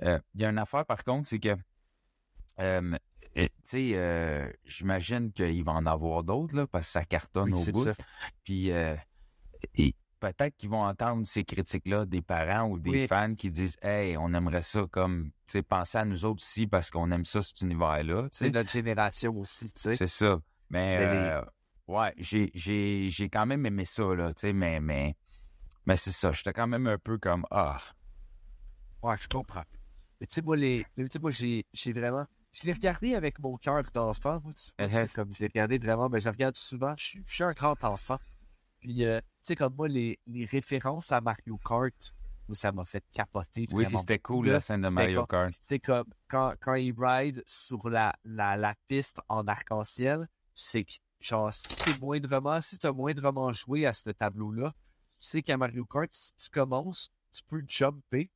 euh, 0.04 0.20
il 0.36 0.42
y 0.42 0.46
a 0.46 0.50
une 0.50 0.60
affaire 0.60 0.86
par 0.86 1.04
contre, 1.04 1.28
c'est 1.28 1.40
que 1.40 1.56
euh, 2.60 2.98
tu 3.36 3.50
sais, 3.66 3.92
euh, 3.94 4.52
j'imagine 4.66 5.32
qu'il 5.32 5.64
va 5.64 5.74
en 5.74 5.86
avoir 5.86 6.24
d'autres, 6.24 6.56
là, 6.56 6.68
parce 6.68 6.88
que 6.88 6.92
ça 6.94 7.06
cartonne 7.06 7.54
Oui, 7.54 7.62
au 7.62 7.66
bout. 7.72 7.84
ça. 7.84 7.94
Puis 8.44 8.72
euh, 8.72 8.96
et 9.76 9.94
peut-être 10.20 10.56
qu'ils 10.58 10.70
vont 10.70 10.84
entendre 10.84 11.26
ces 11.26 11.44
critiques-là 11.44 12.06
des 12.06 12.22
parents 12.22 12.70
ou 12.70 12.80
des 12.80 12.92
Oui. 12.92 13.08
fans 13.08 13.36
qui 13.36 13.52
disent 13.52 13.78
Hey, 13.82 14.18
on 14.18 14.34
aimerait 14.34 14.62
ça 14.62 14.86
comme 14.92 15.26
tu 15.48 15.54
sais, 15.54 15.62
penser 15.62 15.98
à 15.98 16.06
nous 16.06 16.26
autres 16.26 16.44
aussi 16.44 16.68
parce 16.68 16.90
qu'on 16.90 17.10
aime 17.12 17.26
ça, 17.26 17.42
cet 17.42 17.62
univers-là. 17.62 18.28
C'est 18.32 18.50
notre 18.52 18.70
génération 18.70 19.36
aussi, 19.38 19.66
tu 19.68 19.74
sais. 19.82 19.96
C'est 19.96 20.08
ça. 20.08 20.40
Mais, 20.70 21.00
les- 21.00 21.06
euh, 21.08 21.42
ouais, 21.88 22.14
j'ai, 22.18 22.52
j'ai, 22.54 23.08
j'ai 23.10 23.30
quand 23.30 23.46
même 23.46 23.66
aimé 23.66 23.86
ça, 23.86 24.04
là, 24.16 24.34
tu 24.34 24.42
sais, 24.42 24.54
mais, 24.54 24.80
mais, 24.80 25.16
mais 25.86 25.98
c'est 25.98 26.12
ça. 26.12 26.32
J'étais 26.32 26.54
quand 26.54 26.68
même 26.68 26.86
un 26.88 26.98
peu 26.98 27.18
comme, 27.18 27.46
ah, 27.52 27.80
Ouais, 29.02 29.16
je 29.20 29.28
comprends. 29.28 29.64
Mais 30.20 30.28
tu 30.28 30.34
sais, 30.36 30.42
moi, 30.42 30.58
les, 30.58 30.86
moi, 31.22 31.32
j'ai, 31.32 31.66
j'ai 31.74 31.94
vraiment, 31.94 32.26
je 32.52 32.66
l'ai 32.66 32.74
regardé 32.74 33.16
avec 33.16 33.40
mon 33.40 33.58
cœur 33.58 33.84
d'enfant, 33.94 34.40
moi, 34.44 34.54
tu 34.54 34.72
vois, 34.78 34.88
tu 34.88 34.94
sais, 34.96 35.04
Uh-huh. 35.04 35.12
comme 35.14 35.34
je 35.34 35.40
l'ai 35.40 35.48
regardé 35.48 35.78
vraiment, 35.78 36.10
mais 36.10 36.20
je 36.20 36.30
regarde 36.30 36.56
souvent, 36.56 36.94
je 36.98 37.04
suis, 37.06 37.24
je 37.28 37.34
suis 37.36 37.44
un 37.44 37.54
grand 37.54 37.82
enfant. 37.84 38.18
Puis, 38.80 39.04
euh, 39.06 39.20
tu 39.20 39.28
sais, 39.44 39.56
comme 39.56 39.76
moi, 39.76 39.88
les, 39.88 40.20
les 40.26 40.46
références 40.46 41.12
à 41.12 41.22
Mario 41.22 41.58
Kart, 41.58 42.16
où 42.48 42.56
ça 42.56 42.72
m'a 42.72 42.86
fait 42.86 43.04
capoter 43.12 43.68
oui, 43.72 43.86
c'était 43.96 44.20
cool, 44.20 44.48
là, 44.48 44.54
la 44.54 44.60
scène 44.62 44.82
de 44.82 44.90
Mario 44.90 45.26
Kart. 45.26 45.52
Tu 45.54 45.60
sais, 45.62 45.80
comme, 45.80 46.08
quand, 46.28 46.54
quand 46.60 46.74
il 46.76 46.94
ride 46.98 47.44
sur 47.46 47.90
la, 47.90 48.16
la, 48.24 48.58
la 48.58 48.74
piste 48.88 49.20
en 49.30 49.48
arc-en-ciel, 49.48 50.28
c'est 50.56 50.86
que, 50.86 50.94
genre, 51.20 51.54
si 51.54 51.76
t'es 51.76 51.98
moindrement, 52.00 52.60
si 52.62 52.80
t'as 52.80 52.92
moindrement 52.92 53.54
joué 53.54 53.86
à 53.86 53.94
ce 53.94 54.10
tableau-là, 54.10 54.74
tu 55.20 55.28
sais 55.28 55.44
qu'à 55.44 55.58
Mario 55.58 55.86
Kart, 55.86 56.10
si 56.12 56.34
tu 56.36 56.50
commences, 56.50 57.12
tu 57.34 57.44
peux 57.44 57.62
jumper, 57.68 58.32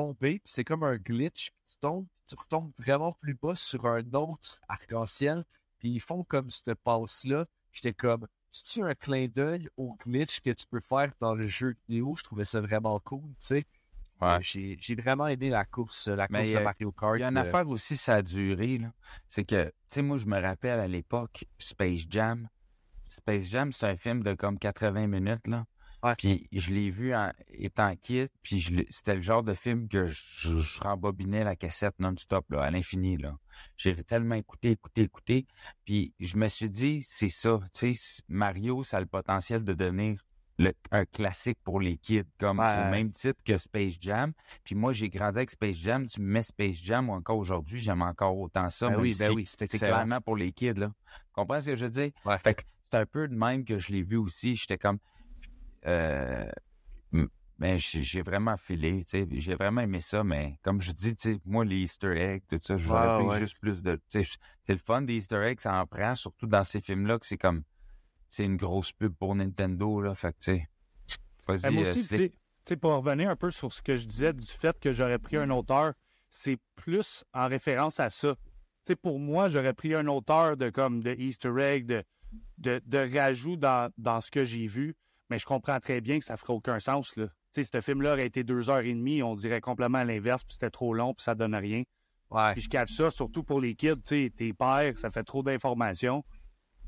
tomber, 0.00 0.40
puis 0.40 0.52
c'est 0.52 0.64
comme 0.64 0.82
un 0.82 0.96
glitch, 0.96 1.50
puis 1.52 1.64
tu 1.72 1.76
tombes, 1.78 2.06
tu 2.26 2.34
retombes 2.36 2.70
vraiment 2.78 3.12
plus 3.14 3.32
bas 3.34 3.54
sur 3.54 3.86
un 3.86 4.04
autre 4.12 4.60
arc-en-ciel, 4.68 5.42
puis 5.78 5.90
ils 5.92 6.00
font 6.00 6.22
comme 6.22 6.50
cette 6.50 6.74
passe-là. 6.74 7.46
J'étais 7.72 7.94
comme, 7.94 8.26
c'est 8.52 8.82
un 8.82 8.94
clin 8.94 9.26
d'œil 9.28 9.70
au 9.78 9.94
glitch 10.04 10.40
que 10.40 10.50
tu 10.50 10.66
peux 10.66 10.80
faire 10.80 11.12
dans 11.18 11.34
le 11.34 11.46
jeu 11.46 11.76
vidéo? 11.88 12.14
Je 12.18 12.24
trouvais 12.24 12.44
ça 12.44 12.60
vraiment 12.60 13.00
cool, 13.00 13.22
tu 13.30 13.34
sais. 13.38 13.64
Ouais. 14.20 14.28
Euh, 14.28 14.38
J'ai 14.42 14.76
j'ai 14.80 14.94
vraiment 14.94 15.28
aimé 15.28 15.48
la 15.50 15.64
course, 15.64 16.08
la 16.08 16.26
Mais 16.30 16.40
course 16.40 16.52
y 16.52 16.56
à 16.56 16.60
a- 16.60 16.64
Mario 16.64 16.92
Kart. 16.92 17.16
Il 17.16 17.20
y 17.20 17.24
a 17.24 17.28
une 17.28 17.36
euh, 17.38 17.40
affaire 17.42 17.68
aussi, 17.68 17.96
ça 17.96 18.14
a 18.16 18.22
duré. 18.22 18.78
là. 18.78 18.92
C'est 19.30 19.44
que, 19.44 19.64
tu 19.64 19.72
sais, 19.88 20.02
moi, 20.02 20.16
je 20.18 20.26
me 20.26 20.38
rappelle 20.40 20.78
à 20.80 20.88
l'époque, 20.88 21.44
Space 21.58 22.04
Jam. 22.08 22.48
Space 23.08 23.44
Jam, 23.44 23.72
c'est 23.72 23.86
un 23.86 23.96
film 23.96 24.22
de 24.22 24.34
comme 24.34 24.58
80 24.58 25.06
minutes, 25.06 25.46
là. 25.48 25.64
Ouais. 26.02 26.14
Puis 26.16 26.48
je 26.52 26.72
l'ai 26.72 26.90
vu 26.90 27.14
en 27.14 27.32
étant 27.48 27.94
kid, 27.96 28.28
puis 28.42 28.86
c'était 28.90 29.14
le 29.14 29.22
genre 29.22 29.42
de 29.42 29.54
film 29.54 29.88
que 29.88 30.06
je, 30.06 30.22
je, 30.36 30.80
rembobinais 30.80 31.42
la 31.42 31.56
cassette 31.56 31.94
non-stop, 31.98 32.44
là, 32.50 32.62
à 32.62 32.70
l'infini, 32.70 33.16
là. 33.16 33.36
J'ai 33.76 33.94
tellement 34.04 34.34
écouté, 34.34 34.72
écouté, 34.72 35.02
écouté. 35.02 35.46
Puis 35.84 36.12
je 36.20 36.36
me 36.36 36.48
suis 36.48 36.68
dit, 36.70 37.02
c'est 37.06 37.30
ça, 37.30 37.58
tu 37.72 37.94
sais, 37.94 38.22
Mario, 38.28 38.82
ça 38.82 38.98
a 38.98 39.00
le 39.00 39.06
potentiel 39.06 39.64
de 39.64 39.72
devenir 39.72 40.22
le- 40.58 40.72
un 40.90 41.04
classique 41.06 41.58
pour 41.64 41.80
les 41.80 41.96
kids, 41.98 42.22
comme 42.38 42.60
Ouais. 42.60 42.86
au 42.86 42.90
même 42.90 43.10
titre 43.12 43.40
que 43.44 43.58
Space 43.58 43.96
Jam. 44.00 44.32
Puis 44.64 44.74
moi, 44.74 44.92
j'ai 44.92 45.08
grandi 45.10 45.38
avec 45.38 45.50
Space 45.50 45.76
Jam. 45.76 46.06
Tu 46.06 46.20
me 46.20 46.26
mets 46.26 46.42
Space 46.42 46.76
Jam, 46.76 47.08
ou 47.10 47.12
encore 47.14 47.36
aujourd'hui, 47.38 47.80
j'aime 47.80 48.02
encore 48.02 48.38
autant 48.38 48.68
ça. 48.70 48.88
Ben 48.90 49.00
oui, 49.00 49.14
ben 49.18 49.30
si 49.30 49.34
oui, 49.34 49.48
excellent. 49.60 49.86
clairement 49.96 50.20
pour 50.20 50.36
les 50.36 50.52
kids, 50.52 50.74
là. 50.74 50.92
Comprends 51.32 51.60
ce 51.60 51.70
que 51.70 51.76
je 51.76 51.84
veux 51.84 51.90
dire? 51.90 52.10
Ouais. 52.24 52.38
Fait 52.38 52.54
que 52.54 52.62
c'est 52.90 52.98
un 52.98 53.06
peu 53.06 53.28
de 53.28 53.34
même 53.34 53.64
que 53.64 53.78
je 53.78 53.92
l'ai 53.92 54.02
vu 54.02 54.16
aussi. 54.16 54.54
J'étais 54.56 54.78
comme... 54.78 54.98
Euh, 55.86 56.48
ben, 57.58 57.78
j'ai 57.78 58.20
vraiment 58.20 58.56
filé, 58.58 59.02
tu 59.04 59.18
sais. 59.18 59.28
J'ai 59.30 59.54
vraiment 59.54 59.80
aimé 59.80 60.00
ça, 60.00 60.22
mais 60.22 60.58
comme 60.62 60.80
je 60.82 60.92
dis, 60.92 61.16
tu 61.16 61.34
sais, 61.34 61.40
moi, 61.46 61.64
les 61.64 61.76
Easter 61.76 62.14
eggs, 62.14 62.42
tout 62.48 62.58
ça, 62.60 62.76
j'aurais 62.76 63.08
Ouais, 63.08 63.18
pris 63.18 63.26
ouais. 63.28 63.38
juste 63.40 63.58
plus 63.58 63.80
de... 63.82 63.96
tu 64.10 64.22
sais, 64.22 64.30
C'est 64.62 64.74
le 64.74 64.78
fun 64.78 65.00
des 65.02 65.14
Easter 65.14 65.42
eggs, 65.42 65.60
ça 65.60 65.80
en 65.80 65.86
prend, 65.86 66.14
surtout 66.14 66.46
dans 66.46 66.64
ces 66.64 66.80
films-là, 66.82 67.18
que 67.18 67.26
c'est 67.26 67.38
comme... 67.38 67.62
C'est 68.28 68.44
une 68.44 68.56
grosse 68.58 68.92
pub 68.92 69.14
pour 69.14 69.34
Nintendo, 69.34 70.02
là. 70.02 70.14
Fait 70.14 70.32
que, 70.32 70.38
tu 70.38 70.44
sais... 70.56 70.68
Ben, 71.62 71.70
Vas-y, 71.70 71.72
moi 71.72 71.84
euh, 71.84 71.90
aussi, 71.92 72.00
tu 72.06 72.14
Slick. 72.14 72.20
sais, 72.20 72.28
tu 72.28 72.36
sais, 72.68 72.76
pour 72.76 72.92
revenir 72.92 73.30
un 73.30 73.36
peu 73.36 73.50
sur 73.50 73.72
ce 73.72 73.80
que 73.80 73.96
je 73.96 74.06
disais 74.06 74.34
du 74.34 74.46
fait 74.46 74.78
que 74.78 74.92
j'aurais 74.92 75.18
pris 75.18 75.36
un 75.38 75.48
auteur, 75.50 75.94
c'est 76.28 76.58
plus 76.74 77.24
en 77.32 77.46
référence 77.48 78.00
à 78.00 78.10
ça. 78.10 78.34
Tu 78.84 78.92
sais, 78.92 78.96
pour 78.96 79.18
moi, 79.18 79.48
j'aurais 79.48 79.72
pris 79.72 79.94
un 79.94 80.06
auteur 80.08 80.58
de 80.58 80.68
comme 80.68 81.02
de 81.02 81.14
Easter 81.14 81.52
egg, 81.58 81.86
de, 81.86 82.04
de, 82.58 82.82
de 82.84 83.16
rajout 83.16 83.56
dans, 83.56 83.90
dans 83.96 84.20
ce 84.20 84.30
que 84.30 84.44
j'ai 84.44 84.66
vu, 84.66 84.94
mais 85.30 85.38
je 85.38 85.46
comprends 85.46 85.78
très 85.80 86.00
bien 86.00 86.18
que 86.18 86.24
ça 86.24 86.36
ferait 86.36 86.52
aucun 86.52 86.80
sens. 86.80 87.16
Là. 87.16 87.26
Tu 87.52 87.64
sais, 87.64 87.70
ce 87.72 87.80
film-là 87.80 88.12
aurait 88.12 88.26
été 88.26 88.44
deux 88.44 88.70
heures 88.70 88.80
et 88.80 88.92
demie, 88.94 89.22
on 89.22 89.34
dirait 89.34 89.60
complètement 89.60 89.98
à 89.98 90.04
l'inverse, 90.04 90.44
puis 90.44 90.54
c'était 90.54 90.70
trop 90.70 90.94
long, 90.94 91.14
puis 91.14 91.24
ça 91.24 91.34
donne 91.34 91.54
rien. 91.54 91.82
Ouais. 92.30 92.52
Puis 92.52 92.62
je 92.62 92.68
catch 92.68 92.92
ça, 92.92 93.10
surtout 93.10 93.44
pour 93.44 93.60
les 93.60 93.74
kids, 93.74 93.94
tu 93.96 94.24
sais, 94.24 94.32
tes 94.34 94.52
pères, 94.52 94.98
ça 94.98 95.10
fait 95.10 95.22
trop 95.24 95.42
d'informations. 95.42 96.24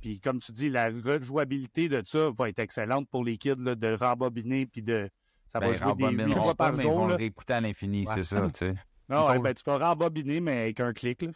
Puis 0.00 0.20
comme 0.20 0.40
tu 0.40 0.52
dis, 0.52 0.68
la 0.68 0.88
rejouabilité 0.88 1.88
de 1.88 2.02
ça 2.04 2.30
va 2.36 2.48
être 2.48 2.58
excellente 2.58 3.08
pour 3.08 3.24
les 3.24 3.36
kids, 3.36 3.56
là, 3.58 3.74
de 3.74 3.94
rembobiner, 3.94 4.66
puis 4.66 4.82
de... 4.82 5.08
Ça 5.46 5.60
va 5.60 5.68
Ben, 5.68 5.72
jouer 5.74 5.94
des 6.16 6.24
huit 6.24 6.34
fois 6.34 6.54
par 6.54 6.72
mais 6.72 6.82
ils 6.82 6.82
jour, 6.82 7.06
vont 7.08 7.16
réécouter 7.16 7.52
à 7.54 7.60
l'infini, 7.60 8.06
Ouais. 8.06 8.14
c'est 8.16 8.22
ça, 8.22 8.42
tu 8.50 8.50
sais. 8.58 8.74
Non, 9.08 9.26
ouais, 9.28 9.38
ben, 9.38 9.54
tu 9.54 9.62
vas 9.64 9.78
rembobiner, 9.78 10.40
mais 10.40 10.62
avec 10.62 10.80
un 10.80 10.92
clic, 10.92 11.22
là. 11.22 11.30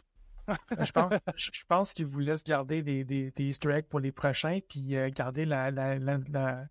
Je 0.79 0.91
pense, 0.91 1.13
je 1.35 1.49
je 1.53 1.63
pense 1.67 1.93
qu'ils 1.93 2.05
vous 2.05 2.19
laissent 2.19 2.43
garder 2.43 2.83
des, 2.83 3.03
des, 3.05 3.31
des 3.31 3.43
Easter 3.45 3.71
eggs 3.71 3.85
pour 3.85 3.99
les 4.01 4.11
prochains, 4.11 4.59
puis 4.67 4.95
euh, 4.97 5.09
garder 5.09 5.45
la, 5.45 5.71
la, 5.71 5.97
la, 5.97 6.65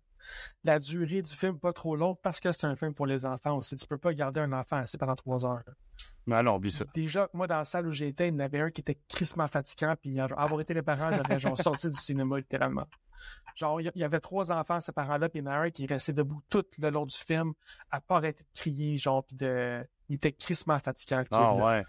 la, 0.63 0.79
durée 0.79 1.21
du 1.21 1.33
film 1.33 1.59
pas 1.59 1.73
trop 1.73 1.95
longue 1.95 2.17
parce 2.21 2.39
que 2.39 2.51
c'est 2.51 2.65
un 2.65 2.75
film 2.75 2.93
pour 2.93 3.05
les 3.05 3.25
enfants 3.25 3.57
aussi. 3.57 3.75
Tu 3.75 3.87
peux 3.87 3.97
pas 3.97 4.13
garder 4.13 4.41
un 4.41 4.53
enfant 4.53 4.77
assis 4.77 4.97
pendant 4.97 5.15
trois 5.15 5.45
heures. 5.45 5.63
non, 6.27 6.55
oublie 6.55 6.71
ça. 6.71 6.85
Déjà, 6.93 7.29
moi, 7.33 7.47
dans 7.47 7.57
la 7.57 7.65
salle 7.65 7.87
où 7.87 7.91
j'étais, 7.91 8.29
il 8.29 8.33
y 8.33 8.37
en 8.37 8.39
avait 8.39 8.61
un 8.61 8.71
qui 8.71 8.81
était 8.81 8.97
crissement 9.09 9.47
fatigant, 9.47 9.95
puis 9.99 10.15
genre, 10.15 10.29
avoir 10.37 10.61
été 10.61 10.73
les 10.73 10.81
parents, 10.81 11.11
j'aurais 11.11 11.39
genre 11.39 11.57
sorti 11.61 11.89
du 11.89 11.97
cinéma, 11.97 12.37
littéralement. 12.37 12.87
Genre, 13.55 13.81
il 13.81 13.91
y- 13.95 14.03
avait 14.03 14.19
trois 14.19 14.51
enfants, 14.51 14.79
ces 14.79 14.91
parents-là, 14.91 15.29
puis 15.29 15.39
il 15.39 15.45
y 15.45 15.47
en 15.47 15.51
a 15.51 15.55
un 15.55 15.69
qui 15.69 15.85
restait 15.85 16.13
debout 16.13 16.41
tout 16.49 16.65
le 16.77 16.89
long 16.89 17.05
du 17.05 17.15
film, 17.15 17.53
à 17.91 18.01
pas 18.01 18.17
arrêter 18.17 18.43
de 18.43 18.59
crier, 18.59 18.97
genre, 18.97 19.23
puis 19.23 19.35
de... 19.35 19.85
Il 20.09 20.15
était 20.15 20.31
crissement 20.31 20.79
fatigant. 20.79 21.23
Ah 21.31 21.55
là. 21.57 21.83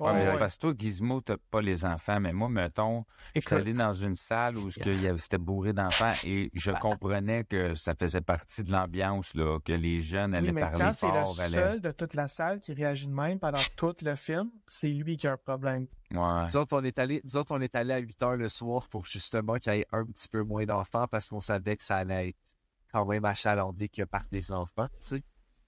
Ouais. 0.00 0.06
Ouais, 0.06 0.18
mais 0.18 0.26
c'est 0.26 0.38
parce 0.38 0.56
que 0.56 0.60
toi, 0.60 0.74
Gizmo, 0.76 1.20
t'as 1.20 1.36
pas 1.50 1.60
les 1.60 1.84
enfants, 1.84 2.20
mais 2.20 2.32
moi, 2.32 2.48
mettons, 2.48 3.04
je 3.34 3.40
suis 3.40 3.40
Écoute, 3.40 3.52
allé 3.52 3.72
dans 3.72 3.92
une 3.92 4.16
salle 4.16 4.56
où 4.56 4.70
c'était 4.70 5.38
bourré 5.38 5.72
d'enfants 5.72 6.12
et 6.24 6.50
je 6.54 6.70
comprenais 6.80 7.44
que 7.44 7.74
ça 7.74 7.94
faisait 7.94 8.20
partie 8.20 8.64
de 8.64 8.72
l'ambiance, 8.72 9.34
là, 9.34 9.58
que 9.64 9.72
les 9.72 10.00
jeunes 10.00 10.34
allaient 10.34 10.48
Oui, 10.48 10.54
mais 10.54 10.60
parler 10.62 10.78
quand 10.78 10.92
c'est 10.92 11.12
le 11.12 11.48
seul 11.48 11.80
de 11.80 11.90
toute 11.90 12.14
la 12.14 12.28
salle 12.28 12.60
qui 12.60 12.72
réagit 12.74 13.06
de 13.06 13.12
même 13.12 13.38
pendant 13.38 13.58
tout 13.76 13.94
le 14.02 14.14
film, 14.16 14.50
c'est 14.68 14.88
lui 14.88 15.16
qui 15.16 15.26
a 15.26 15.32
un 15.32 15.36
problème. 15.36 15.86
Ouais. 16.12 16.44
Nous 16.44 16.56
autres, 16.56 16.76
on 16.76 16.82
est 16.82 16.98
allé, 16.98 17.20
nous 17.24 17.36
autres, 17.36 17.54
on 17.54 17.60
est 17.60 17.74
allé 17.74 17.92
à 17.92 17.98
8 17.98 18.22
heures 18.22 18.36
le 18.36 18.48
soir 18.48 18.88
pour 18.88 19.06
justement 19.06 19.54
qu'il 19.54 19.74
y 19.74 19.80
ait 19.80 19.86
un 19.92 20.04
petit 20.06 20.28
peu 20.28 20.42
moins 20.42 20.64
d'enfants 20.64 21.06
parce 21.08 21.28
qu'on 21.28 21.40
savait 21.40 21.76
que 21.76 21.84
ça 21.84 21.98
allait 21.98 22.30
être 22.30 22.52
quand 22.92 23.06
même 23.06 23.24
achalandé 23.24 23.88
que 23.88 24.02
par 24.02 24.24
des 24.32 24.50
enfants, 24.50 24.88
tu 25.00 25.06
sais. 25.06 25.22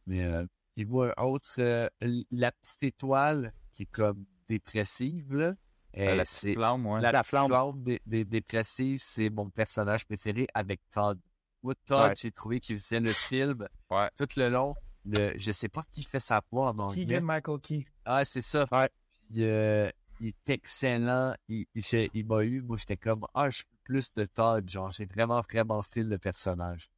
Mais, 0.07 0.24
euh, 0.24 0.45
et 0.76 0.85
moi, 0.85 1.12
un 1.16 1.22
autre, 1.24 1.49
euh, 1.59 1.89
la 2.30 2.51
petite 2.51 2.83
étoile 2.83 3.53
qui 3.85 4.01
est 4.01 4.05
comme 4.05 4.24
dépressive, 4.49 5.35
là. 5.35 5.55
Euh, 5.99 6.01
euh, 6.09 6.14
la 6.16 6.24
c'est 6.24 6.47
petite 6.49 6.59
flamme, 6.59 6.87
ouais. 6.87 7.01
la 7.01 7.12
La 7.12 7.20
petite 7.20 7.30
flamme. 7.30 7.47
flamme 7.49 7.83
dé- 7.83 8.03
dé- 8.07 8.24
dépressive, 8.24 8.99
c'est 9.03 9.28
mon 9.28 9.51
personnage 9.51 10.07
préféré 10.07 10.47
avec 10.55 10.80
Todd. 10.91 11.18
Moi, 11.62 11.74
Todd, 11.85 12.09
Ouais. 12.11 12.14
j'ai 12.16 12.33
trouvé 12.33 12.61
qu'il 12.61 12.78
faisait 12.78 13.01
le 13.01 13.11
film 13.11 13.68
Ouais. 13.91 14.09
tout 14.16 14.28
le 14.37 14.49
long. 14.49 14.74
Le, 15.05 15.33
je 15.37 15.53
sais 15.53 15.68
pas 15.68 15.85
qui 15.93 16.03
fait 16.03 16.20
sa 16.20 16.41
voix 16.51 16.70
en 16.70 16.74
Michael 16.74 17.61
Key. 17.61 17.85
Ah, 18.05 18.24
c'est 18.24 18.41
ça. 18.41 18.66
Ouais. 18.72 18.89
Puis, 19.30 19.45
euh, 19.45 19.91
il 20.20 20.28
est 20.28 20.49
excellent. 20.49 21.35
Il, 21.49 21.66
il, 21.74 21.83
j'ai- 21.85 22.11
il 22.14 22.24
m'a 22.26 22.43
eu, 22.45 22.62
moi, 22.62 22.76
j'étais 22.78 22.97
comme, 22.97 23.26
ah, 23.35 23.51
je 23.51 23.62
plus 23.85 24.14
de 24.14 24.24
Todd. 24.24 24.68
Genre, 24.70 24.91
j'ai 24.93 25.05
vraiment, 25.07 25.41
vraiment 25.43 25.83
style 25.83 26.09
le 26.09 26.18
personnage. 26.18 26.89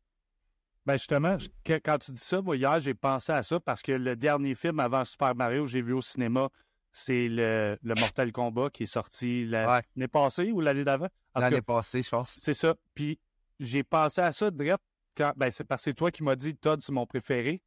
Ben 0.87 0.99
justement, 0.99 1.39
je- 1.39 1.49
que- 1.65 1.79
quand 1.83 1.99
tu 1.99 2.13
dis 2.13 2.21
ça, 2.21 2.43
moi, 2.43 2.57
hier, 2.57 2.79
j'ai 2.79 2.93
pensé 2.95 3.33
à 3.33 3.43
ça 3.43 3.59
parce 3.59 3.81
que 3.83 3.93
le 3.93 4.17
dernier 4.17 4.55
film 4.55 4.79
avant 4.81 5.05
Super 5.05 5.35
Mario 5.35 5.63
que 5.65 5.71
j'ai 5.71 5.81
vu 5.83 5.95
au 5.95 6.03
cinéma, 6.03 6.51
c'est 6.97 7.29
le, 7.29 7.77
le 7.83 7.95
Mortal 7.99 8.31
Kombat 8.31 8.71
qui 8.71 8.85
est 8.85 8.87
sorti 8.87 9.45
la- 9.47 9.69
Ouais. 9.69 9.83
l'année 9.97 10.09
passée 10.09 10.53
ou 10.53 10.61
l'année 10.61 10.85
d'avant? 10.85 11.09
L'année 11.35 11.61
passée, 11.61 12.03
je 12.03 12.09
pense. 12.09 12.37
C'est 12.41 12.55
ça. 12.55 12.75
Puis 12.95 13.19
j'ai 13.59 13.83
pensé 13.83 14.21
à 14.21 14.31
ça 14.31 14.51
direct 14.53 14.81
quand. 15.17 15.33
Ben, 15.37 15.51
c'est 15.51 15.65
parce 15.65 15.83
que 15.85 15.91
c'est 15.91 15.95
toi 15.95 16.11
qui 16.13 16.23
m'as 16.23 16.37
dit 16.37 16.55
Todd, 16.55 16.81
c'est 16.81 16.93
mon 16.93 17.05
préféré. 17.05 17.61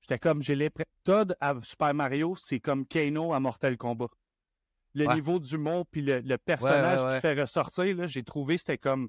J'étais 0.00 0.18
comme, 0.18 0.42
j'ai 0.42 0.56
l'impression. 0.56 0.90
Todd 1.04 1.36
à 1.40 1.54
Super 1.62 1.94
Mario, 1.94 2.34
c'est 2.36 2.58
comme 2.58 2.84
Kano 2.84 3.32
à 3.32 3.38
Mortal 3.38 3.76
Kombat. 3.76 4.08
Le 4.94 5.06
Ouais. 5.06 5.14
niveau 5.14 5.38
d'humour 5.38 5.86
puis 5.90 6.02
le, 6.02 6.18
le 6.20 6.36
personnage 6.36 7.02
Ouais, 7.02 7.14
qui 7.14 7.20
fait 7.20 7.40
ressortir, 7.40 8.08
j'ai 8.08 8.24
trouvé 8.24 8.58
c'était 8.58 8.78
comme 8.78 9.08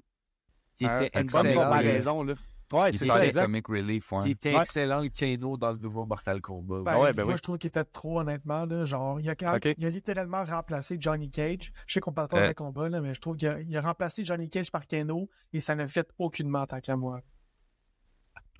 un- 0.82 1.08
une 1.14 1.26
bonne 1.26 1.52
comparaison. 1.52 2.22
Là. 2.22 2.34
Ouais, 2.72 2.90
Il 2.90 2.98
c'est 2.98 3.06
ça, 3.06 3.24
exact. 3.24 3.42
comic 3.44 3.66
relief, 3.68 4.10
ouais. 4.12 4.22
Qui 4.24 4.30
était 4.30 4.54
Ouais. 4.54 4.60
excellent, 4.62 5.00
le 5.00 5.08
Kano, 5.08 5.56
dans 5.56 5.70
le 5.72 5.78
nouveau 5.78 6.06
Mortal 6.06 6.40
Kombat. 6.40 6.80
Ben, 6.82 6.98
ouais, 7.00 7.12
ben 7.12 7.24
moi, 7.24 7.32
oui. 7.32 7.36
je 7.38 7.42
trouve 7.42 7.58
qu'il 7.58 7.68
était 7.68 7.84
trop, 7.84 8.20
honnêtement. 8.20 8.64
Là, 8.64 8.84
genre, 8.84 9.20
il 9.20 9.28
a, 9.28 9.34
quand- 9.34 9.58
il 9.76 9.84
a 9.86 9.90
littéralement 9.90 10.44
remplacé 10.44 10.96
Johnny 10.98 11.30
Cage. 11.30 11.72
Je 11.86 11.94
sais 11.94 12.00
qu'on 12.00 12.12
parle 12.12 12.28
pas 12.28 12.40
Euh. 12.44 12.48
de 12.48 12.52
combat, 12.54 12.88
là, 12.88 13.00
mais 13.00 13.14
je 13.14 13.20
trouve 13.20 13.36
qu'il 13.36 13.48
a, 13.48 13.60
il 13.60 13.76
a 13.76 13.80
remplacé 13.82 14.24
Johnny 14.24 14.48
Cage 14.48 14.70
par 14.72 14.86
Kano 14.86 15.28
et 15.52 15.60
ça 15.60 15.74
ne 15.74 15.86
fait 15.86 16.08
aucunement 16.18 16.66
tant 16.66 16.80
qu'à 16.80 16.96
moi. 16.96 17.20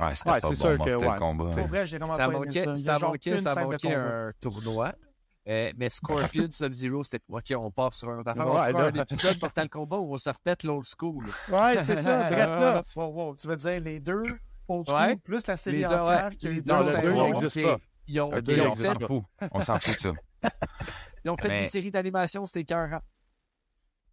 Ouais, 0.00 0.14
c'était 0.14 0.30
Ouais, 0.30 0.40
pas 0.40 0.48
bon, 0.48 0.54
sûr 0.54 0.64
que, 0.72 0.76
Mortal 0.76 0.96
ouais. 1.08 1.18
Kombat. 1.18 1.50
Pour 1.50 1.66
vrai, 1.66 1.86
j'ai 1.86 1.98
vraiment 1.98 2.12
ça 2.16 2.26
pas 2.26 2.32
aimé 2.34 2.46
manquait, 2.46 2.60
ça. 2.64 2.72
Il 2.74 2.78
y 2.84 2.88
a 2.90 2.98
ça 2.98 3.06
manquait, 3.06 3.38
ça 3.38 3.54
manquait 3.64 3.94
un 3.94 4.32
tournoi. 4.40 4.92
Euh, 5.46 5.72
mais 5.76 5.90
Scorpion 5.90 6.48
Sub-Zero, 6.50 7.04
c'était 7.04 7.22
OK, 7.28 7.52
on 7.56 7.70
part 7.70 7.92
sur 7.94 8.08
un 8.08 8.18
autre 8.20 8.30
affaire. 8.30 8.46
on 8.46 8.54
Ouais, 8.58 8.68
fera 8.70 8.90
là. 8.90 8.98
un 8.98 9.02
épisode 9.02 9.36
Mortal 9.42 9.68
Kombat 9.68 9.98
où 9.98 10.14
on 10.14 10.18
se 10.18 10.30
repète 10.30 10.62
l'old 10.62 10.84
school. 10.86 11.26
Ouais, 11.50 11.84
c'est 11.84 11.96
ça, 11.96 12.30
là. 12.30 12.82
Wow, 12.96 13.06
wow, 13.12 13.36
tu 13.36 13.46
veux 13.48 13.56
dire 13.56 13.80
les 13.80 14.00
deux 14.00 14.24
old 14.68 14.86
school 14.88 14.96
Ouais. 15.00 15.16
plus 15.16 15.46
la 15.46 15.56
série 15.58 15.78
Les 15.78 15.84
deux, 15.84 15.94
entière 15.94 16.28
ouais. 16.30 16.36
qui 16.36 16.46
a 16.46 16.50
eu 16.50 16.54
Les 16.54 16.62
deux 16.62 16.72
Non, 16.72 16.78
le 16.78 16.84
c'est 16.86 17.02
deux, 17.02 17.10
saisons. 17.12 17.26
il 17.26 17.32
n'existe 17.34 17.56
ok. 17.58 17.62
pas. 17.64 17.78
Ils 18.06 18.20
ont, 18.20 18.30
Le 18.30 18.42
deux, 18.42 18.52
ils 18.52 18.56
il 18.58 18.62
ont 18.62 18.70
on 18.70 18.74
fait, 18.74 18.82
s'en 18.84 18.94
pas. 18.94 19.06
fout. 19.06 19.22
On 19.52 19.60
s'en 19.60 19.78
fout 19.80 19.96
de 19.96 20.00
ça. 20.42 20.50
ils 21.24 21.30
ont 21.30 21.36
fait 21.36 21.48
Mais- 21.48 21.60
une 21.60 21.66
série 21.68 21.90
d'animation, 21.90 22.46
c'était 22.46 22.64
cœur. 22.64 23.00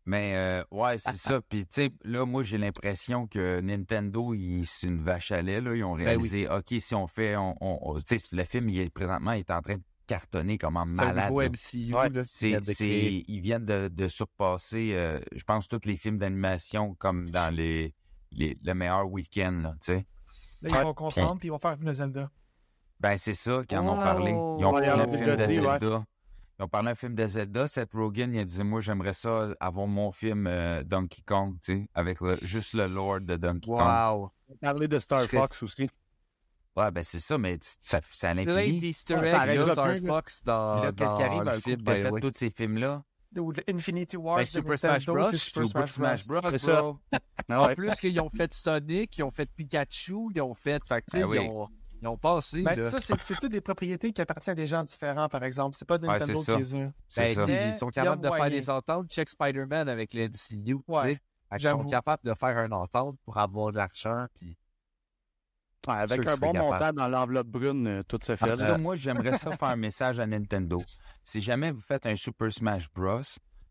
Mais 0.05 0.35
euh, 0.35 0.63
ouais, 0.71 0.97
c'est 0.97 1.15
ça. 1.15 1.39
Puis 1.47 1.65
tu 1.67 1.83
sais, 1.83 1.89
là, 2.03 2.25
moi, 2.25 2.41
j'ai 2.43 2.57
l'impression 2.57 3.27
que 3.27 3.61
Nintendo, 3.61 4.33
c'est 4.63 4.87
une 4.87 5.01
vache 5.03 5.31
à 5.31 5.41
lait. 5.43 5.61
Là. 5.61 5.75
Ils 5.75 5.83
ont 5.83 5.95
Ben 5.95 6.05
réalisé, 6.05 6.49
OK, 6.49 6.73
si 6.79 6.95
on 6.95 7.05
fait... 7.07 7.35
On, 7.35 7.55
on- 7.61 7.79
on- 7.81 7.99
tu 8.01 8.17
sais, 8.17 8.35
le 8.35 8.43
film, 8.43 8.67
il 8.69 8.79
est, 8.79 8.89
présentement, 8.89 9.33
il 9.33 9.39
est 9.41 9.51
en 9.51 9.61
train 9.61 9.75
de 9.75 9.83
cartonner 10.07 10.57
comme 10.57 10.77
un 10.77 10.81
un 10.81 10.85
malade. 10.93 11.31
MCU. 11.51 11.93
Ouais, 11.93 12.09
là, 12.09 12.09
de 12.09 12.23
ils 13.27 13.39
viennent 13.41 13.65
de, 13.65 13.87
de 13.87 14.07
surpasser, 14.07 14.91
euh, 14.93 15.19
je 15.33 15.43
pense, 15.43 15.67
tous 15.67 15.81
les 15.85 15.95
films 15.97 16.17
d'animation 16.17 16.95
comme 16.95 17.29
dans 17.29 17.53
les, 17.53 17.93
les 18.31 18.57
le 18.63 18.73
meilleur 18.73 19.09
week-end, 19.09 19.59
là, 19.63 19.71
tu 19.81 19.93
sais. 19.93 20.05
Là, 20.61 20.69
ils 20.69 20.75
Ouais. 20.75 20.83
vont 20.83 20.93
comprendre 20.93 21.37
puis 21.39 21.47
ils 21.47 21.51
vont 21.51 21.59
faire 21.59 21.77
une 21.81 21.93
Zelda. 21.93 22.29
Ben, 22.99 23.17
c'est 23.17 23.33
ça 23.33 23.63
qu'ils 23.67 23.77
en 23.79 23.87
ont 23.87 23.95
Wow. 23.97 24.03
parlé. 24.03 24.31
Ils 24.31 24.35
ont 24.65 24.71
Ouais, 24.73 24.81
parlé 24.81 24.87
un 24.89 25.07
ont 25.07 25.11
film 25.11 25.25
de 25.25 25.31
ouais. 25.41 25.47
Zelda. 25.79 26.05
Ils 26.59 26.63
ont 26.63 26.67
parlé 26.67 26.89
un 26.91 26.95
film 26.95 27.15
de 27.15 27.25
Zelda. 27.27 27.65
Seth 27.65 27.91
Rogen, 27.93 28.31
il 28.35 28.39
a 28.41 28.45
dit, 28.45 28.63
moi, 28.63 28.79
j'aimerais 28.79 29.13
ça 29.13 29.49
avoir 29.59 29.87
mon 29.87 30.11
film 30.11 30.45
euh, 30.45 30.83
Donkey 30.83 31.23
Kong, 31.25 31.55
tu 31.63 31.73
sais, 31.77 31.89
avec 31.95 32.21
le- 32.21 32.37
juste 32.43 32.73
le 32.75 32.85
lore 32.85 33.21
de 33.21 33.35
Donkey 33.37 33.65
Kong. 33.71 33.81
Wow. 33.81 34.31
Parler 34.61 34.87
de 34.87 34.99
Star 34.99 35.21
Fox 35.23 35.63
aussi. 35.63 35.89
Ouais, 36.75 36.89
ben, 36.91 37.03
c'est 37.03 37.19
ça, 37.19 37.37
mais 37.37 37.57
ça, 37.81 37.99
c'est 38.11 38.27
à 38.27 38.33
Plein 38.33 38.45
l'infini. 38.45 38.79
d'Easter 38.79 39.15
Ouais, 39.15 39.29
eggs 39.29 39.65
Star. 39.67 39.95
Fox 40.05 40.43
dans, 40.45 40.81
là, 40.83 40.91
qu'est-ce 40.93 41.13
qui 41.15 41.19
dans 41.19 41.25
arrive? 41.25 41.43
le 41.43 41.51
film, 41.59 41.81
the 41.83 41.89
fait 41.89 42.19
tous 42.21 42.31
ces 42.37 42.49
films-là, 42.49 43.03
Infinity 43.67 44.17
Wars 44.17 44.37
Ben, 44.37 44.45
Super 44.45 44.77
Smash 44.79 45.05
Bros, 45.05 45.23
c'est 45.23 45.37
Super 45.37 45.67
Super 45.67 45.87
Smash 45.87 46.27
Bros. 46.27 46.41
Bros, 46.41 46.49
C'est 46.51 46.57
ça. 46.59 46.81
bro. 46.81 46.99
Ah 47.49 47.61
En 47.61 47.67
ouais. 47.67 47.75
plus 47.75 47.95
qu'ils 47.95 48.19
ont 48.19 48.29
fait 48.29 48.51
Sonic, 48.53 49.17
ils 49.17 49.23
ont 49.23 49.31
fait 49.31 49.49
Pikachu, 49.53 50.29
ils 50.35 50.41
ont 50.41 50.53
fait. 50.53 50.81
Fait 50.87 51.01
que, 51.01 51.11
tu 51.11 51.17
sais, 51.17 51.23
oui. 51.23 51.37
ils, 51.41 51.49
ont, 51.49 51.67
ils 52.01 52.07
ont 52.07 52.17
passé. 52.17 52.61
Ben, 52.61 52.75
là. 52.75 52.83
ça, 52.83 52.99
c'est 52.99 53.17
c'est 53.19 53.35
toutes 53.35 53.51
des 53.51 53.61
propriétés 53.61 54.11
qui 54.11 54.21
appartiennent 54.21 54.53
à 54.57 54.61
des 54.61 54.67
gens 54.67 54.83
différents, 54.83 55.29
par 55.29 55.43
exemple. 55.43 55.75
C'est 55.77 55.87
pas 55.87 55.97
Ouais, 55.97 56.07
Nintendo 56.07 56.39
c'est 56.39 56.51
ça. 56.51 56.53
qui 56.53 56.59
les 56.59 56.75
a. 56.75 56.91
C'est 57.09 57.35
Ben, 57.35 57.45
ça. 57.45 57.67
ils 57.67 57.73
sont 57.73 57.89
capables 57.89 58.21
de 58.21 58.29
faire 58.29 58.49
des 58.49 58.69
ententes. 58.69 59.09
Check 59.09 59.29
Spider-Man 59.29 59.87
avec 59.89 60.13
les 60.13 60.27
MCU, 60.29 60.63
tu 60.65 60.75
Ouais, 60.87 61.19
qu'ils 61.57 61.67
sont 61.69 61.85
capables 61.85 62.23
de 62.23 62.33
faire 62.33 62.57
une 62.65 62.73
entente 62.73 63.17
pour 63.25 63.37
avoir 63.37 63.71
de 63.71 63.77
l'argent. 63.77 64.25
Puis... 64.39 64.57
Ouais, 65.87 65.95
avec 65.95 66.19
un 66.19 66.23
bon 66.23 66.29
c'est 66.33 66.39
capable. 66.53 66.59
montant 66.59 66.93
dans 66.93 67.07
l'enveloppe 67.09 67.47
brune, 67.47 67.87
euh, 67.87 68.03
tout 68.03 68.19
se 68.21 68.33
En 68.33 68.37
fait. 68.37 68.51
tout 68.51 68.57
cas, 68.57 68.77
moi, 68.77 68.95
j'aimerais 68.95 69.37
ça 69.37 69.51
faire 69.57 69.69
un 69.69 69.75
message 69.75 70.19
à 70.19 70.27
Nintendo. 70.27 70.83
Si 71.23 71.41
jamais 71.41 71.71
vous 71.71 71.81
faites 71.81 72.05
un 72.05 72.15
Super 72.15 72.51
Smash 72.51 72.91
Bros, 72.93 73.21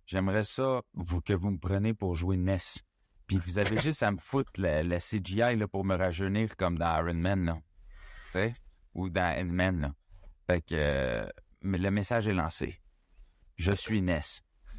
j'aimerais 0.06 0.44
ça 0.44 0.80
vous, 0.94 1.20
que 1.20 1.32
vous 1.32 1.50
me 1.50 1.58
preniez 1.58 1.94
pour 1.94 2.14
jouer 2.14 2.36
NES. 2.36 2.58
Puis 3.26 3.36
vous 3.38 3.58
avez 3.58 3.78
juste 3.80 4.02
à 4.02 4.10
me 4.10 4.18
foutre 4.18 4.50
la, 4.56 4.82
la 4.82 4.98
CGI 4.98 5.56
là, 5.56 5.68
pour 5.68 5.84
me 5.84 5.94
rajeunir 5.96 6.56
comme 6.56 6.76
dans 6.78 6.96
Iron 6.98 7.14
Man, 7.14 7.44
là. 7.44 7.58
Tu 8.26 8.32
sais? 8.32 8.54
Ou 8.94 9.08
dans 9.08 9.36
Ant-Man, 9.40 9.80
là. 9.80 9.94
Fait 10.48 10.62
que... 10.62 10.74
euh, 10.74 11.28
le 11.62 11.90
message 11.90 12.26
est 12.26 12.32
lancé. 12.32 12.80
Je 13.56 13.72
suis 13.72 14.02
NES. 14.02 14.20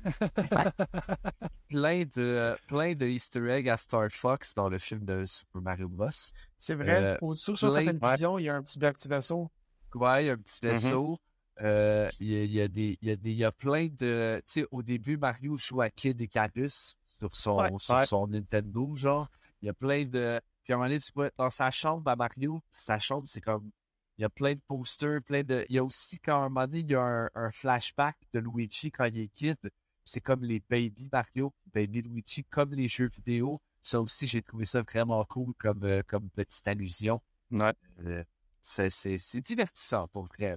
Plein 1.69 2.03
de, 2.15 2.55
plein 2.67 2.93
de 2.95 3.05
Easter 3.07 3.47
eggs 3.49 3.69
à 3.69 3.77
Star 3.77 4.09
Fox 4.11 4.53
dans 4.53 4.67
le 4.69 4.77
film 4.77 5.05
de 5.05 5.25
Super 5.25 5.61
Mario 5.61 5.87
Bros. 5.87 6.09
C'est 6.57 6.75
vrai. 6.75 7.03
Euh, 7.03 7.17
Au-dessus 7.21 7.55
sur 7.55 7.71
plein- 7.71 7.85
télévision, 7.93 8.37
il 8.39 8.43
y 8.43 8.49
a 8.49 8.55
un 8.55 8.61
petit, 8.61 8.83
un 8.85 8.91
petit 8.91 9.07
vaisseau. 9.07 9.49
Ouais, 9.95 10.23
il 10.23 10.27
y 10.27 10.29
a 10.29 10.33
un 10.33 10.37
petit 10.37 10.59
vaisseau. 10.61 11.17
Euh, 11.61 12.09
Il 12.19 12.27
y, 12.27 12.35
a, 12.37 12.43
il 12.43 12.51
y 12.51 12.61
a 12.61 12.67
des, 12.67 12.97
il 13.01 13.07
y 13.07 13.11
a 13.11 13.15
des, 13.15 13.31
il 13.31 13.37
y 13.37 13.43
a 13.45 13.51
plein 13.51 13.87
de, 13.87 14.41
tu 14.47 14.61
sais, 14.61 14.67
au 14.71 14.81
début, 14.83 15.15
Mario 15.17 15.57
joue 15.57 15.81
à 15.81 15.89
Kid 15.89 16.19
Icarus 16.19 16.95
sur 17.07 17.29
son, 17.35 17.57
Ouais. 17.59 17.69
sur 17.79 17.95
Ouais. 17.95 18.05
son 18.05 18.27
Nintendo, 18.27 18.93
genre. 18.95 19.29
Il 19.61 19.67
y 19.67 19.69
a 19.69 19.73
plein 19.73 20.03
de, 20.05 20.41
puis 20.63 20.73
à 20.73 20.75
un 20.75 20.79
moment 20.79 20.89
donné, 20.89 20.99
tu 20.99 21.11
vois, 21.15 21.29
dans 21.37 21.49
sa 21.49 21.69
chambre 21.71 22.09
à 22.09 22.15
Mario, 22.15 22.61
sa 22.71 22.99
chambre, 22.99 23.25
c'est 23.27 23.41
comme, 23.41 23.69
il 24.17 24.23
y 24.23 24.25
a 24.25 24.29
plein 24.29 24.55
de 24.55 24.61
posters, 24.67 25.21
plein 25.21 25.43
de, 25.43 25.65
il 25.69 25.75
y 25.75 25.77
a 25.77 25.83
aussi 25.83 26.19
quand 26.19 26.33
à 26.41 26.45
un 26.45 26.49
moment 26.49 26.65
donné, 26.67 26.79
il 26.79 26.91
y 26.91 26.95
a 26.95 27.01
un, 27.01 27.29
un 27.35 27.51
flashback 27.51 28.17
de 28.33 28.39
Luigi 28.39 28.91
quand 28.91 29.05
il 29.05 29.19
est 29.19 29.27
kid. 29.29 29.57
C'est 30.03 30.21
comme 30.21 30.43
les 30.43 30.59
Baby 30.69 31.07
Mario, 31.11 31.53
Baby 31.73 32.01
Luigi, 32.01 32.43
comme 32.45 32.73
les 32.73 32.87
jeux 32.87 33.09
vidéo. 33.09 33.61
Ça 33.83 33.99
aussi, 34.01 34.27
j'ai 34.27 34.41
trouvé 34.41 34.65
ça 34.65 34.81
vraiment 34.81 35.23
cool 35.25 35.53
comme, 35.57 35.83
euh, 35.83 36.01
comme 36.07 36.29
petite 36.29 36.67
allusion. 36.67 37.21
Ouais. 37.51 37.73
Euh, 38.05 38.23
c'est, 38.61 39.41
divertissant 39.41 40.07
pour 40.09 40.25
vrai. 40.25 40.55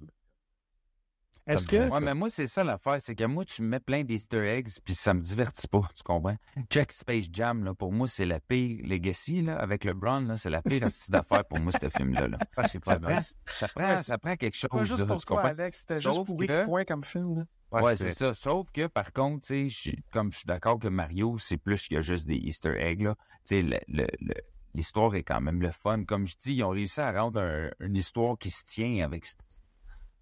Est-ce 1.47 1.67
que. 1.67 1.77
euh, 1.77 1.89
Ouais, 1.91 2.01
mais 2.01 2.15
moi, 2.15 2.31
c'est 2.31 2.47
ça 2.47 2.65
l'affaire, 2.65 2.97
c'est 3.03 3.15
que 3.15 3.25
moi, 3.25 3.45
tu 3.45 3.61
me 3.63 3.69
mets 3.69 3.81
plein 3.81 4.03
d'Easter 4.03 4.39
eggs, 4.49 4.71
puis 4.83 4.95
ça 4.95 5.13
me 5.13 5.21
divertit 5.21 5.69
pas, 5.69 5.83
tu 5.95 6.03
comprends? 6.03 6.37
Check 6.71 6.91
Space 6.93 7.27
Jam, 7.31 7.65
là, 7.65 7.75
pour 7.75 7.93
moi, 7.93 8.09
c'est 8.09 8.25
la 8.25 8.41
pire 8.41 8.81
Legacy, 8.87 9.43
là, 9.43 9.59
avec 9.59 9.85
LeBron, 9.85 10.21
là, 10.21 10.37
c'est 10.39 10.49
la 10.49 10.63
pire 10.63 10.85
astuce 10.85 11.11
d'affaires 11.11 11.45
pour 11.45 11.61
moi, 11.61 11.71
ce 11.79 11.91
film-là. 11.91 12.29
Là. 12.29 12.39
Ah, 12.57 12.67
c'est 12.67 12.79
pas 12.81 12.93
Ça, 12.95 12.99
prend, 13.01 13.09
mal. 13.11 13.23
ça, 13.47 13.69
prend, 13.69 14.03
ça 14.03 14.19
prend 14.19 14.37
quelque 14.37 14.57
chose, 14.57 14.71
Pas 14.71 14.85
juste 14.85 15.01
là, 15.01 15.07
pour 15.07 15.19
tu 15.21 15.27
toi, 15.27 15.37
comprends? 15.37 15.51
Alex. 15.51 15.79
C'était 15.81 16.01
juste 16.01 16.25
pour 16.25 16.37
que- 16.39 16.65
point 16.65 16.85
comme 16.87 17.05
film. 17.05 17.39
là. 17.41 17.45
Ouais, 17.83 17.97
c'est 17.97 18.13
ça. 18.15 18.35
Sauf 18.35 18.71
que, 18.73 18.87
par 18.87 19.13
contre, 19.13 19.47
comme 20.13 20.33
je 20.33 20.37
suis 20.39 20.47
d'accord 20.47 20.79
que 20.79 20.89
Mario, 20.89 21.39
c'est 21.39 21.57
plus 21.57 21.89
que 21.89 22.01
juste 22.01 22.27
des 22.27 22.37
Easter 22.37 22.75
eggs, 22.79 23.09
le- 23.51 23.81
le- 23.89 24.07
le- 24.21 24.35
l'histoire 24.75 25.15
est 25.15 25.23
quand 25.23 25.41
même 25.41 25.61
le 25.61 25.71
fun. 25.71 26.05
Comme 26.05 26.27
je 26.27 26.35
dis, 26.41 26.55
ils 26.57 26.63
ont 26.65 26.71
réussi 26.71 27.01
à 27.01 27.13
rendre 27.13 27.41
un- 27.41 27.71
une 27.81 27.97
histoire 27.97 28.37
qui 28.39 28.51
se 28.51 28.65
tient 28.65 29.05
avec, 29.05 29.25
cette- 29.27 29.63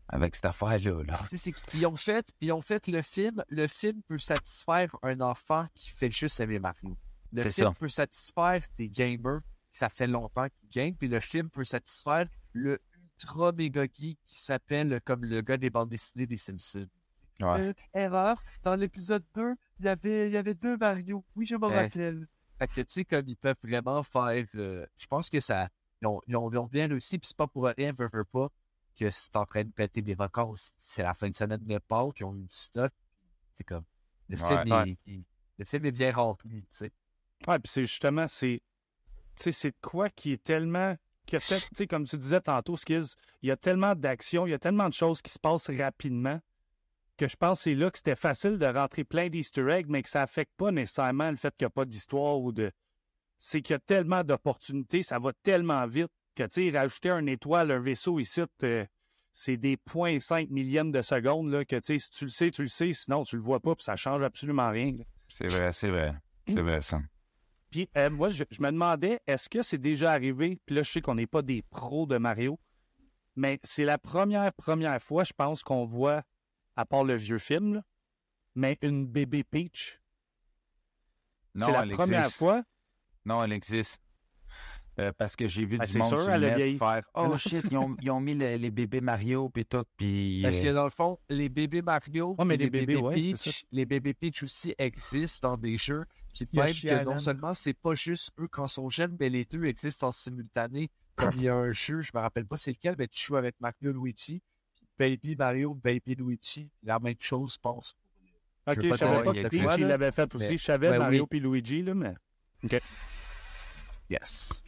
avec 0.09 0.35
cette 0.35 0.45
affaire-là, 0.47 1.03
là. 1.05 1.21
Qu'ils 1.69 1.87
ont 1.87 1.97
fait, 1.97 2.29
ils 2.41 2.53
ont 2.53 2.61
fait 2.61 2.87
le 2.89 3.03
film. 3.03 3.43
Le 3.49 3.67
film 3.67 4.03
peut 4.09 4.19
satisfaire 4.19 4.95
un 5.03 5.21
enfant 5.21 5.67
qui 5.75 5.91
fait 5.91 6.11
juste 6.11 6.39
aimer 6.41 6.59
Mario. 6.59 6.97
Le 7.33 7.43
film 7.45 7.69
ça. 7.69 7.75
peut 7.79 7.89
satisfaire 7.89 8.61
des 8.77 8.91
gamers 8.91 9.41
qui 9.73 9.79
ça 9.79 9.89
fait 9.89 10.07
longtemps 10.07 10.47
qu'ils 10.49 10.69
game. 10.69 10.95
Puis 10.95 11.09
le 11.09 11.19
film 11.21 11.49
peut 11.49 11.65
satisfaire 11.65 12.27
le 12.53 12.79
ultra 13.17 13.53
méga 13.53 13.85
geek 13.85 14.19
qui 14.25 14.37
s'appelle 14.39 15.01
comme 15.05 15.25
le 15.25 15.41
gars 15.41 15.57
des 15.57 15.71
bandes 15.71 15.89
dessinées 15.89 16.27
des 16.27 16.37
Simpsons. 16.37 16.89
Ouais. 17.41 17.61
Euh, 17.61 17.73
erreur, 17.95 18.43
dans 18.63 18.75
l'épisode 18.77 19.25
2, 19.35 19.55
il 19.81 19.87
y 19.87 19.89
avait, 19.89 20.29
il 20.29 20.33
y 20.33 20.37
avait 20.37 20.55
deux 20.55 20.77
Mario. 20.77 21.25
Oui, 21.35 21.47
je 21.47 21.57
m'en 21.57 21.69
rappelle. 21.69 22.27
Fait 22.59 22.69
que, 22.69 22.81
tu 22.83 22.85
sais, 22.89 23.05
comme 23.05 23.27
ils 23.27 23.37
peuvent 23.37 23.57
vraiment 23.63 24.03
faire... 24.03 24.47
euh, 24.55 24.87
je 24.97 25.07
pense 25.07 25.29
que 25.31 25.41
ça... 25.41 25.69
Ils 26.01 26.07
ont, 26.09 26.21
ils 26.27 26.37
ont, 26.37 26.51
ils 26.51 26.59
ont 26.59 26.67
bien 26.67 26.89
réussi, 26.89 27.19
puis 27.19 27.29
c'est 27.29 27.37
pas 27.37 27.47
pour 27.47 27.65
rien, 27.67 27.93
veux, 27.97 28.09
veux 28.13 28.25
pas, 28.25 28.49
que 28.99 29.09
c'est 29.11 29.35
en 29.37 29.47
train 29.47 29.65
de 29.65 29.71
péter 29.71 30.03
des 30.03 30.15
vacances. 30.15 30.73
C'est 30.77 31.03
la 31.03 31.15
fin 31.15 31.29
de 31.31 31.35
semaine 31.37 31.65
de 31.65 31.79
Pâques, 31.79 32.21
ils 32.21 32.25
ont 32.25 32.35
eu 32.37 32.43
du 32.43 32.55
stock. 32.55 32.93
C'est 33.55 33.65
comme... 33.65 33.85
Le 34.29 34.37
film, 34.37 34.73
Ouais. 34.73 34.97
il- 35.07 35.25
le 35.59 35.65
film 35.65 35.85
est 35.87 35.93
bien 35.93 36.13
rempli, 36.13 36.63
tu 36.63 36.67
sais. 36.71 36.93
Ouais, 37.47 37.59
puis 37.59 37.71
c'est 37.71 37.83
justement, 37.83 38.27
c'est. 38.29 38.63
Tu 39.37 39.43
sais, 39.45 39.53
c'est 39.53 39.71
de 39.71 39.77
quoi 39.83 40.09
qui 40.11 40.33
est 40.33 40.43
tellement. 40.43 40.97
Sais, 41.39 41.87
comme 41.87 42.05
tu 42.05 42.17
disais 42.19 42.41
tantôt, 42.41 42.77
Skiz, 42.77 43.15
il 43.43 43.49
y 43.49 43.53
a 43.53 43.57
tellement 43.57 43.95
d'actions, 43.95 44.47
il 44.47 44.51
y 44.51 44.55
a 44.55 44.59
tellement 44.59 44.89
de 44.89 44.95
choses 44.95 45.23
qui 45.23 45.31
se 45.31 45.39
passent 45.39 45.71
rapidement 45.71 46.41
que 47.23 47.29
je 47.29 47.37
pense 47.37 47.59
que 47.59 47.63
c'est 47.65 47.75
là 47.77 47.89
que 47.89 47.99
c'était 47.99 48.17
facile 48.17 48.59
de 48.59 48.67
rentrer 48.67 49.05
plein 49.05 49.29
d'Easter 49.29 49.71
eggs, 49.71 49.87
mais 49.89 50.03
que 50.03 50.09
ça 50.09 50.23
affecte 50.23 50.53
pas 50.57 50.73
nécessairement 50.73 51.31
le 51.31 51.37
fait 51.37 51.55
qu'il 51.57 51.67
n'y 51.67 51.69
a 51.69 51.71
pas 51.71 51.85
d'histoire 51.85 52.41
ou 52.41 52.51
de. 52.51 52.73
C'est 53.39 53.63
qu'il 53.63 53.75
y 53.75 53.77
a 53.77 53.79
tellement 53.79 54.25
d'opportunités, 54.25 55.05
ça 55.05 55.21
va 55.21 55.33
tellement 55.45 55.87
vite 55.87 56.11
que, 56.35 56.43
tu 56.45 56.71
sais, 56.73 56.77
rajouter 56.77 57.11
un 57.11 57.27
étoile, 57.27 57.71
un 57.71 57.79
vaisseau 57.79 58.19
ici, 58.19 58.43
euh, 58.65 58.87
c'est 59.33 59.57
des 59.57 59.77
0.5 59.77 60.49
millièmes 60.51 60.91
de 60.91 61.01
seconde, 61.01 61.51
là, 61.51 61.65
que, 61.65 61.77
tu 61.77 61.99
sais, 61.99 61.99
si 62.01 62.11
tu 62.11 62.25
le 62.25 62.31
sais, 62.31 62.51
tu 62.51 62.63
le 62.63 62.69
sais, 62.69 62.93
sinon 62.93 63.23
tu 63.23 63.37
le 63.37 63.43
vois 63.43 63.61
pas, 63.61 63.77
puis 63.77 63.85
ça 63.85 63.95
change 63.95 64.23
absolument 64.23 64.71
rien. 64.71 64.97
C'est 65.29 65.47
vrai, 65.47 65.73
c'est 65.73 65.91
vrai. 65.91 66.15
C'est 66.49 66.61
vrai, 66.61 66.83
ça. 66.83 67.01
Puis 67.71 67.89
euh, 67.97 68.11
moi, 68.11 68.31
je, 68.31 68.43
je 68.51 68.61
me 68.61 68.71
demandais, 68.73 69.21
est-ce 69.29 69.49
que 69.49 69.63
c'est 69.63 69.79
déjà 69.79 70.11
arrivé? 70.11 70.59
Puis 70.67 70.75
là, 70.75 70.83
je 70.83 70.91
sais 70.91 71.01
qu'on 71.01 71.15
n'est 71.15 71.29
pas 71.29 71.43
des 71.43 71.63
pros 71.63 72.07
de 72.07 72.19
Mario, 72.19 72.59
mais 73.37 73.61
c'est 73.63 73.85
la 73.85 73.99
première, 73.99 74.53
première 74.55 75.01
fois, 75.01 75.23
je 75.23 75.33
pense, 75.33 75.63
qu'on 75.63 75.87
voit, 75.87 76.23
à 76.77 76.85
part 76.85 77.05
le 77.05 77.15
vieux 77.15 77.39
film, 77.39 77.75
là, 77.75 77.83
mais 78.55 78.79
une 78.83 79.07
bébé 79.07 79.45
Peach. 79.45 80.01
Non, 81.55 81.67
c'est 81.67 81.73
la 81.73 81.83
elle 81.83 81.91
première 81.91 82.21
existe. 82.21 82.39
fois. 82.39 82.63
Non, 83.25 83.43
elle 83.45 83.53
existe. 83.53 84.01
Euh, 84.99 85.11
parce 85.17 85.37
que 85.37 85.47
j'ai 85.47 85.65
vu 85.65 85.79
Ah, 85.81 85.87
du 85.87 85.97
monde 85.97 86.09
sûr, 86.09 86.29
elle 86.31 86.79
faire 86.79 87.03
«Oh 87.15 87.39
shit, 87.39 87.65
ils 87.71 87.79
ont, 87.79 87.97
ils 88.03 88.11
ont 88.11 88.21
mis 88.21 88.35
le- 88.35 88.57
les 88.57 88.71
bébés 88.71 89.01
Mario 89.01 89.49
puis 89.49 89.65
tout, 89.65 89.85
puis... 89.97 90.41
Parce 90.43 90.59
euh, 90.59 90.63
que 90.65 90.69
dans 90.69 90.85
le 90.85 90.91
fond, 90.91 91.19
les 91.31 91.49
bébés 91.49 91.81
Mario, 91.81 92.37
mais 92.45 92.59
les 92.59 92.69
bébés, 92.69 92.97
ouais, 92.97 93.15
Peach, 93.15 93.65
les 93.73 93.87
bébés 93.87 94.13
Peach 94.13 94.43
aussi 94.43 94.75
existent 94.77 95.49
dans 95.53 95.57
des 95.57 95.79
jeux. 95.79 96.05
Puis 96.35 96.47
même 96.53 96.67
Yoshi 96.69 96.89
que 96.89 97.05
non 97.05 97.17
seulement 97.19 97.55
c'est 97.55 97.73
pas 97.73 97.95
juste 97.95 98.33
eux 98.39 98.49
quand 98.49 98.67
ils 98.67 98.73
sont 98.73 98.91
jeunes, 98.91 99.17
mais 99.19 99.31
les 99.31 99.47
deux 99.47 99.65
existent 99.65 100.09
en 100.09 100.13
simultané. 100.13 100.91
Comme 101.17 101.33
il 101.37 101.43
y 101.43 101.49
a 101.49 101.55
un 101.57 101.73
jeu, 101.73 102.01
je 102.01 102.11
me 102.15 102.21
rappelle 102.21 102.47
pas 102.47 102.57
c'est 102.57 102.73
lequel, 102.73 102.95
mais 102.99 103.09
tu 103.09 103.23
joues 103.25 103.37
avec 103.37 103.55
Mario 103.61 103.93
Luigi, 103.93 104.43
Baby 105.03 105.35
Mario, 105.37 105.75
Baby 105.75 106.15
Luigi, 106.15 106.71
la 106.85 107.01
même 107.01 107.17
chose, 107.19 107.55
je 107.55 107.59
pense. 107.59 107.97
Ok, 108.69 108.77
Je 108.83 108.95
savais 108.95 109.25
pas 109.25 109.33
qu'il 109.33 109.49
que 109.49 109.85
l'avait 109.85 110.13
fait 110.13 110.33
aussi. 110.35 110.47
Mais- 110.49 110.57
Je 110.59 110.65
savais 110.65 110.91
ben 110.91 110.99
Mario 111.01 111.23
oui. 111.23 111.27
puis 111.29 111.41
Luigi, 111.41 111.83
là, 111.83 111.95
mais... 111.95 112.15
Yes. 114.09 114.63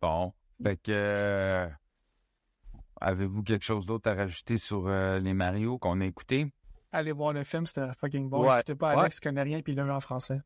Bon. 0.00 0.32
Fait 0.62 0.76
que... 0.76 0.92
euh, 0.92 1.68
Avez-vous 3.00 3.42
quelque 3.42 3.64
chose 3.64 3.84
d'autre 3.86 4.08
à 4.10 4.14
rajouter 4.14 4.58
sur 4.58 4.86
euh, 4.86 5.18
les 5.18 5.34
Mario 5.34 5.78
qu'on 5.78 6.00
a 6.00 6.04
écoutés? 6.04 6.52
Allez 6.92 7.12
voir 7.12 7.32
le 7.32 7.42
film, 7.42 7.66
c'était 7.66 7.92
fucking 7.98 8.28
bon. 8.28 8.46
Ouais. 8.48 8.58
Écoutez 8.58 8.74
pas 8.76 8.94
Ouais. 8.94 9.00
Alex 9.00 9.18
qui 9.18 9.26
connaît 9.28 9.42
rien, 9.42 9.60
puis 9.62 9.72
il 9.72 9.76
l'a 9.76 9.84
vu 9.84 9.90
en 9.90 10.00
français. 10.00 10.40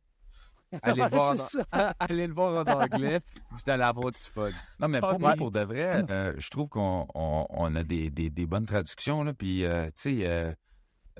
Allez, 0.82 1.02
Ouais, 1.02 1.08
voir 1.08 1.38
c'est 1.38 1.60
en... 1.72 1.92
allez 1.98 2.26
le 2.26 2.34
voir 2.34 2.66
en 2.66 2.70
anglais, 2.80 3.20
vous 3.50 3.70
allez 3.70 3.82
avoir 3.82 4.10
du 4.12 4.22
fun. 4.22 4.50
Non, 4.78 4.88
mais 4.88 4.98
Ah, 5.02 5.08
pour 5.10 5.20
moi, 5.20 5.34
pour 5.36 5.50
de 5.50 5.60
vrai, 5.60 6.04
euh, 6.10 6.34
je 6.36 6.50
trouve 6.50 6.68
qu'on 6.68 7.06
on, 7.14 7.46
on 7.50 7.74
a 7.74 7.82
des, 7.84 8.10
des, 8.10 8.30
des 8.30 8.46
bonnes 8.46 8.66
traductions, 8.66 9.22
là, 9.24 9.32
puis, 9.34 9.64
euh, 9.64 9.86
tu 9.86 9.92
sais, 10.18 10.26
euh, 10.26 10.52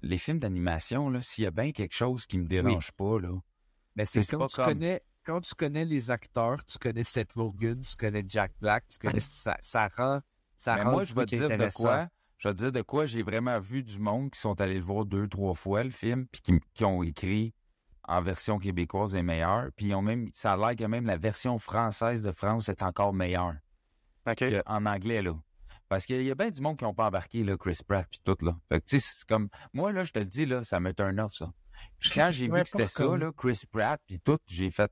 les 0.03 0.19
films 0.19 0.39
d'animation, 0.39 1.09
là, 1.09 1.23
s'il 1.23 1.45
y 1.45 1.47
a 1.47 1.51
bien 1.51 1.73
quelque 1.73 1.95
chose 1.95 2.27
qui 2.27 2.39
me 2.39 2.47
dérange 2.47 2.93
pas, 2.93 3.19
là, 3.21 3.31
Mais 3.97 4.05
c'est 4.05 4.25
quand 4.27 4.47
tu 4.49 4.57
comme- 4.57 4.65
connais 4.67 5.03
quand 5.25 5.41
tu 5.41 5.55
connais 5.55 5.87
les 5.87 6.11
acteurs, 6.11 6.63
tu 6.67 6.77
connais 6.79 7.03
Seth 7.05 7.33
Rogen, 7.33 7.81
tu 7.81 7.97
connais 7.97 8.23
Jack 8.29 8.53
Black, 8.61 8.85
tu 8.89 8.99
connais 8.99 9.21
ça, 9.21 9.57
ça 9.63 9.89
rend 9.97 10.21
ça 10.59 10.75
Mais 10.77 10.83
rend 10.83 10.91
moi, 10.91 11.01
le 11.01 11.07
je 11.07 11.15
vais 11.15 11.25
te 11.25 11.35
dire 11.35 11.49
de 11.49 11.75
quoi. 11.75 12.09
Je 12.37 12.49
vais 12.49 12.55
te 12.55 12.59
dire 12.59 12.73
de 12.73 12.83
quoi 12.83 13.07
j'ai 13.07 13.23
vraiment 13.23 13.59
vu 13.59 13.83
du 13.83 13.99
monde 13.99 14.31
qui 14.31 14.39
sont 14.39 14.61
allés 14.61 14.75
le 14.79 14.85
voir 14.85 15.07
deux, 15.07 15.27
trois 15.27 15.55
fois, 15.55 15.83
le 15.83 15.89
film, 15.91 16.27
puis 16.27 16.43
qui, 16.43 16.53
qui 16.75 16.85
ont 16.85 17.03
écrit 17.03 17.55
en 18.07 18.23
version 18.23 18.59
québécoise 18.59 19.15
est 19.15 19.23
meilleure. 19.23 19.69
Puis 19.77 19.87
ils 19.87 19.95
ont 19.95 20.03
même, 20.03 20.31
ça 20.35 20.53
a 20.53 20.57
l'air 20.57 20.77
que 20.77 20.85
même 20.85 21.07
la 21.07 21.17
version 21.17 21.59
française 21.59 22.23
de 22.23 22.33
France 22.33 22.69
est 22.69 22.83
encore 22.83 23.13
meilleure 23.13 23.55
OK. 24.27 24.45
qu'en 24.65 24.87
anglais, 24.87 25.23
là. 25.23 25.35
Parce 25.89 26.07
qu'il 26.07 26.23
y 26.23 26.31
a 26.31 26.35
bien 26.35 26.51
du 26.51 26.61
monde 26.61 26.79
qui 26.79 26.85
n'ont 26.85 26.95
pas 26.95 27.07
embarqué, 27.07 27.45
là, 27.45 27.57
Chris 27.57 27.79
Pratt, 27.87 28.07
puis 28.11 28.21
tout, 28.25 28.37
là. 28.45 28.57
Fait 28.69 28.81
que, 28.81 28.87
tu 28.87 28.99
sais, 28.99 29.15
c'est 29.17 29.27
comme, 29.29 29.49
moi, 29.73 29.93
là, 29.93 30.05
je 30.05 30.13
te 30.13 30.19
le 30.19 30.25
dis, 30.25 30.47
là, 30.47 30.65
ça 30.65 30.81
me 30.81 30.93
turn 30.95 31.21
off, 31.21 31.35
ça. 31.35 31.53
Quand 32.15 32.31
j'ai 32.31 32.47
vu 32.49 32.63
que 32.63 32.69
c'était 32.69 32.87
ça, 32.87 33.17
là, 33.17 33.31
Chris 33.37 33.63
Pratt, 33.71 34.01
puis 34.07 34.19
tout, 34.19 34.39
j'ai 34.47 34.71
fait, 34.71 34.91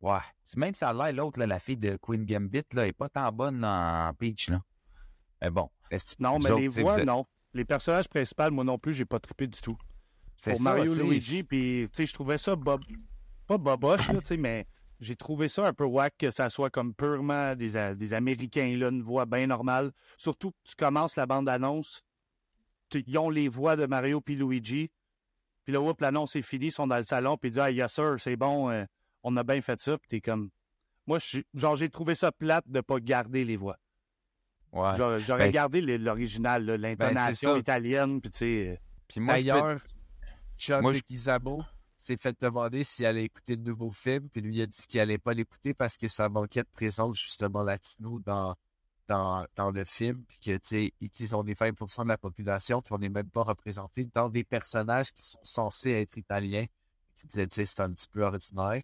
ouais. 0.00 0.18
Même 0.56 0.74
ça 0.74 0.88
a 0.88 0.92
l'air, 0.92 1.12
l'autre, 1.12 1.38
là, 1.38 1.46
la 1.46 1.60
fille 1.60 1.76
de 1.76 1.96
Queen 1.96 2.26
Gambit, 2.26 2.64
là, 2.72 2.88
est 2.88 2.92
pas 2.92 3.08
tant 3.08 3.30
bonne 3.30 3.64
en 3.64 4.12
Peach, 4.14 4.48
là. 4.48 4.60
Mais 5.40 5.50
bon. 5.50 5.70
Non, 6.18 6.38
mais 6.38 6.50
les 6.60 6.68
voix, 6.68 6.98
êtes- 6.98 7.06
non. 7.06 7.24
Les 7.54 7.64
personnages 7.64 8.08
principaux, 8.08 8.50
moi 8.50 8.64
non 8.64 8.78
plus, 8.78 8.92
j'ai 8.94 9.04
pas 9.04 9.18
trippé 9.20 9.46
du 9.46 9.60
tout. 9.60 9.76
C'est 10.42 10.52
pour 10.52 10.62
ça, 10.62 10.74
Mario. 10.74 10.94
Luigi. 10.94 11.42
Puis, 11.42 11.86
tu 11.92 11.96
sais, 12.02 12.06
je 12.06 12.14
trouvais 12.14 12.38
ça 12.38 12.56
bob... 12.56 12.80
pas 13.46 13.58
boboche, 13.58 14.08
là, 14.08 14.20
tu 14.20 14.26
sais, 14.26 14.36
mais 14.38 14.66
j'ai 14.98 15.14
trouvé 15.14 15.48
ça 15.48 15.66
un 15.66 15.72
peu 15.74 15.84
whack 15.84 16.14
que 16.18 16.30
ça 16.30 16.48
soit 16.48 16.70
comme 16.70 16.94
purement 16.94 17.54
des, 17.54 17.94
des 17.94 18.14
Américains, 18.14 18.74
là, 18.78 18.88
une 18.88 19.02
voix 19.02 19.26
bien 19.26 19.46
normale. 19.46 19.92
Surtout 20.16 20.52
que 20.52 20.56
tu 20.64 20.74
commences 20.76 21.16
la 21.16 21.26
bande-annonce, 21.26 22.02
tu- 22.88 23.04
ils 23.06 23.18
ont 23.18 23.28
les 23.28 23.48
voix 23.48 23.76
de 23.76 23.84
Mario 23.84 24.20
puis 24.22 24.34
Luigi. 24.34 24.90
Puis 25.64 25.74
là, 25.74 25.80
oups, 25.82 26.00
l'annonce 26.00 26.36
est 26.36 26.42
finie, 26.42 26.68
ils 26.68 26.72
sont 26.72 26.86
dans 26.86 26.96
le 26.96 27.02
salon, 27.02 27.36
puis 27.36 27.48
ils 27.50 27.52
disent 27.52 27.62
«Ah, 27.62 27.70
yes 27.70 27.92
sir, 27.92 28.14
c'est 28.18 28.36
bon, 28.36 28.70
euh, 28.70 28.84
on 29.22 29.36
a 29.36 29.42
bien 29.42 29.60
fait 29.60 29.78
ça.» 29.78 29.98
Puis 29.98 30.08
t'es 30.08 30.20
comme... 30.22 30.48
Moi, 31.06 31.18
je 31.18 31.26
suis- 31.26 31.46
genre, 31.54 31.76
j'ai 31.76 31.90
trouvé 31.90 32.14
ça 32.14 32.32
plate 32.32 32.64
de 32.66 32.80
pas 32.80 32.98
garder 32.98 33.44
les 33.44 33.56
voix. 33.56 33.76
Ouais. 34.72 34.92
J'aurais 34.96 35.46
Ben- 35.46 35.50
gardé 35.52 35.80
l'original, 35.98 36.64
là, 36.64 36.76
l'intonation 36.78 37.56
italienne, 37.56 38.20
puis 38.22 38.30
tu 38.30 38.38
sais... 38.38 38.68
euh, 38.68 38.76
Puis 39.08 39.20
moi, 39.20 39.34
D'ailleurs, 39.34 39.80
John 40.60 40.82
Moi, 40.82 40.92
Leguizamo 40.92 41.62
s'est 41.96 42.18
fait 42.18 42.36
demander 42.38 42.84
s'il 42.84 43.06
allait 43.06 43.24
écouter 43.24 43.56
le 43.56 43.62
nouveau 43.62 43.90
film, 43.90 44.28
puis 44.28 44.42
lui 44.42 44.56
il 44.56 44.62
a 44.62 44.66
dit 44.66 44.86
qu'il 44.86 45.00
allait 45.00 45.16
pas 45.16 45.32
l'écouter 45.32 45.72
parce 45.72 45.96
que 45.96 46.06
ça 46.06 46.28
manquait 46.28 46.62
de 46.62 46.68
présence 46.70 47.18
justement 47.18 47.62
latino 47.62 48.20
dans, 48.20 48.54
dans, 49.08 49.46
dans 49.56 49.70
le 49.70 49.84
film, 49.84 50.22
puis 50.28 50.38
que, 50.38 50.56
tu 50.58 50.60
sais, 50.62 50.92
ils 51.00 51.34
ont 51.34 51.42
des 51.42 51.54
20% 51.54 52.04
de 52.04 52.08
la 52.08 52.18
population, 52.18 52.82
puis 52.82 52.92
on 52.92 52.98
n'est 52.98 53.08
même 53.08 53.30
pas 53.30 53.42
représenté 53.42 54.04
dans 54.12 54.28
des 54.28 54.44
personnages 54.44 55.12
qui 55.12 55.22
sont 55.22 55.40
censés 55.42 55.92
être 55.92 56.18
italiens, 56.18 56.66
qui 57.16 57.26
disaient, 57.26 57.46
tu 57.46 57.54
sais, 57.54 57.66
c'est 57.66 57.80
un 57.80 57.92
petit 57.92 58.08
peu 58.08 58.22
ordinaire. 58.22 58.82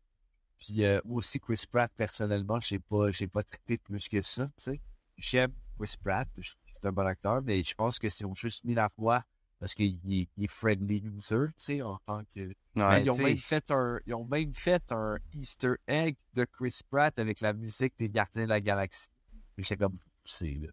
Puis 0.58 0.82
euh, 0.82 0.98
moi 1.04 1.18
aussi, 1.18 1.38
Chris 1.38 1.62
Pratt, 1.70 1.92
personnellement, 1.94 2.58
j'ai 2.60 2.78
pas, 2.78 3.10
j'ai 3.10 3.28
pas 3.28 3.42
trippé 3.42 3.76
plus 3.76 4.08
que 4.08 4.22
ça, 4.22 4.46
tu 4.46 4.52
sais. 4.56 4.80
J'aime 5.18 5.52
Chris 5.78 5.94
Pratt, 6.02 6.26
c'est 6.38 6.86
un 6.86 6.92
bon 6.92 7.06
acteur, 7.06 7.42
mais 7.42 7.62
je 7.62 7.74
pense 7.74 7.98
que 7.98 8.08
si 8.08 8.24
on 8.24 8.34
juste 8.34 8.64
mis 8.64 8.72
la 8.72 8.90
voix 8.96 9.22
parce 9.58 9.74
qu'il 9.74 9.98
est, 10.12 10.28
est 10.38 10.46
friendly 10.48 10.98
user, 10.98 11.46
tu 11.48 11.52
sais, 11.56 11.82
en 11.82 11.98
tant 12.06 12.22
que. 12.34 12.52
Ouais, 12.76 13.02
ils, 13.02 13.10
ont 13.10 13.16
même 13.16 13.36
fait 13.38 13.70
un, 13.70 13.98
ils 14.06 14.14
ont 14.14 14.24
même 14.26 14.52
fait 14.54 14.82
un 14.92 15.16
Easter 15.34 15.74
egg 15.86 16.16
de 16.34 16.44
Chris 16.44 16.80
Pratt 16.90 17.18
avec 17.18 17.40
la 17.40 17.52
musique 17.52 17.94
des 17.98 18.08
Gardiens 18.10 18.44
de 18.44 18.48
la 18.50 18.60
Galaxie. 18.60 19.08
Mais 19.56 19.64
J'étais 19.64 19.78
comme 19.78 19.96
poussé, 20.22 20.58
là. 20.60 20.68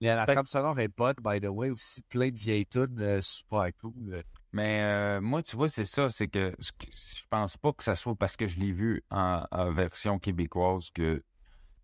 Mais 0.00 0.08
la 0.14 0.26
trame 0.26 0.46
sonore 0.46 0.78
est 0.80 0.88
bonne, 0.88 1.14
by 1.22 1.40
the 1.40 1.46
way, 1.48 1.70
aussi 1.70 2.02
plein 2.02 2.30
de 2.30 2.36
vieilles 2.36 2.66
tunes 2.66 2.98
euh, 3.00 3.20
super 3.22 3.68
cool. 3.80 3.94
euh. 4.14 4.22
Mais 4.52 4.82
euh, 4.82 5.20
moi, 5.22 5.42
tu 5.42 5.56
vois, 5.56 5.68
c'est 5.68 5.84
ça, 5.86 6.08
c'est 6.10 6.28
que 6.28 6.54
ce 6.58 6.72
que- 6.72 6.86
je 6.92 7.22
pense 7.30 7.56
pas 7.56 7.72
que 7.72 7.82
ça 7.82 7.94
soit 7.94 8.14
parce 8.14 8.36
que 8.36 8.46
je 8.46 8.58
l'ai 8.58 8.72
vu 8.72 9.02
en, 9.10 9.44
en 9.50 9.72
version 9.72 10.18
québécoise 10.18 10.90
que 10.90 11.22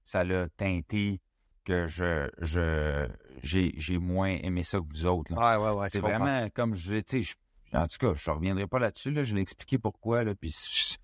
ça 0.04 0.24
l'a 0.24 0.48
teinté 0.50 1.20
que 1.64 1.86
je 1.86 2.28
je 2.40 3.08
j'ai 3.42 3.72
j'ai 3.76 3.98
moins 3.98 4.30
aimé 4.30 4.62
ça 4.62 4.78
que 4.78 4.84
vous 4.88 5.06
autres. 5.06 5.34
là. 5.34 5.58
Ouais, 5.58 5.64
ouais, 5.64 5.80
ouais. 5.80 5.90
c'est 5.90 6.00
comprends. 6.00 6.18
vraiment 6.18 6.48
comme 6.50 6.74
je 6.74 7.00
tu 7.00 7.22
sais, 7.22 7.34
en 7.72 7.86
tout 7.86 7.98
cas, 7.98 8.14
je 8.14 8.30
reviendrai 8.30 8.66
pas 8.66 8.78
là-dessus, 8.78 9.10
là, 9.10 9.24
je 9.24 9.34
l'ai 9.34 9.40
expliqué 9.40 9.78
pourquoi, 9.78 10.24
là, 10.24 10.34
puis 10.34 10.50
je, 10.50 10.92
je 10.92 10.96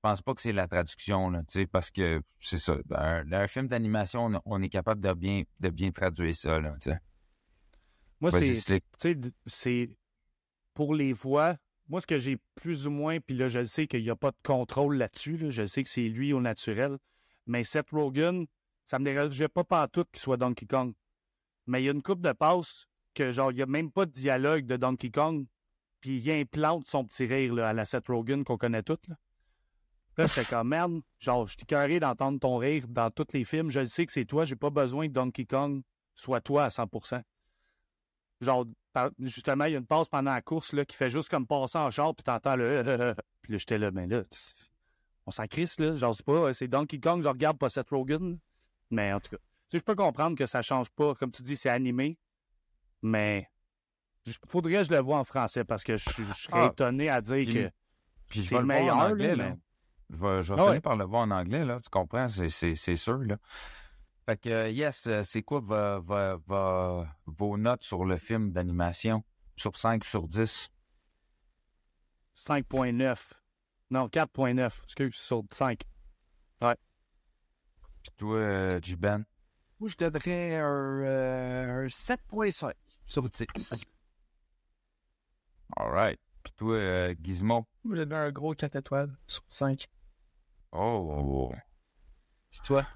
pense 0.00 0.22
pas 0.22 0.34
que 0.34 0.42
c'est 0.42 0.52
la 0.52 0.68
traduction, 0.68 1.30
là, 1.30 1.42
parce 1.70 1.90
que 1.90 2.22
c'est 2.40 2.58
ça. 2.58 2.76
Dans, 2.86 3.24
un 3.32 3.46
film 3.46 3.68
d'animation, 3.68 4.26
on, 4.26 4.40
on 4.44 4.62
est 4.62 4.68
capable 4.68 5.00
de 5.00 5.12
bien 5.12 5.42
de 5.60 5.68
bien 5.68 5.90
traduire 5.90 6.34
ça, 6.34 6.60
là. 6.60 6.74
Moi, 8.20 8.30
c'est... 9.46 9.90
Pour 10.74 10.94
les 10.94 11.12
voix. 11.12 11.56
Moi, 11.88 12.00
ce 12.00 12.06
que 12.06 12.18
j'ai 12.18 12.38
plus 12.54 12.86
ou 12.86 12.90
moins, 12.90 13.20
puis 13.20 13.36
là, 13.36 13.48
je 13.48 13.58
le 13.58 13.64
sais 13.66 13.86
qu'il 13.86 14.02
n'y 14.02 14.10
a 14.10 14.16
pas 14.16 14.30
de 14.30 14.36
contrôle 14.42 14.96
là-dessus. 14.96 15.36
là, 15.36 15.50
je 15.50 15.66
sais 15.66 15.82
que 15.82 15.90
c'est 15.90 16.08
lui 16.08 16.32
au 16.32 16.40
naturel. 16.40 16.96
Mais 17.46 17.64
Seth 17.64 17.90
Rogen, 17.90 18.46
ça 18.86 18.98
me 18.98 19.04
dérangeait 19.04 19.48
pas 19.48 19.64
pantoute 19.64 20.08
qu'il 20.12 20.20
soit 20.20 20.36
Donkey 20.36 20.66
Kong. 20.66 20.94
Mais 21.66 21.82
il 21.82 21.86
y 21.86 21.88
a 21.88 21.92
une 21.92 22.02
coupe 22.02 22.20
de 22.20 22.32
passes 22.32 22.86
que, 23.14 23.30
genre, 23.30 23.52
il 23.52 23.56
n'y 23.56 23.62
a 23.62 23.66
même 23.66 23.90
pas 23.90 24.06
de 24.06 24.10
dialogue 24.10 24.66
de 24.66 24.76
Donkey 24.76 25.10
Kong. 25.10 25.46
Puis 26.00 26.18
il 26.18 26.30
implante 26.32 26.88
son 26.88 27.04
petit 27.04 27.26
rire 27.26 27.54
là, 27.54 27.68
à 27.68 27.72
la 27.72 27.84
Seth 27.84 28.08
Rogen 28.08 28.42
qu'on 28.44 28.58
connaît 28.58 28.82
toutes. 28.82 29.08
Là, 30.16 30.26
j'étais 30.26 30.44
comme 30.44 30.68
merde. 30.68 31.00
Genre, 31.20 31.46
je 31.46 31.52
suis 31.52 31.66
carré 31.66 32.00
d'entendre 32.00 32.40
ton 32.40 32.56
rire 32.56 32.86
dans 32.88 33.10
tous 33.10 33.28
les 33.32 33.44
films. 33.44 33.70
Je 33.70 33.80
le 33.80 33.86
sais 33.86 34.04
que 34.04 34.12
c'est 34.12 34.24
toi. 34.24 34.44
J'ai 34.44 34.56
pas 34.56 34.70
besoin 34.70 35.06
que 35.06 35.12
Donkey 35.12 35.46
Kong 35.46 35.82
soit 36.14 36.40
toi 36.40 36.64
à 36.64 36.68
100% 36.68 37.22
genre, 38.42 38.66
justement, 39.20 39.64
il 39.64 39.72
y 39.72 39.74
a 39.76 39.78
une 39.78 39.86
passe 39.86 40.08
pendant 40.08 40.32
la 40.32 40.42
course 40.42 40.72
là, 40.72 40.84
qui 40.84 40.96
fait 40.96 41.08
juste 41.08 41.28
comme 41.28 41.46
passer 41.46 41.78
en 41.78 41.90
char, 41.90 42.14
puis 42.14 42.24
t'entends 42.24 42.56
le. 42.56 43.14
puis 43.42 43.52
là, 43.52 43.58
j'étais 43.58 43.78
là, 43.78 43.90
mais 43.90 44.06
là, 44.06 44.22
on 45.26 45.30
s'en 45.30 45.46
crisse, 45.46 45.80
là. 45.80 45.96
Genre, 45.96 46.14
c'est 46.14 46.26
pas. 46.26 46.52
C'est 46.52 46.68
Donkey 46.68 47.00
Kong, 47.00 47.22
je 47.22 47.28
regarde 47.28 47.58
pas 47.58 47.70
Seth 47.70 47.90
Rogen. 47.90 48.38
Mais 48.90 49.12
en 49.12 49.20
tout 49.20 49.30
cas, 49.36 49.42
sais, 49.72 49.78
je 49.78 49.84
peux 49.84 49.94
comprendre 49.94 50.36
que 50.36 50.46
ça 50.46 50.62
change 50.62 50.88
pas. 50.90 51.14
Comme 51.14 51.30
tu 51.30 51.42
dis, 51.42 51.56
c'est 51.56 51.68
animé. 51.70 52.18
Mais. 53.02 53.48
il 54.24 54.34
faudrait 54.48 54.72
que 54.74 54.84
je 54.84 54.90
le 54.92 54.98
vois 55.00 55.18
en 55.18 55.24
français 55.24 55.64
parce 55.64 55.82
que 55.84 55.96
je, 55.96 56.08
je 56.10 56.32
serais 56.32 56.60
Ah. 56.62 56.70
étonné 56.72 57.08
à 57.08 57.20
dire 57.20 57.44
Puis- 57.44 57.54
que. 57.54 57.70
Puis 58.28 58.42
je 58.42 58.48
C'est 58.48 58.54
le 58.54 58.64
voir 58.64 58.66
meilleur, 58.80 58.96
en 58.96 59.10
anglais, 59.10 59.36
là. 59.36 59.50
mais- 59.50 59.58
Je 60.10 60.16
vais, 60.16 60.42
je 60.42 60.54
vais 60.54 60.60
Ah 60.60 60.64
ouais. 60.64 60.70
finir 60.70 60.82
par 60.82 60.96
le 60.96 61.04
voir 61.04 61.22
en 61.22 61.30
anglais, 61.32 61.64
là. 61.64 61.80
Tu 61.80 61.88
comprends? 61.90 62.28
C'est, 62.28 62.48
c'est, 62.48 62.74
c'est 62.74 62.96
sûr, 62.96 63.18
là. 63.18 63.36
Fait 64.26 64.36
que, 64.40 64.48
euh, 64.48 64.70
yes, 64.70 65.06
euh, 65.08 65.22
c'est 65.24 65.42
quoi 65.42 65.60
va- 65.60 65.98
va- 66.00 66.38
va- 66.46 67.08
vos 67.26 67.56
notes 67.58 67.82
sur 67.82 68.04
le 68.04 68.16
film 68.18 68.52
d'animation? 68.52 69.24
Sur 69.56 69.76
5, 69.76 70.04
sur 70.04 70.28
10? 70.28 70.70
5.9. 72.34 73.32
Non, 73.90 74.08
4.9. 74.08 74.80
Excuse, 74.84 75.14
sur 75.14 75.42
5. 75.50 75.82
Puis 78.02 78.10
toi, 78.16 78.36
euh, 78.36 78.80
J-Ben? 78.82 79.24
Moi, 79.82 79.88
je 79.88 79.96
donnerais 79.96 80.54
un, 80.58 81.02
euh, 81.02 81.84
un 81.84 81.86
7.5 81.88 82.72
sur 83.04 83.28
10. 83.28 83.84
All 85.76 85.90
right. 85.90 86.20
Puis 86.44 86.52
toi, 86.56 86.74
euh, 86.76 87.14
Gizmo? 87.20 87.66
Moi, 87.82 87.96
j'ai 87.96 88.06
donné 88.06 88.14
un 88.14 88.30
gros 88.30 88.54
4 88.54 88.76
étoiles 88.76 89.12
sur 89.26 89.42
5. 89.48 89.88
Oh, 90.70 90.78
oh, 90.78 91.50
oh. 91.50 91.54
Puis 92.52 92.60
toi, 92.64 92.86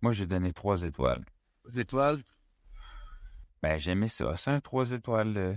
Moi, 0.00 0.12
j'ai 0.12 0.28
donné 0.28 0.52
3 0.52 0.84
étoiles. 0.84 1.24
aux 1.64 1.70
étoiles? 1.70 2.22
Ben, 3.60 3.76
j'aimais 3.76 4.06
ça. 4.06 4.36
C'est 4.36 4.52
un 4.52 4.60
3 4.60 4.92
étoiles. 4.92 5.36
euh. 5.36 5.56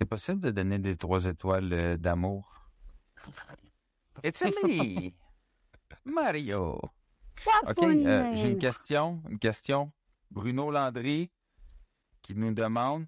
C'est 0.00 0.06
possible 0.06 0.40
de 0.40 0.52
donner 0.52 0.78
des 0.78 0.96
3 0.96 1.24
étoiles 1.24 1.72
euh, 1.72 1.96
d'amour? 1.96 2.70
It's 4.22 4.40
a 4.40 4.50
me! 4.62 5.10
Mario! 6.04 6.80
OK, 7.68 7.82
euh, 7.82 8.28
j'ai 8.32 8.48
une 8.48 8.58
question. 8.58 9.22
Une 9.28 9.38
question. 9.38 9.92
Bruno 10.30 10.70
Landry 10.70 11.30
qui 12.22 12.34
nous 12.34 12.52
demande 12.52 13.06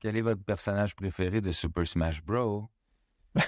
quel 0.00 0.16
est 0.16 0.20
votre 0.22 0.42
personnage 0.42 0.94
préféré 0.96 1.40
de 1.40 1.50
Super 1.50 1.86
Smash 1.86 2.22
Bros? 2.22 2.68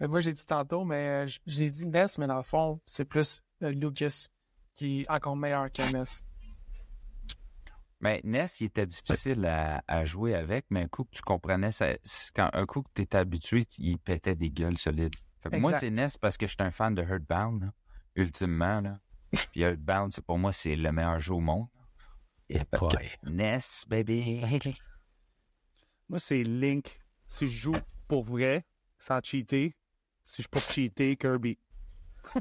Mais 0.00 0.08
moi, 0.08 0.20
j'ai 0.20 0.32
dit 0.32 0.44
tantôt, 0.44 0.84
mais 0.84 1.24
euh, 1.26 1.28
j'ai 1.46 1.70
dit 1.70 1.86
Ness, 1.86 2.18
mais 2.18 2.26
dans 2.26 2.36
le 2.36 2.42
fond, 2.42 2.80
c'est 2.84 3.06
plus 3.06 3.40
euh, 3.62 3.70
Lucas 3.70 4.26
qui 4.74 5.00
est 5.00 5.10
encore 5.10 5.36
meilleur 5.36 5.72
que 5.72 5.90
Ness. 5.90 6.22
Mais 8.00 8.20
Ness, 8.22 8.60
il 8.60 8.66
était 8.66 8.84
difficile 8.84 9.46
à, 9.46 9.82
à 9.86 10.04
jouer 10.04 10.34
avec, 10.34 10.66
mais 10.68 10.82
un 10.82 10.88
coup 10.88 11.04
que 11.04 11.12
tu 11.12 11.22
comprenais, 11.22 11.70
ça, 11.70 11.94
quand 12.34 12.50
un 12.52 12.66
coup 12.66 12.82
que 12.82 12.90
tu 12.94 13.02
étais 13.02 13.16
habitué, 13.16 13.64
tu- 13.64 13.80
il 13.80 13.98
pétait 13.98 14.34
des 14.34 14.50
gueules 14.50 14.76
solides. 14.76 15.14
Fait 15.50 15.56
que 15.56 15.60
moi, 15.60 15.78
c'est 15.78 15.90
Ness 15.90 16.16
parce 16.16 16.36
que 16.36 16.46
je 16.46 16.52
suis 16.52 16.62
un 16.62 16.70
fan 16.70 16.94
de 16.94 17.02
Earthbound, 17.02 17.62
là, 17.62 17.72
ultimement. 18.14 18.80
Là. 18.80 19.00
Puis 19.52 19.62
Earthbound, 19.62 20.12
c'est 20.12 20.24
pour 20.24 20.38
moi, 20.38 20.52
c'est 20.52 20.76
le 20.76 20.92
meilleur 20.92 21.18
jeu 21.18 21.34
au 21.34 21.40
monde. 21.40 21.66
Que 22.48 23.28
Ness, 23.28 23.84
baby. 23.88 24.40
Moi, 26.08 26.18
c'est 26.18 26.42
Link. 26.42 27.00
Si 27.26 27.48
je 27.48 27.58
joue 27.58 27.76
pour 28.06 28.24
vrai, 28.24 28.64
sans 28.98 29.20
cheater, 29.22 29.74
si 30.24 30.42
je 30.42 30.48
peux 30.48 30.60
cheater, 30.60 31.16
Kirby. 31.16 31.58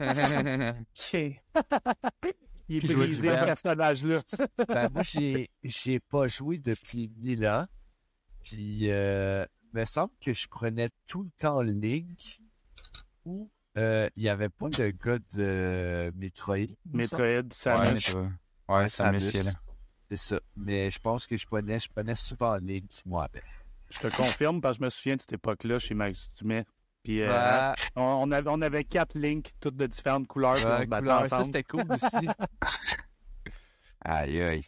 Ok. 0.00 1.14
Il 2.70 2.90
est 2.90 2.94
brisé, 2.94 3.32
ce 3.32 3.44
personnage-là. 3.44 4.18
Ben, 4.68 4.90
moi, 4.90 5.02
j'ai, 5.02 5.50
j'ai 5.62 6.00
pas 6.00 6.28
joué 6.28 6.58
depuis 6.58 7.10
mille 7.16 7.46
ans. 7.46 7.66
Puis, 8.42 8.90
euh, 8.90 9.46
me 9.72 9.84
semble 9.84 10.12
que 10.20 10.32
je 10.32 10.48
prenais 10.48 10.88
tout 11.06 11.22
le 11.22 11.30
temps 11.38 11.62
Link. 11.62 12.40
Ou, 13.24 13.50
euh, 13.76 14.08
il 14.16 14.22
y 14.22 14.28
avait 14.28 14.48
pas 14.48 14.68
de 14.68 14.90
gars 14.90 15.18
de 15.34 16.12
Metroid. 16.16 16.76
Metroid, 16.92 17.22
ouais, 17.24 17.42
Samus. 17.50 18.16
ouais, 18.68 18.88
Samus, 18.88 19.32
là. 19.32 19.50
C'est 20.10 20.16
ça. 20.16 20.40
Mais 20.56 20.90
je 20.90 20.98
pense 20.98 21.26
que 21.26 21.36
je 21.36 21.46
prenais, 21.46 21.78
je 21.78 21.88
prenais 21.88 22.14
souvent 22.14 22.56
Link, 22.56 22.90
moi. 23.04 23.28
Ben. 23.32 23.42
Je 23.90 23.98
te 23.98 24.14
confirme, 24.14 24.60
parce 24.60 24.76
que 24.76 24.82
je 24.82 24.84
me 24.84 24.90
souviens 24.90 25.16
de 25.16 25.20
cette 25.20 25.32
époque-là 25.34 25.78
chez 25.78 25.94
Max 25.94 26.30
Dumais. 26.36 26.64
Puis 27.02 27.22
euh, 27.22 27.28
Ouais, 27.28 27.74
on, 27.96 28.30
avait, 28.32 28.50
on 28.50 28.60
avait 28.60 28.84
quatre 28.84 29.16
links, 29.18 29.52
toutes 29.60 29.76
de 29.76 29.86
différentes 29.86 30.26
couleurs, 30.26 30.54
ouais, 30.54 30.82
se 30.82 30.86
battait 30.86 31.02
couleur, 31.02 31.26
ça, 31.26 31.44
c'était 31.44 31.62
cool 31.62 31.84
aussi. 31.90 32.26
Aïe, 34.04 34.40
aïe. 34.40 34.64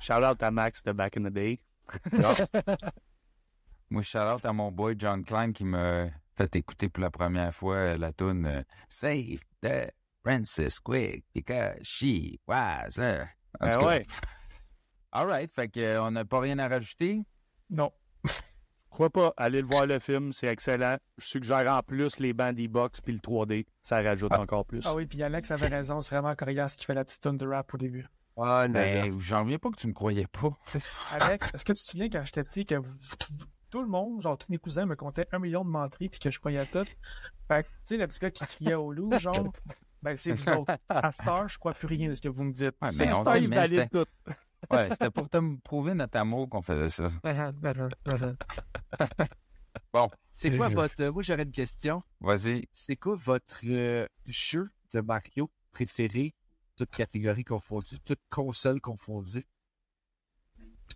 Shout 0.00 0.22
out 0.24 0.42
à 0.42 0.50
Max 0.50 0.82
de 0.82 0.92
Back 0.92 1.16
in 1.16 1.24
the 1.24 1.32
Day. 1.32 1.60
Moi, 3.90 4.02
shout 4.02 4.18
out 4.18 4.44
à 4.44 4.52
mon 4.52 4.70
boy 4.70 4.94
John 4.98 5.24
Klein 5.24 5.52
qui 5.52 5.64
m'a 5.64 6.06
fait 6.36 6.54
écouter 6.56 6.88
pour 6.88 7.02
la 7.02 7.10
première 7.10 7.54
fois 7.54 7.74
euh, 7.76 7.96
la 7.98 8.12
tune 8.12 8.46
euh, 8.46 8.62
Save 8.88 9.38
the 9.62 9.90
Princess 10.22 10.78
Quick 10.78 11.24
because 11.34 11.76
she 11.82 12.38
was. 12.46 12.98
a... 13.00 13.22
En 13.60 13.66
Ben 13.66 13.72
tout 13.72 13.80
cas, 13.80 13.86
ouais. 13.86 14.06
All 15.12 15.26
right, 15.26 15.52
fait 15.52 15.68
que, 15.68 15.80
euh, 15.80 16.02
on 16.04 16.12
n'a 16.12 16.24
pas 16.24 16.38
rien 16.40 16.58
à 16.60 16.68
rajouter? 16.68 17.22
Non. 17.68 17.90
Je 18.24 18.30
crois 18.90 19.10
pas. 19.10 19.34
Allez 19.36 19.60
le 19.60 19.66
voir 19.66 19.86
le 19.86 19.98
film, 19.98 20.32
c'est 20.32 20.46
excellent. 20.46 20.96
Je 21.18 21.26
suggère 21.26 21.66
en 21.72 21.82
plus 21.82 22.20
les 22.20 22.32
bandes 22.32 22.60
box 22.68 23.00
puis 23.00 23.12
le 23.12 23.18
3D. 23.18 23.66
Ça 23.82 24.00
rajoute 24.02 24.32
encore 24.32 24.64
plus. 24.66 24.86
Ah 24.86 24.94
oui, 24.94 25.06
puis 25.06 25.20
Alex 25.24 25.50
avait 25.50 25.66
raison, 25.66 26.00
c'est 26.00 26.14
vraiment 26.14 26.34
coriace 26.36 26.76
qui 26.76 26.84
fait 26.84 26.94
la 26.94 27.04
petite 27.04 27.22
tune 27.22 27.36
de 27.38 27.46
rap 27.46 27.74
au 27.74 27.76
début. 27.76 28.06
Ah. 28.36 28.68
Ben, 28.68 29.18
j'en 29.18 29.40
reviens 29.42 29.58
pas 29.58 29.70
que 29.70 29.76
tu 29.76 29.88
ne 29.88 29.92
croyais 29.92 30.28
pas. 30.28 30.56
Alex, 31.10 31.48
est-ce 31.54 31.64
que 31.64 31.72
tu 31.72 31.82
te 31.82 31.90
souviens 31.90 32.08
quand 32.08 32.22
j'étais 32.24 32.44
petit 32.44 32.64
que 32.64 32.76
vous- 32.76 32.94
tout 33.70 33.82
le 33.82 33.88
monde, 33.88 34.20
genre 34.22 34.36
tous 34.36 34.50
mes 34.50 34.58
cousins 34.58 34.86
me 34.86 34.96
comptaient 34.96 35.26
un 35.32 35.38
million 35.38 35.64
de 35.64 35.70
menteries 35.70 36.08
puis 36.08 36.20
que 36.20 36.30
je 36.30 36.38
croyais 36.38 36.58
à 36.58 36.66
tout? 36.66 36.84
Fait 37.48 37.62
que, 37.64 37.68
tu 37.68 37.74
sais, 37.84 37.96
le 37.96 38.06
petit 38.06 38.18
gars 38.20 38.30
qui 38.30 38.44
criait 38.46 38.74
au 38.74 38.92
loup, 38.92 39.10
genre, 39.18 39.52
ben 40.02 40.16
c'est 40.16 40.32
vous 40.32 40.48
autres. 40.50 40.76
À 40.88 41.10
heure, 41.28 41.48
je 41.48 41.58
crois 41.58 41.72
plus 41.74 41.86
rien 41.86 42.08
de 42.10 42.14
ce 42.14 42.20
que 42.20 42.28
vous 42.28 42.44
me 42.44 42.52
dites. 42.52 42.74
Ouais, 42.82 42.90
C'est 42.90 43.08
Star, 43.10 43.36
il 43.36 43.48
valide 43.48 43.88
tout. 43.90 44.06
Ouais, 44.70 44.88
c'était 44.90 45.10
pour 45.10 45.28
te 45.28 45.38
prouver 45.64 45.94
notre 45.94 46.18
amour 46.18 46.48
qu'on 46.48 46.60
faisait 46.60 46.90
ça. 46.90 47.10
Bon, 49.92 50.08
C'est 50.30 50.56
quoi 50.56 50.68
votre. 50.68 51.00
euh, 51.02 51.12
Moi, 51.12 51.22
j'aurais 51.22 51.42
une 51.44 51.50
question. 51.50 52.02
vas-y. 52.20 52.68
C'est 52.72 52.96
quoi 52.96 53.16
votre 53.16 53.60
euh, 53.64 54.06
jeu 54.26 54.70
de 54.92 55.00
Mario 55.00 55.50
préféré, 55.72 56.34
toute 56.76 56.90
catégorie 56.90 57.44
confondue, 57.44 57.98
toute 58.04 58.20
console 58.30 58.80
confondue? 58.80 59.46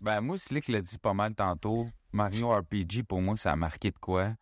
Ben, 0.01 0.21
moi, 0.21 0.37
Slick 0.37 0.67
l'a 0.67 0.81
dit 0.81 0.97
pas 0.97 1.13
mal 1.13 1.33
tantôt. 1.35 1.87
Mario 2.15 2.49
RPG, 2.51 3.03
pour 3.07 3.21
moi, 3.21 3.35
ça 3.37 3.51
a 3.51 3.55
marqué 3.55 3.91
de 3.91 3.97
quoi? 3.99 4.33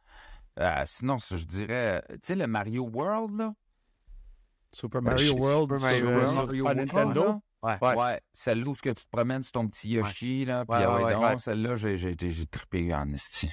Euh, 0.60 0.84
sinon, 0.86 1.18
je 1.18 1.46
dirais, 1.46 2.04
tu 2.10 2.18
sais, 2.22 2.36
le 2.36 2.48
Mario 2.48 2.88
World, 2.88 3.36
là? 3.38 3.54
Super 4.72 5.02
Ben, 5.02 5.12
Mario 5.12 5.34
World 5.36 5.78
Super 5.78 5.90
Mario 5.90 6.06
World. 6.08 6.28
sur 6.30 6.46
Mario 6.46 6.64
World, 6.66 6.80
Nintendo. 6.80 7.26
là. 7.26 7.40
Ouais. 7.64 7.78
Ouais. 7.82 7.96
Ouais, 7.98 8.22
celle-là 8.34 8.68
où 8.68 8.76
ce 8.76 8.82
que 8.82 8.90
tu 8.90 9.04
te 9.06 9.10
promènes 9.10 9.44
sur 9.44 9.54
ton 9.54 9.68
petit 9.68 9.92
Yoshi, 9.92 10.46
là. 10.46 10.66
Puis, 10.66 10.76
Ouais, 10.78 10.84
ah 10.84 10.96
ouais, 10.98 11.04
ouais, 11.06 11.14
donc, 11.14 11.24
ouais. 11.24 11.38
celle-là, 11.40 11.76
j'ai, 11.76 11.96
j'ai, 11.98 12.16
j'ai, 12.20 12.30
j'ai 12.30 12.46
trippé 12.46 12.94
en 12.94 13.12
esti. 13.14 13.50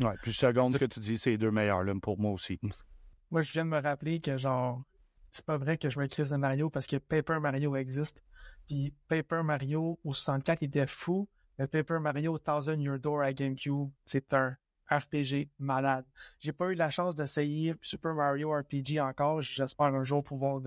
Ouais, 0.00 0.14
puis 0.22 0.32
seconde 0.32 0.74
ce 0.74 0.78
que 0.78 0.84
tu 0.84 1.00
dis, 1.00 1.18
c'est 1.18 1.30
les 1.30 1.38
deux 1.38 1.50
meilleurs 1.50 1.82
là, 1.84 1.92
pour 2.00 2.18
moi 2.18 2.32
aussi. 2.32 2.58
Moi, 3.30 3.42
je 3.42 3.52
viens 3.52 3.64
de 3.64 3.70
me 3.70 3.80
rappeler 3.80 4.20
que, 4.20 4.38
genre, 4.38 4.82
c'est 5.30 5.44
pas 5.44 5.58
vrai 5.58 5.76
que 5.76 5.90
je 5.90 6.00
me 6.00 6.06
crise 6.06 6.30
de 6.30 6.36
Mario 6.36 6.70
parce 6.70 6.86
que 6.86 6.96
Paper 6.96 7.38
Mario 7.40 7.76
existe. 7.76 8.22
Puis 8.66 8.94
Paper 9.06 9.42
Mario 9.44 9.98
au 10.02 10.12
64 10.14 10.62
il 10.62 10.66
était 10.66 10.86
fou. 10.86 11.28
Paper 11.66 11.98
Mario 11.98 12.38
Thousand 12.38 12.78
Year 12.78 12.98
Door 12.98 13.22
à 13.22 13.32
GameCube, 13.32 13.90
c'est 14.04 14.32
un 14.32 14.56
RPG 14.90 15.48
malade. 15.58 16.04
J'ai 16.40 16.52
pas 16.52 16.70
eu 16.70 16.74
la 16.74 16.90
chance 16.90 17.14
d'essayer 17.14 17.74
Super 17.82 18.14
Mario 18.14 18.52
RPG 18.52 19.00
encore. 19.00 19.42
J'espère 19.42 19.86
un 19.86 20.04
jour 20.04 20.22
pouvoir 20.22 20.60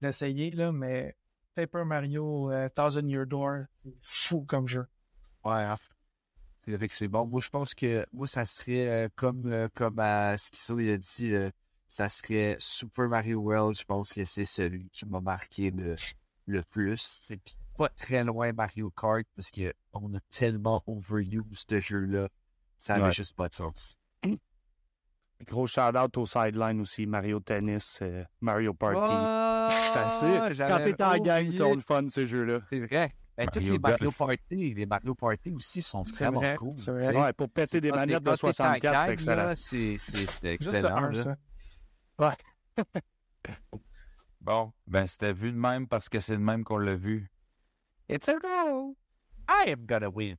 l'essayer, 0.00 0.50
là, 0.52 0.72
mais 0.72 1.16
Paper 1.54 1.84
Mario 1.84 2.50
euh, 2.50 2.68
Thousand 2.68 3.06
Year 3.06 3.26
Door, 3.26 3.64
c'est 3.72 3.94
fou 4.00 4.42
comme 4.42 4.66
jeu. 4.66 4.86
Ouais, 5.44 5.62
hein. 5.62 5.78
c'est 6.64 6.76
vrai 6.76 6.88
que 6.88 6.94
c'est 6.94 7.08
bon. 7.08 7.26
Moi, 7.26 7.40
je 7.40 7.50
pense 7.50 7.74
que 7.74 8.06
moi, 8.12 8.26
ça 8.26 8.44
serait 8.46 8.88
euh, 8.88 9.08
comme, 9.14 9.46
euh, 9.46 9.68
comme 9.74 9.98
à 9.98 10.36
Schizo, 10.36 10.78
il 10.78 10.90
a 10.90 10.96
dit, 10.96 11.32
ça 11.88 12.08
serait 12.08 12.56
Super 12.58 13.08
Mario 13.08 13.40
World. 13.40 13.76
Je 13.78 13.84
pense 13.84 14.12
que 14.12 14.24
c'est 14.24 14.44
celui 14.44 14.88
qui 14.90 15.06
m'a 15.06 15.20
marqué 15.20 15.70
le, 15.70 15.96
le 16.46 16.62
plus. 16.62 17.20
Pas 17.76 17.88
très 17.88 18.24
loin 18.24 18.52
Mario 18.52 18.90
Kart 18.90 19.24
parce 19.36 19.50
que 19.50 19.72
on 19.92 20.14
a 20.14 20.20
tellement 20.30 20.82
overused 20.86 21.66
ce 21.68 21.80
jeu-là. 21.80 22.28
Ça 22.78 22.94
n'avait 22.94 23.06
Ouais. 23.06 23.12
juste 23.12 23.34
pas 23.36 23.48
de 23.48 23.54
sens. 23.54 23.96
Gros 25.46 25.66
shout-out 25.66 26.16
au 26.16 26.26
sideline 26.26 26.80
aussi, 26.80 27.06
Mario 27.06 27.40
Tennis, 27.40 27.98
euh, 28.02 28.24
Mario 28.40 28.72
Party. 28.74 29.10
Ça, 29.92 30.08
c'est- 30.20 30.56
Quand 30.56 30.78
t'es 30.82 31.02
en 31.02 31.18
gang, 31.18 31.50
sont 31.50 31.74
le 31.74 31.80
fun, 31.80 32.08
ces 32.08 32.26
jeux-là. 32.26 32.60
C'est 32.64 32.80
vrai. 32.80 33.14
Ben, 33.36 33.46
tous 33.48 33.58
Mario 33.58 33.72
les 33.72 33.78
Mario. 33.80 34.10
Party, 34.12 34.74
les 34.74 34.86
Mario 34.86 35.14
Party 35.16 35.50
aussi 35.50 35.82
sont 35.82 36.04
C'est 36.04 36.24
vraiment 36.24 36.38
vrai, 36.40 36.54
cool. 36.56 36.78
c'est 36.78 36.92
vrai. 36.92 37.16
Ouais, 37.16 37.32
pour 37.32 37.50
péter 37.50 37.80
des 37.80 37.90
manettes 37.90 38.22
de 38.22 38.30
quand 38.30 38.36
t'es 38.36 38.46
en 38.46 38.52
64, 38.52 38.80
gang, 38.82 39.06
c'est 39.06 39.12
excellent. 39.12 39.52
C'est 39.56 39.96
c'est- 39.98 40.16
c'est 40.16 40.26
Juste 40.26 40.44
excellent. 40.74 41.00
là. 41.00 41.14
ça. 42.18 42.36
Bon, 44.40 44.72
ben, 44.86 45.06
c'était 45.06 45.32
vu 45.32 45.52
de 45.52 45.56
même 45.56 45.88
parce 45.88 46.08
que 46.08 46.20
c'est 46.20 46.34
de 46.36 46.42
même 46.42 46.64
qu'on 46.64 46.76
l'a 46.78 46.94
vu. 46.94 47.30
It's 48.08 48.28
a 48.28 48.38
go! 48.38 48.96
I 49.48 49.64
am 49.64 49.86
gonna 49.86 50.10
win. 50.10 50.38